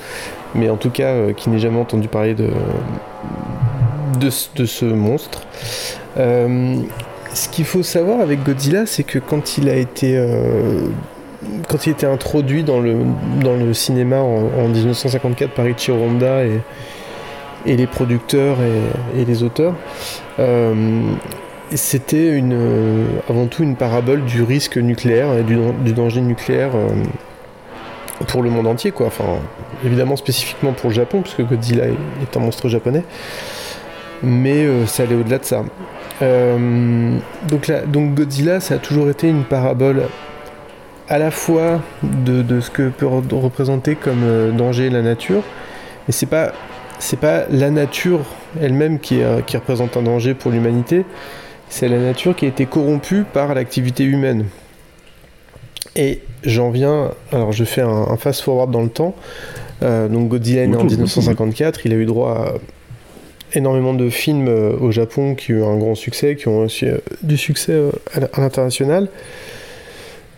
mais 0.53 0.69
en 0.69 0.77
tout 0.77 0.89
cas 0.91 1.13
euh, 1.13 1.33
qui 1.33 1.49
n'ait 1.49 1.59
jamais 1.59 1.79
entendu 1.79 2.07
parler 2.07 2.35
de 2.35 2.49
de, 4.19 4.29
ce- 4.29 4.49
de 4.55 4.65
ce 4.65 4.85
monstre. 4.85 5.41
Ce 7.33 7.49
qu'il 7.49 7.65
faut 7.65 7.83
savoir 7.83 8.21
avec 8.21 8.43
Godzilla, 8.43 8.85
c'est 8.85 9.03
que 9.03 9.19
quand 9.19 9.57
il 9.57 9.69
a 9.69 9.75
été 9.75 10.17
euh, 10.17 10.87
quand 11.67 11.85
il 11.87 11.93
introduit 12.05 12.63
dans 12.63 12.79
le, 12.79 13.73
cinéma 13.73 14.17
en, 14.17 14.49
en 14.59 14.67
1954 14.67 15.51
par 15.51 15.67
Ichiro 15.67 15.97
Honda 15.97 16.43
et, 16.43 16.61
les 17.65 17.87
producteurs 17.87 18.57
et, 19.15 19.25
les 19.25 19.43
auteurs, 19.43 19.75
euh, 20.39 20.73
c'était 21.75 22.41
euh, 22.41 23.05
avant 23.29 23.47
tout 23.47 23.63
une 23.63 23.75
parabole 23.75 24.25
du 24.25 24.43
risque 24.43 24.77
nucléaire 24.77 25.33
et 25.37 25.43
du, 25.43 25.93
danger 25.93 26.21
nucléaire 26.21 26.71
pour 28.27 28.41
le 28.43 28.49
monde 28.49 28.67
entier. 28.67 28.91
Quoi. 28.91 29.07
Enfin, 29.07 29.25
évidemment 29.85 30.15
spécifiquement 30.15 30.73
pour 30.73 30.89
le 30.89 30.95
Japon, 30.95 31.21
puisque 31.21 31.41
Godzilla 31.41 31.85
est, 31.85 32.37
un 32.37 32.39
monstre 32.39 32.69
japonais, 32.69 33.03
mais 34.23 34.65
ça 34.87 35.03
allait 35.03 35.15
au-delà 35.15 35.37
de 35.37 35.45
ça. 35.45 35.63
Euh, 36.21 37.17
donc, 37.47 37.67
là, 37.67 37.81
donc 37.81 38.13
Godzilla, 38.15 38.59
ça 38.59 38.75
a 38.75 38.77
toujours 38.77 39.09
été 39.09 39.29
une 39.29 39.43
parabole 39.43 40.03
à 41.07 41.17
la 41.17 41.31
fois 41.31 41.81
de, 42.03 42.41
de 42.41 42.59
ce 42.59 42.69
que 42.69 42.89
peut 42.89 43.05
re- 43.05 43.33
représenter 43.39 43.95
comme 43.95 44.23
euh, 44.23 44.51
danger 44.51 44.89
la 44.89 45.01
nature, 45.01 45.43
mais 46.07 46.11
c'est 46.11 46.25
pas 46.27 46.53
c'est 46.99 47.19
pas 47.19 47.45
la 47.49 47.69
nature 47.71 48.19
elle-même 48.61 48.99
qui, 48.99 49.21
est- 49.21 49.45
qui 49.45 49.55
représente 49.55 49.95
un 49.95 50.01
danger 50.01 50.33
pour 50.33 50.51
l'humanité, 50.51 51.05
c'est 51.69 51.87
la 51.87 51.97
nature 51.99 52.35
qui 52.35 52.45
a 52.45 52.49
été 52.49 52.65
corrompue 52.65 53.23
par 53.23 53.53
l'activité 53.53 54.03
humaine. 54.03 54.45
Et 55.95 56.19
j'en 56.43 56.69
viens, 56.69 57.11
alors 57.31 57.53
je 57.53 57.63
fais 57.63 57.81
un, 57.81 57.87
un 58.09 58.17
fast-forward 58.17 58.69
dans 58.69 58.81
le 58.81 58.89
temps. 58.89 59.15
Euh, 59.81 60.07
donc 60.09 60.27
Godzilla 60.27 60.63
est 60.63 60.67
né 60.67 60.75
en 60.75 60.83
1954, 60.83 61.85
il 61.85 61.93
a 61.93 61.95
eu 61.95 62.05
droit 62.05 62.31
à 62.31 62.53
énormément 63.53 63.93
de 63.93 64.09
films 64.09 64.47
euh, 64.47 64.71
au 64.79 64.91
Japon 64.91 65.35
qui 65.35 65.53
ont 65.53 65.57
eu 65.57 65.63
un 65.63 65.77
grand 65.77 65.95
succès, 65.95 66.35
qui 66.35 66.47
ont 66.47 66.59
aussi 66.59 66.85
euh, 66.85 66.97
du 67.23 67.37
succès 67.37 67.71
euh, 67.73 67.91
à 68.33 68.39
l'international. 68.41 69.07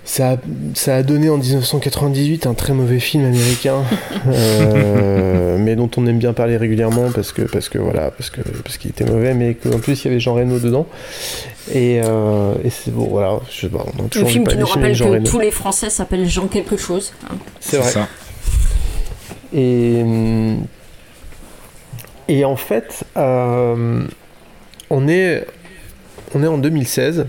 Ça 0.03 0.31
a, 0.31 0.37
ça 0.73 0.95
a 0.95 1.03
donné 1.03 1.29
en 1.29 1.37
1998 1.37 2.47
un 2.47 2.55
très 2.55 2.73
mauvais 2.73 2.99
film 2.99 3.23
américain, 3.23 3.83
euh, 4.27 5.57
mais 5.59 5.75
dont 5.75 5.89
on 5.95 6.07
aime 6.07 6.17
bien 6.17 6.33
parler 6.33 6.57
régulièrement 6.57 7.11
parce 7.13 7.31
que 7.31 7.43
parce 7.43 7.69
que 7.69 7.77
voilà 7.77 8.09
parce 8.09 8.31
que 8.31 8.41
parce 8.63 8.77
qu'il 8.77 8.89
était 8.89 9.05
mauvais, 9.05 9.35
mais 9.35 9.53
qu'en 9.53 9.77
plus 9.77 10.03
il 10.03 10.07
y 10.07 10.11
avait 10.11 10.19
Jean 10.19 10.33
Reno 10.33 10.57
dedans. 10.57 10.87
Et, 11.71 12.01
euh, 12.03 12.55
et 12.63 12.71
c'est 12.71 12.89
bon 12.91 13.05
voilà, 13.09 13.39
je 13.51 13.61
sais 13.61 13.69
pas, 13.69 13.85
on 13.95 13.99
a 13.99 14.03
Le 14.03 14.09
toujours 14.09 14.29
film 14.29 14.43
pas 14.43 14.51
qui 14.51 14.57
nous 14.57 14.65
rappelle 14.65 14.95
Jean 14.95 15.05
que 15.05 15.11
Reno. 15.11 15.29
tous 15.29 15.39
les 15.39 15.51
Français 15.51 15.91
s'appellent 15.91 16.27
Jean 16.27 16.47
quelque 16.47 16.77
chose. 16.77 17.13
hein. 17.29 17.35
C'est 17.59 17.77
vrai. 17.77 17.91
Et, 19.53 20.01
hum, 20.01 20.63
et 22.27 22.45
en 22.45 22.55
fait, 22.55 23.03
euh, 23.17 24.03
on, 24.89 25.07
est, 25.07 25.45
on 26.33 26.43
est 26.43 26.47
en 26.47 26.57
2016. 26.57 27.27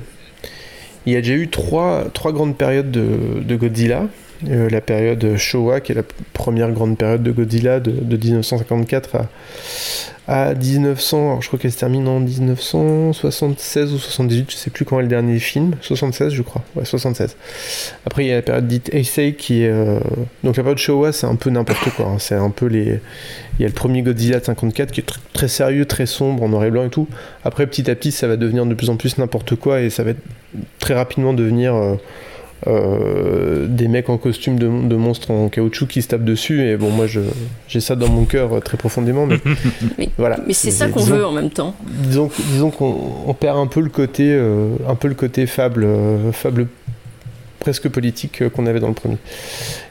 Il 1.06 1.12
y 1.12 1.16
a 1.16 1.20
déjà 1.20 1.34
eu 1.34 1.48
trois, 1.48 2.04
grandes 2.26 2.56
périodes 2.56 2.90
de, 2.90 3.40
de 3.40 3.56
Godzilla. 3.56 4.06
Euh, 4.48 4.68
la 4.70 4.80
période 4.80 5.36
Showa, 5.36 5.80
qui 5.80 5.92
est 5.92 5.94
la 5.94 6.02
première 6.32 6.70
grande 6.72 6.98
période 6.98 7.22
de 7.22 7.30
Godzilla 7.30 7.78
de, 7.80 7.92
de 7.92 8.16
1954 8.16 9.16
à, 9.16 9.28
à 10.48 10.54
1900. 10.54 11.16
alors 11.30 11.42
je 11.42 11.46
crois 11.48 11.58
qu'elle 11.60 11.70
se 11.72 11.78
termine 11.78 12.08
en 12.08 12.18
1976 12.18 13.92
ou 13.92 13.98
78, 13.98 14.50
je 14.50 14.56
sais 14.56 14.70
plus 14.70 14.84
quand 14.84 14.98
est 14.98 15.02
le 15.02 15.08
dernier 15.08 15.38
film. 15.38 15.74
76, 15.80 16.32
je 16.32 16.42
crois. 16.42 16.62
Ouais, 16.74 16.84
76. 16.84 17.36
Après, 18.06 18.24
il 18.24 18.28
y 18.28 18.32
a 18.32 18.36
la 18.36 18.42
période 18.42 18.66
dite 18.66 18.92
Heisei 18.92 19.34
qui 19.34 19.62
est. 19.62 19.68
euh, 19.70 20.00
Donc, 20.42 20.56
la 20.56 20.62
période 20.64 20.78
Showa, 20.78 21.12
c'est 21.12 21.26
un 21.26 21.36
peu 21.36 21.50
n'importe 21.50 21.90
quoi. 21.96 22.06
hein. 22.06 22.16
C'est 22.18 22.34
un 22.34 22.50
peu 22.50 22.66
les. 22.66 23.00
Il 23.58 23.62
y 23.62 23.64
a 23.64 23.68
le 23.68 23.74
premier 23.74 24.02
Godzilla 24.02 24.40
de 24.40 24.44
54 24.44 24.90
qui 24.92 25.00
est 25.00 25.08
tr- 25.08 25.18
très 25.32 25.48
sérieux, 25.48 25.84
très 25.84 26.06
sombre, 26.06 26.42
en 26.42 26.48
noir 26.48 26.64
et 26.64 26.70
blanc 26.70 26.84
et 26.84 26.90
tout. 26.90 27.06
Après, 27.44 27.66
petit 27.66 27.88
à 27.90 27.94
petit, 27.94 28.10
ça 28.12 28.26
va 28.26 28.36
devenir 28.36 28.66
de 28.66 28.74
plus 28.74 28.90
en 28.90 28.96
plus 28.96 29.18
n'importe 29.18 29.54
quoi 29.56 29.80
et 29.80 29.90
ça 29.90 30.02
va 30.02 30.12
très 30.80 30.94
rapidement 30.94 31.32
devenir. 31.32 31.74
euh, 31.74 31.94
euh, 32.66 33.66
des 33.68 33.88
mecs 33.88 34.08
en 34.08 34.18
costume 34.18 34.58
de, 34.58 34.66
de 34.66 34.96
monstres 34.96 35.30
en 35.30 35.48
caoutchouc 35.48 35.86
qui 35.88 36.02
se 36.02 36.08
tapent 36.08 36.24
dessus 36.24 36.62
et 36.62 36.76
bon 36.76 36.90
moi 36.90 37.06
j'ai 37.06 37.80
ça 37.80 37.96
dans 37.96 38.08
mon 38.08 38.24
cœur 38.24 38.60
très 38.62 38.76
profondément 38.76 39.26
mais 39.26 40.08
voilà 40.18 40.38
Mais 40.46 40.52
c'est 40.52 40.70
ça 40.70 40.88
qu'on 40.88 41.02
veut 41.02 41.26
en 41.26 41.32
même 41.32 41.50
temps. 41.50 41.74
disons, 41.86 42.30
disons 42.52 42.70
qu'on 42.70 42.96
on 43.26 43.34
perd 43.34 43.58
un 43.58 43.66
peu 43.66 43.80
le 43.80 43.88
côté, 43.90 44.32
euh, 44.32 44.76
un 44.88 44.94
peu 44.94 45.08
le 45.08 45.14
côté 45.14 45.46
fable, 45.46 45.84
euh, 45.84 46.32
fable 46.32 46.68
presque 47.62 47.88
politique 47.88 48.42
euh, 48.42 48.50
qu'on 48.50 48.66
avait 48.66 48.80
dans 48.80 48.88
le 48.88 48.94
premier. 48.94 49.18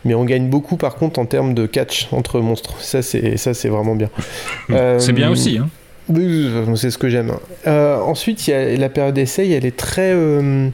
Mais 0.06 0.14
on 0.14 0.26
gagne 0.26 0.50
beaucoup 0.50 0.76
par 0.76 0.96
contre 0.96 1.20
en 1.20 1.26
termes 1.26 1.54
de 1.54 1.66
catch 1.66 2.10
entre 2.12 2.40
monstres. 2.42 2.80
Ça 2.82 3.02
c'est 3.02 3.38
ça 3.38 3.54
c'est 3.54 3.70
vraiment 3.70 3.96
bien. 3.96 4.10
Euh, 4.70 5.00
C'est 5.00 5.14
bien 5.14 5.30
aussi, 5.32 5.58
hein. 5.58 5.70
c'est 6.76 6.92
ce 6.92 6.98
que 6.98 7.10
j'aime. 7.10 7.32
Euh, 7.68 7.98
ensuite, 8.00 8.48
il 8.48 8.52
y 8.52 8.54
a 8.54 8.76
la 8.76 8.90
période 8.90 9.16
d'essai, 9.16 9.50
elle 9.50 9.66
est 9.66 9.76
très, 9.78 10.12
euh, 10.14 10.70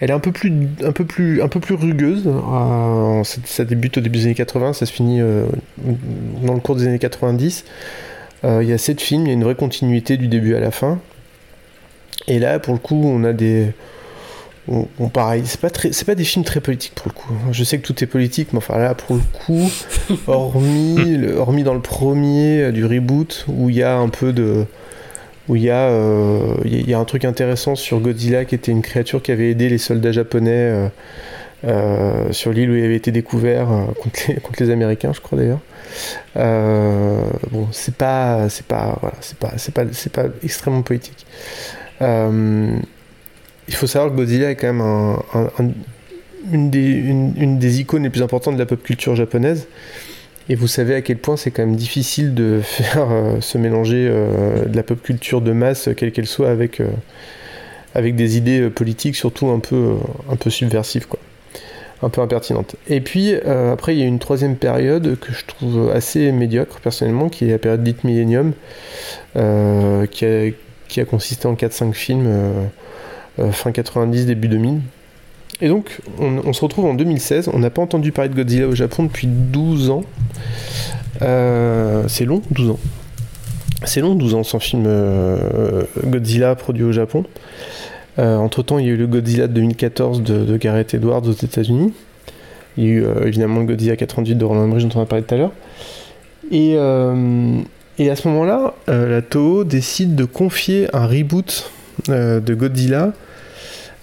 elle 0.00 0.10
est 0.10 0.14
un 0.14 0.18
peu 0.20 0.32
plus, 0.32 0.52
un 0.84 0.92
peu 0.92 1.04
plus, 1.04 1.42
un 1.42 1.48
peu 1.48 1.60
plus 1.60 1.74
rugueuse. 1.74 2.24
Euh, 2.26 3.22
ça, 3.24 3.40
ça 3.44 3.64
débute 3.64 3.98
au 3.98 4.00
début 4.00 4.18
des 4.18 4.24
années 4.26 4.34
80, 4.34 4.72
ça 4.72 4.86
se 4.86 4.92
finit 4.92 5.20
euh, 5.20 5.46
dans 6.42 6.54
le 6.54 6.60
cours 6.60 6.76
des 6.76 6.86
années 6.86 6.98
90. 6.98 7.64
Euh, 8.44 8.60
il 8.62 8.68
y 8.68 8.72
a 8.72 8.78
sept 8.78 9.00
films, 9.00 9.24
il 9.24 9.28
y 9.28 9.30
a 9.30 9.34
une 9.34 9.44
vraie 9.44 9.54
continuité 9.54 10.16
du 10.16 10.28
début 10.28 10.54
à 10.54 10.60
la 10.60 10.70
fin. 10.70 10.98
Et 12.28 12.38
là, 12.38 12.58
pour 12.58 12.72
le 12.74 12.78
coup, 12.80 13.00
on 13.04 13.24
a 13.24 13.32
des, 13.32 13.72
on, 14.68 14.86
on- 14.98 15.08
pareil, 15.08 15.42
c'est 15.44 15.60
pas 15.60 15.70
très, 15.70 15.92
c'est 15.92 16.04
pas 16.06 16.14
des 16.14 16.24
films 16.24 16.44
très 16.44 16.60
politiques 16.60 16.94
pour 16.94 17.08
le 17.08 17.12
coup. 17.14 17.32
Je 17.52 17.64
sais 17.64 17.78
que 17.78 17.86
tout 17.86 18.02
est 18.02 18.06
politique, 18.06 18.48
mais 18.52 18.58
enfin 18.58 18.78
là, 18.78 18.94
pour 18.94 19.16
le 19.16 19.22
coup, 19.44 19.70
hormis, 20.26 21.16
le- 21.16 21.36
hormis 21.36 21.62
dans 21.64 21.74
le 21.74 21.80
premier 21.80 22.62
euh, 22.62 22.72
du 22.72 22.84
reboot 22.86 23.44
où 23.48 23.68
il 23.68 23.76
y 23.76 23.82
a 23.82 23.96
un 23.96 24.08
peu 24.08 24.32
de, 24.32 24.64
où 25.50 25.56
il 25.56 25.62
y 25.62 25.70
a, 25.70 25.88
euh, 25.88 26.54
il 26.64 26.88
y 26.88 26.94
a- 26.94 26.98
un 26.98 27.04
truc 27.04 27.24
intéressant 27.24 27.74
sur 27.74 27.98
Godzilla 27.98 28.44
qui 28.44 28.54
était 28.54 28.70
une 28.70 28.82
créature 28.82 29.20
qui 29.20 29.32
avait 29.32 29.50
aidé 29.50 29.68
les 29.68 29.78
soldats 29.78 30.12
japonais 30.12 30.50
euh, 30.52 30.88
euh, 31.64 32.32
sur 32.32 32.52
l'île 32.52 32.70
où 32.70 32.76
il 32.76 32.84
avait 32.84 32.94
été 32.94 33.10
découvert 33.10 33.66
contre, 34.00 34.62
les, 34.62 34.70
Américains, 34.70 35.12
je 35.12 35.20
crois 35.20 35.36
d'ailleurs. 35.36 35.58
Bon, 37.50 37.66
c'est 37.72 37.96
pas, 37.96 38.48
c'est 38.48 38.64
pas, 38.64 38.96
voilà, 39.00 39.16
c'est 39.20 39.36
pas, 39.38 39.52
c'est 39.56 39.74
pas, 39.74 39.82
c'est 39.90 40.12
pas 40.12 40.26
extrêmement 40.44 40.82
politique. 40.82 41.26
Euh, 42.00 42.76
il 43.66 43.74
faut 43.74 43.88
savoir 43.88 44.12
que 44.12 44.16
Godzilla 44.16 44.52
est 44.52 44.56
quand 44.56 44.72
même 44.72 45.16
une 46.52 46.70
des 47.58 47.80
icônes 47.80 48.04
les 48.04 48.10
plus 48.10 48.22
importantes 48.22 48.54
de 48.54 48.60
la 48.60 48.66
pop 48.66 48.80
culture 48.80 49.16
japonaise. 49.16 49.66
Et 50.50 50.56
vous 50.56 50.66
savez 50.66 50.96
à 50.96 51.00
quel 51.00 51.18
point 51.18 51.36
c'est 51.36 51.52
quand 51.52 51.64
même 51.64 51.76
difficile 51.76 52.34
de 52.34 52.60
faire 52.62 53.08
euh, 53.08 53.40
se 53.40 53.56
mélanger 53.56 54.08
euh, 54.10 54.64
de 54.66 54.76
la 54.76 54.82
pop 54.82 55.00
culture 55.00 55.40
de 55.40 55.52
masse, 55.52 55.86
euh, 55.86 55.94
quelle 55.94 56.10
qu'elle 56.10 56.26
soit, 56.26 56.50
avec, 56.50 56.82
avec 57.94 58.16
des 58.16 58.36
idées 58.36 58.68
politiques, 58.68 59.14
surtout 59.14 59.48
un 59.48 59.60
peu, 59.60 59.94
un 60.28 60.34
peu 60.34 60.50
subversives, 60.50 61.06
quoi. 61.06 61.20
Un 62.02 62.08
peu 62.08 62.20
impertinentes. 62.22 62.76
Et 62.88 63.02
puis, 63.02 63.34
après, 63.34 63.94
il 63.94 64.00
y 64.00 64.02
a 64.02 64.06
une 64.06 64.18
troisième 64.18 64.56
période 64.56 65.18
que 65.20 65.34
je 65.34 65.44
trouve 65.44 65.90
assez 65.90 66.32
médiocre, 66.32 66.80
personnellement, 66.80 67.28
qui 67.28 67.44
est 67.44 67.50
la 67.50 67.58
période 67.58 67.84
dite 67.84 68.04
Millennium, 68.04 68.54
qui, 69.34 70.24
a, 70.24 70.50
qui 70.88 71.00
a 71.00 71.04
consisté 71.04 71.46
en 71.46 71.52
4-5 71.52 71.92
films, 71.92 72.70
fin 73.52 73.70
90, 73.70 74.24
début 74.24 74.48
2000. 74.48 74.80
Et 75.62 75.68
donc, 75.68 76.00
on, 76.18 76.52
se 76.52 76.60
retrouve 76.62 76.86
en 76.86 76.94
2016. 76.94 77.50
On 77.52 77.58
n'a 77.58 77.70
pas 77.70 77.82
entendu 77.82 78.12
parler 78.12 78.30
de 78.30 78.34
Godzilla 78.34 78.66
au 78.66 78.74
Japon 78.74 79.04
depuis 79.04 79.26
12 79.26 79.90
ans. 79.90 80.04
Euh, 81.22 82.04
c'est 82.08 82.24
long, 82.24 82.40
12 82.50 82.70
ans. 82.70 82.78
C'est 83.84 84.00
long, 84.00 84.14
12 84.14 84.34
ans 84.34 84.42
sans 84.42 84.58
film 84.58 84.84
euh, 84.86 85.82
Godzilla 86.04 86.54
produit 86.54 86.84
au 86.84 86.92
Japon. 86.92 87.24
Euh, 88.18 88.36
entre 88.36 88.62
temps, 88.62 88.78
il 88.78 88.86
y 88.86 88.88
a 88.88 88.92
eu 88.92 88.96
le 88.96 89.06
Godzilla 89.06 89.46
de 89.46 89.52
2014 89.52 90.22
de, 90.22 90.56
Gareth 90.56 90.94
Edwards 90.94 91.22
aux 91.26 91.32
États-Unis. 91.32 91.92
Il 92.76 92.84
y 92.84 92.86
a 92.86 92.90
eu 92.90 93.04
euh, 93.04 93.26
évidemment 93.26 93.60
le 93.60 93.66
Godzilla 93.66 93.96
88 93.96 94.34
de 94.36 94.44
Roland 94.44 94.64
Emmerich 94.64 94.86
dont 94.88 94.98
on 94.98 95.02
a 95.02 95.06
parlé 95.06 95.24
tout 95.24 95.34
à 95.34 95.38
l'heure. 95.38 95.52
Et, 96.50 96.74
euh, 96.76 97.60
à 97.98 98.16
ce 98.16 98.28
moment-là, 98.28 98.74
euh, 98.88 99.10
la 99.10 99.22
Toho 99.22 99.64
décide 99.64 100.14
de 100.14 100.24
confier 100.24 100.88
un 100.94 101.06
reboot 101.06 101.70
euh, 102.08 102.40
de 102.40 102.54
Godzilla 102.54 103.12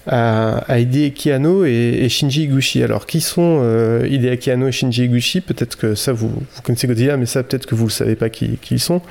à, 0.08 0.58
à 0.68 0.78
Hideaki 0.78 1.30
et, 1.30 2.08
Shinji 2.08 2.44
Higuchi. 2.44 2.82
Alors, 2.82 3.06
qui 3.06 3.20
sont 3.20 3.60
euh, 3.62 4.06
Hideaki 4.08 4.50
et 4.50 4.72
Shinji 4.72 5.04
Higuchi 5.04 5.40
Peut-être 5.40 5.76
que 5.76 5.94
ça, 5.94 6.12
vous, 6.12 6.32
connaissez 6.62 6.86
Godzilla, 6.86 7.16
mais 7.16 7.26
ça, 7.26 7.42
peut-être 7.42 7.66
que 7.66 7.74
vous 7.74 7.84
ne 7.84 7.90
savez 7.90 8.16
pas 8.16 8.30
qui, 8.30 8.58
ils 8.70 8.80
sont. 8.80 9.02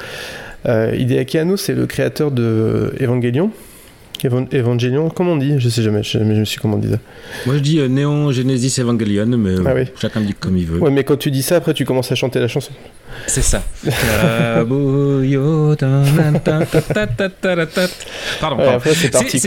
Euh, 0.67 0.93
Hideaki 0.97 1.37
c'est 1.57 1.75
le 1.75 1.85
créateur 1.85 2.31
de 2.31 2.93
Evangelion, 2.99 3.45
Evan- 3.45 3.51
Evangelion, 4.25 5.09
comment 5.09 5.33
on 5.33 5.37
dit? 5.37 5.55
Je 5.59 5.69
sais 5.69 5.81
jamais, 5.81 6.03
je, 6.03 6.17
je 6.17 6.23
me 6.23 6.45
suis 6.45 6.59
comment 6.59 6.75
on 6.75 6.79
dit 6.79 6.89
ça. 6.91 6.97
Moi 7.45 7.55
je 7.57 7.61
dis 7.61 7.79
euh, 7.79 7.87
Néon 7.87 8.31
Genesis 8.31 8.79
Evangelion, 8.81 9.25
mais 9.37 9.51
euh, 9.51 9.63
Ah 9.65 9.73
oui. 9.75 9.83
chacun 10.01 10.21
dit 10.21 10.33
comme 10.33 10.57
il 10.57 10.65
veut. 10.65 10.79
Ouais, 10.79 10.91
mais 10.91 11.03
quand 11.03 11.17
tu 11.17 11.31
dis 11.31 11.41
ça, 11.43 11.57
après 11.57 11.73
tu 11.73 11.85
commences 11.85 12.11
à 12.11 12.15
chanter 12.15 12.39
la 12.39 12.47
chanson. 12.47 12.71
C'est 13.25 13.41
ça. 13.41 13.63
Pardon. 18.39 18.57
Pardon. 18.57 18.69
après, 18.69 18.93
c'est 18.93 19.09
parti, 19.09 19.39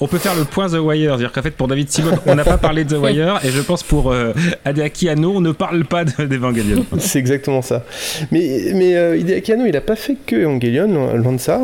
on 0.00 0.06
peut 0.06 0.18
faire 0.18 0.34
le 0.34 0.44
point 0.44 0.68
The 0.68 0.74
Wire. 0.74 1.10
C'est-à-dire 1.12 1.32
qu'en 1.32 1.42
fait, 1.42 1.50
pour 1.52 1.68
David 1.68 1.88
Simon, 1.90 2.18
on 2.26 2.34
n'a 2.34 2.44
pas 2.44 2.58
parlé 2.58 2.84
de 2.84 2.94
The 2.96 3.00
Wire, 3.00 3.40
et 3.44 3.50
je 3.50 3.60
pense 3.60 3.82
pour 3.82 4.12
euh, 4.12 4.32
Adeaki 4.64 5.08
Anno, 5.08 5.32
on 5.36 5.40
ne 5.40 5.52
parle 5.52 5.84
pas 5.84 6.04
de- 6.04 6.24
d'Evangelion. 6.26 6.84
C'est 6.98 7.18
exactement 7.18 7.62
ça. 7.62 7.84
Mais, 8.32 8.72
mais 8.74 8.96
euh, 8.96 9.16
Hideaki 9.16 9.52
Anno, 9.52 9.66
il 9.66 9.76
a 9.76 9.80
pas 9.80 9.96
fait 9.96 10.16
que 10.26 10.36
Evangelion, 10.36 11.16
loin 11.16 11.32
de 11.32 11.40
ça. 11.40 11.58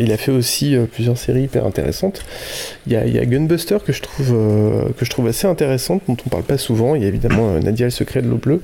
Il 0.00 0.12
a 0.12 0.16
fait 0.16 0.32
aussi 0.32 0.74
euh, 0.76 0.86
séries 1.16 1.42
hyper 1.44 1.66
intéressantes. 1.66 2.22
Il 2.86 2.92
y 2.92 2.96
a, 2.96 3.06
il 3.06 3.14
y 3.14 3.18
a 3.18 3.24
Gunbuster 3.26 3.78
que 3.84 3.92
je, 3.92 4.02
trouve, 4.02 4.32
euh, 4.32 4.82
que 4.98 5.04
je 5.04 5.10
trouve 5.10 5.26
assez 5.26 5.46
intéressante, 5.46 6.02
dont 6.08 6.16
on 6.26 6.28
parle 6.28 6.44
pas 6.44 6.58
souvent. 6.58 6.94
Il 6.94 7.02
y 7.02 7.04
a 7.04 7.08
évidemment 7.08 7.50
euh, 7.50 7.60
Nadia, 7.60 7.86
le 7.86 7.90
secret 7.90 8.22
de 8.22 8.28
l'eau 8.28 8.36
bleue, 8.36 8.62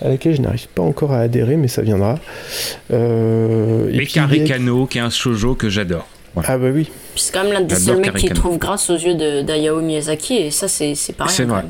à 0.00 0.08
laquelle 0.08 0.34
je 0.34 0.40
n'arrive 0.42 0.68
pas 0.68 0.82
encore 0.82 1.12
à 1.12 1.18
adhérer, 1.20 1.56
mais 1.56 1.68
ça 1.68 1.82
viendra. 1.82 2.18
Euh, 2.92 3.88
et 3.92 4.06
qui 4.06 4.18
est 4.18 5.00
un 5.00 5.10
shoujo 5.10 5.54
que 5.54 5.68
j'adore. 5.68 6.06
Ah 6.44 6.56
bah 6.58 6.68
oui. 6.72 6.90
C'est 7.14 7.32
quand 7.34 7.44
même 7.44 7.52
l'un 7.52 7.60
des 7.60 7.74
seuls 7.74 7.98
mecs 7.98 8.14
qui 8.14 8.28
trouve 8.30 8.58
grâce 8.58 8.88
aux 8.90 8.96
yeux 8.96 9.14
d'Ayao 9.44 9.80
Miyazaki, 9.82 10.34
et 10.38 10.50
ça, 10.50 10.66
c'est 10.68 10.86
rien. 10.86 11.28
C'est 11.28 11.44
vrai. 11.44 11.62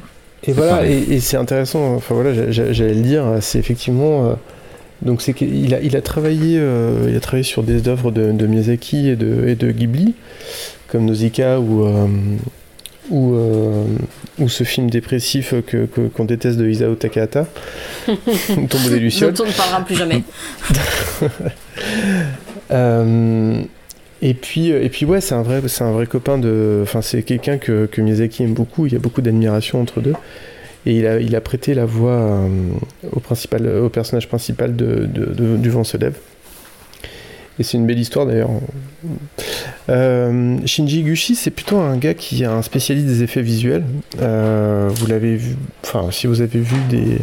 Et 0.45 0.53
voilà, 0.53 0.73
pareil. 0.77 1.05
et, 1.09 1.15
et 1.15 1.21
c'est 1.21 1.37
intéressant, 1.37 1.95
enfin 1.95 2.15
voilà, 2.17 2.35
j'a- 2.35 2.51
j'a- 2.51 2.73
j'allais 2.73 2.95
le 2.95 3.01
dire, 3.03 3.25
c'est 3.41 3.59
effectivement. 3.59 4.37
Donc 5.05 5.21
c'est 5.23 5.33
qu'il 5.35 5.75
a, 5.75 5.81
il 5.81 5.97
a, 5.97 6.01
travaillé, 6.01 6.59
euh, 6.59 7.07
il 7.09 7.17
a 7.17 7.21
travaillé 7.21 7.43
sur 7.45 7.63
des 7.63 7.89
œuvres 7.89 8.11
de, 8.11 8.33
de 8.33 8.47
Miyazaki 8.47 9.09
et 9.09 9.17
de, 9.17 9.47
et 9.49 9.55
de 9.57 9.71
Ghibli, 9.71 10.15
comme 10.89 11.05
Nausicaa 11.07 11.59
ou, 11.61 11.85
euh, 11.87 12.07
ou, 13.11 13.35
euh, 13.35 13.85
ou 14.39 14.49
ce 14.49 14.65
film 14.65 14.89
dépressif 14.91 15.55
que, 15.67 15.87
que- 15.87 16.09
qu'on 16.09 16.25
déteste 16.25 16.57
de 16.59 16.69
Isao 16.69 16.95
Takahata, 16.95 17.47
Tombeau 18.07 18.89
des 18.91 19.01
Lucioles. 19.01 19.33
Dont 19.33 19.45
on 19.45 19.49
ne 19.49 19.53
parlera 19.53 19.85
plus 19.85 19.97
jamais. 19.97 20.23
Et 24.25 24.35
puis, 24.35 24.69
et 24.69 24.89
puis 24.89 25.05
ouais, 25.05 25.21
c'est 25.21 25.35
un 25.35 25.43
vrai, 25.43 25.61
c'est 25.67 25.83
un 25.83 25.91
vrai 25.91 26.07
copain 26.07 26.39
de, 26.39 26.79
enfin 26.85 27.03
c'est 27.03 27.25
quelqu'un 27.25 27.59
que, 27.59 27.87
que 27.87 28.01
Miyazaki 28.01 28.45
aime 28.45 28.55
beaucoup. 28.55 28.87
Il 28.87 28.93
y 28.93 28.97
a 28.97 29.01
beaucoup 29.01 29.21
d'admiration 29.21 29.81
entre 29.81 30.01
deux. 30.01 30.13
Et 30.85 30.97
il 30.97 31.37
a, 31.37 31.41
prêté 31.41 31.75
la 31.75 31.85
voix 31.85 32.11
euh, 32.13 32.49
au 33.13 33.21
principal, 33.21 33.69
au 33.69 33.89
personnage 33.89 34.27
principal 34.27 34.75
de, 34.75 35.07
du 35.07 35.71
Vent 35.71 35.85
se 35.85 35.97
lève. 35.97 36.17
Et 37.59 37.63
c'est 37.63 37.77
une 37.77 37.87
belle 37.87 38.01
histoire 38.01 38.27
d'ailleurs. 38.27 38.51
Euh, 39.89 40.57
Shinji 40.65 41.01
Higuchi, 41.01 41.37
c'est 41.37 41.51
plutôt 41.51 41.77
un 41.79 41.97
gars 41.97 42.15
qui 42.15 42.43
est 42.43 42.47
un 42.47 42.63
spécialiste 42.63 43.07
des 43.07 43.23
effets 43.23 43.43
visuels. 43.43 43.85
Euh, 44.21 44.89
vous 44.93 45.07
l'avez 45.07 45.37
vu, 45.37 45.57
enfin 45.85 46.11
si 46.11 46.27
vous 46.27 46.41
avez 46.41 46.61
vu 46.61 46.77
des, 46.89 47.19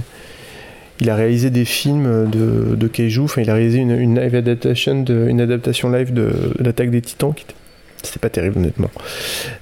il 1.02 1.10
a 1.10 1.15
réalisé 1.15 1.49
des 1.49 1.65
films 1.65 2.30
de, 2.30 2.76
de 2.76 2.88
Keiju, 2.88 3.22
enfin 3.22 3.41
il 3.41 3.49
a 3.49 3.56
réalisé 3.56 3.80
une, 3.80 3.91
une 3.91 4.19
live 4.19 4.36
adaptation, 4.36 5.03
une 5.03 5.41
adaptation 5.41 5.90
live 5.90 6.14
de, 6.14 6.31
l'attaque 6.60 6.91
des 6.91 7.02
Titans 7.02 7.34
c'était 8.02 8.19
pas 8.19 8.30
terrible 8.30 8.60
honnêtement. 8.60 8.91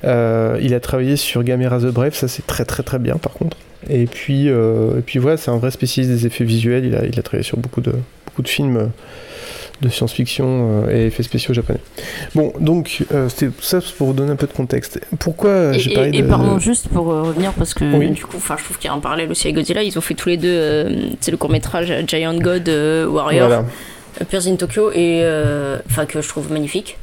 Il 0.04 0.74
a 0.76 0.80
travaillé 0.80 1.16
sur 1.16 1.44
Gamera 1.44 1.80
the 1.80 1.86
Brave, 1.86 2.14
ça 2.14 2.28
c'est 2.28 2.46
très 2.46 2.66
très 2.66 2.84
très 2.84 3.00
bien 3.00 3.16
par 3.16 3.32
contre. 3.34 3.58
Et 3.90 4.06
puis, 4.06 4.50
euh, 4.50 5.00
et 5.00 5.02
puis 5.02 5.20
voilà, 5.20 5.38
c'est 5.38 5.52
un 5.52 5.58
vrai 5.58 5.72
spécialiste 5.72 6.14
des 6.14 6.26
effets 6.28 6.44
visuels. 6.44 6.86
Il 6.86 6.96
a, 6.96 7.06
il 7.06 7.18
a 7.20 7.22
travaillé 7.22 7.44
sur 7.44 7.58
beaucoup 7.58 7.82
de, 7.82 7.94
beaucoup 8.26 8.42
de 8.42 8.48
films 8.48 8.78
euh, 8.78 8.86
de 9.82 9.90
science-fiction 9.90 10.84
euh, 10.88 10.92
et 10.96 11.06
effets 11.08 11.22
spéciaux 11.24 11.54
japonais. 11.54 11.80
Bon, 12.34 12.52
donc 12.60 13.04
euh, 13.14 13.30
c'était 13.30 13.52
ça 13.62 13.80
pour 13.98 14.08
vous 14.08 14.14
donner 14.14 14.32
un 14.32 14.36
peu 14.36 14.48
de 14.48 14.54
contexte. 14.54 15.00
Pourquoi 15.20 15.76
Et, 15.76 15.80
j'ai 15.80 15.92
et- 15.92 15.94
parlé 15.94 16.18
et 16.18 16.22
de 16.24 16.28
pardon, 16.28 16.58
juste 16.60 16.88
pour 16.90 17.12
euh, 17.12 17.22
revenir, 17.24 17.54
parce 17.54 17.74
que 17.76 17.86
Oui. 17.98 18.10
du 18.10 18.26
coup, 18.26 18.38
je 18.42 18.64
trouve 18.64 18.78
qu'il 18.80 18.88
y 18.90 18.92
a 18.92 18.96
un 18.96 19.00
parallèle 19.00 19.30
aussi 19.30 19.48
avec 19.48 19.56
Godzilla. 19.58 19.84
Ils 19.84 19.98
ont 19.98 20.02
fait 20.02 20.16
tous 20.16 20.30
les 20.30 20.38
deux, 20.38 20.88
c'est 21.22 21.32
le 21.32 21.38
court 21.38 21.52
métrage 21.52 21.94
Giant 22.08 22.34
God 22.40 22.68
Warrior, 22.68 23.48
Voilà. 23.48 23.66
Pierce 24.28 24.48
in 24.48 24.56
Tokyo, 24.56 24.92
et 24.94 25.22
enfin 25.88 26.06
que 26.08 26.20
je 26.22 26.28
trouve 26.28 26.52
magnifique. 26.52 26.98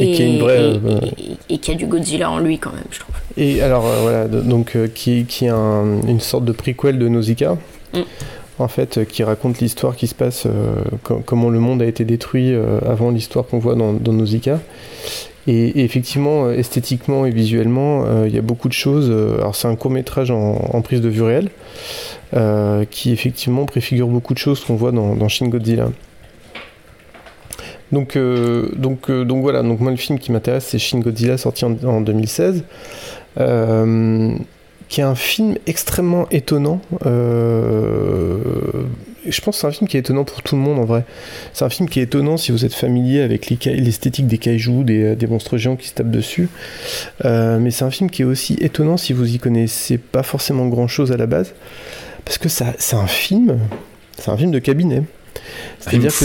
Et 0.00 0.12
qui 0.12 0.22
est 0.22 0.26
une 0.34 0.40
vraie, 0.40 0.70
et- 0.72 0.80
euh, 0.84 1.00
et- 1.48 1.58
qui 1.58 1.70
a 1.70 1.74
du 1.74 1.86
Godzilla 1.86 2.30
en 2.30 2.38
lui 2.38 2.58
quand 2.58 2.72
même, 2.72 2.84
je 2.90 3.00
trouve. 3.00 3.14
Et 3.36 3.60
alors 3.62 3.86
euh, 3.86 3.98
voilà, 4.02 4.26
donc 4.26 4.74
euh, 4.76 4.88
qui, 4.88 5.24
qui 5.26 5.44
est 5.46 5.50
un- 5.50 6.00
une 6.08 6.20
sorte 6.20 6.44
de 6.44 6.52
prequel 6.52 6.98
de 6.98 7.08
Nausicaa, 7.08 7.56
Mm. 7.94 7.98
en 8.58 8.68
fait, 8.68 9.06
qui 9.08 9.22
raconte 9.24 9.60
l'histoire 9.60 9.96
qui 9.96 10.06
se 10.06 10.14
passe, 10.14 10.46
euh, 10.46 10.50
co- 11.02 11.22
comment 11.24 11.48
le 11.50 11.58
monde 11.60 11.82
a 11.82 11.86
été 11.86 12.04
détruit 12.04 12.52
euh, 12.54 12.78
avant 12.88 13.10
l'histoire 13.10 13.46
qu'on 13.46 13.58
voit 13.58 13.74
dans, 13.74 13.92
dans 13.92 14.12
Nausicaa. 14.12 14.60
Et, 15.46 15.80
et 15.80 15.84
effectivement, 15.84 16.50
esthétiquement 16.50 17.24
et 17.26 17.30
visuellement, 17.30 18.04
euh, 18.06 18.24
il 18.28 18.34
y 18.34 18.38
a 18.38 18.42
beaucoup 18.42 18.68
de 18.68 18.74
choses. 18.74 19.10
alors 19.38 19.56
c'est 19.56 19.68
un 19.68 19.74
court 19.76 19.90
métrage 19.90 20.30
en, 20.30 20.52
en 20.72 20.80
prise 20.82 21.00
de 21.00 21.08
vue 21.08 21.22
réelle, 21.22 21.48
qui 22.90 23.10
effectivement 23.12 23.64
préfigure 23.64 24.06
beaucoup 24.06 24.34
de 24.34 24.38
choses 24.38 24.60
qu'on 24.64 24.76
voit 24.76 24.92
dans, 24.92 25.14
dans 25.16 25.28
Shin 25.28 25.48
Godzilla. 25.48 25.88
Donc, 27.92 28.16
euh, 28.16 28.68
donc, 28.76 29.10
euh, 29.10 29.24
donc 29.24 29.42
voilà, 29.42 29.62
donc 29.62 29.80
moi 29.80 29.90
le 29.90 29.96
film 29.96 30.18
qui 30.18 30.30
m'intéresse 30.30 30.64
c'est 30.66 30.78
Shin 30.78 31.00
Godzilla 31.00 31.36
sorti 31.38 31.64
en, 31.64 31.76
en 31.84 32.00
2016, 32.00 32.62
euh, 33.38 34.32
qui 34.88 35.00
est 35.00 35.04
un 35.04 35.14
film 35.14 35.56
extrêmement 35.66 36.28
étonnant. 36.30 36.80
euh, 37.06 38.38
je 39.26 39.38
pense 39.42 39.56
que 39.56 39.60
c'est 39.60 39.66
un 39.66 39.72
film 39.72 39.86
qui 39.86 39.98
est 39.98 40.00
étonnant 40.00 40.24
pour 40.24 40.42
tout 40.42 40.56
le 40.56 40.62
monde 40.62 40.78
en 40.78 40.84
vrai. 40.84 41.04
C'est 41.52 41.64
un 41.64 41.68
film 41.68 41.88
qui 41.90 42.00
est 42.00 42.04
étonnant 42.04 42.38
si 42.38 42.52
vous 42.52 42.64
êtes 42.64 42.72
familier 42.72 43.20
avec 43.20 43.50
l'esthétique 43.50 44.26
des 44.26 44.38
kaijus, 44.38 44.82
des, 44.82 45.14
des 45.14 45.26
monstres 45.26 45.58
géants 45.58 45.76
qui 45.76 45.88
se 45.88 45.94
tapent 45.94 46.10
dessus. 46.10 46.48
Mais 47.22 47.70
c'est 47.70 47.84
un 47.84 47.90
film 47.90 48.08
qui 48.08 48.22
est 48.22 48.24
aussi 48.24 48.56
étonnant 48.60 48.96
si 48.96 49.12
vous 49.12 49.34
y 49.34 49.38
connaissez 49.38 49.98
pas 49.98 50.22
forcément 50.22 50.66
grand 50.68 50.88
chose 50.88 51.12
à 51.12 51.18
la 51.18 51.26
base. 51.26 51.52
Parce 52.24 52.38
que 52.38 52.48
c'est 52.48 52.96
un 52.96 53.06
film, 53.06 53.58
c'est 54.16 54.30
un 54.30 54.38
film 54.38 54.52
de 54.52 54.58
cabinet. 54.58 55.02
C'est-à-dire 55.78 56.12
que 56.12 56.24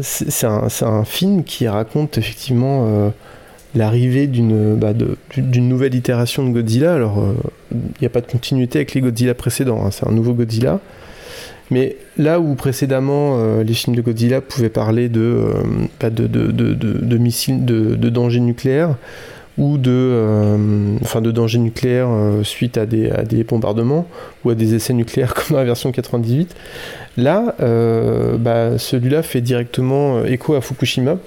c'est 0.00 0.84
un, 0.86 1.04
film 1.04 1.44
qui 1.44 1.68
raconte 1.68 2.18
effectivement 2.18 2.86
euh, 2.86 3.10
l'arrivée 3.74 4.26
d'une 4.26 4.74
bah, 4.74 4.92
d'une 5.36 5.68
nouvelle 5.68 5.94
itération 5.94 6.46
de 6.46 6.52
Godzilla. 6.52 6.94
Alors, 6.94 7.20
euh, 7.20 7.34
il 7.72 8.00
n'y 8.00 8.06
a 8.06 8.10
pas 8.10 8.20
de 8.20 8.30
continuité 8.30 8.78
avec 8.78 8.94
les 8.94 9.00
Godzilla 9.00 9.34
précédents, 9.34 9.84
hein, 9.84 9.90
c'est 9.90 10.06
un 10.06 10.12
nouveau 10.12 10.32
Godzilla. 10.32 10.80
Mais 11.70 11.96
là 12.16 12.38
où 12.38 12.54
précédemment 12.54 13.38
euh, 13.38 13.64
les 13.64 13.74
films 13.74 13.96
de 13.96 14.00
Godzilla 14.02 14.40
pouvaient 14.40 14.68
parler 14.68 15.08
de, 15.08 15.46
bah, 16.00 16.10
de, 16.10 16.26
de, 16.26 16.52
de, 16.52 16.74
de- 16.74 17.04
de 17.04 17.18
missiles, 17.18 17.64
de 17.64 18.08
dangers 18.08 18.40
nucléaires, 18.40 18.96
ou 19.58 19.78
de, 19.78 19.90
euh, 19.90 20.96
enfin 21.02 21.22
de 21.22 21.30
dangers 21.30 21.58
nucléaires 21.58 22.08
euh, 22.10 22.42
suite 22.42 22.76
à 22.76 22.84
des, 22.84 23.44
bombardements, 23.44 24.06
ou 24.44 24.50
à 24.50 24.54
des 24.54 24.74
essais 24.74 24.92
nucléaires 24.92 25.34
comme 25.34 25.46
dans 25.50 25.58
la 25.58 25.64
version 25.64 25.92
98, 25.92 26.54
là, 27.16 27.54
euh, 27.60 28.36
bah, 28.36 28.78
celui-là 28.78 29.22
fait 29.22 29.40
directement 29.40 30.18
euh, 30.18 30.24
écho 30.26 30.54
à 30.54 30.60
Fukushima. 30.60 31.18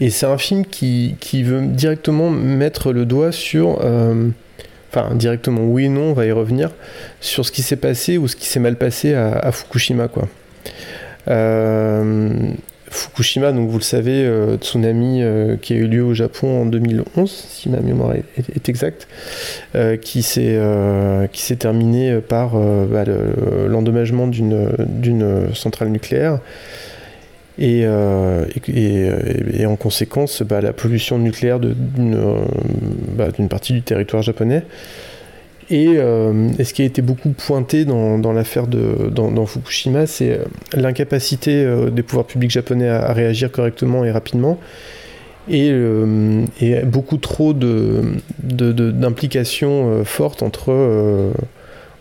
Et 0.00 0.10
c'est 0.10 0.26
un 0.26 0.38
film 0.38 0.64
qui, 0.64 1.16
veut 1.42 1.66
directement 1.66 2.30
mettre 2.30 2.92
le 2.92 3.04
doigt 3.04 3.32
sur. 3.32 3.80
Enfin, 4.90 5.14
directement, 5.14 5.64
oui 5.64 5.84
et 5.84 5.88
non, 5.90 6.04
on 6.04 6.12
va 6.14 6.24
y 6.24 6.32
revenir. 6.32 6.70
Sur 7.20 7.44
ce 7.44 7.52
qui 7.52 7.60
s'est 7.60 7.76
passé 7.76 8.16
ou 8.16 8.26
ce 8.26 8.34
qui 8.34 8.46
s'est 8.46 8.60
mal 8.60 8.76
passé 8.76 9.12
à, 9.12 9.52
Fukushima, 9.52 10.08
quoi. 10.08 10.26
Fukushima, 12.90 13.52
donc 13.52 13.70
vous 13.70 13.78
le 13.78 13.84
savez, 13.84 14.24
euh, 14.24 14.56
tsunami 14.56 15.22
euh, 15.22 15.56
qui 15.56 15.74
a 15.74 15.76
eu 15.76 15.86
lieu 15.86 16.02
au 16.02 16.12
Japon 16.12 16.62
en 16.62 16.66
2011, 16.66 17.30
si 17.30 17.68
ma 17.68 17.78
mémoire 17.78 18.14
est, 18.14 18.68
exacte, 18.68 19.06
euh, 19.76 19.96
qui 19.96 20.22
s'est 20.22 21.56
terminé 21.56 22.18
par 22.20 22.56
bah, 22.56 23.04
le- 23.04 23.68
l'endommagement 23.68 24.26
d'une 24.26 25.54
centrale 25.54 25.88
nucléaire 25.90 26.40
et, 27.58 27.82
et, 28.74 29.66
en 29.66 29.76
conséquence 29.76 30.42
bah, 30.42 30.60
la 30.60 30.72
pollution 30.72 31.18
nucléaire 31.18 31.60
bah, 31.60 33.28
d'une 33.30 33.48
partie 33.48 33.72
du 33.72 33.82
territoire 33.82 34.22
japonais. 34.22 34.64
Et, 35.70 35.94
euh, 35.96 36.50
et 36.58 36.64
ce 36.64 36.74
qui 36.74 36.82
a 36.82 36.84
été 36.84 37.00
beaucoup 37.00 37.30
pointé 37.30 37.84
dans, 37.84 38.32
l'affaire 38.32 38.66
de 38.66 39.08
Fukushima, 39.46 40.06
c'est 40.06 40.32
euh, 40.32 40.44
l'incapacité 40.74 41.64
euh, 41.64 41.90
des 41.90 42.02
pouvoirs 42.02 42.26
publics 42.26 42.50
japonais 42.50 42.88
à, 42.88 43.12
réagir 43.12 43.52
correctement 43.52 44.04
et 44.04 44.10
rapidement, 44.10 44.58
et, 45.48 45.72
beaucoup 46.84 47.18
trop 47.18 47.54
d'implications 48.42 50.04
fortes 50.04 50.42
entre, 50.42 51.32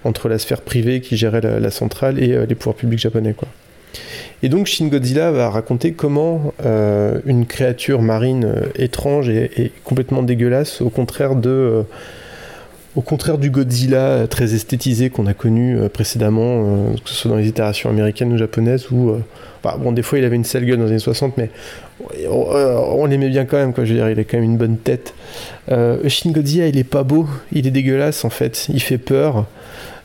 entre 0.04 0.30
la 0.30 0.38
sphère 0.38 0.62
privée 0.62 1.02
qui 1.02 1.18
gérait 1.18 1.42
la, 1.42 1.72
centrale 1.72 2.22
et 2.22 2.46
les 2.46 2.56
pouvoirs 2.56 2.76
publics 2.76 3.00
japonais. 3.00 3.34
Et 4.44 4.50
donc 4.50 4.68
Shin 4.68 4.88
Godzilla 4.88 5.32
va 5.32 5.50
raconter 5.50 5.94
comment 5.94 6.54
une 7.26 7.48
créature 7.48 8.04
marine 8.04 8.54
étrange 8.76 9.30
et, 9.30 9.72
complètement 9.84 10.22
dégueulasse, 10.22 10.82
au 10.82 10.90
contraire 10.90 11.36
de, 11.36 11.86
au 12.96 13.02
contraire 13.02 13.38
du 13.38 13.50
Godzilla 13.50 14.28
très 14.28 14.54
esthétisé 14.54 15.10
qu'on 15.10 15.28
a 15.28 15.34
connu 15.34 15.78
précédemment, 15.94 16.94
que 17.04 17.10
ce 17.10 17.16
soit 17.16 17.32
dans 17.32 17.38
les 17.38 17.48
itérations 17.48 17.90
américaines 17.90 18.34
ou 18.34 18.38
japonaises, 18.38 18.90
où 18.92 19.14
bah, 19.64 19.78
bon, 19.80 19.92
des 19.92 20.02
fois 20.02 20.20
il 20.20 20.26
avait 20.26 20.36
une 20.36 20.44
sale 20.44 20.66
gueule 20.66 20.78
dans 20.78 20.86
les 20.86 20.92
années 20.92 21.00
60, 21.00 21.38
mais 21.38 21.50
on, 22.30 23.06
l'aimait 23.06 23.30
bien 23.30 23.46
quand 23.46 23.58
même, 23.58 23.74
quoi. 23.74 23.86
Je 23.86 23.94
veux 23.94 24.00
dire, 24.00 24.10
il 24.10 24.20
a 24.20 24.24
quand 24.24 24.38
même 24.38 24.46
une 24.46 24.58
bonne 24.58 24.78
tête. 24.78 25.14
Shin 25.70 26.32
Godzilla, 26.32 26.68
il 26.68 26.78
est 26.78 26.84
pas 26.84 27.04
beau, 27.04 27.28
il 27.52 27.68
est 27.68 27.72
dégueulasse 27.72 28.26
en 28.26 28.30
fait, 28.30 28.68
il 28.70 28.82
fait 28.82 28.98
peur. 28.98 29.46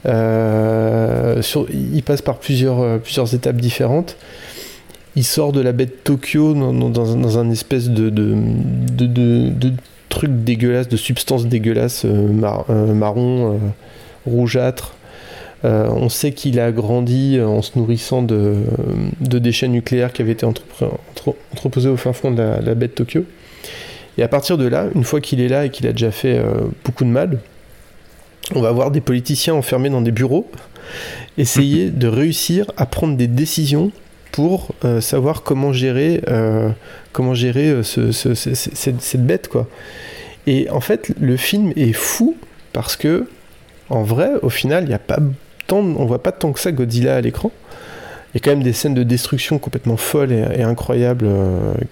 Il 0.04 2.02
passe 2.04 2.22
par 2.22 2.38
plusieurs, 2.38 3.00
plusieurs 3.00 3.34
étapes 3.34 3.56
différentes 3.56 4.16
il 5.16 5.24
sort 5.24 5.52
de 5.52 5.60
la 5.60 5.72
baie 5.72 5.86
de 5.86 5.90
Tokyo 5.90 6.54
dans, 6.54 7.38
un 7.38 7.50
espèce 7.50 7.88
de, 7.88 8.34
truc 10.14 10.44
dégueulasse, 10.44 10.88
de 10.88 10.96
substance 10.96 11.46
dégueulasse 11.46 12.04
euh, 12.04 12.28
euh, 12.70 12.94
marron, 12.94 13.54
euh, 13.54 13.58
rougeâtre. 14.26 14.94
on 15.64 16.08
sait 16.08 16.32
qu'il 16.32 16.60
a 16.60 16.72
grandi 16.72 17.40
en 17.40 17.62
se 17.62 17.78
nourrissant 17.78 18.22
de, 18.22 18.54
déchets 19.20 19.68
nucléaires 19.68 20.12
qui 20.12 20.22
avaient 20.22 20.32
été 20.32 20.46
entreposés 20.46 21.88
au 21.88 21.96
fin 21.96 22.12
fond 22.12 22.30
de 22.30 22.42
la, 22.42 22.74
baie 22.74 22.88
de 22.88 22.92
Tokyo. 22.92 23.24
Et 24.16 24.22
à 24.22 24.28
partir 24.28 24.56
de 24.56 24.66
là, 24.66 24.86
une 24.94 25.04
fois 25.04 25.20
qu'il 25.20 25.40
est 25.40 25.48
là 25.48 25.64
et 25.64 25.70
qu'il 25.70 25.86
a 25.86 25.92
déjà 25.92 26.10
fait 26.10 26.40
beaucoup 26.84 27.04
de 27.04 27.10
mal, 27.10 27.40
on 28.54 28.60
va 28.60 28.70
voir 28.72 28.90
des 28.90 29.00
politiciens 29.00 29.54
enfermés 29.54 29.90
dans 29.90 30.02
des 30.02 30.12
bureaux 30.12 30.50
essayer 31.38 31.90
de 31.90 32.06
réussir 32.06 32.70
à 32.76 32.86
prendre 32.86 33.16
des 33.16 33.26
décisions 33.26 33.90
pour 34.34 34.74
euh, 34.84 35.00
savoir 35.00 35.44
comment 35.44 35.72
gérer, 35.72 36.20
euh, 36.26 36.68
comment 37.12 37.34
gérer 37.34 37.68
euh, 37.68 37.84
cette, 37.84 39.24
bête, 39.24 39.46
quoi. 39.46 39.68
Et 40.48 40.68
en 40.70 40.80
fait, 40.80 41.12
le 41.20 41.36
film 41.36 41.72
est 41.76 41.92
fou 41.92 42.36
parce 42.72 42.96
que, 42.96 43.28
en 43.90 44.02
vrai, 44.02 44.30
au 44.42 44.48
final, 44.48 44.88
y 44.88 44.92
a 44.92 44.98
pas 44.98 45.20
tant, 45.68 45.78
on 45.78 46.04
voit 46.04 46.20
pas 46.20 46.32
tant 46.32 46.50
que 46.50 46.58
ça 46.58 46.72
Godzilla 46.72 47.14
à 47.14 47.20
l'écran. 47.20 47.52
Il 48.34 48.38
y 48.38 48.40
a 48.40 48.40
quand 48.40 48.50
même 48.50 48.64
des 48.64 48.72
scènes 48.72 48.94
de 48.94 49.04
destruction 49.04 49.60
complètement 49.60 49.96
folles 49.96 50.32
et, 50.32 50.64
incroyables 50.64 51.28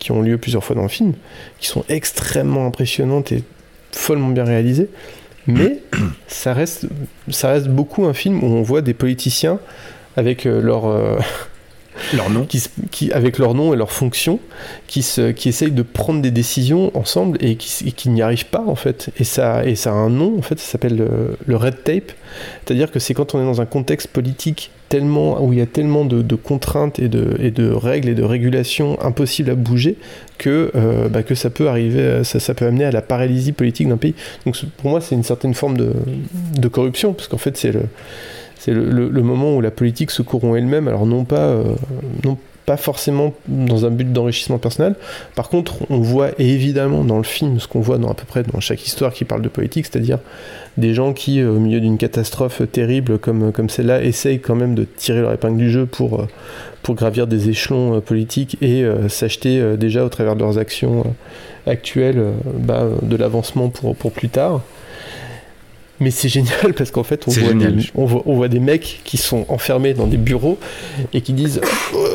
qui 0.00 0.10
ont 0.10 0.20
lieu 0.20 0.36
plusieurs 0.36 0.64
fois 0.64 0.74
dans 0.74 0.82
le 0.82 0.88
film, 0.88 1.12
qui 1.60 1.68
sont 1.68 1.84
extrêmement 1.88 2.66
impressionnantes 2.66 3.30
et 3.30 3.44
follement 3.92 4.30
bien 4.30 4.42
réalisées. 4.42 4.88
Mais 5.46 5.78
ça 6.26 6.54
reste, 6.54 6.86
ça 7.28 7.52
reste 7.52 7.68
beaucoup 7.68 8.04
un 8.06 8.14
film 8.14 8.42
où 8.42 8.46
on 8.48 8.62
voit 8.62 8.82
des 8.82 8.94
politiciens 8.94 9.60
avec 10.16 10.42
leur, 10.44 10.86
leur 12.14 12.30
nom. 12.30 12.46
Qui, 12.90 13.12
avec 13.12 13.38
leur 13.38 13.54
nom 13.54 13.72
et 13.72 13.76
leur 13.76 13.92
fonction, 13.92 14.40
qui, 14.86 15.04
qui 15.36 15.48
essayent 15.48 15.72
de 15.72 15.82
prendre 15.82 16.22
des 16.22 16.30
décisions 16.30 16.96
ensemble 16.96 17.38
et 17.40 17.56
qui, 17.56 18.08
n'y 18.08 18.22
arrivent 18.22 18.46
pas 18.46 18.64
en 18.66 18.74
fait. 18.74 19.10
Et 19.18 19.24
ça, 19.24 19.64
et 19.64 19.74
ça 19.74 19.90
a 19.90 19.94
un 19.94 20.10
nom 20.10 20.38
en 20.38 20.42
fait, 20.42 20.58
ça 20.58 20.72
s'appelle 20.72 21.08
le, 21.46 21.56
red 21.56 21.82
tape. 21.84 22.12
C'est-à-dire 22.64 22.90
que 22.90 22.98
c'est 22.98 23.14
quand 23.14 23.34
on 23.34 23.40
est 23.40 23.44
dans 23.44 23.60
un 23.60 23.66
contexte 23.66 24.08
politique 24.08 24.70
tellement, 24.88 25.42
où 25.42 25.52
il 25.52 25.58
y 25.58 25.62
a 25.62 25.66
tellement 25.66 26.04
de, 26.04 26.34
contraintes 26.34 26.98
et 26.98 27.08
de, 27.08 27.36
et 27.40 27.50
de, 27.50 27.70
règles 27.70 28.08
et 28.08 28.14
de 28.14 28.22
régulations 28.22 29.00
impossibles 29.00 29.50
à 29.50 29.54
bouger 29.54 29.96
que, 30.38 30.70
euh, 30.74 31.08
bah, 31.08 31.22
que 31.22 31.34
ça 31.34 31.50
peut 31.50 31.68
arriver, 31.68 32.24
ça, 32.24 32.40
ça, 32.40 32.54
peut 32.54 32.66
amener 32.66 32.84
à 32.84 32.90
la 32.90 33.02
paralysie 33.02 33.52
politique 33.52 33.88
d'un 33.88 33.96
pays. 33.96 34.14
Donc 34.44 34.56
pour 34.78 34.90
moi 34.90 35.00
c'est 35.00 35.14
une 35.14 35.22
certaine 35.22 35.54
forme 35.54 35.76
de, 35.76 35.92
de 36.58 36.68
corruption, 36.68 37.14
parce 37.14 37.28
qu'en 37.28 37.38
fait 37.38 37.56
c'est 37.56 37.72
le 37.72 37.82
c'est 38.64 38.72
le, 38.72 39.22
moment 39.22 39.56
où 39.56 39.60
la 39.60 39.72
politique 39.72 40.12
se 40.12 40.22
corrompt 40.22 40.56
elle-même, 40.56 40.86
alors 40.86 41.04
non 41.04 41.24
pas, 41.24 41.46
euh, 41.46 41.64
non 42.22 42.38
pas 42.64 42.76
forcément 42.76 43.34
dans 43.48 43.84
un 43.86 43.90
but 43.90 44.12
d'enrichissement 44.12 44.58
personnel. 44.58 44.94
Par 45.34 45.48
contre, 45.48 45.78
on 45.90 45.98
voit 45.98 46.28
évidemment 46.38 47.02
dans 47.02 47.16
le 47.16 47.24
film 47.24 47.58
ce 47.58 47.66
qu'on 47.66 47.80
voit 47.80 47.98
dans 47.98 48.08
à 48.08 48.14
peu 48.14 48.24
près 48.24 48.44
dans 48.44 48.60
chaque 48.60 48.86
histoire 48.86 49.12
qui 49.12 49.24
parle 49.24 49.42
de 49.42 49.48
politique, 49.48 49.86
c'est-à-dire 49.86 50.20
des 50.76 50.94
gens 50.94 51.12
qui, 51.12 51.40
euh, 51.40 51.50
au 51.50 51.58
milieu 51.58 51.80
d'une 51.80 51.98
catastrophe 51.98 52.62
terrible 52.70 53.18
comme, 53.18 53.50
celle-là, 53.68 54.04
essayent 54.04 54.38
quand 54.38 54.54
même 54.54 54.76
de 54.76 54.84
tirer 54.84 55.22
leur 55.22 55.32
épingle 55.32 55.58
du 55.58 55.68
jeu 55.68 55.86
pour, 55.86 56.20
euh, 56.20 56.94
gravir 56.94 57.26
des 57.26 57.48
échelons 57.48 58.00
politiques 58.00 58.58
et 58.62 58.84
s'acheter 59.08 59.76
déjà 59.76 60.04
au 60.04 60.08
travers 60.08 60.36
de 60.36 60.40
leurs 60.40 60.58
actions 60.58 61.04
actuelles 61.66 62.22
bah, 62.58 62.86
de 63.02 63.16
l'avancement 63.16 63.70
pour, 63.70 63.96
pour 63.96 64.12
plus 64.12 64.28
tard. 64.28 64.62
Mais 66.00 66.10
c'est 66.10 66.28
génial 66.28 66.74
parce 66.76 66.90
qu'en 66.90 67.04
fait, 67.04 67.28
on 67.28 67.30
voit, 67.30 67.54
des, 67.54 67.90
on, 67.94 68.34
voit, 68.34 68.48
des, 68.48 68.58
mecs 68.58 69.00
qui 69.04 69.16
sont 69.16 69.44
enfermés 69.48 69.94
dans 69.94 70.06
des 70.06 70.16
bureaux 70.16 70.58
et 71.12 71.20
qui 71.20 71.32
disent 71.32 71.60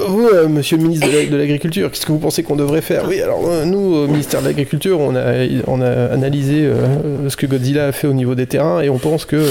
Vous, 0.07 0.27
euh, 0.27 0.47
monsieur 0.47 0.77
le 0.77 0.83
ministre 0.83 1.07
de 1.07 1.37
l'Agriculture, 1.37 1.89
qu'est-ce 1.91 2.05
que 2.05 2.11
vous 2.11 2.19
pensez 2.19 2.43
qu'on 2.43 2.55
devrait 2.55 2.81
faire? 2.81 3.05
Oui, 3.07 3.21
alors 3.21 3.47
euh, 3.47 3.65
nous, 3.65 3.95
au 3.95 4.07
ministère 4.07 4.41
de 4.41 4.47
l'Agriculture, 4.47 4.99
on 4.99 5.15
a, 5.15 5.45
on 5.67 5.81
a 5.81 6.07
analysé 6.11 6.65
euh, 6.65 7.29
ce 7.29 7.37
que 7.37 7.45
Godzilla 7.45 7.87
a 7.87 7.91
fait 7.91 8.07
au 8.07 8.13
niveau 8.13 8.35
des 8.35 8.47
terrains 8.47 8.81
et 8.81 8.89
on 8.89 8.97
pense 8.97 9.25
que. 9.25 9.47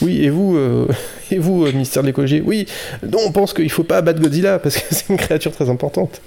oui, 0.00 0.22
et 0.22 0.30
vous, 0.30 0.56
et 1.30 1.38
vous 1.38 1.64
ministère 1.66 2.02
de 2.02 2.08
l'Écologie 2.08 2.42
Oui, 2.44 2.66
non, 3.02 3.18
on 3.26 3.32
pense 3.32 3.52
qu'il 3.52 3.64
ne 3.64 3.70
faut 3.70 3.84
pas 3.84 3.96
abattre 3.96 4.20
Godzilla 4.20 4.58
parce 4.58 4.76
que 4.76 4.82
c'est 4.90 5.08
une 5.08 5.16
créature 5.16 5.52
très 5.52 5.68
importante. 5.70 6.20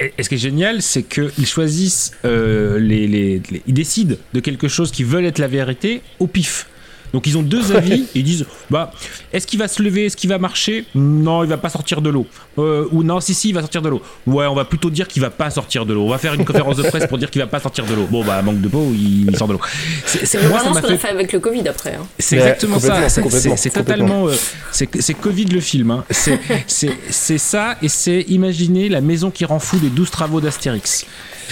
Et 0.00 0.22
ce 0.22 0.28
qui 0.28 0.34
est 0.34 0.38
génial, 0.38 0.82
c'est 0.82 1.04
qu'ils 1.04 1.46
choisissent, 1.46 2.10
les, 2.24 3.06
les, 3.06 3.40
ils 3.68 3.74
décident 3.74 4.16
de 4.34 4.40
quelque 4.40 4.66
chose 4.66 4.90
qui 4.90 5.04
veulent 5.04 5.26
être 5.26 5.38
la 5.38 5.46
vérité 5.46 6.02
au 6.18 6.26
pif. 6.26 6.66
Donc 7.12 7.26
ils 7.26 7.36
ont 7.36 7.42
deux 7.42 7.74
avis. 7.74 8.06
ils 8.14 8.22
disent 8.22 8.46
bah 8.70 8.92
est-ce 9.32 9.46
qu'il 9.46 9.58
va 9.58 9.68
se 9.68 9.82
lever, 9.82 10.06
est-ce 10.06 10.16
qu'il 10.16 10.30
va 10.30 10.38
marcher? 10.38 10.84
Non, 10.94 11.44
il 11.44 11.48
va 11.48 11.56
pas 11.56 11.68
sortir 11.68 12.02
de 12.02 12.10
l'eau. 12.10 12.26
Euh, 12.58 12.86
ou 12.92 13.02
non, 13.02 13.20
si 13.20 13.34
si, 13.34 13.50
il 13.50 13.54
va 13.54 13.60
sortir 13.60 13.82
de 13.82 13.88
l'eau. 13.88 14.02
Ouais, 14.26 14.46
on 14.46 14.54
va 14.54 14.64
plutôt 14.64 14.90
dire 14.90 15.08
qu'il 15.08 15.22
va 15.22 15.30
pas 15.30 15.50
sortir 15.50 15.86
de 15.86 15.94
l'eau. 15.94 16.04
On 16.04 16.10
va 16.10 16.18
faire 16.18 16.34
une 16.34 16.44
conférence 16.44 16.76
de 16.76 16.82
presse 16.82 17.06
pour 17.06 17.18
dire 17.18 17.30
qu'il 17.30 17.40
va 17.40 17.48
pas 17.48 17.60
sortir 17.60 17.84
de 17.86 17.94
l'eau. 17.94 18.06
Bon 18.10 18.24
bah 18.24 18.40
manque 18.42 18.60
de 18.60 18.68
peau, 18.68 18.92
il, 18.92 19.36
sort 19.36 19.48
de 19.48 19.54
l'eau. 19.54 19.60
C'est 20.06 20.48
moi 20.48 20.60
ça 20.60 20.70
m'a 20.70 20.82
fait... 20.82 20.98
fait 20.98 21.08
avec 21.08 21.32
le 21.32 21.40
Covid 21.40 21.66
après. 21.68 21.94
Hein. 21.94 22.06
C'est 22.18 22.36
exactement 22.36 22.78
ça. 22.78 23.08
C'est 23.08 23.70
totalement. 23.70 24.28
Euh, 24.28 24.34
c'est 24.72 25.14
Covid 25.14 25.46
le 25.46 25.60
film. 25.60 25.90
Hein. 25.90 26.04
C'est 26.10 27.38
ça 27.38 27.76
et 27.82 27.88
c'est 27.88 28.22
imaginer 28.28 28.88
la 28.88 29.00
maison 29.00 29.30
qui 29.30 29.44
rend 29.44 29.58
fou 29.58 29.78
des 29.78 29.88
12 29.88 30.10
travaux 30.10 30.40
d'Astérix. 30.40 31.06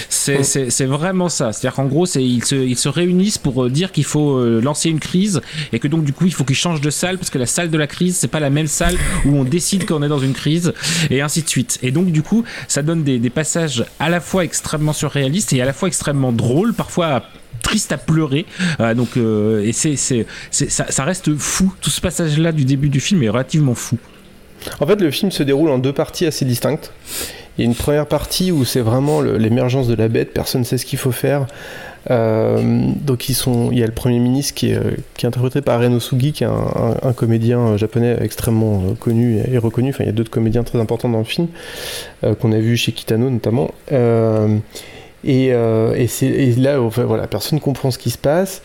C'est 0.09 0.85
vraiment 0.85 1.29
ça. 1.29 1.51
C'est-à-dire 1.51 1.75
qu'en 1.75 1.85
gros, 1.85 2.05
ils 2.05 2.43
se, 2.43 2.55
ils 2.55 2.77
se 2.77 2.89
réunissent 2.89 3.37
pour 3.37 3.65
euh, 3.65 3.69
dire 3.69 3.91
qu'il 3.91 4.05
faut 4.05 4.37
euh, 4.37 4.61
lancer 4.61 4.89
une 4.89 4.99
crise 4.99 5.41
et 5.73 5.79
que 5.79 5.87
donc 5.87 6.03
du 6.03 6.13
coup, 6.13 6.25
il 6.25 6.33
faut 6.33 6.43
qu'ils 6.43 6.55
changent 6.55 6.81
de 6.81 6.89
salle 6.89 7.17
parce 7.17 7.29
que 7.29 7.37
la 7.37 7.45
salle 7.45 7.69
de 7.69 7.77
la 7.77 7.87
crise, 7.87 8.17
c'est 8.17 8.27
pas 8.27 8.39
la 8.39 8.49
même 8.49 8.67
salle 8.67 8.97
où 9.25 9.35
on 9.35 9.43
décide 9.43 9.85
qu'on 9.85 10.03
est 10.03 10.07
dans 10.07 10.19
une 10.19 10.33
crise 10.33 10.73
et 11.09 11.21
ainsi 11.21 11.43
de 11.43 11.49
suite. 11.49 11.79
Et 11.81 11.91
donc 11.91 12.11
du 12.11 12.21
coup, 12.21 12.43
ça 12.67 12.81
donne 12.81 13.03
des, 13.03 13.29
passages 13.29 13.85
à 13.99 14.09
la 14.09 14.19
fois 14.19 14.43
extrêmement 14.43 14.91
surréalistes 14.91 15.53
et 15.53 15.61
à 15.61 15.65
la 15.65 15.73
fois 15.73 15.87
extrêmement 15.87 16.33
drôles, 16.33 16.73
parfois 16.73 17.23
triste 17.61 17.91
à 17.91 17.97
pleurer. 17.97 18.45
Euh, 18.79 18.93
donc, 18.93 19.15
et 19.15 19.71
c'est, 19.71 19.95
c'est, 19.95 20.25
ça, 20.51 20.85
ça, 20.89 21.05
reste 21.05 21.35
fou. 21.37 21.73
Tout 21.79 21.89
ce 21.89 22.01
passage-là 22.01 22.51
du 22.51 22.65
début 22.65 22.89
du 22.89 22.99
film 22.99 23.23
est 23.23 23.29
relativement 23.29 23.75
fou. 23.75 23.97
En 24.79 24.85
fait, 24.85 24.99
le 24.99 25.11
film 25.11 25.31
se 25.31 25.43
déroule 25.43 25.69
en 25.69 25.77
deux 25.77 25.93
parties 25.93 26.25
assez 26.25 26.45
distinctes. 26.45 26.91
Il 27.57 27.61
y 27.61 27.67
a 27.67 27.69
une 27.69 27.75
première 27.75 28.07
partie 28.07 28.51
où 28.51 28.63
c'est 28.63 28.81
vraiment 28.81 29.21
l'émergence 29.21 29.87
de 29.87 29.95
la 29.95 30.07
bête, 30.07 30.33
personne 30.33 30.61
ne 30.61 30.65
sait 30.65 30.77
ce 30.77 30.85
qu'il 30.85 30.99
faut 30.99 31.11
faire. 31.11 31.47
Euh, 32.09 32.91
donc 32.95 33.29
ils 33.29 33.33
sont, 33.33 33.69
il 33.71 33.77
y 33.77 33.83
a 33.83 33.85
le 33.85 33.91
Premier 33.91 34.19
ministre 34.19 34.55
qui 34.55 34.71
est, 34.71 34.77
euh, 34.77 34.95
interprété 35.23 35.61
par 35.61 35.79
Reno 35.79 35.99
Sugi, 35.99 36.31
qui 36.31 36.43
est 36.43 36.47
un, 36.47 37.13
comédien 37.13 37.59
euh, 37.59 37.77
japonais 37.77 38.17
extrêmement 38.21 38.95
connu 38.99 39.39
et 39.51 39.57
reconnu. 39.57 39.89
Enfin, 39.89 40.03
il 40.03 40.07
y 40.07 40.09
a 40.09 40.13
d'autres 40.13 40.31
comédiens 40.31 40.63
très 40.63 40.79
importants 40.79 41.09
dans 41.09 41.19
le 41.19 41.23
film, 41.23 41.47
qu'on 42.39 42.51
a 42.51 42.59
vu 42.59 42.77
chez 42.77 42.91
Kitano 42.91 43.29
notamment. 43.29 43.71
Et, 45.23 45.51
là, 45.51 46.81
enfin, 46.81 47.03
voilà, 47.03 47.27
personne 47.27 47.59
ne 47.59 47.63
comprend 47.63 47.91
ce 47.91 47.99
qui 47.99 48.09
se 48.09 48.17
passe. 48.17 48.63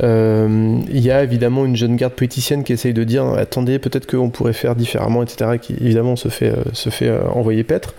Il 0.00 1.00
y 1.00 1.10
a 1.10 1.22
évidemment 1.22 1.64
une 1.64 1.76
jeune 1.76 1.96
garde 1.96 2.12
politicienne 2.12 2.62
qui 2.62 2.72
essaye 2.72 2.94
de 2.94 3.04
dire 3.04 3.24
attendez, 3.26 3.78
peut-être 3.78 4.06
qu'on 4.08 4.30
pourrait 4.30 4.52
faire 4.52 4.76
différemment, 4.76 5.22
etc. 5.22 5.58
Qui 5.60 5.74
évidemment 5.74 6.14
se 6.14 6.28
fait, 6.28 6.54
se 6.72 6.90
fait 6.90 7.10
envoyer 7.34 7.64
paître. 7.64 7.94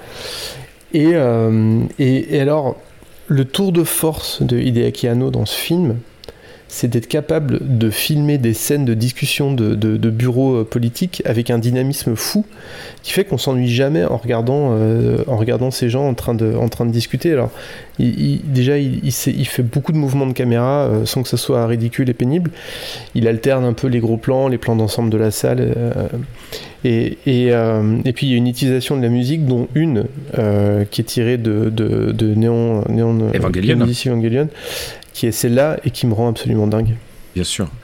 Et, 0.94 1.16
alors, 1.16 2.78
le 3.30 3.46
tour 3.46 3.72
de 3.72 3.84
force 3.84 4.42
de 4.42 4.58
Hideaki 4.58 5.08
Anno 5.08 5.30
dans 5.30 5.46
ce 5.46 5.56
film, 5.56 5.98
c'est 6.72 6.88
d'être 6.88 7.08
capable 7.08 7.60
de 7.62 7.90
filmer 7.90 8.38
des 8.38 8.54
scènes 8.54 8.86
de 8.86 8.94
discussion 8.94 9.52
de, 9.52 9.74
de, 9.74 10.10
bureaux 10.10 10.58
euh, 10.58 10.64
politiques 10.64 11.22
avec 11.26 11.50
un 11.50 11.58
dynamisme 11.58 12.16
fou 12.16 12.46
qui 13.02 13.12
fait 13.12 13.24
qu'on 13.26 13.40
s'ennuie 13.40 13.68
jamais 13.68 14.06
en 14.06 14.18
regardant, 14.18 14.70
euh, 14.74 15.24
en 15.26 15.36
regardant 15.36 15.72
ces 15.72 15.90
gens 15.90 16.08
en 16.08 16.14
train 16.14 16.36
de, 16.36 16.56
en 16.56 16.70
train 16.70 16.86
de 16.86 16.92
discuter. 16.92 17.34
Alors, 17.34 17.50
il, 17.98 18.42
déjà, 18.44 18.78
il, 18.78 19.02
il, 19.04 19.46
fait 19.48 19.64
beaucoup 19.64 19.92
de 19.92 19.98
mouvements 19.98 20.28
de 20.28 20.34
caméra 20.34 20.84
euh, 20.84 21.06
sans 21.06 21.24
que 21.24 21.28
ce 21.28 21.38
soit 21.38 21.66
ridicule 21.66 22.08
et 22.08 22.14
pénible. 22.14 22.52
Il 23.16 23.28
alterne 23.28 23.66
un 23.66 23.74
peu 23.74 23.88
les 23.88 24.00
gros 24.00 24.18
plans, 24.18 24.48
les 24.48 24.60
plans 24.60 24.76
d'ensemble 24.76 25.10
de 25.10 25.18
la 25.18 25.32
salle. 25.32 25.74
et, 26.86 27.18
et, 27.26 27.48
et, 27.48 28.14
puis, 28.14 28.28
il 28.28 28.30
y 28.30 28.34
a 28.36 28.38
une 28.38 28.48
utilisation 28.48 28.96
de 28.96 29.02
la 29.02 29.10
musique, 29.10 29.46
dont 29.48 29.68
une 29.74 30.06
qui 30.92 31.02
est 31.02 31.06
tirée 31.06 31.38
de, 31.38 31.72
de, 31.72 32.12
de 32.12 32.36
Néon, 32.36 32.84
Néon 32.90 33.32
Evangelion. 33.34 33.82
Evangelion 33.82 34.50
qui 35.20 35.28
est 35.28 35.34
celle-là 35.34 35.76
et 35.84 35.92
qui 35.92 36.08
me 36.08 36.14
rend 36.14 36.30
absolument 36.30 36.66
dingue. 36.66 36.96
Bien 37.36 37.44
sûr. 37.44 37.68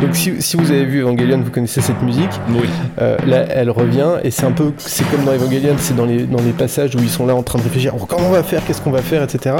Donc 0.00 0.16
si, 0.16 0.42
si 0.42 0.56
vous 0.56 0.72
avez 0.72 0.86
vu 0.86 1.02
Evangelion, 1.02 1.40
vous 1.40 1.52
connaissez 1.52 1.80
cette 1.80 2.02
musique. 2.02 2.32
Oui. 2.48 2.68
Euh, 3.00 3.16
là, 3.28 3.46
elle 3.48 3.70
revient 3.70 4.16
et 4.24 4.32
c'est 4.32 4.44
un 4.44 4.50
peu, 4.50 4.72
c'est 4.76 5.08
comme 5.08 5.24
dans 5.24 5.32
Evangelion, 5.32 5.76
c'est 5.78 5.94
dans 5.94 6.04
les, 6.04 6.24
dans 6.24 6.42
les 6.42 6.50
passages 6.50 6.96
où 6.96 6.98
ils 6.98 7.08
sont 7.08 7.26
là 7.26 7.36
en 7.36 7.44
train 7.44 7.60
de 7.60 7.64
réfléchir, 7.64 7.94
oh, 7.96 8.04
comment 8.04 8.26
on 8.26 8.32
va 8.32 8.42
faire, 8.42 8.64
qu'est-ce 8.66 8.82
qu'on 8.82 8.90
va 8.90 9.02
faire, 9.02 9.22
etc. 9.22 9.54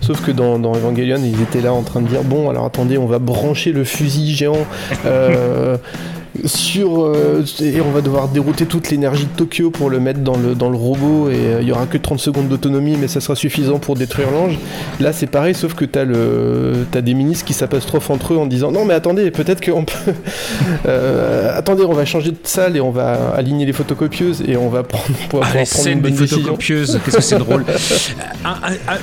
Sauf 0.00 0.24
que 0.24 0.30
dans, 0.30 0.60
dans 0.60 0.76
Evangelion, 0.76 1.18
ils 1.24 1.42
étaient 1.42 1.60
là 1.60 1.72
en 1.72 1.82
train 1.82 2.02
de 2.02 2.06
dire, 2.06 2.22
bon, 2.22 2.48
alors 2.48 2.66
attendez, 2.66 2.98
on 2.98 3.06
va 3.06 3.18
brancher 3.18 3.72
le 3.72 3.82
fusil 3.82 4.32
géant. 4.32 4.64
Euh, 5.06 5.76
sur 6.46 7.04
euh, 7.04 7.42
et 7.62 7.80
on 7.80 7.90
va 7.90 8.00
devoir 8.00 8.28
dérouter 8.28 8.66
toute 8.66 8.90
l'énergie 8.90 9.24
de 9.24 9.30
Tokyo 9.36 9.70
pour 9.70 9.90
le 9.90 10.00
mettre 10.00 10.20
dans 10.20 10.36
le, 10.36 10.54
dans 10.54 10.70
le 10.70 10.76
robot 10.76 11.28
et 11.30 11.34
euh, 11.36 11.58
il 11.62 11.68
y 11.68 11.72
aura 11.72 11.86
que 11.86 11.98
30 11.98 12.18
secondes 12.18 12.48
d'autonomie 12.48 12.96
mais 13.00 13.08
ça 13.08 13.20
sera 13.20 13.34
suffisant 13.36 13.78
pour 13.78 13.94
détruire 13.96 14.30
l'ange 14.30 14.58
là 15.00 15.12
c'est 15.12 15.26
pareil 15.26 15.54
sauf 15.54 15.74
que 15.74 15.84
t'as 15.84 16.04
le 16.04 16.86
t'as 16.90 17.00
des 17.00 17.14
ministres 17.14 17.44
qui 17.44 17.52
s'apostrophent 17.52 18.10
entre 18.10 18.34
eux 18.34 18.36
en 18.38 18.46
disant 18.46 18.70
non 18.70 18.84
mais 18.84 18.94
attendez 18.94 19.30
peut-être 19.30 19.64
qu'on 19.64 19.84
peut 19.84 19.94
euh, 20.86 21.56
attendez 21.56 21.84
on 21.84 21.92
va 21.92 22.04
changer 22.04 22.30
de 22.30 22.36
salle 22.44 22.76
et 22.76 22.80
on 22.80 22.90
va 22.90 23.30
aligner 23.36 23.66
les 23.66 23.72
photocopieuses 23.72 24.42
et 24.46 24.56
on 24.56 24.68
va 24.68 24.82
prendre 24.82 25.04
pour 25.28 25.40
Ah, 25.42 25.48
prendre 25.48 25.66
scènes 25.66 25.94
une 25.94 26.00
bonne 26.00 26.12
des 26.12 26.18
décision. 26.18 26.38
photocopieuses, 26.42 26.98
qu'est-ce 27.04 27.16
que 27.16 27.22
c'est 27.22 27.38
drôle. 27.38 27.64
Un- 28.44 28.56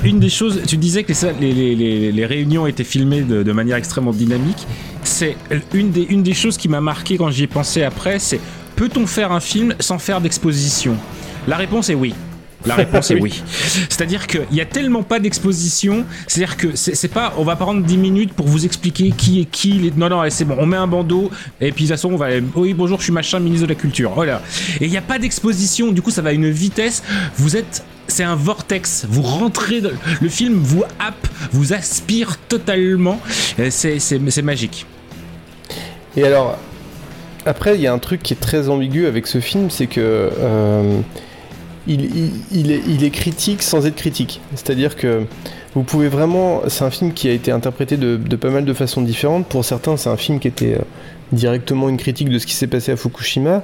une 0.04 0.20
des 0.20 0.30
choses, 0.30 0.62
tu 0.68 0.78
disais 0.78 1.04
que 1.04 1.10
les, 1.10 1.14
salles- 1.14 1.36
les, 1.40 1.52
les- 1.54 1.76
les- 1.76 2.12
les 2.12 2.26
réunions 2.26 2.68
étaient 2.68 2.84
filmées 2.84 3.22
de, 3.22 3.44
de 3.44 3.52
manière 3.52 3.78
extrêmement 3.78 4.12
dynamique. 4.12 4.68
C'est 5.18 5.36
une 5.74 5.90
des, 5.92 6.04
une 6.10 6.22
des 6.22 6.34
choses 6.36 6.58
qui 6.58 6.70
m'a 6.70 6.80
marqué 6.82 7.18
quand 7.18 7.32
j'y 7.32 7.44
ai 7.44 7.48
pensé 7.48 7.82
après, 7.84 8.20
c'est 8.20 8.40
peut-on 8.76 9.08
faire 9.08 9.32
un 9.32 9.40
film 9.40 9.74
sans 9.80 9.98
faire 9.98 10.22
d'exposition? 10.22 10.96
La 11.48 11.56
réponse 11.58 11.90
est 11.90 11.96
oui. 11.96 12.14
La 12.68 12.76
réponse 12.76 13.10
est 13.12 13.20
Oui. 13.20 13.42
C'est-à-dire 13.90 14.28
qu'il 14.28 14.46
y 14.52 14.62
a 14.62 14.66
tellement 14.66 15.02
pas 15.02 15.20
d'exposition, 15.20 16.06
c'est-à-dire 16.28 16.56
que 16.58 16.76
c'est 16.76 17.08
pas, 17.08 17.34
on 17.38 17.44
va 17.44 17.56
prendre 17.56 17.82
10 17.84 17.98
minutes 17.98 18.34
pour 18.34 18.48
vous 18.48 18.66
expliquer 18.66 19.10
qui 19.12 19.42
est 19.42 19.46
qui. 19.46 19.72
les- 19.74 19.92
Non, 19.98 20.10
non, 20.10 20.22
c'est 20.30 20.46
bon, 20.46 20.56
on 20.60 20.66
met 20.68 20.78
un 20.78 20.86
bandeau, 20.88 21.32
et 21.62 21.72
puis 21.72 21.86
de 21.86 21.90
toute 21.90 21.96
façon, 21.98 22.12
on 22.14 22.18
va. 22.18 22.28
Oui, 22.56 22.74
bonjour, 22.76 23.00
je 23.00 23.06
suis 23.06 23.14
machin, 23.14 23.40
ministre 23.40 23.66
de 23.68 23.74
la 23.74 23.80
Culture. 23.80 24.12
Voilà. 24.14 24.42
Et 24.82 24.86
il 24.86 24.92
n'y 24.92 24.98
a 24.98 25.02
pas 25.02 25.18
d'exposition, 25.18 25.92
du 25.92 26.02
coup, 26.04 26.12
ça 26.12 26.22
va 26.22 26.30
à 26.30 26.34
une 26.34 26.50
vitesse. 26.52 27.02
Vous 27.38 27.56
êtes. 27.58 27.84
C'est 28.10 28.24
un 28.24 28.36
vortex. 28.36 29.06
Vous 29.10 29.22
rentrez. 29.24 29.82
dans- 29.82 29.90
le 30.22 30.30
film 30.30 30.56
vous 30.56 30.84
happe, 31.00 31.28
vous 31.52 31.74
aspire 31.74 32.38
totalement. 32.50 33.20
C'est 33.70 34.42
magique. 34.44 34.86
Et 36.18 36.24
alors, 36.24 36.58
après, 37.46 37.76
il 37.76 37.82
y 37.82 37.88
a 37.88 37.94
un 37.94 38.00
truc 38.00 38.24
qui 38.24 38.34
est 38.34 38.40
très 38.42 38.70
ambigu 38.70 39.06
avec 39.06 39.28
ce 39.28 39.40
film, 39.40 39.70
c'est 39.70 39.88
que 39.88 40.02
euh, 40.02 41.00
il, 41.88 43.04
est, 43.04 43.10
critique 43.12 43.62
sans 43.64 43.86
être 43.86 43.96
critique. 43.96 44.42
C'est-à-dire 44.56 44.96
que 44.96 45.26
vous 45.76 45.84
pouvez 45.84 46.10
vraiment. 46.10 46.64
C'est 46.68 46.84
un 46.84 46.90
film 46.90 47.14
qui 47.14 47.30
a 47.30 47.32
été 47.32 47.52
interprété 47.52 47.98
de, 47.98 48.18
de 48.18 48.36
pas 48.36 48.50
mal 48.50 48.66
de 48.66 48.74
façons 48.74 49.02
différentes. 49.02 49.46
Pour 49.48 49.64
certains, 49.64 49.96
c'est 49.96 50.10
un 50.10 50.18
film 50.18 50.40
qui 50.40 50.48
était 50.48 50.74
euh, 50.74 50.82
directement 51.32 51.88
une 51.88 51.98
critique 51.98 52.30
de 52.30 52.40
ce 52.40 52.48
qui 52.48 52.54
s'est 52.56 52.68
passé 52.68 52.92
à 52.92 52.98
Fukushima. 52.98 53.64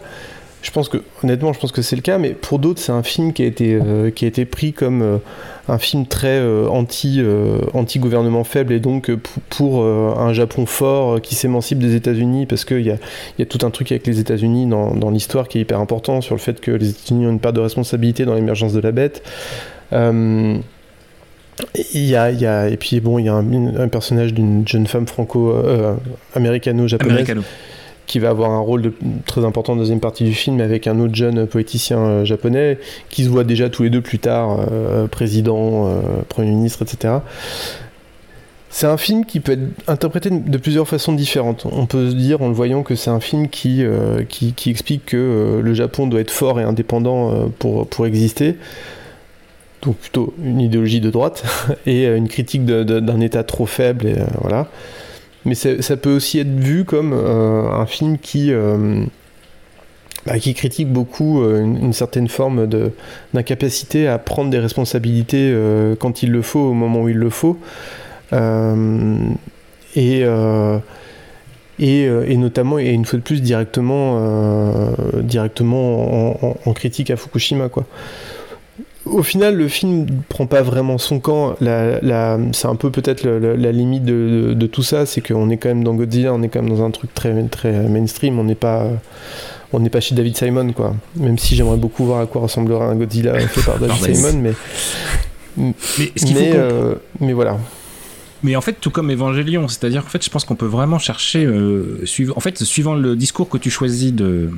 Je 0.64 0.72
pense 0.72 0.88
que, 0.88 0.98
honnêtement, 1.22 1.52
je 1.52 1.60
pense 1.60 1.74
que 1.74 1.82
c'est 1.82 1.98
le 1.98 2.02
cas, 2.02 2.18
mais 2.18 2.30
pour 2.30 2.58
d'autres, 2.58 2.80
c'est 2.80 2.94
un 2.94 3.04
film 3.04 3.34
qui 3.34 3.44
a 3.44 3.46
été, 3.46 3.74
euh, 3.74 4.12
qui 4.12 4.24
a 4.24 4.30
été 4.30 4.46
pris 4.46 4.72
comme 4.72 5.02
euh, 5.02 5.18
un 5.68 5.78
film 5.78 6.08
très 6.08 6.40
euh, 6.40 6.70
anti, 6.70 7.22
anti-gouvernement 7.74 8.46
faible 8.46 8.72
et 8.72 8.80
donc 8.80 9.12
pour, 9.50 9.84
un 9.84 10.32
Japon 10.32 10.66
fort 10.66 11.20
qui 11.22 11.36
s'émancipe 11.36 11.80
des 11.80 11.96
États-Unis 11.96 12.46
parce 12.46 12.64
qu'il 12.64 12.80
y 12.82 12.92
a, 12.92 12.98
y 13.40 13.42
a 13.42 13.46
tout 13.46 13.66
un 13.66 13.72
truc 13.72 13.92
avec 13.92 14.08
les 14.08 14.22
États-Unis 14.22 14.66
dans, 14.66 14.96
dans 14.96 15.10
l'histoire 15.10 15.50
qui 15.50 15.58
est 15.58 15.62
hyper 15.62 15.82
important 15.82 16.22
sur 16.22 16.34
le 16.34 16.40
fait 16.40 16.62
que 16.62 16.72
les 16.72 16.92
États-Unis 16.92 17.28
ont 17.28 17.32
une 17.32 17.42
part 17.42 17.54
de 17.54 17.60
responsabilité 17.60 18.24
dans 18.24 18.36
l'émergence 18.36 18.72
de 18.72 18.80
la 18.80 18.94
bête. 18.94 19.22
Il 19.92 20.62
y 21.94 22.16
a, 22.16 22.32
il 22.32 22.40
y 22.40 22.46
a, 22.46 22.70
et 22.70 22.78
puis 22.78 23.02
bon, 23.02 23.20
il 23.20 23.26
y 23.26 23.30
a 23.30 23.36
un, 23.36 23.90
personnage 23.90 24.34
d'une 24.34 24.66
jeune 24.68 24.88
femme 24.88 25.08
franco-américano-japonaise 25.08 27.12
Américano. 27.12 27.44
Qui 28.06 28.20
va 28.20 28.30
avoir 28.30 28.52
un 28.52 28.60
rôle 28.60 28.94
très 29.26 29.46
important 29.46 29.74
dans 29.74 29.78
la 29.78 29.84
deuxième 29.84 30.00
partie 30.00 30.24
du 30.24 30.34
film 30.34 30.60
avec 30.62 30.88
un 30.88 31.00
autre 31.00 31.16
jeune 31.16 31.48
poéticien 31.48 32.00
euh, 32.00 32.26
japonais 32.26 32.80
qui 33.10 33.24
se 33.24 33.30
voit 33.30 33.44
déjà 33.44 33.70
tous 33.70 33.84
les 33.84 33.90
deux 33.90 34.02
plus 34.02 34.20
tard 34.20 34.60
euh, 34.72 35.08
président, 35.08 35.88
euh, 35.88 36.02
premier 36.28 36.50
ministre, 36.50 36.82
etc. 36.82 37.16
C'est 38.70 38.88
un 38.88 38.98
film 38.98 39.26
qui 39.26 39.40
peut 39.40 39.52
être 39.52 39.90
interprété 39.90 40.32
de 40.32 40.58
plusieurs 40.58 40.88
façons 40.88 41.14
différentes. 41.14 41.68
On 41.72 41.86
peut 41.86 42.10
se 42.10 42.16
dire 42.16 42.42
en 42.42 42.48
le 42.48 42.56
voyant 42.56 42.82
que 42.82 42.96
c'est 42.96 43.12
un 43.12 43.20
film 43.20 43.48
qui, 43.48 43.86
qui, 44.30 44.70
explique 44.72 45.06
que 45.06 45.62
le 45.64 45.74
Japon 45.76 46.08
doit 46.08 46.22
être 46.22 46.32
fort 46.32 46.60
et 46.60 46.64
indépendant 46.64 47.52
pour, 47.60 47.86
pour 47.86 48.08
exister. 48.08 48.56
Donc 49.84 49.98
plutôt 49.98 50.34
une 50.44 50.60
idéologie 50.60 51.02
de 51.02 51.12
droite 51.12 51.44
et 51.86 52.08
une 52.08 52.28
critique 52.28 52.66
d'un 52.66 53.20
État 53.20 53.44
trop 53.44 53.68
faible. 53.68 54.26
Voilà. 54.42 54.68
Mais 55.46 55.56
ça 55.56 55.98
peut 55.98 56.16
aussi 56.16 56.40
être 56.40 56.48
vu 56.48 56.86
comme 56.86 57.12
euh, 57.14 57.70
un 57.72 57.86
film 57.86 58.18
qui, 58.18 58.52
euh, 58.54 59.04
bah, 60.26 60.40
qui 60.40 60.54
critique 60.54 60.88
beaucoup 60.92 61.42
euh, 61.42 61.62
une, 61.62 61.92
certaine 61.92 62.30
forme 62.30 62.68
d'incapacité 63.34 64.08
à 64.08 64.18
prendre 64.20 64.50
des 64.50 64.60
responsabilités 64.60 65.54
quand 66.00 66.24
il 66.24 66.32
le 66.32 66.42
faut, 66.42 66.60
au 66.70 66.74
moment 66.74 67.02
où 67.04 67.10
il 67.10 67.18
le 67.18 67.30
faut. 67.30 67.60
Et, 69.96 70.24
et, 71.80 72.38
notamment, 72.38 72.80
et 72.80 72.90
une 72.92 73.06
fois 73.06 73.20
de 73.20 73.24
plus, 73.24 73.42
directement, 73.42 74.94
directement 75.22 76.38
en, 76.42 76.48
en- 76.48 76.58
en 76.66 76.74
critique 76.74 77.12
à 77.12 77.18
Fukushima. 77.18 77.68
Quoi. 77.70 77.86
Au 79.06 79.22
final, 79.22 79.56
le 79.58 79.68
film 79.68 80.06
prend 80.30 80.46
pas 80.46 80.62
vraiment 80.62 80.98
son 80.98 81.20
camp. 81.20 81.56
La, 81.60 82.00
la- 82.02 82.40
c'est 82.54 82.68
un 82.68 82.76
peu 82.76 82.90
peut-être 82.90 83.24
la 83.28 83.72
limite 83.72 84.06
de, 84.06 84.48
de- 84.50 84.54
de 84.54 84.68
tout 84.68 84.84
ça, 84.84 85.06
c'est 85.06 85.20
qu'on 85.22 85.50
est 85.50 85.58
quand 85.58 85.70
même 85.70 85.84
dans 85.84 85.94
Godzilla, 85.94 86.34
on 86.34 86.42
est 86.42 86.48
quand 86.50 86.62
même 86.62 86.70
dans 86.74 86.84
un 86.86 86.92
truc 86.92 87.14
très, 87.14 87.34
très 87.48 87.72
mainstream, 87.90 88.40
on 88.40 88.46
n'est 88.46 88.56
pas, 88.56 88.88
on 89.74 89.80
n'est 89.82 89.90
pas 89.90 90.00
chez 90.00 90.16
David 90.16 90.38
Simon, 90.38 90.72
quoi. 90.72 90.96
Même 91.18 91.38
si 91.38 91.56
j'aimerais 91.56 91.76
beaucoup 91.78 92.06
voir 92.06 92.22
à 92.22 92.26
quoi 92.28 92.44
ressemblera 92.44 92.86
un 92.86 92.96
Godzilla 92.96 93.38
fait 93.48 93.62
par 93.66 93.78
David 93.78 94.16
Simon, 94.16 94.40
mais, 94.42 94.54
ce 96.16 96.34
euh, 96.56 96.96
mais 97.20 97.34
voilà. 97.34 97.58
Mais 98.42 98.56
en 98.56 98.62
fait, 98.62 98.74
tout 98.80 98.90
comme 98.90 99.10
Evangelion, 99.12 99.68
c'est-à-dire 99.68 100.04
en 100.06 100.10
fait, 100.10 100.24
je 100.24 100.30
pense 100.30 100.44
qu'on 100.46 100.56
peut 100.56 100.66
vraiment 100.66 101.00
chercher, 101.00 101.46
euh, 101.46 102.04
en 102.36 102.40
fait, 102.40 102.58
suivant 102.64 102.94
le 102.96 103.16
discours 103.16 103.48
que 103.50 103.58
tu 103.58 103.70
choisis 103.70 104.14
de 104.14 104.50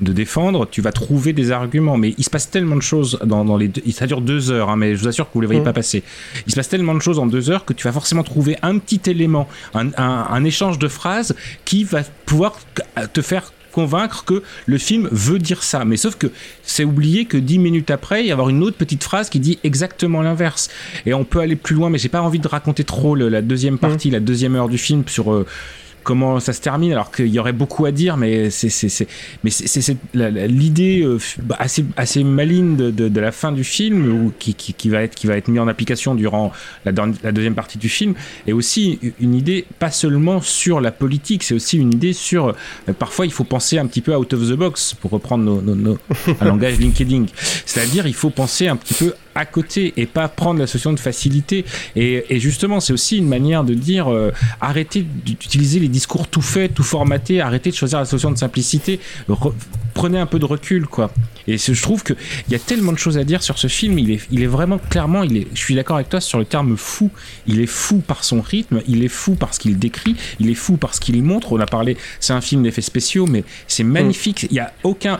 de 0.00 0.12
défendre, 0.12 0.66
tu 0.70 0.80
vas 0.80 0.92
trouver 0.92 1.32
des 1.32 1.50
arguments. 1.50 1.96
Mais 1.96 2.14
il 2.18 2.24
se 2.24 2.30
passe 2.30 2.50
tellement 2.50 2.76
de 2.76 2.82
choses 2.82 3.18
dans, 3.24 3.44
dans 3.44 3.56
les 3.56 3.68
deux, 3.68 3.82
ça 3.92 4.06
dure 4.06 4.20
deux 4.20 4.50
heures, 4.50 4.70
hein, 4.70 4.76
mais 4.76 4.94
je 4.96 5.00
vous 5.02 5.08
assure 5.08 5.26
que 5.28 5.34
vous 5.34 5.40
les 5.40 5.46
voyez 5.46 5.60
Mhm. 5.60 5.64
pas 5.66 5.72
passer. 5.72 6.02
Il 6.46 6.50
se 6.50 6.56
passe 6.56 6.68
tellement 6.68 6.94
de 6.94 7.00
choses 7.02 7.18
en 7.18 7.26
deux 7.26 7.50
heures 7.50 7.64
que 7.64 7.72
tu 7.72 7.84
vas 7.84 7.92
forcément 7.92 8.22
trouver 8.24 8.56
un 8.62 8.78
petit 8.78 9.00
élément, 9.10 9.48
un, 9.74 9.88
un- 9.96 10.26
un 10.30 10.44
échange 10.44 10.78
de 10.78 10.88
phrases 10.88 11.34
qui 11.64 11.84
va 11.84 12.02
pouvoir 12.26 12.58
te 13.12 13.22
faire 13.22 13.52
convaincre 13.72 14.24
que 14.24 14.42
le 14.66 14.78
film 14.78 15.08
veut 15.10 15.40
dire 15.40 15.64
ça. 15.64 15.84
Mais 15.84 15.96
sauf 15.96 16.14
que 16.16 16.28
c'est 16.62 16.84
oublié 16.84 17.24
que 17.24 17.36
dix 17.36 17.58
minutes 17.58 17.90
après, 17.90 18.22
il 18.22 18.26
y 18.28 18.30
a 18.30 18.34
avoir 18.34 18.48
une 18.48 18.62
autre 18.62 18.76
petite 18.76 19.02
phrase 19.02 19.28
qui 19.28 19.40
dit 19.40 19.58
exactement 19.64 20.22
l'inverse. 20.22 20.70
Et 21.06 21.12
on 21.14 21.24
peut 21.24 21.40
aller 21.40 21.56
plus 21.56 21.74
loin, 21.74 21.90
mais 21.90 21.98
j'ai 21.98 22.08
pas 22.08 22.22
envie 22.22 22.38
de 22.38 22.46
raconter 22.46 22.84
trop 22.84 23.16
le- 23.16 23.28
la 23.28 23.42
deuxième 23.42 23.78
partie, 23.78 24.10
la 24.10 24.20
deuxième 24.20 24.54
heure 24.54 24.68
du 24.68 24.78
film 24.78 25.02
sur 25.08 25.32
euh, 25.32 25.44
comment 26.04 26.38
ça 26.38 26.52
se 26.52 26.60
termine, 26.60 26.92
alors 26.92 27.10
qu'il 27.10 27.26
y 27.26 27.38
aurait 27.38 27.52
beaucoup 27.52 27.84
à 27.86 27.90
dire, 27.90 28.16
mais 28.16 28.50
c'est 28.50 28.68
c'est 28.68 28.88
c'est 28.88 29.08
mais 29.42 29.50
l'idée 30.46 31.02
euh, 31.02 31.18
bah, 31.42 31.56
assez 31.58 31.84
assez 31.96 32.22
maligne 32.22 32.76
de, 32.76 32.90
de, 32.90 33.08
de 33.08 33.20
la 33.20 33.32
fin 33.32 33.50
du 33.50 33.64
film 33.64 34.26
ou 34.26 34.32
qui, 34.38 34.54
qui, 34.54 34.74
qui 34.74 34.88
va 34.90 35.02
être 35.02 35.14
qui 35.14 35.26
va 35.26 35.36
être 35.36 35.48
mis 35.48 35.58
en 35.58 35.66
application 35.66 36.14
durant 36.14 36.52
la, 36.84 36.92
deuxième 36.92 37.54
partie 37.54 37.78
du 37.78 37.88
film 37.88 38.14
est 38.46 38.52
aussi 38.52 39.00
une 39.20 39.34
idée 39.34 39.64
pas 39.78 39.90
seulement 39.90 40.40
sur 40.40 40.80
la 40.80 40.92
politique, 40.92 41.42
c'est 41.42 41.54
aussi 41.54 41.78
une 41.78 41.92
idée 41.92 42.12
sur 42.12 42.48
euh, 42.48 42.92
parfois 42.98 43.26
il 43.26 43.32
faut 43.32 43.44
penser 43.44 43.78
un 43.78 43.86
petit 43.86 44.00
peu 44.02 44.14
out 44.14 44.32
of 44.32 44.40
the 44.48 44.52
box 44.54 44.94
pour 44.94 45.10
reprendre 45.10 45.42
nos, 45.44 45.60
nos- 45.62 45.74
nos- 45.74 45.98
un 46.40 46.44
langage 46.44 46.78
LinkedIn, 46.84 47.26
c'est-à-dire 47.64 48.06
il 48.06 48.14
faut 48.14 48.30
penser 48.30 48.68
un 48.68 48.76
petit 48.76 48.94
peu 48.94 49.14
à 49.34 49.46
côté 49.46 49.92
et 49.96 50.06
pas 50.06 50.28
prendre 50.28 50.60
la 50.60 50.66
solution 50.66 50.92
de 50.92 51.00
facilité. 51.00 51.64
Et, 51.96 52.24
justement, 52.40 52.80
c'est 52.80 52.92
aussi 52.92 53.18
une 53.18 53.28
manière 53.28 53.64
de 53.64 53.74
dire 53.74 54.12
euh, 54.12 54.30
arrêtez 54.60 55.02
d'utiliser 55.02 55.80
les 55.80 55.88
discours 55.88 56.28
tout 56.28 56.42
faits, 56.42 56.74
tout 56.74 56.82
formatés, 56.82 57.40
arrêtez 57.40 57.70
de 57.70 57.74
choisir 57.76 57.98
la 57.98 58.04
solution 58.04 58.30
de 58.30 58.38
simplicité, 58.38 59.00
re- 59.28 59.52
prenez 59.94 60.18
un 60.18 60.26
peu 60.26 60.38
de 60.38 60.44
recul, 60.44 60.86
quoi. 60.86 61.12
Et 61.46 61.58
ce- 61.58 61.72
je 61.74 61.82
trouve 61.82 62.02
qu'il 62.04 62.16
y 62.50 62.54
a 62.54 62.58
tellement 62.58 62.92
de 62.92 62.98
choses 62.98 63.18
à 63.18 63.24
dire 63.24 63.42
sur 63.42 63.58
ce 63.58 63.66
film, 63.66 63.98
il 63.98 64.10
est, 64.12 64.20
il 64.30 64.42
est 64.42 64.46
vraiment 64.46 64.78
clairement, 64.78 65.22
il 65.22 65.36
est, 65.36 65.46
je 65.54 65.58
suis 65.60 65.74
d'accord 65.74 65.96
avec 65.96 66.08
toi 66.08 66.20
sur 66.20 66.38
le 66.38 66.44
terme 66.44 66.76
fou. 66.76 67.10
Il 67.46 67.60
est 67.60 67.66
fou 67.66 67.98
par 67.98 68.24
son 68.24 68.40
rythme, 68.40 68.80
il 68.88 69.04
est 69.04 69.08
fou 69.08 69.34
parce 69.34 69.58
qu'il 69.58 69.78
décrit, 69.78 70.16
il 70.40 70.48
est 70.50 70.54
fou 70.54 70.76
parce 70.76 70.98
qu'il 71.00 71.22
montre. 71.22 71.52
On 71.52 71.60
a 71.60 71.66
parlé, 71.66 71.96
c'est 72.20 72.32
un 72.32 72.40
film 72.40 72.62
d'effets 72.62 72.80
spéciaux, 72.82 73.26
mais 73.26 73.44
c'est 73.68 73.84
magnifique. 73.84 74.46
Il 74.50 74.56
y 74.56 74.60
a 74.60 74.72
aucun 74.82 75.18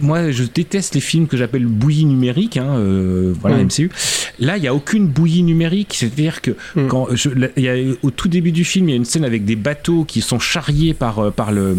moi, 0.00 0.30
je 0.30 0.44
déteste 0.44 0.94
les 0.94 1.00
films 1.00 1.26
que 1.26 1.36
j'appelle 1.36 1.66
bouillie 1.66 2.04
numérique, 2.04 2.56
hein, 2.56 2.76
euh, 2.76 3.32
voilà, 3.40 3.56
Mm. 3.56 3.66
MCU. 3.66 3.90
Là, 4.38 4.56
il 4.56 4.60
n'y 4.60 4.68
a 4.68 4.74
aucune 4.74 5.06
bouillie 5.06 5.42
numérique, 5.42 5.94
c'est-à-dire 5.98 6.40
que 6.42 6.52
Mm. 6.74 6.86
quand 6.88 7.08
je- 7.14 7.30
là, 7.30 7.48
y 7.56 7.68
a, 7.68 7.74
au 8.02 8.10
tout 8.10 8.28
début 8.28 8.52
du 8.52 8.64
film, 8.64 8.88
il 8.88 8.92
y 8.92 8.94
a 8.94 8.96
une 8.96 9.04
scène 9.04 9.24
avec 9.24 9.44
des 9.44 9.56
bateaux 9.56 10.04
qui 10.04 10.20
sont 10.20 10.38
charriés 10.38 10.94
par, 10.94 11.18
euh, 11.18 11.30
par, 11.30 11.52
le, 11.52 11.76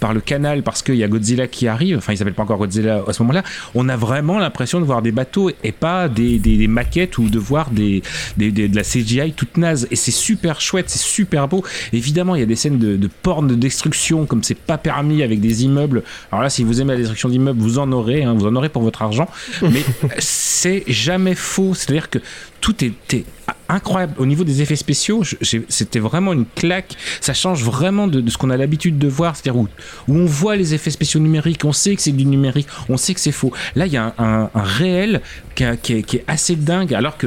par 0.00 0.12
le 0.14 0.20
canal 0.20 0.62
parce 0.62 0.82
qu'il 0.82 0.96
y 0.96 1.04
a 1.04 1.08
Godzilla 1.08 1.46
qui 1.46 1.68
arrive, 1.68 1.98
enfin, 1.98 2.12
il 2.12 2.16
s'appelle 2.16 2.34
pas 2.34 2.42
encore 2.42 2.58
Godzilla 2.58 3.02
à 3.06 3.12
ce 3.12 3.22
moment-là. 3.22 3.42
On 3.74 3.88
a 3.88 3.96
vraiment 3.96 4.38
l'impression 4.38 4.80
de 4.80 4.84
voir 4.84 5.02
des 5.02 5.12
bateaux 5.12 5.50
et 5.62 5.72
pas 5.72 6.08
des, 6.08 6.38
des- 6.38 6.56
des 6.56 6.68
maquettes 6.68 7.18
ou 7.18 7.28
de 7.28 7.38
voir 7.38 7.70
des, 7.70 8.02
des- 8.36 8.50
des- 8.50 8.68
de 8.68 8.76
la 8.76 8.82
CGI 8.84 9.32
toute 9.32 9.56
naze. 9.56 9.86
Et 9.90 9.96
c'est 9.96 10.10
super 10.10 10.60
chouette, 10.60 10.86
c'est 10.88 10.98
super 11.02 11.48
beau. 11.48 11.64
Évidemment, 11.92 12.34
il 12.34 12.40
y 12.40 12.42
a 12.42 12.46
des 12.46 12.56
scènes 12.56 12.78
de, 12.78 12.96
de 12.96 13.08
porn 13.22 13.46
de 13.46 13.54
destruction 13.54 14.26
comme 14.26 14.42
c'est 14.42 14.56
pas 14.58 14.78
permis 14.78 15.22
avec 15.22 15.40
des 15.40 15.64
immeubles. 15.64 16.02
Alors 16.32 16.42
là, 16.42 16.50
si 16.50 16.64
vous 16.64 16.80
aimez 16.80 16.92
la 16.92 16.98
destruction 16.98 17.28
vous 17.38 17.78
en 17.78 17.90
aurez, 17.92 18.24
hein, 18.24 18.34
vous 18.34 18.46
en 18.46 18.54
aurez 18.56 18.68
pour 18.68 18.82
votre 18.82 19.02
argent. 19.02 19.28
Mais 19.62 19.82
c'est 20.18 20.84
jamais 20.86 21.34
faux. 21.34 21.74
C'est-à-dire 21.74 22.10
que 22.10 22.18
tout 22.60 22.84
était 22.84 23.24
incroyable 23.68 24.14
au 24.18 24.26
niveau 24.26 24.44
des 24.44 24.62
effets 24.62 24.76
spéciaux. 24.76 25.22
C'était 25.68 25.98
vraiment 25.98 26.32
une 26.32 26.46
claque. 26.46 26.96
Ça 27.20 27.34
change 27.34 27.62
vraiment 27.62 28.06
de, 28.06 28.20
de 28.20 28.30
ce 28.30 28.38
qu'on 28.38 28.50
a 28.50 28.56
l'habitude 28.56 28.98
de 28.98 29.08
voir. 29.08 29.36
C'est-à-dire 29.36 29.60
où, 29.60 29.68
où 30.08 30.16
on 30.16 30.26
voit 30.26 30.56
les 30.56 30.74
effets 30.74 30.90
spéciaux 30.90 31.20
numériques, 31.20 31.64
on 31.64 31.72
sait 31.72 31.94
que 31.96 32.02
c'est 32.02 32.12
du 32.12 32.24
numérique, 32.26 32.66
on 32.88 32.96
sait 32.96 33.14
que 33.14 33.20
c'est 33.20 33.32
faux. 33.32 33.52
Là, 33.74 33.86
il 33.86 33.92
y 33.92 33.96
a 33.96 34.14
un, 34.18 34.24
un- 34.24 34.50
un 34.54 34.62
réel 34.62 35.20
qui, 35.54 35.64
a- 35.64 35.76
qui 35.76 35.94
est, 35.94 36.02
qui 36.02 36.16
est 36.18 36.24
assez 36.28 36.56
dingue. 36.56 36.94
Alors 36.94 37.16
que 37.16 37.26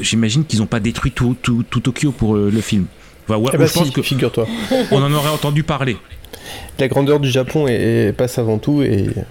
j'imagine 0.00 0.44
qu'ils 0.44 0.58
n'ont 0.60 0.66
pas 0.66 0.80
détruit 0.80 1.12
tout, 1.12 1.36
tout- 1.40 1.64
tout 1.68 1.80
Tokyo 1.80 2.12
pour 2.12 2.36
euh, 2.36 2.50
le 2.52 2.60
film. 2.60 2.86
Enfin, 3.28 3.38
ouais, 3.38 3.50
Eh 3.54 3.58
bah 3.58 3.66
je 3.66 3.72
pense 3.72 3.90
que 3.90 4.02
figure-toi. 4.02 4.46
on 4.90 5.02
en 5.02 5.12
aurait 5.12 5.28
entendu 5.30 5.62
parler. 5.62 5.96
La 6.78 6.88
grandeur 6.88 7.20
du 7.20 7.28
Japon 7.30 7.66
est, 7.68 7.74
est- 8.08 8.12
passe 8.12 8.38
avant 8.38 8.58
tout 8.58 8.82
et 8.82 9.06
ils 9.16 9.24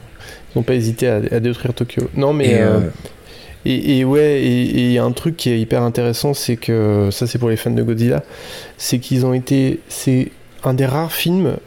n'ont 0.56 0.64
pas 0.64 0.74
hésité 0.76 1.08
à, 1.08 1.16
à 1.32 1.40
détruire 1.40 1.74
Tokyo. 1.74 2.10
Non, 2.16 2.34
mais. 2.34 2.50
Et, 2.52 2.62
euh, 2.62 2.78
euh, 2.78 2.90
et, 3.66 4.00
et 4.00 4.06
ouais, 4.06 4.42
et 4.42 4.62
il 4.86 4.92
y 4.92 4.98
a 4.98 5.04
un 5.04 5.12
truc 5.12 5.36
qui 5.36 5.50
est 5.50 5.60
hyper 5.60 5.82
intéressant, 5.84 6.34
c'est 6.34 6.56
que 6.56 7.10
ça, 7.12 7.28
c'est 7.28 7.38
pour 7.40 7.50
les 7.50 7.58
fans 7.58 7.72
de 7.72 7.84
Godzilla, 7.84 8.24
c'est 8.78 9.00
qu'ils 9.00 9.26
ont 9.26 9.34
été. 9.34 9.80
C'est 9.90 10.30
un 10.64 10.74
des 10.74 10.86
rares 10.86 11.12
films 11.12 11.58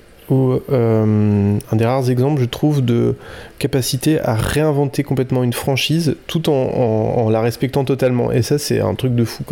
euh, 0.70 1.58
un 1.70 1.76
des 1.76 1.84
rares 1.84 2.10
exemples, 2.10 2.40
je 2.40 2.46
trouve, 2.46 2.84
de 2.84 3.14
capacité 3.58 4.20
à 4.20 4.34
réinventer 4.34 5.02
complètement 5.02 5.42
une 5.42 5.52
franchise 5.52 6.16
tout 6.26 6.50
en, 6.50 7.28
la 7.30 7.40
respectant 7.40 7.84
totalement. 7.84 8.32
Et 8.32 8.42
ça, 8.42 8.58
c'est 8.58 8.80
un 8.80 8.94
truc 8.94 9.14
de 9.14 9.24
fou. 9.24 9.44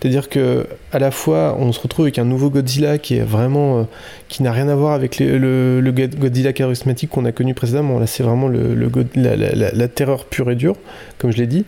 C'est-à-dire 0.00 0.28
que 0.28 0.66
à 0.92 0.98
la 0.98 1.10
fois, 1.10 1.56
on 1.58 1.72
se 1.72 1.80
retrouve 1.80 2.06
avec 2.06 2.18
un 2.18 2.24
nouveau 2.24 2.50
Godzilla 2.50 2.98
qui 2.98 3.16
est 3.16 3.22
vraiment, 3.22 3.78
euh, 3.78 3.82
qui 4.28 4.42
n'a 4.42 4.52
rien 4.52 4.68
à 4.68 4.74
voir 4.74 4.92
avec 4.92 5.18
le, 5.18 5.80
le 5.80 5.92
God- 5.92 6.16
Godzilla 6.18 6.52
charismatique 6.52 7.10
qu'on 7.10 7.24
a 7.24 7.32
connu 7.32 7.54
précédemment. 7.54 7.98
Là, 7.98 8.06
c'est 8.06 8.22
vraiment 8.22 8.48
la 8.48 9.88
terreur 9.88 10.24
pure 10.24 10.50
et 10.50 10.56
dure, 10.56 10.76
comme 11.18 11.30
je 11.30 11.36
l'ai 11.36 11.46
dit. 11.46 11.64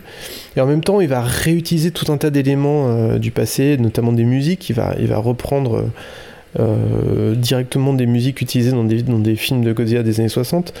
Et 0.55 0.61
en 0.61 0.65
même 0.65 0.83
temps, 0.83 1.01
il 1.01 1.07
va 1.07 1.21
réutiliser 1.21 1.91
tout 1.91 2.11
un 2.11 2.17
tas 2.17 2.29
d'éléments 2.29 2.87
euh, 2.87 3.17
du 3.17 3.31
passé, 3.31 3.77
notamment 3.77 4.11
des 4.11 4.25
musiques. 4.25 4.69
Il 4.69 4.75
va, 4.75 4.93
il 4.99 5.07
va 5.07 5.17
reprendre. 5.17 5.85
Euh, 6.59 7.35
directement 7.35 7.93
des 7.93 8.05
musiques 8.05 8.41
utilisées 8.41 8.71
dans 8.71 8.83
des, 8.83 9.01
dans 9.03 9.19
des 9.19 9.35
films 9.35 9.63
de 9.63 9.73
Godzilla 9.73 10.03
des 10.03 10.19
années 10.19 10.29
60. 10.29 10.73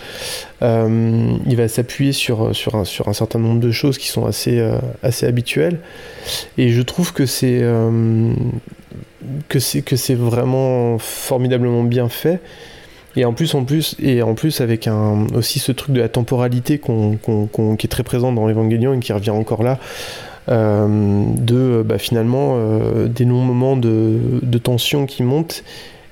Euh, 0.61 1.33
il 1.47 1.55
va 1.55 1.67
s'appuyer 1.67 2.11
sur, 2.11 2.55
sur, 2.55 2.75
un, 2.75 2.85
sur 2.85 3.07
un 3.07 3.13
certain 3.13 3.39
nombre 3.39 3.59
de 3.59 3.71
choses 3.71 3.97
qui 3.97 4.07
sont 4.07 4.25
assez, 4.25 4.59
euh, 4.59 4.77
assez 5.01 5.25
habituelles. 5.25 5.79
Et 6.57 6.69
je 6.69 6.81
trouve 6.81 7.13
que 7.13 7.25
c'est 7.25 7.61
que 9.49 9.79
que 9.81 9.95
c'est 9.95 10.15
vraiment 10.15 10.97
formidablement 10.99 11.83
bien 11.83 12.09
fait. 12.09 12.39
Et 13.15 13.25
en 13.25 13.33
plus, 13.33 13.53
en 13.53 13.63
plus, 13.63 13.95
et 14.01 14.23
en 14.23 14.33
plus 14.33 14.59
avec 14.59 14.87
un, 14.87 15.27
aussi 15.35 15.59
ce 15.59 15.71
truc 15.71 15.93
de 15.95 16.01
la 16.01 16.09
temporalité 16.09 16.79
qu'on- 16.79 17.15
qu'on- 17.17 17.75
qui 17.75 17.85
est 17.85 17.89
très 17.89 18.01
présent 18.03 18.31
dans 18.33 18.49
Evangelion 18.49 18.93
et 18.95 18.99
qui 18.99 19.13
revient 19.13 19.29
encore 19.29 19.61
là, 19.61 19.77
de 20.47 21.83
bah, 21.85 21.97
finalement 21.97 22.55
euh, 22.57 23.07
des 23.07 23.25
longs 23.25 23.41
moments 23.43 23.77
de, 23.77 24.17
de 24.41 24.57
tension 24.57 25.05
qui 25.05 25.23
montent, 25.23 25.63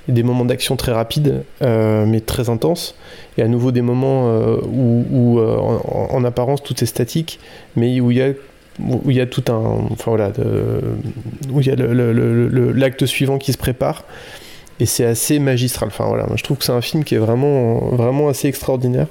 des 0.08 0.24
moments 0.24 0.46
d'action 0.46 0.76
très 0.76 0.92
rapides, 0.92 1.44
euh, 1.62 2.06
mais 2.06 2.22
très 2.22 2.50
intenses, 2.50 2.96
et 3.38 3.42
à 3.44 3.48
nouveau 3.48 3.72
des 3.72 3.82
moments 3.82 4.28
euh, 4.30 4.58
où, 4.72 5.06
où, 5.12 5.40
euh, 5.40 5.58
en, 5.58 6.08
en 6.12 6.24
apparence 6.24 6.64
tout 6.64 6.82
est 6.84 6.88
statique, 6.88 7.40
mais 7.76 8.00
où 8.02 8.12
il 8.12 8.18
y 8.18 8.22
a 8.22 8.30
où 8.80 9.12
il 9.12 9.18
y 9.18 9.22
a 9.22 9.26
tout 9.28 9.44
un 9.50 9.62
enfin 9.92 10.12
voilà 10.12 10.32
de- 10.32 10.82
où 11.52 11.60
il 11.60 11.68
y 11.68 11.70
a 11.70 11.76
le- 11.76 11.94
le- 11.94 12.14
le- 12.14 12.48
le- 12.48 12.72
l'acte 12.72 13.06
suivant 13.06 13.38
qui 13.38 13.52
se 13.52 13.58
prépare 13.58 14.06
et 14.80 14.86
c'est 14.86 15.06
assez 15.06 15.40
magistral. 15.40 15.90
Enfin 15.90 16.06
voilà 16.08 16.26
moi, 16.26 16.36
je 16.38 16.44
trouve 16.44 16.58
que 16.58 16.64
c'est 16.64 16.72
un 16.72 16.82
film 16.82 17.04
qui 17.04 17.14
est 17.16 17.20
vraiment 17.20 17.80
vraiment 17.92 18.30
assez 18.30 18.48
extraordinaire 18.48 19.08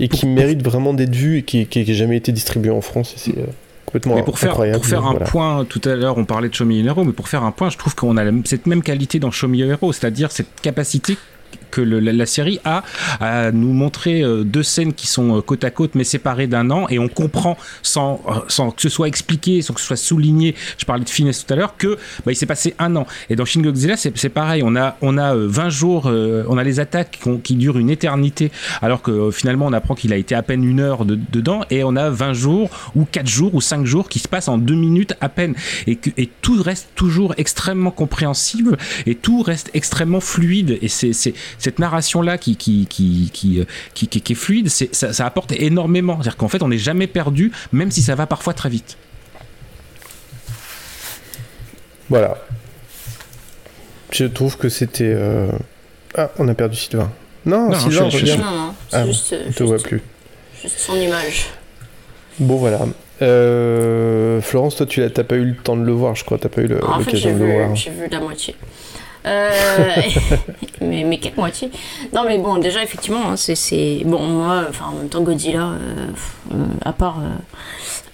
et 0.00 0.08
qui 0.08 0.26
mérite 0.26 0.62
vraiment 0.62 0.94
d'être 0.94 1.14
vu 1.14 1.38
et 1.38 1.42
qui 1.42 1.66
qui 1.66 1.84
n'a 1.84 1.92
jamais 1.92 2.16
été 2.16 2.30
distribué 2.32 2.70
en 2.70 2.80
France 2.80 3.14
et 3.28 3.32
euh, 3.40 3.44
complètement 3.86 4.16
Mais 4.16 4.22
pour 4.22 4.38
faire, 4.38 4.50
incroyable 4.50 4.78
pour 4.78 4.86
faire 4.86 5.04
un 5.04 5.10
voilà. 5.12 5.26
point, 5.26 5.64
tout 5.64 5.80
à 5.84 5.94
l'heure 5.94 6.18
on 6.18 6.24
parlait 6.24 6.48
de 6.48 6.54
Show 6.54 6.64
Me 6.64 6.84
Hero, 6.84 7.04
mais 7.04 7.12
pour 7.12 7.28
faire 7.28 7.42
un 7.42 7.52
point, 7.52 7.70
je 7.70 7.78
trouve 7.78 7.94
qu'on 7.94 8.16
a 8.16 8.24
cette 8.44 8.66
même 8.66 8.82
qualité 8.82 9.18
dans 9.18 9.30
Show 9.30 9.48
Me 9.48 9.58
Hero, 9.58 9.92
c'est-à-dire 9.92 10.32
cette 10.32 10.60
capacité 10.60 11.16
que 11.74 11.80
la, 11.80 12.26
série 12.26 12.60
a 12.64 12.82
à 13.20 13.50
nous 13.50 13.72
montrer 13.72 14.22
euh, 14.22 14.44
deux 14.44 14.62
scènes 14.62 14.92
qui 14.94 15.06
sont 15.08 15.36
euh, 15.38 15.40
côte 15.40 15.64
à 15.64 15.70
côte 15.70 15.94
mais 15.96 16.04
séparées 16.04 16.46
d'un 16.46 16.70
an. 16.70 16.86
Et 16.88 16.98
on 17.00 17.08
comprend 17.08 17.56
sans, 17.82 18.20
euh, 18.28 18.32
sans 18.48 18.70
que 18.70 18.80
ce 18.80 18.88
soit 18.88 19.08
expliqué, 19.08 19.60
sans 19.60 19.74
que 19.74 19.80
ce 19.80 19.86
soit 19.86 19.96
souligné, 19.96 20.54
je 20.78 20.84
parlais 20.84 21.04
de 21.04 21.08
finesse 21.10 21.44
tout 21.44 21.52
à 21.52 21.56
l'heure, 21.56 21.76
que 21.76 21.98
bah, 22.24 22.32
il 22.32 22.36
s'est 22.36 22.46
passé 22.46 22.74
un 22.78 22.94
an. 22.96 23.06
Et 23.28 23.34
dans 23.36 23.44
Shin 23.44 23.60
Godzilla 23.62 23.96
c'est 23.96 24.28
pareil, 24.28 24.62
on 24.64 24.76
a, 24.76 24.96
on 25.02 25.18
a 25.18 25.34
euh, 25.34 25.46
20 25.48 25.68
jours, 25.70 26.04
on 26.06 26.58
a 26.58 26.64
les 26.64 26.78
attaques 26.80 27.20
qui, 27.42 27.54
durent 27.56 27.78
une 27.78 27.90
éternité 27.90 28.50
alors 28.82 29.02
que 29.02 29.30
finalement 29.30 29.66
on 29.66 29.72
apprend 29.72 29.94
qu'il 29.94 30.12
a 30.12 30.16
été 30.16 30.34
à 30.34 30.42
peine 30.42 30.64
une 30.64 30.80
heure 30.80 31.04
de- 31.04 31.18
dedans. 31.32 31.62
Et 31.70 31.82
on 31.84 31.96
a 31.96 32.10
20 32.10 32.32
jours 32.34 32.70
ou 32.94 33.04
4 33.04 33.26
jours 33.26 33.54
ou 33.54 33.60
5 33.60 33.84
jours 33.84 34.08
qui 34.08 34.18
se 34.18 34.28
passent 34.28 34.48
en 34.48 34.58
2 34.58 34.74
minutes 34.74 35.14
à 35.20 35.28
peine. 35.28 35.54
Et, 35.86 35.96
que, 35.96 36.10
et 36.16 36.28
tout 36.40 36.62
reste 36.62 36.88
toujours 36.94 37.34
extrêmement 37.36 37.90
compréhensible 37.90 38.76
et 39.06 39.14
tout 39.14 39.42
reste 39.42 39.70
extrêmement 39.74 40.20
fluide. 40.20 40.78
Et 40.82 40.88
c'est- 40.88 41.34
cette 41.64 41.78
narration 41.80 42.22
là 42.22 42.38
qui 42.38 42.56
qui 42.56 42.86
qui 42.88 43.30
qui, 43.32 43.60
euh, 43.60 43.64
qui, 43.94 44.06
qui- 44.08 44.20
qui 44.20 44.32
est 44.32 44.36
fluide 44.36 44.68
c'est 44.68 44.94
ça, 44.94 45.12
ça 45.12 45.26
apporte 45.26 45.52
énormément 45.52 46.14
c'est 46.16 46.20
à 46.20 46.22
dire 46.30 46.36
qu'en 46.36 46.48
fait 46.48 46.62
on 46.62 46.68
n'est 46.68 46.78
jamais 46.78 47.06
perdu 47.08 47.50
même 47.72 47.90
si 47.90 48.02
ça 48.02 48.14
va 48.14 48.26
parfois 48.26 48.54
très 48.54 48.68
vite 48.68 48.96
Voilà. 52.10 52.36
Je 54.12 54.26
trouve 54.26 54.56
que 54.58 54.68
c'était. 54.68 55.12
euh, 55.16 55.50
Ah, 56.16 56.30
on 56.38 56.46
a 56.48 56.54
perdu 56.54 56.76
Sylvain. 56.76 57.10
Non, 57.46 57.70
Non, 57.70 57.78
Sylvain, 57.78 58.08
je 58.10 58.18
je 58.18 58.22
reviens. 58.32 58.36
Non, 58.36 58.50
non, 58.66 58.74
Ah, 58.92 59.06
juste, 59.06 59.34
on 59.48 59.52
te 59.52 59.62
voit 59.64 59.78
plus. 59.78 60.02
juste 60.62 60.78
son 60.78 60.94
image. 60.96 61.46
Bon, 62.38 62.56
voilà. 62.56 62.80
Euh, 63.22 64.40
Florence, 64.40 64.76
toi, 64.76 64.86
tu 64.86 65.00
t'as 65.10 65.24
pas 65.24 65.36
eu 65.36 65.44
le 65.44 65.56
temps 65.56 65.76
de 65.76 65.84
le 65.84 65.92
voir, 65.92 66.14
je 66.14 66.24
crois. 66.24 66.38
T'as 66.38 66.48
pas 66.48 66.60
eu 66.62 66.66
le- 66.68 66.84
En 66.84 67.00
fait, 67.00 67.16
j'ai 67.16 67.30
l'occasion 67.32 67.38
de 67.38 67.44
le 67.44 67.52
voir. 67.52 67.74
j'ai 67.74 67.90
vu 67.90 68.06
la 68.10 68.20
moitié. 68.20 68.54
Euh, 69.26 69.50
mais, 70.80 71.04
mais 71.04 71.18
quelle 71.18 71.34
moitié 71.36 71.70
Non, 72.12 72.24
mais 72.24 72.38
bon, 72.38 72.58
déjà, 72.58 72.82
effectivement, 72.82 73.30
hein, 73.30 73.36
c'est, 73.36 74.02
Bon, 74.04 74.22
moi, 74.22 74.66
enfin, 74.68 74.86
en 74.86 74.92
même 74.92 75.08
temps, 75.08 75.22
Godzilla, 75.22 75.70
euh, 75.70 76.06
euh, 76.52 76.64
à 76.84 76.92
part, 76.92 77.20
euh, 77.20 77.28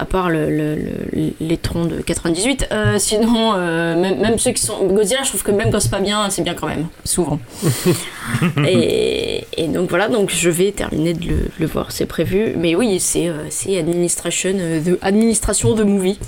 à 0.01 0.05
part 0.07 0.31
le, 0.31 0.49
le- 0.51 0.75
le- 1.13 1.33
les 1.41 1.57
troncs 1.57 1.89
de 1.89 2.01
98, 2.01 2.69
euh, 2.73 2.99
sinon, 2.99 3.53
euh, 3.55 4.01
même, 4.01 4.19
même 4.21 4.39
ceux 4.39 4.53
qui 4.53 4.63
sont. 4.63 4.87
Godzilla, 4.87 5.23
je 5.23 5.29
trouve 5.29 5.43
que 5.43 5.51
même 5.53 5.71
quand 5.71 5.81
c'est 5.81 5.91
pas 5.91 6.01
bien, 6.01 6.29
c'est 6.31 6.43
bien 6.43 6.55
quand 6.55 6.67
même, 6.69 6.87
souvent. 7.05 7.39
et, 8.67 9.45
et 9.57 9.69
donc 9.69 9.91
voilà, 9.91 10.09
donc 10.09 10.31
je 10.31 10.51
vais 10.51 10.73
terminer 10.73 11.15
de 11.15 11.27
le, 11.27 11.37
de 11.61 11.67
voir, 11.67 11.93
c'est 11.93 12.07
prévu. 12.07 12.55
Mais 12.57 12.75
oui, 12.75 12.99
c'est, 13.01 13.29
euh, 13.29 13.79
administration, 13.79 14.53
euh, 14.57 14.81
de, 14.81 14.99
administration 15.03 15.75
de 15.75 15.85
movie. 15.85 16.19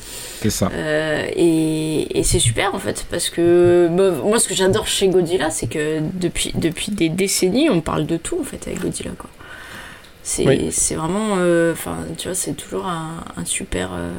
c'est 0.43 0.51
ça 0.51 0.71
et, 1.37 2.19
et 2.19 2.23
c'est 2.25 2.39
super 2.39 2.75
en 2.75 2.79
fait 2.79 3.07
parce 3.11 3.31
que 3.31 3.89
bah, 3.91 4.11
moi 4.25 4.39
ce 4.39 4.49
que 4.49 4.55
j'adore 4.55 4.87
chez 4.87 5.09
Godzilla 5.09 5.51
c'est 5.51 5.67
que 5.69 6.01
depuis, 6.15 6.53
depuis 6.55 6.91
des 6.91 7.09
décennies 7.09 7.71
on 7.71 7.81
parle 7.81 8.07
de 8.07 8.17
tout 8.17 8.39
en 8.41 8.45
fait 8.45 8.61
avec 8.67 8.81
Godzilla 8.81 9.11
quoi. 9.19 9.31
C'est 10.25 10.47
Oui. 10.47 10.69
c'est 10.71 10.95
vraiment 10.95 11.35
euh, 11.39 11.73
enfin 11.73 11.97
tu 12.17 12.29
vois 12.29 12.35
c'est 12.37 12.53
toujours 12.53 12.87
un, 12.87 13.25
un 13.37 13.45
super 13.45 13.91
euh, 13.93 14.13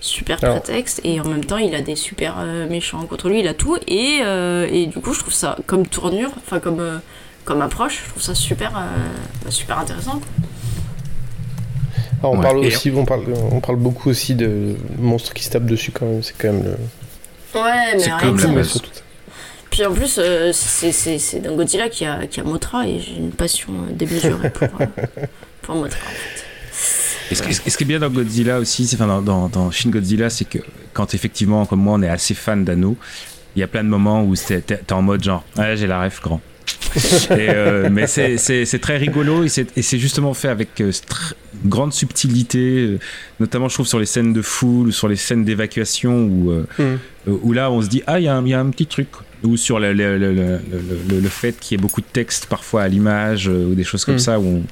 super 0.00 0.38
Alors- 0.44 0.60
prétexte 0.60 1.00
et 1.02 1.18
en 1.20 1.24
même 1.24 1.44
temps 1.44 1.56
il 1.56 1.74
a 1.74 1.80
des 1.80 1.96
super 1.96 2.36
euh, 2.40 2.68
méchants 2.68 3.06
contre 3.06 3.30
lui 3.30 3.40
il 3.40 3.48
a 3.48 3.54
tout 3.54 3.78
et, 3.88 4.18
euh, 4.22 4.68
et 4.70 4.86
du 4.86 4.98
coup 5.00 5.14
je 5.14 5.20
trouve 5.20 5.32
ça 5.32 5.56
comme 5.66 5.86
tournure 5.86 6.30
enfin 6.36 6.60
comme 6.60 6.80
euh, 6.80 6.98
comme 7.46 7.62
approche 7.62 8.02
je 8.04 8.10
trouve 8.10 8.22
ça 8.22 8.34
super 8.34 8.76
euh, 8.76 8.80
bah, 9.44 9.50
super 9.50 9.78
intéressant 9.78 10.18
quoi. 10.18 10.28
Ah, 12.22 12.28
on, 12.28 12.36
Ouais, 12.36 12.42
parle 12.42 12.58
aussi, 12.58 12.90
on, 12.94 13.06
parle, 13.06 13.24
on 13.50 13.60
parle 13.60 13.78
beaucoup 13.78 14.10
aussi 14.10 14.34
de 14.34 14.76
monstres 14.98 15.32
qui 15.32 15.42
se 15.42 15.48
tapent 15.48 15.64
dessus 15.64 15.90
quand 15.90 16.04
même. 16.04 16.22
C'est 16.22 16.34
quand 16.36 16.52
même 16.52 16.62
le. 16.64 16.70
ouais 17.58 17.92
mais 17.94 17.98
C'est 17.98 18.12
rien 18.12 18.34
que 18.34 18.62
ça. 18.62 18.64
surtout. 18.64 18.90
Puis 19.70 19.84
en 19.86 19.92
plus, 19.94 20.18
euh, 20.18 20.50
c'est- 20.52 20.92
c'est 20.92 21.18
c'est 21.18 21.40
dans 21.40 21.54
Godzilla 21.54 21.88
qui 21.88 22.04
a, 22.04 22.26
qui 22.26 22.40
a 22.40 22.44
Motra 22.44 22.86
et 22.88 22.98
j'ai 23.00 23.16
une 23.16 23.30
passion 23.30 23.72
euh, 23.72 23.92
démesurée 23.92 24.50
pour, 24.50 24.68
euh, 24.80 24.86
pour 25.62 25.74
Motra 25.76 25.98
en 26.06 26.10
fait. 26.10 26.44
Et 27.30 27.34
ce, 27.36 27.44
ce 27.70 27.76
qui 27.76 27.84
est 27.84 27.86
bien 27.86 28.00
dans 28.00 28.10
Godzilla 28.10 28.58
aussi, 28.58 28.86
c'est 28.86 28.96
enfin 28.96 29.06
dans, 29.06 29.22
dans, 29.22 29.48
dans 29.48 29.70
Shin 29.70 29.90
Godzilla, 29.90 30.28
c'est 30.30 30.44
que 30.46 30.58
quand 30.92 31.14
effectivement, 31.14 31.64
comme 31.66 31.80
moi, 31.80 31.94
on 31.96 32.02
est 32.02 32.08
assez 32.08 32.34
fan 32.34 32.64
d'Anno, 32.64 32.96
il 33.54 33.60
y 33.60 33.62
a 33.62 33.68
plein 33.68 33.84
de 33.84 33.88
moments 33.88 34.24
où 34.24 34.34
t'es 34.34 34.60
t'es 34.60 34.92
en 34.92 35.02
mode 35.02 35.22
genre, 35.22 35.44
ouais, 35.56 35.76
j'ai 35.76 35.86
la 35.86 36.02
ref 36.02 36.20
grand. 36.20 36.40
Et, 37.30 37.48
euh, 37.50 37.88
mais 37.90 38.06
c'est- 38.06 38.78
très 38.80 38.96
rigolo 38.96 39.44
et 39.44 39.48
c'est 39.48 39.98
justement 39.98 40.34
fait 40.34 40.48
avec 40.48 40.80
euh, 40.80 40.90
grande 41.64 41.92
subtilité, 41.92 42.58
euh, 42.58 42.98
notamment 43.38 43.68
je 43.68 43.74
trouve 43.74 43.86
sur 43.86 43.98
les 44.00 44.06
scènes 44.06 44.32
de 44.32 44.42
foule 44.42 44.88
ou 44.88 44.92
sur 44.92 45.06
les 45.08 45.16
scènes 45.16 45.44
d'évacuation 45.44 46.24
où, 46.24 46.50
euh, 46.50 46.66
Mm. 46.78 47.30
où 47.42 47.52
là 47.52 47.70
on 47.70 47.82
se 47.82 47.88
dit 47.88 48.02
ah 48.06 48.18
il 48.18 48.24
y, 48.24 48.28
a 48.28 48.34
un- 48.36 48.44
il 48.44 48.50
y 48.50 48.54
a 48.54 48.60
un 48.60 48.70
petit 48.70 48.86
truc 48.86 49.08
ou 49.42 49.56
sur 49.56 49.78
le, 49.78 49.92
le, 49.92 50.18
le, 50.18 50.32
le- 50.34 50.60
le- 51.10 51.20
le 51.20 51.28
fait 51.28 51.58
qu'il 51.58 51.76
y 51.76 51.80
ait 51.80 51.82
beaucoup 51.82 52.00
de 52.00 52.06
texte 52.12 52.46
parfois 52.46 52.82
à 52.82 52.88
l'image 52.88 53.48
ou 53.48 53.74
des 53.74 53.84
choses 53.84 54.04
comme 54.04 54.16
Mm. 54.16 54.18
ça 54.20 54.40
où 54.40 54.46
on, 54.46 54.62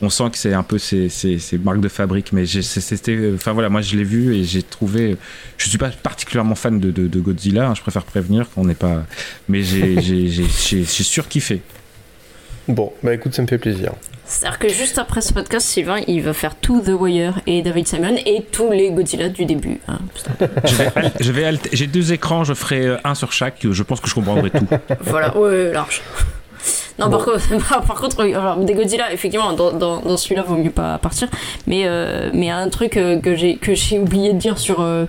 on 0.00 0.10
sent 0.10 0.30
que 0.30 0.38
c'est 0.38 0.52
un 0.54 0.62
peu 0.62 0.78
ces, 0.78 1.08
ces, 1.08 1.38
ces 1.38 1.58
marques 1.58 1.80
de 1.80 1.88
fabrique 1.88 2.32
mais 2.32 2.46
c'était 2.46 3.32
enfin 3.34 3.52
voilà 3.52 3.68
moi 3.68 3.80
je 3.80 3.96
l'ai 3.96 4.04
vu 4.04 4.36
et 4.36 4.44
j'ai 4.44 4.62
trouvé 4.62 5.16
je 5.56 5.68
suis 5.68 5.78
pas 5.78 5.90
particulièrement 5.90 6.54
fan 6.54 6.78
de, 6.78 6.90
de, 6.90 7.06
de 7.08 7.20
Godzilla 7.20 7.68
hein, 7.68 7.74
je 7.74 7.80
préfère 7.82 8.04
prévenir 8.04 8.48
qu'on 8.50 8.64
n'est 8.64 8.74
pas 8.74 9.04
mais 9.48 9.62
j'ai 9.62 10.00
j'ai- 10.00 10.28
j'ai- 10.28 10.46
j'ai- 10.46 10.84
j'ai 10.84 11.04
surkiffé 11.04 11.62
Bon, 12.70 12.92
bah 13.02 13.14
écoute, 13.14 13.32
ça 13.32 13.40
me 13.40 13.46
fait 13.46 13.56
plaisir. 13.56 13.92
C'est-à-dire 14.26 14.58
que 14.58 14.68
juste 14.68 14.98
après 14.98 15.22
ce 15.22 15.32
podcast, 15.32 15.66
Sylvain, 15.66 16.00
il 16.06 16.20
va 16.20 16.34
faire 16.34 16.54
tout 16.54 16.82
The 16.82 16.90
Wire 16.90 17.40
et 17.46 17.62
David 17.62 17.88
Simon 17.88 18.14
et 18.26 18.42
tous 18.52 18.70
les 18.70 18.90
Godzilla 18.90 19.30
du 19.30 19.46
début. 19.46 19.80
hein. 19.88 19.98
je 21.18 21.32
vais, 21.32 21.50
j'ai 21.72 21.86
deux 21.86 22.12
écrans 22.12 22.44
je 22.44 22.52
ferai 22.52 22.84
euh, 22.86 22.96
un 23.04 23.14
sur 23.14 23.32
chaque 23.32 23.66
je 23.70 23.82
pense 23.82 24.00
que 24.02 24.08
je 24.10 24.14
comprendrai 24.14 24.50
tout 24.50 24.66
voilà, 25.00 25.34
ouais, 25.38 25.72
large. 25.72 26.02
Non, 27.08 27.10
par, 27.10 27.24
contre, 27.24 27.86
par 27.86 28.00
contre, 28.00 28.20
alors, 28.20 28.56
des 28.56 28.74
Godzilla, 28.74 29.12
effectivement, 29.12 29.52
dans, 29.52 29.72
dans, 29.72 30.00
dans 30.00 30.16
celui-là, 30.16 30.42
vaut 30.42 30.56
mieux 30.56 30.70
pas 30.70 30.98
partir. 30.98 31.28
Mais 31.68 31.82
euh, 31.84 32.30
mais 32.34 32.50
un 32.50 32.68
truc 32.68 32.96
euh, 32.96 33.20
que 33.20 33.36
j'ai 33.36 33.56
que 33.56 33.74
j'ai 33.74 34.00
oublié 34.00 34.32
de 34.32 34.38
dire 34.38 34.58
sur 34.58 34.80
euh, 34.80 35.06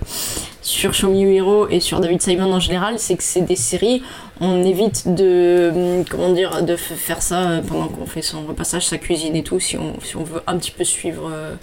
sur 0.70 0.94
Show 0.94 1.08
Me 1.10 1.16
Your 1.20 1.32
Hero 1.32 1.68
et 1.68 1.80
sur 1.80 2.00
David 2.00 2.22
Simon 2.22 2.52
en 2.52 2.60
général, 2.60 2.94
c'est 2.98 3.16
que 3.16 3.22
c'est 3.22 3.40
des 3.40 3.56
séries. 3.56 4.02
On 4.42 4.62
évite 4.64 5.12
de 5.14 5.70
hum, 5.74 6.04
comment 6.08 6.32
dire 6.32 6.62
de 6.62 6.74
faire 6.76 7.20
ça 7.20 7.50
euh, 7.50 7.60
pendant 7.60 7.88
qu'on 7.88 8.06
fait 8.06 8.22
son 8.22 8.46
repassage, 8.46 8.86
sa 8.86 8.96
cuisine 8.96 9.36
et 9.36 9.42
tout. 9.42 9.60
Si 9.60 9.76
on 9.76 9.94
si 10.02 10.16
on 10.16 10.22
veut 10.24 10.40
un 10.46 10.56
petit 10.56 10.70
peu 10.70 10.84
suivre, 10.84 11.28
euh, 11.30 11.54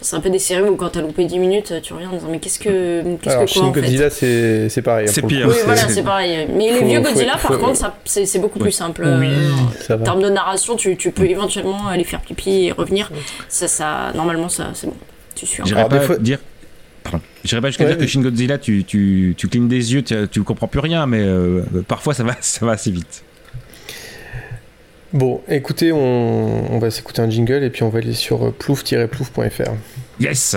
c'est 0.00 0.16
un 0.16 0.20
peu 0.20 0.30
des 0.30 0.38
séries 0.38 0.66
où 0.68 0.76
quand 0.76 0.90
t'as 0.90 1.02
loupé 1.02 1.24
10 1.26 1.38
minutes, 1.38 1.74
tu 1.82 1.92
reviens 1.92 2.08
en 2.08 2.14
disant 2.14 2.28
mais 2.30 2.38
qu'est-ce 2.38 2.58
que 2.58 3.02
qu'est-ce 3.20 3.34
Alors, 3.34 3.44
que 3.46 3.52
quoi 3.52 3.62
Shin 3.62 3.68
en 3.68 3.72
fait 3.74 3.80
Godzilla, 3.82 4.08
c'est 4.10 4.68
c'est 4.70 4.80
pareil. 4.82 5.06
hein, 5.08 5.12
C'est 5.12 5.26
pire. 5.26 5.46
coup, 5.46 5.52
oui, 5.52 5.58
voilà, 5.66 5.88
c'est 5.88 6.02
pareil. 6.02 6.48
Mais 6.54 6.70
les 6.72 6.78
Faut- 6.78 6.86
vieux 6.86 7.02
faut- 7.02 7.08
Godzilla, 7.10 7.32
par 7.32 7.40
faut- 7.52 7.58
contre, 7.58 7.76
ça- 7.76 7.94
c'est 8.04 8.38
beaucoup 8.38 8.58
Ouais. 8.60 8.64
plus 8.66 8.72
simple. 8.72 9.02
Oui, 9.20 9.26
Euh, 9.28 9.94
en 9.94 9.98
termes 9.98 10.22
de 10.22 10.30
narration, 10.30 10.76
tu, 10.76 10.96
tu 10.96 11.10
peux 11.10 11.26
éventuellement 11.28 11.88
aller 11.88 12.04
faire 12.04 12.20
pipi 12.20 12.66
et 12.68 12.72
revenir. 12.72 13.10
Ça, 13.48 13.68
ça, 13.68 14.12
normalement, 14.14 14.48
ça, 14.48 14.68
c'est 14.74 14.86
bon. 14.86 14.94
Tu 15.34 15.46
suis. 15.46 15.62
J'irais 15.66 15.88
pas 15.88 16.00
fois- 16.00 16.16
dire. 16.16 16.38
Pardon. 17.02 17.20
J'irais 17.44 17.60
pas 17.60 17.68
jusqu'à 17.68 17.84
Ouais, 17.84 17.90
dire 17.90 17.98
que. 17.98 18.06
Shin 18.06 18.20
Godzilla, 18.20 18.58
tu, 18.58 18.84
tu, 18.84 19.34
tu 19.36 19.48
clignes 19.48 19.68
des 19.68 19.92
yeux, 19.94 20.02
tu, 20.02 20.14
tu 20.30 20.42
comprends 20.42 20.68
plus 20.68 20.80
rien, 20.80 21.06
mais 21.06 21.20
euh, 21.20 21.62
parfois 21.88 22.14
ça 22.14 22.22
va, 22.24 22.36
ça 22.40 22.64
va 22.64 22.72
assez 22.72 22.90
vite. 22.90 23.24
Bon, 25.12 25.42
écoutez, 25.48 25.92
on, 25.92 26.72
on 26.74 26.78
va 26.78 26.90
s'écouter 26.90 27.20
un 27.20 27.28
jingle 27.28 27.62
et 27.64 27.70
puis 27.70 27.82
on 27.82 27.90
va 27.90 27.98
aller 27.98 28.14
sur 28.14 28.46
euh, 28.46 28.50
plouf-plouf.fr. 28.58 29.72
Yes 30.20 30.56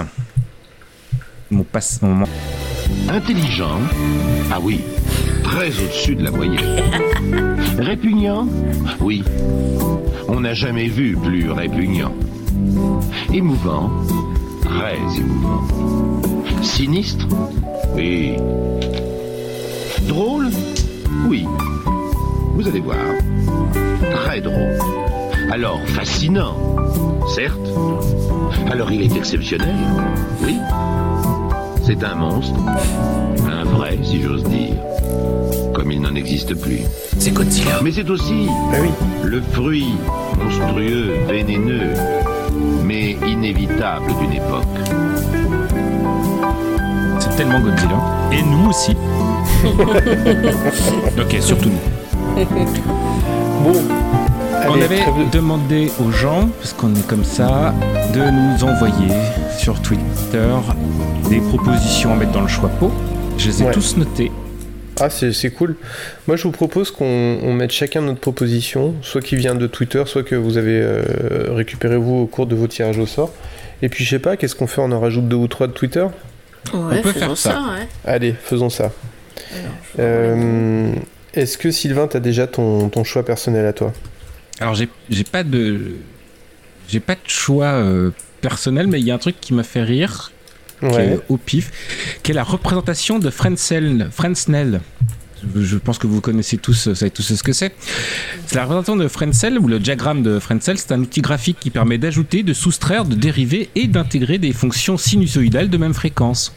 Mon 1.51 1.63
passe. 1.63 2.01
Mon... 2.01 2.09
moment. 2.09 2.27
Intelligent 3.09 3.79
Ah 4.51 4.59
oui, 4.61 4.81
très 5.43 5.67
au-dessus 5.69 6.15
de 6.15 6.23
la 6.23 6.31
moyenne. 6.31 6.81
Répugnant 7.79 8.47
Oui. 9.01 9.23
On 10.27 10.39
n'a 10.39 10.53
jamais 10.53 10.87
vu 10.87 11.17
plus 11.17 11.51
répugnant. 11.51 12.13
Émouvant 13.33 13.91
Très 14.63 14.97
émouvant. 15.19 16.14
Sinistre 16.65 17.27
Oui. 17.95 18.33
Drôle? 20.07 20.49
Oui. 21.27 21.45
Vous 22.55 22.67
allez 22.67 22.79
voir. 22.81 22.97
Très 24.25 24.41
drôle. 24.41 24.77
Alors 25.51 25.79
fascinant 25.87 26.55
Certes. 27.33 27.69
Alors 28.71 28.91
il 28.91 29.03
est 29.03 29.15
exceptionnel 29.15 29.75
Oui. 30.43 30.57
C'est 31.83 32.03
un 32.03 32.15
monstre. 32.15 32.59
Un 33.49 33.63
vrai, 33.65 33.97
si 34.03 34.21
j'ose 34.21 34.43
dire. 34.43 34.73
Comme 35.73 35.91
il 35.91 36.01
n'en 36.01 36.15
existe 36.15 36.55
plus. 36.55 36.81
C'est 37.19 37.31
Godzilla. 37.31 37.79
Mais 37.83 37.91
c'est 37.91 38.09
aussi 38.09 38.47
Ah 38.73 38.77
oui. 38.81 38.89
le 39.23 39.41
fruit 39.53 39.93
monstrueux, 40.43 41.11
vénéneux, 41.27 41.93
mais 42.83 43.11
inévitable 43.27 44.07
d'une 44.19 44.33
époque. 44.33 44.65
Tellement 47.37 47.59
Godzilla. 47.59 47.99
Et 48.31 48.41
nous 48.41 48.69
aussi. 48.69 48.95
ok, 51.19 51.35
surtout 51.41 51.69
nous. 51.69 52.45
Bon. 53.63 53.73
On 54.67 54.81
avait 54.81 55.01
demandé 55.31 55.91
aux 56.03 56.11
gens, 56.11 56.49
parce 56.59 56.73
qu'on 56.73 56.93
est 56.95 57.05
comme 57.07 57.23
ça, 57.23 57.73
de 58.13 58.19
nous 58.21 58.63
envoyer 58.63 59.13
sur 59.57 59.81
Twitter 59.81 60.47
des 61.29 61.39
propositions 61.39 62.13
à 62.13 62.15
mettre 62.15 62.31
dans 62.31 62.41
le 62.41 62.47
choix 62.47 62.69
pot. 62.69 62.91
Je 63.37 63.47
les 63.47 63.61
ai 63.63 63.65
Ouais. 63.65 63.71
tous 63.71 63.97
notés. 63.97 64.31
Ah, 65.01 65.09
c'est 65.09 65.49
cool. 65.51 65.75
Moi, 66.27 66.37
je 66.37 66.43
vous 66.43 66.51
propose 66.51 66.89
qu'on 66.89 67.05
on 67.43 67.53
mette 67.53 67.71
chacun 67.71 68.01
notre 68.01 68.21
proposition, 68.21 68.95
soit 69.01 69.21
qui 69.21 69.35
vient 69.35 69.53
de 69.55 69.67
Twitter, 69.67 70.01
soit 70.05 70.23
que 70.23 70.35
vous 70.35 70.57
avez 70.57 70.79
euh, 70.81 71.03
récupéré 71.49 71.97
vous 71.97 72.15
au 72.15 72.25
cours 72.27 72.47
de 72.47 72.55
vos 72.55 72.67
tirages 72.67 72.97
au 72.97 73.05
sort. 73.05 73.31
Et 73.81 73.89
puis, 73.89 74.05
je 74.05 74.11
sais 74.11 74.19
pas, 74.19 74.37
qu'est-ce 74.37 74.55
qu'on 74.55 74.67
fait? 74.67 74.79
On 74.81 74.91
en 74.93 75.01
rajoute 75.01 75.27
deux 75.27 75.35
ou 75.35 75.47
trois 75.47 75.67
de 75.67 75.73
Twitter? 75.73 76.05
Ouais, 76.73 77.01
peut 77.01 77.11
faisons 77.11 77.19
faire 77.35 77.37
ça. 77.37 77.61
ouais. 77.73 77.87
Allez, 78.05 78.33
faisons 78.33 78.69
ça. 78.69 78.91
Euh, 79.99 80.93
Est-ce 81.33 81.57
que 81.57 81.71
Sylvain, 81.71 82.07
t'as 82.07 82.19
déjà 82.19 82.47
ton, 82.47 82.89
ton 82.89 83.03
choix 83.03 83.23
personnel 83.23 83.65
à 83.65 83.73
toi? 83.73 83.93
Alors 84.59 84.73
j'ai 84.73 84.87
j'ai 85.09 85.23
pas 85.25 85.43
de 85.43 85.95
j'ai 86.87 86.99
pas 86.99 87.15
de 87.15 87.19
choix 87.27 87.65
euh, 87.65 88.11
personnel, 88.41 88.87
mais 88.87 88.99
il 88.99 89.05
y 89.05 89.11
a 89.11 89.15
un 89.15 89.19
truc 89.19 89.35
qui 89.41 89.53
m'a 89.53 89.63
fait 89.63 89.83
rire, 89.83 90.31
qui 90.79 90.85
est 90.95 91.19
au 91.29 91.37
pif, 91.37 91.71
qui 92.23 92.31
est 92.31 92.35
la 92.35 92.43
représentation 92.43 93.19
de 93.19 93.29
Fresnel. 93.29 94.09
Fresnel. 94.11 94.81
Je 95.55 95.77
pense 95.77 95.97
que 95.97 96.07
vous 96.07 96.21
connaissez 96.21 96.57
tous, 96.57 96.87
vous 96.87 96.95
savez 96.95 97.11
tous 97.11 97.21
ce 97.23 97.43
que 97.43 97.53
c'est. 97.53 97.73
C'est 98.47 98.55
la 98.55 98.63
représentation 98.63 98.95
de 98.95 99.07
Fresnel, 99.07 99.59
ou 99.59 99.67
le 99.67 99.79
diagramme 99.79 100.23
de 100.23 100.39
Fresnel, 100.39 100.77
c'est 100.77 100.91
un 100.91 100.99
outil 101.01 101.21
graphique 101.21 101.57
qui 101.59 101.69
permet 101.69 101.97
d'ajouter, 101.97 102.43
de 102.43 102.53
soustraire, 102.53 103.05
de 103.05 103.15
dériver 103.15 103.69
et 103.75 103.87
d'intégrer 103.87 104.37
des 104.37 104.53
fonctions 104.53 104.97
sinusoïdales 104.97 105.69
de 105.69 105.77
même 105.77 105.93
fréquence. 105.93 106.53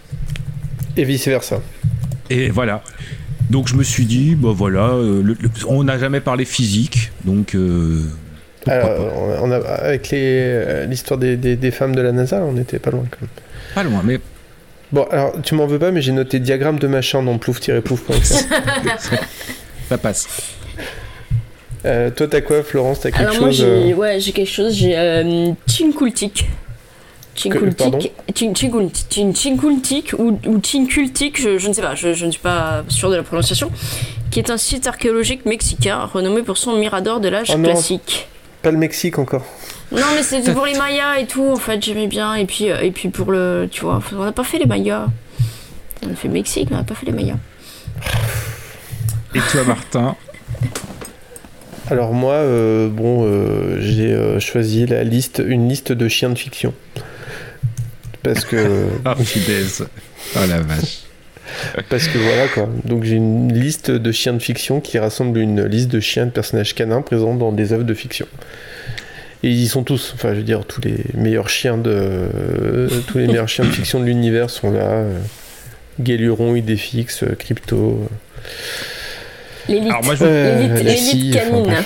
Et 0.96 1.04
vice-versa. 1.04 1.60
Et 2.30 2.50
voilà. 2.50 2.82
Donc 3.50 3.68
je 3.68 3.74
me 3.76 3.82
suis 3.82 4.04
dit, 4.04 4.34
bah 4.34 4.52
voilà, 4.54 4.88
euh, 4.90 5.22
le- 5.22 5.36
le- 5.40 5.50
on 5.66 5.84
n'a 5.84 5.98
jamais 5.98 6.20
parlé 6.20 6.44
physique, 6.44 7.10
donc 7.24 7.54
euh, 7.54 8.02
Alors, 8.66 8.90
on 9.42 9.50
a- 9.50 9.56
avec 9.56 10.12
euh, 10.12 10.84
l'histoire 10.86 11.18
des, 11.18 11.36
des- 11.38 11.56
des 11.56 11.70
femmes 11.70 11.94
de 11.94 12.02
la 12.02 12.12
NASA, 12.12 12.42
on 12.42 12.52
n'était 12.52 12.78
pas 12.78 12.90
loin 12.90 13.04
quand 13.10 13.20
même. 13.22 13.30
pas 13.74 13.82
loin, 13.84 14.02
mais 14.04 14.20
Bon, 14.92 15.06
alors, 15.10 15.32
tu 15.42 15.54
m'en 15.54 15.66
veux 15.66 15.78
pas, 15.78 15.90
mais 15.90 16.00
j'ai 16.00 16.12
noté 16.12 16.38
diagramme 16.40 16.78
de 16.78 16.86
machin 16.86 17.22
dans 17.22 17.36
plouf-plouf.fr. 17.38 18.24
ça 19.88 19.98
passe. 19.98 20.26
euh, 21.84 22.10
toi, 22.10 22.26
t'as 22.28 22.40
quoi, 22.40 22.62
Florence? 22.62 23.00
T'as 23.00 23.10
quelque 23.10 23.20
Alors 23.22 23.40
moi, 23.40 23.48
chose 23.50 23.58
j'ai 23.58 23.92
euh, 23.92 23.94
ouais, 23.96 24.20
j'ai 24.20 24.32
quelque 24.32 24.50
chose. 24.50 24.74
J'ai 24.74 24.96
euh, 24.98 25.52
Chinkultik. 25.66 26.46
pardon 27.76 27.98
Chinkultik, 28.00 28.12
Chin- 28.34 28.54
Chinkultik, 28.54 29.06
Chin- 29.10 29.32
Chinkultik 29.34 30.12
ou, 30.18 30.38
ou 30.46 30.60
Chinkultik, 30.62 31.40
je, 31.40 31.58
je 31.58 31.68
ne 31.68 31.72
sais 31.72 31.82
pas, 31.82 31.94
je, 31.94 32.12
je 32.14 32.26
ne 32.26 32.30
suis 32.32 32.40
pas 32.40 32.82
sûr 32.88 33.10
de 33.10 33.16
la 33.16 33.22
prononciation, 33.22 33.70
qui 34.30 34.40
est 34.40 34.50
un 34.50 34.56
site 34.56 34.86
archéologique 34.88 35.44
mexicain 35.46 36.04
renommé 36.12 36.42
pour 36.42 36.56
son 36.58 36.76
mirador 36.78 37.20
de 37.20 37.28
l'âge 37.28 37.52
Oh 37.54 37.58
classique. 37.58 38.26
Pas 38.62 38.70
le 38.72 38.78
Mexique 38.78 39.18
encore. 39.20 39.44
Non 39.90 40.06
mais 40.14 40.22
c'était 40.22 40.52
pour 40.52 40.66
les 40.66 40.76
Mayas 40.76 41.18
et 41.18 41.26
tout, 41.26 41.50
en 41.50 41.56
fait 41.56 41.82
j'aimais 41.82 42.08
bien, 42.08 42.34
et 42.34 42.44
puis, 42.44 42.70
euh, 42.70 42.80
et 42.80 42.90
puis 42.90 43.08
pour 43.08 43.32
le, 43.32 43.68
tu 43.70 43.82
vois, 43.82 44.00
on 44.12 44.24
n'a 44.24 44.32
pas 44.32 44.44
fait 44.44 44.58
les 44.58 44.66
Mayas. 44.66 45.06
On 46.06 46.12
a 46.12 46.14
fait 46.14 46.28
Mexique, 46.28 46.68
mais 46.70 46.76
on 46.76 46.80
n'a 46.80 46.84
pas 46.84 46.94
fait 46.94 47.06
les 47.06 47.12
Mayas. 47.12 47.36
Et 49.34 49.40
toi, 49.40 49.64
Martin? 49.64 50.16
Alors 51.90 52.12
moi, 52.12 52.34
euh, 52.34 52.88
bon, 52.88 53.24
euh, 53.24 53.78
j'ai 53.80 54.12
euh, 54.12 54.40
choisi 54.40 54.84
la 54.84 55.04
liste, 55.04 55.42
une 55.44 55.68
liste 55.68 55.92
de 55.92 56.08
chiens 56.08 56.28
de 56.28 56.38
fiction. 56.38 56.74
Parce 58.22 58.44
que, 58.44 58.88
Ah. 59.04 59.14
Oh 59.16 60.40
la 60.46 60.60
vache. 60.60 61.00
parce 61.88 62.08
que 62.08 62.18
voilà 62.18 62.48
quoi. 62.48 62.68
Donc 62.84 63.04
j'ai 63.04 63.16
une 63.16 63.52
liste 63.54 63.90
de 63.90 64.12
chiens 64.12 64.34
de 64.34 64.38
fiction 64.38 64.80
qui 64.80 64.98
rassemble 64.98 65.38
une 65.38 65.64
liste 65.64 65.88
de 65.88 66.00
chiens 66.00 66.26
de 66.26 66.30
personnages 66.30 66.74
canins 66.74 67.00
présents 67.00 67.34
dans 67.34 67.52
des 67.52 67.72
œuvres 67.72 67.84
de 67.84 67.94
fiction. 67.94 68.26
Et 69.42 69.50
ils 69.50 69.60
y 69.62 69.68
sont 69.68 69.84
tous, 69.84 70.12
enfin 70.14 70.30
je 70.32 70.38
veux 70.38 70.42
dire, 70.42 70.64
tous 70.66 70.80
les 70.80 70.96
meilleurs 71.14 71.48
chiens 71.48 71.78
de, 71.78 71.90
euh, 71.94 72.88
tous 73.06 73.18
les 73.18 73.26
meilleurs 73.28 73.48
chiens 73.48 73.64
de 73.64 73.70
fiction 73.70 74.00
de 74.00 74.04
l'univers 74.04 74.50
sont 74.50 74.70
là. 74.72 74.80
Euh, 74.80 75.18
Guéluron, 76.00 76.54
Idéfix, 76.56 77.22
euh, 77.22 77.34
Crypto. 77.38 78.08
L'élite, 79.68 79.90
Alors 79.90 80.04
moi, 80.04 80.14
je- 80.14 80.24
Euh, 80.24 80.82
l'élite, 80.82 81.36
enfin. 81.66 81.82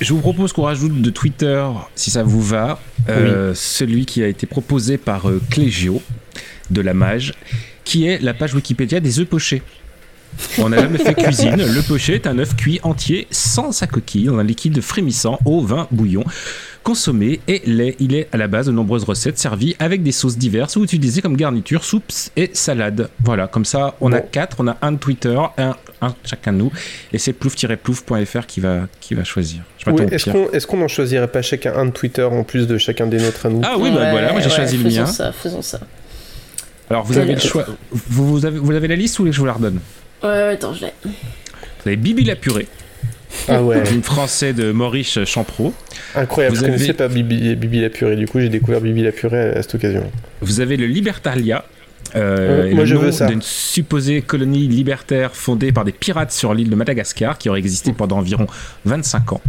Je 0.00 0.12
vous 0.12 0.20
propose 0.20 0.52
qu'on 0.52 0.62
rajoute 0.62 1.00
de 1.02 1.10
Twitter, 1.10 1.64
si 1.96 2.10
ça 2.10 2.22
vous 2.22 2.40
va, 2.42 2.80
euh, 3.08 3.52
celui 3.54 4.06
qui 4.06 4.22
a 4.22 4.28
été 4.28 4.46
proposé 4.46 4.96
par 4.96 5.28
euh, 5.28 5.40
Clégio 5.50 6.00
de 6.70 6.80
la 6.80 6.94
Mage, 6.94 7.34
qui 7.84 8.06
est 8.06 8.22
la 8.22 8.34
page 8.34 8.54
Wikipédia 8.54 9.00
des 9.00 9.18
œufs 9.18 9.26
pochés. 9.26 9.62
On 10.58 10.68
n'a 10.68 10.78
jamais 10.80 10.98
fait 10.98 11.14
cuisine. 11.14 11.56
Le 11.56 11.82
pochet 11.86 12.14
est 12.14 12.26
un 12.26 12.38
œuf 12.38 12.54
cuit 12.56 12.80
entier 12.82 13.26
sans 13.30 13.72
sa 13.72 13.86
coquille 13.86 14.24
dans 14.26 14.38
un 14.38 14.44
liquide 14.44 14.80
frémissant, 14.80 15.38
eau, 15.44 15.60
vin, 15.62 15.86
bouillon. 15.90 16.24
Consommé 16.84 17.40
et 17.48 17.60
lait. 17.66 17.96
Il 17.98 18.14
est 18.14 18.28
à 18.32 18.36
la 18.36 18.46
base 18.46 18.66
de 18.66 18.72
nombreuses 18.72 19.04
recettes 19.04 19.38
servies 19.38 19.76
avec 19.78 20.02
des 20.02 20.12
sauces 20.12 20.38
diverses 20.38 20.76
ou 20.76 20.84
utilisées 20.84 21.20
comme 21.20 21.36
garniture, 21.36 21.84
soupes 21.84 22.12
et 22.36 22.50
salades. 22.54 23.10
Voilà, 23.22 23.46
comme 23.46 23.64
ça, 23.64 23.94
on 24.00 24.12
a 24.12 24.20
quatre. 24.20 24.56
On 24.60 24.68
a 24.68 24.76
un 24.80 24.92
de 24.92 24.96
Twitter, 24.96 25.38
un, 25.58 25.76
un 26.00 26.14
chacun 26.24 26.52
de 26.52 26.58
nous. 26.58 26.72
Et 27.12 27.18
c'est 27.18 27.32
plouf-plouf.fr 27.32 28.46
qui 28.46 28.60
va, 28.60 28.82
qui 29.00 29.14
va 29.14 29.24
choisir. 29.24 29.62
Oui, 29.86 29.92
au 29.92 30.08
Est-ce 30.08 30.30
qu'on 30.30 30.50
est-ce 30.50 30.66
qu'on 30.66 30.78
n'en 30.78 30.88
choisirait 30.88 31.28
pas 31.28 31.42
chacun 31.42 31.74
un 31.74 31.86
de 31.86 31.90
Twitter 31.90 32.22
en 32.22 32.42
plus 32.44 32.66
de 32.66 32.78
chacun 32.78 33.06
des 33.06 33.18
nôtres 33.18 33.46
à 33.46 33.48
nous? 33.50 33.60
Ah 33.64 33.74
oui, 33.78 33.90
bah 33.90 34.10
voilà, 34.10 34.32
moi 34.32 34.40
j'ai 34.40 34.48
Ouais, 34.48 34.56
choisi 34.56 34.76
le 34.78 34.84
faisons 34.84 35.00
mien. 35.02 35.06
ça, 35.06 35.32
faisons 35.32 35.62
ça. 35.62 35.80
Alors 36.88 37.04
vous 37.04 37.18
avez 37.18 37.34
le 37.34 37.40
choix. 37.40 37.66
Vous, 37.90 38.28
vous 38.28 38.46
avez, 38.46 38.58
vous 38.58 38.72
avez 38.72 38.88
la 38.88 38.96
liste 38.96 39.18
ou 39.18 39.22
voulez 39.22 39.30
que 39.30 39.36
je 39.36 39.40
vous 39.40 39.46
la 39.46 39.52
redonne? 39.52 39.80
Ouais, 40.22 40.28
ouais, 40.28 40.42
attends, 40.54 40.74
je 40.74 40.82
l'ai. 40.86 40.92
Vous 41.04 41.12
avez 41.86 41.96
Bibi 41.96 42.24
la 42.24 42.36
purée. 42.36 42.66
Ah 43.46 43.62
ouais. 43.62 43.76
Un 43.80 44.02
français 44.02 44.52
de 44.52 44.72
Maurice 44.72 45.22
Champreau. 45.24 45.72
Incroyable, 46.14 46.56
Vous 46.56 46.60
je 46.62 46.66
avez- 46.66 46.74
connaissais 46.76 46.94
pas 46.94 47.08
Bibi, 47.08 47.54
Bibi 47.56 47.80
la 47.80 47.90
purée, 47.90 48.16
du 48.16 48.26
coup 48.26 48.40
j'ai 48.40 48.48
découvert 48.48 48.80
Bibi 48.80 49.02
la 49.02 49.12
purée 49.12 49.50
à, 49.54 49.58
à 49.58 49.62
cette 49.62 49.74
occasion. 49.76 50.10
Vous 50.40 50.60
avez 50.60 50.76
le 50.76 50.86
Libertalia. 50.86 51.64
Euh, 52.16 52.64
Euh, 52.66 52.70
moi, 52.70 52.80
le 52.80 52.86
je 52.86 52.94
nom 52.94 53.00
veux 53.02 53.12
ça. 53.12 53.26
d'une 53.26 53.42
supposée 53.42 54.22
colonie 54.22 54.66
libertaire 54.66 55.36
fondée 55.36 55.72
par 55.72 55.84
des 55.84 55.92
pirates 55.92 56.32
sur 56.32 56.54
l'île 56.54 56.70
de 56.70 56.74
Madagascar 56.74 57.36
qui 57.36 57.50
aurait 57.50 57.58
existé 57.58 57.92
pendant 57.92 58.16
environ 58.18 58.46
25 58.86 59.34
ans. 59.34 59.42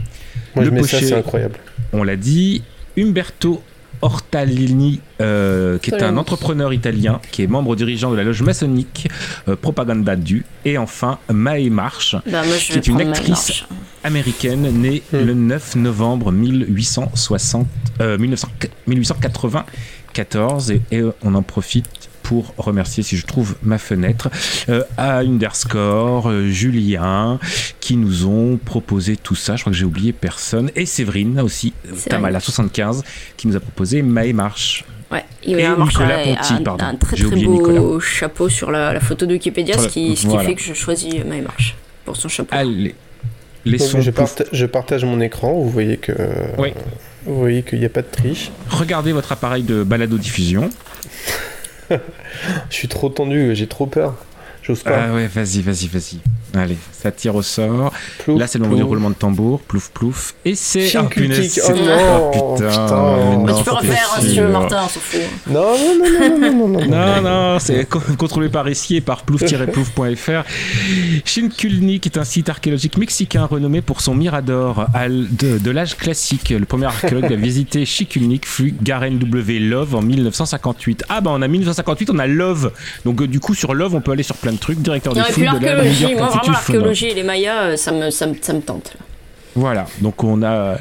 Moi 0.55 0.65
je 0.65 0.69
Le 0.69 0.75
mets 0.75 0.83
ça, 0.83 0.97
pochet, 0.97 1.05
c'est 1.07 1.15
incroyable. 1.15 1.55
on 1.93 2.03
l'a 2.03 2.17
dit, 2.17 2.63
Umberto 2.97 3.63
Ortalini, 4.01 5.01
euh, 5.21 5.77
qui 5.79 5.91
est 5.91 6.01
un 6.03 6.17
entrepreneur 6.17 6.73
italien, 6.73 7.19
qui 7.31 7.43
est 7.43 7.47
membre 7.47 7.75
dirigeant 7.75 8.11
de 8.11 8.15
la 8.15 8.23
loge 8.23 8.41
maçonnique 8.41 9.07
euh, 9.47 9.55
Propaganda 9.55 10.15
Du, 10.15 10.45
et 10.65 10.77
enfin 10.77 11.19
Mae 11.31 11.69
Marsh, 11.69 12.15
Bah, 12.31 12.43
moi, 12.45 12.55
qui 12.57 12.73
est 12.73 12.87
une 12.87 13.01
actrice 13.01 13.63
américaine 14.03 14.61
née 14.81 15.03
Hmm. 15.11 15.17
le 15.25 15.33
9 15.33 15.75
novembre 15.75 16.31
1860, 16.31 17.67
euh, 18.01 18.17
1900 18.17 18.47
1894 18.87 20.71
et, 20.71 20.81
et 20.91 21.01
on 21.23 21.35
en 21.35 21.41
profite 21.43 22.08
pour 22.29 22.53
remercier, 22.59 23.01
si 23.01 23.17
je 23.17 23.25
trouve 23.25 23.55
ma 23.63 23.79
fenêtre, 23.79 24.29
euh, 24.69 24.83
à 24.97 25.17
Underscore, 25.21 26.29
euh, 26.29 26.47
Julien, 26.47 27.39
qui 27.79 27.95
nous 27.97 28.27
ont 28.27 28.57
proposé 28.63 29.17
tout 29.17 29.33
ça. 29.33 29.55
Je 29.55 29.61
crois 29.63 29.71
que 29.73 29.79
j'ai 29.79 29.85
oublié 29.85 30.13
personne. 30.13 30.69
Et 30.75 30.85
Séverine 30.85 31.39
aussi, 31.39 31.73
euh, 31.87 31.95
Séverine. 31.95 32.37
Tamala75, 32.37 33.01
qui 33.35 33.47
nous 33.47 33.55
a 33.55 33.59
proposé 33.59 34.03
Maë 34.03 34.33
Marche. 34.33 34.85
Ouais, 35.11 35.23
il 35.43 35.53
y 35.57 35.61
Et 35.61 35.65
a 35.65 35.71
un, 35.73 35.83
Nicolas 35.83 36.07
marche- 36.07 36.37
Ponty, 36.37 36.53
un- 36.53 36.61
pardon. 36.63 36.85
un 36.85 36.95
très 36.97 37.17
J'ai 37.17 37.23
très 37.25 37.31
oublié 37.33 37.47
beau 37.47 37.71
Nicolas. 37.71 37.99
chapeau 37.99 38.47
sur 38.47 38.69
la, 38.69 38.93
la 38.93 38.99
photo 38.99 39.25
de 39.25 39.31
Wikipédia, 39.33 39.75
ce 39.79 39.87
qui, 39.87 40.15
ce 40.15 40.21
qui 40.21 40.27
voilà. 40.27 40.43
fait 40.49 40.53
que 40.53 40.61
je 40.61 40.75
choisis 40.75 41.11
My 41.25 41.41
March 41.41 41.75
pour 42.05 42.15
son 42.15 42.27
chapeau. 42.27 42.55
Allez, 42.55 42.93
laissons 43.65 44.01
je, 44.01 44.11
parta- 44.11 44.45
je 44.51 44.67
partage 44.67 45.03
mon 45.03 45.19
écran, 45.19 45.53
vous 45.53 45.69
voyez 45.71 45.97
que 45.97 46.11
Oui. 46.59 46.73
vous 47.25 47.39
voyez 47.39 47.63
qu'il 47.63 47.79
n'y 47.79 47.85
a 47.85 47.89
pas 47.89 48.03
de 48.03 48.07
triche. 48.11 48.51
Regardez 48.69 49.13
votre 49.13 49.31
appareil 49.31 49.63
de 49.63 49.81
balado-diffusion. 49.81 50.69
Je 52.69 52.75
suis 52.75 52.87
trop 52.87 53.09
tendu, 53.09 53.55
j'ai 53.55 53.67
trop 53.67 53.85
peur. 53.85 54.15
J'ose 54.61 54.83
pas. 54.83 55.05
Ah 55.05 55.13
ouais, 55.13 55.27
vas-y, 55.27 55.61
vas-y, 55.61 55.87
vas-y. 55.87 56.19
Allez, 56.53 56.77
ça 57.01 57.11
tire 57.11 57.35
au 57.35 57.41
sort. 57.41 57.91
Plouf, 58.23 58.39
Là, 58.39 58.47
c'est 58.47 58.57
le 58.57 58.63
moment 58.65 58.75
du 58.75 58.81
plouf. 58.81 58.89
roulement 58.89 59.09
de 59.09 59.15
tambour. 59.15 59.59
Plouf, 59.61 59.89
plouf. 59.91 60.35
Et 60.45 60.55
c'est. 60.55 60.95
Ah, 60.95 61.03
punaise, 61.03 61.61
Oh 61.67 61.71
non, 61.71 62.31
Oh, 62.33 62.53
putain. 62.55 62.69
putain. 62.69 63.15
mais 63.17 63.29
Mais 63.29 63.37
Mais 63.45 63.51
non, 63.51 63.57
tu 63.57 63.63
peux 63.63 63.71
refaire 63.71 64.17
si 64.21 64.33
tu 64.33 64.41
veux. 64.41 64.47
Martin. 64.49 64.87
Non, 65.49 65.61
non, 65.77 65.95
non, 65.97 66.39
non, 66.39 66.39
non, 66.39 66.67
non, 66.67 66.67
non, 66.67 66.87
Non, 66.87 67.21
non, 67.53 67.59
c'est 67.59 67.85
co- 67.85 68.01
contrôlé 68.17 68.49
par 68.49 68.67
ici 68.69 68.95
et 68.97 69.01
par 69.01 69.23
plouf-plouf.fr. 69.23 70.43
Chinkulnik 71.25 72.05
est 72.05 72.17
un 72.17 72.23
site 72.23 72.49
archéologique 72.49 72.97
mexicain 72.97 73.45
renommé 73.45 73.81
pour 73.81 74.01
son 74.01 74.15
mirador 74.15 74.85
de, 75.07 75.57
de 75.57 75.71
l'âge 75.71 75.95
classique. 75.97 76.49
Le 76.49 76.65
premier 76.65 76.85
archéologue 76.85 77.31
à 77.31 77.35
visiter 77.35 77.85
Chikulnik 77.85 78.45
fut 78.45 78.73
Garen 78.81 79.17
W. 79.19 79.59
Love 79.59 79.95
en 79.95 80.01
1958. 80.01 81.03
Ah 81.09 81.21
bah 81.21 81.31
on 81.33 81.41
a 81.41 81.47
1958, 81.47 82.09
on 82.13 82.19
a 82.19 82.27
Love. 82.27 82.71
Donc 83.05 83.21
euh, 83.21 83.27
du 83.27 83.39
coup 83.39 83.53
sur 83.55 83.73
Love 83.73 83.95
on 83.95 84.01
peut 84.01 84.11
aller 84.11 84.23
sur 84.23 84.35
plein 84.35 84.51
de 84.53 84.57
trucs. 84.57 84.79
Directeur 84.79 85.13
puis 85.13 85.33
fouilles 85.33 85.59
de 85.59 85.65
la 85.65 86.88
Et 86.93 87.13
les 87.13 87.23
Mayas, 87.23 87.61
euh, 87.63 87.77
ça 87.77 87.91
me, 87.91 88.09
ça 88.11 88.27
me, 88.27 88.35
ça 88.41 88.53
me 88.53 88.61
tente. 88.61 88.93
là. 88.97 89.05
Voilà, 89.55 89.87
donc 89.99 90.23
on 90.23 90.43
a, 90.43 90.77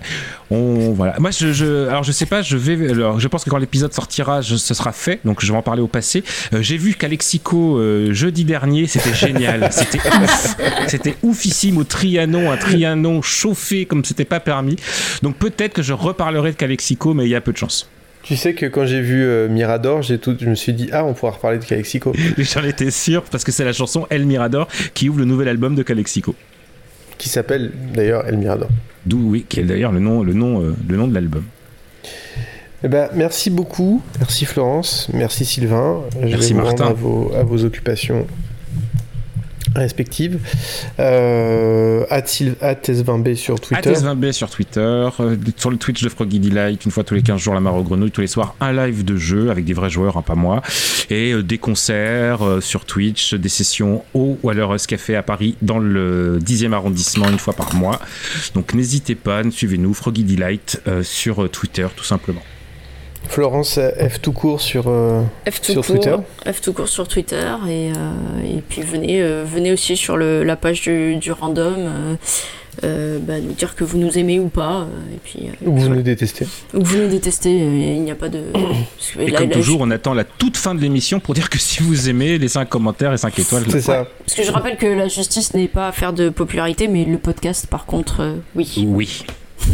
on 0.50 0.92
voilà. 0.92 1.16
Moi, 1.18 1.30
je, 1.30 1.52
je 1.52 1.88
alors 1.88 2.04
je 2.04 2.12
sais 2.12 2.26
pas, 2.26 2.42
je 2.42 2.56
vais, 2.56 2.90
alors 2.90 3.18
je 3.18 3.26
pense 3.26 3.42
que 3.42 3.50
quand 3.50 3.56
l'épisode 3.56 3.92
sortira, 3.94 4.40
je- 4.42 4.56
ce 4.56 4.74
sera 4.74 4.92
fait, 4.92 5.20
donc 5.24 5.40
je 5.42 5.50
vais 5.50 5.58
en 5.58 5.62
parler 5.62 5.80
au 5.80 5.88
passé. 5.88 6.22
Euh, 6.52 6.60
J'ai 6.60 6.76
vu 6.76 6.94
qu'Alexico 6.94 7.78
euh, 7.78 8.12
jeudi 8.12 8.44
dernier, 8.44 8.86
c'était 8.86 9.14
génial, 9.14 9.68
c'était 9.72 9.98
ouf, 9.98 10.56
c'était 10.86 11.16
oufissime 11.22 11.78
au 11.78 11.84
Trianon, 11.84 12.52
un 12.52 12.56
Trianon 12.58 13.22
chauffé 13.22 13.86
comme 13.86 14.04
c'était 14.04 14.26
pas 14.26 14.38
permis. 14.38 14.76
Donc 15.22 15.36
peut-être 15.36 15.72
que 15.72 15.82
je 15.82 15.94
reparlerai 15.94 16.52
de 16.52 16.56
Calexico, 16.56 17.14
mais 17.14 17.24
il 17.24 17.30
y 17.30 17.34
a 17.34 17.40
peu 17.40 17.52
de 17.52 17.58
chance. 17.58 17.88
Tu 18.22 18.36
sais 18.36 18.52
que 18.54 18.66
quand 18.66 18.84
j'ai 18.84 19.00
vu 19.00 19.22
euh, 19.24 19.48
Mirador, 19.48 20.02
j'ai 20.02 20.18
tout, 20.18 20.36
je 20.38 20.48
me 20.48 20.54
suis 20.54 20.72
dit 20.74 20.90
ah 20.92 21.04
on 21.04 21.14
pourra 21.14 21.32
reparler 21.32 21.58
de 21.58 21.64
Calexico. 21.64 22.12
J'en 22.36 22.62
étais 22.64 22.90
sûr 22.90 23.22
parce 23.24 23.44
que 23.44 23.52
c'est 23.52 23.64
la 23.64 23.72
chanson 23.72 24.06
El 24.10 24.26
Mirador 24.26 24.68
qui 24.94 25.08
ouvre 25.08 25.18
le 25.20 25.24
nouvel 25.24 25.48
album 25.48 25.74
de 25.74 25.82
Calexico. 25.82 26.34
qui 27.16 27.28
s'appelle 27.28 27.72
d'ailleurs 27.94 28.26
El 28.26 28.36
Mirador. 28.36 28.68
D'où 29.06 29.30
oui, 29.30 29.46
qui 29.48 29.60
est 29.60 29.64
d'ailleurs 29.64 29.92
le 29.92 30.00
nom, 30.00 30.22
le 30.22 30.34
nom, 30.34 30.62
euh, 30.62 30.74
le 30.88 30.96
nom 30.96 31.06
de 31.08 31.14
l'album. 31.14 31.44
Eh 32.84 32.88
ben, 32.88 33.08
merci 33.14 33.50
beaucoup, 33.50 34.02
merci 34.20 34.44
Florence, 34.44 35.08
merci 35.12 35.44
Sylvain. 35.44 36.02
Je 36.22 36.26
Merci 36.28 36.52
vais 36.52 36.60
Martin. 36.60 36.84
rendre 36.84 36.90
à 36.90 37.00
vos, 37.00 37.32
à 37.34 37.42
vos 37.42 37.64
occupations 37.64 38.26
respectives. 39.74 40.38
Euh, 40.98 42.04
at 42.10 42.26
Syl- 42.26 42.56
at 42.60 42.74
S20B 42.74 43.34
sur 43.34 43.60
Twitter. 43.60 43.90
ATS20B 43.90 44.32
sur 44.32 44.50
Twitter, 44.50 44.80
euh, 45.20 45.36
sur 45.56 45.70
le 45.70 45.76
Twitch 45.76 46.02
de 46.02 46.08
Froggy 46.08 46.38
Delight, 46.40 46.84
une 46.84 46.90
fois 46.90 47.04
tous 47.04 47.14
les 47.14 47.22
15 47.22 47.40
jours 47.40 47.54
la 47.54 47.60
mare 47.60 47.74
aux 47.74 47.82
grenouilles, 47.82 48.10
tous 48.10 48.20
les 48.20 48.26
soirs 48.26 48.54
un 48.60 48.72
live 48.72 49.04
de 49.04 49.16
jeu 49.16 49.50
avec 49.50 49.64
des 49.64 49.72
vrais 49.72 49.90
joueurs, 49.90 50.16
hein, 50.16 50.22
pas 50.22 50.34
moi, 50.34 50.62
et 51.10 51.32
euh, 51.32 51.42
des 51.42 51.58
concerts 51.58 52.42
euh, 52.44 52.60
sur 52.60 52.84
Twitch, 52.84 53.34
des 53.34 53.48
sessions 53.48 54.04
au 54.14 54.38
Waller's 54.42 54.86
Café 54.86 55.16
à 55.16 55.22
Paris 55.22 55.56
dans 55.62 55.78
le 55.78 56.38
10e 56.40 56.72
arrondissement 56.72 57.28
une 57.28 57.38
fois 57.38 57.54
par 57.54 57.74
mois. 57.74 58.00
Donc 58.54 58.74
n'hésitez 58.74 59.14
pas, 59.14 59.42
suivez-nous, 59.50 59.94
Froggy 59.94 60.24
Delight 60.24 60.80
euh, 60.88 61.02
sur 61.02 61.48
Twitter 61.50 61.86
tout 61.96 62.04
simplement. 62.04 62.42
Florence 63.28 63.78
F 63.78 64.20
tout 64.20 64.32
court 64.32 64.60
sur, 64.60 64.84
euh, 64.88 65.22
F 65.50 65.60
tout 65.60 65.72
sur 65.72 65.84
court, 65.86 65.94
Twitter. 65.96 66.16
F 66.50 66.60
tout 66.60 66.72
court 66.72 66.88
sur 66.88 67.08
Twitter 67.08 67.46
et, 67.68 67.90
euh, 67.90 68.56
et 68.58 68.62
puis 68.66 68.82
venez, 68.82 69.20
euh, 69.22 69.44
venez 69.46 69.72
aussi 69.72 69.96
sur 69.96 70.16
le, 70.16 70.44
la 70.44 70.56
page 70.56 70.82
du, 70.82 71.16
du 71.16 71.32
random. 71.32 71.74
euh, 71.78 72.14
euh, 72.84 73.18
bah, 73.20 73.40
nous 73.40 73.54
dire 73.54 73.74
que 73.74 73.82
vous 73.82 73.98
nous 73.98 74.18
aimez 74.18 74.38
ou 74.38 74.46
pas, 74.46 74.86
et 75.12 75.18
puis 75.24 75.48
Ou 75.66 75.76
vous 75.76 75.88
nous 75.88 76.00
détestez. 76.02 76.46
ou 76.72 76.78
que 76.78 76.84
vous 76.86 76.98
nous 76.98 77.08
détestez, 77.08 77.50
il 77.50 78.02
n'y 78.02 78.10
a 78.12 78.14
pas 78.14 78.28
de. 78.28 78.38
parce 78.52 79.10
que 79.16 79.20
Et 79.20 79.30
là- 79.32 79.38
comme 79.40 79.48
là, 79.48 79.54
toujours, 79.56 79.80
on 79.80 79.90
attend 79.90 80.14
la 80.14 80.22
toute 80.22 80.56
fin 80.56 80.76
de 80.76 80.80
l'émission 80.80 81.18
pour 81.18 81.34
dire 81.34 81.50
que 81.50 81.58
si 81.58 81.82
vous 81.82 82.08
aimez, 82.08 82.38
laissez 82.38 82.56
un 82.58 82.66
commentaire 82.66 83.12
et 83.12 83.18
5 83.18 83.36
étoiles. 83.36 83.64
C'est 83.68 83.80
ça. 83.80 84.06
Parce 84.24 84.34
que 84.36 84.44
je 84.44 84.52
rappelle 84.52 84.76
que 84.76 84.86
la 84.86 85.08
justice 85.08 85.54
n'est 85.54 85.66
pas 85.66 85.88
affaire 85.88 86.12
de 86.12 86.28
popularité, 86.28 86.86
mais 86.86 87.04
le 87.04 87.18
podcast, 87.18 87.66
par 87.66 87.84
contre, 87.84 88.20
euh, 88.20 88.34
oui. 88.54 88.84
Oui. 88.86 89.24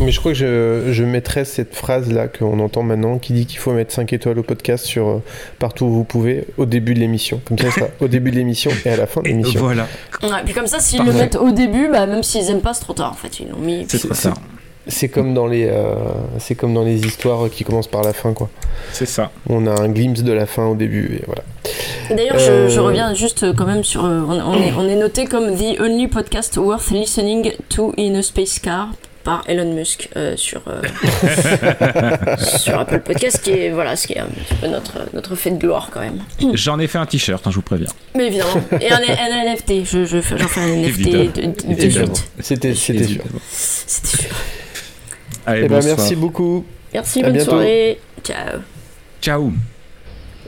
Mais 0.01 0.11
je 0.11 0.19
crois 0.19 0.32
que 0.32 0.39
je, 0.39 0.93
je 0.93 1.05
mettrai 1.05 1.44
cette 1.44 1.74
phrase 1.74 2.11
là 2.12 2.27
qu'on 2.27 2.59
entend 2.61 2.82
maintenant 2.82 3.19
qui 3.19 3.32
dit 3.32 3.47
qu'il 3.47 3.59
faut 3.59 3.73
mettre 3.73 3.93
5 3.94 4.12
étoiles 4.12 4.39
au 4.39 4.43
podcast 4.43 4.85
sur 4.85 5.06
euh, 5.09 5.23
partout 5.59 5.85
où 5.85 5.90
vous 5.93 6.05
pouvez 6.05 6.47
au 6.56 6.66
début 6.66 6.94
de 6.94 7.01
l'émission. 7.01 7.40
Comme 7.47 7.59
ça, 7.59 7.70
ça 7.70 7.89
au 8.01 8.09
début 8.09 8.31
de 8.32 8.36
l'émission 8.36 8.70
et 8.85 8.90
à 8.90 8.97
la 8.97 9.06
fin 9.06 9.20
de 9.23 9.28
l'émission. 9.28 9.61
Voilà. 9.61 9.86
Ouais, 10.23 10.28
puis 10.44 10.52
comme 10.55 10.66
ça, 10.66 10.81
s'ils 10.81 11.05
le 11.05 11.12
mettent 11.12 11.36
au 11.36 11.51
début, 11.52 11.89
bah, 11.93 12.06
même 12.06 12.23
s'ils 12.23 12.51
aiment 12.51 12.61
pas, 12.61 12.74
c'est 12.74 12.81
trop 12.82 12.94
tard 12.94 13.12
en 13.12 13.15
fait. 13.15 13.39
Ils 13.40 13.48
l'ont 13.51 13.59
mis. 13.59 13.86
C'est 13.89 14.12
ça. 14.15 14.35
C'est 14.86 15.09
comme 15.09 15.32
dans 15.32 15.47
les 15.47 15.66
euh, 15.70 15.94
c'est 16.39 16.55
comme 16.56 16.74
dans 16.74 16.85
les 16.85 17.06
histoires 17.06 17.48
qui 17.48 17.65
commencent 17.65 17.89
par 17.89 18.02
la 18.02 18.12
fin 18.12 18.35
quoi. 18.35 18.51
C'est 18.93 19.06
ça. 19.06 19.31
On 19.48 19.66
a 19.66 19.81
un 19.81 19.89
glimpse 19.89 20.23
de 20.23 20.32
la 20.32 20.44
fin 20.44 20.66
au 20.66 20.74
début 20.74 21.20
et 21.20 21.23
voilà. 21.24 21.43
D'ailleurs, 22.15 22.36
Euh, 22.39 22.69
je, 22.69 22.74
je 22.74 22.81
reviens 22.81 23.15
juste 23.15 23.44
euh, 23.44 23.55
quand 23.56 23.65
même 23.65 23.82
sur. 23.82 24.05
euh, 24.05 24.20
on, 24.28 24.32
on 24.39 24.55
est, 24.62 24.73
on 24.77 24.86
est 24.86 24.97
noté 24.97 25.24
comme 25.24 25.55
the 25.56 25.81
only 25.81 26.06
podcast 26.06 26.59
worth 26.59 26.90
listening 26.90 27.52
to 27.70 27.94
in 27.97 28.15
a 28.16 28.20
space 28.23 28.59
car 28.59 28.90
par 29.24 29.42
Elon 29.48 29.72
Musk 29.74 30.09
euh, 30.16 30.36
sur, 30.36 30.62
euh, 30.68 30.82
sur 32.38 32.78
Apple 32.78 33.01
Podcast, 33.01 33.40
qui 33.42 33.51
est, 33.51 33.70
voilà, 33.70 33.96
ce 33.96 34.06
qui 34.06 34.12
est 34.12 34.18
un 34.20 34.26
petit 34.26 34.55
peu 34.60 34.66
notre, 34.68 34.98
notre 35.14 35.34
fait 35.34 35.51
de 35.51 35.56
gloire 35.59 35.88
quand 35.92 36.01
même. 36.01 36.20
J'en 36.52 36.78
ai 36.78 36.86
fait 36.86 36.98
un 36.98 37.06
t-shirt, 37.06 37.44
hein, 37.46 37.51
je 37.51 37.56
vous 37.56 37.62
préviens. 37.62 37.88
Mais 38.14 38.26
évidemment. 38.26 38.60
Et 38.80 38.90
un, 38.92 38.96
un 38.98 39.55
NFT, 39.55 39.84
je, 39.84 40.05
je, 40.05 40.20
fais- 40.20 40.36
j'en 40.38 40.46
fais 40.48 40.60
un 40.60 40.76
NFT 40.76 41.01
de, 41.36 41.90
suite. 41.90 42.24
C'était 42.40 42.74
c'était 42.74 43.05
sûr. 43.05 43.22
C'était 43.51 44.16
sûr. 44.18 44.30
Allez, 45.46 45.62
Eh 45.64 45.68
ben, 45.68 45.80
merci 45.84 46.14
beaucoup. 46.16 46.64
Merci, 46.92 47.20
À 47.20 47.24
bonne 47.24 47.32
bientôt. 47.32 47.51
soirée. 47.52 47.98
Ciao. 48.22 48.60
Ciao. 49.20 49.52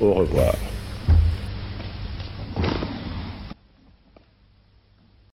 Au 0.01 0.13
revoir. 0.15 0.55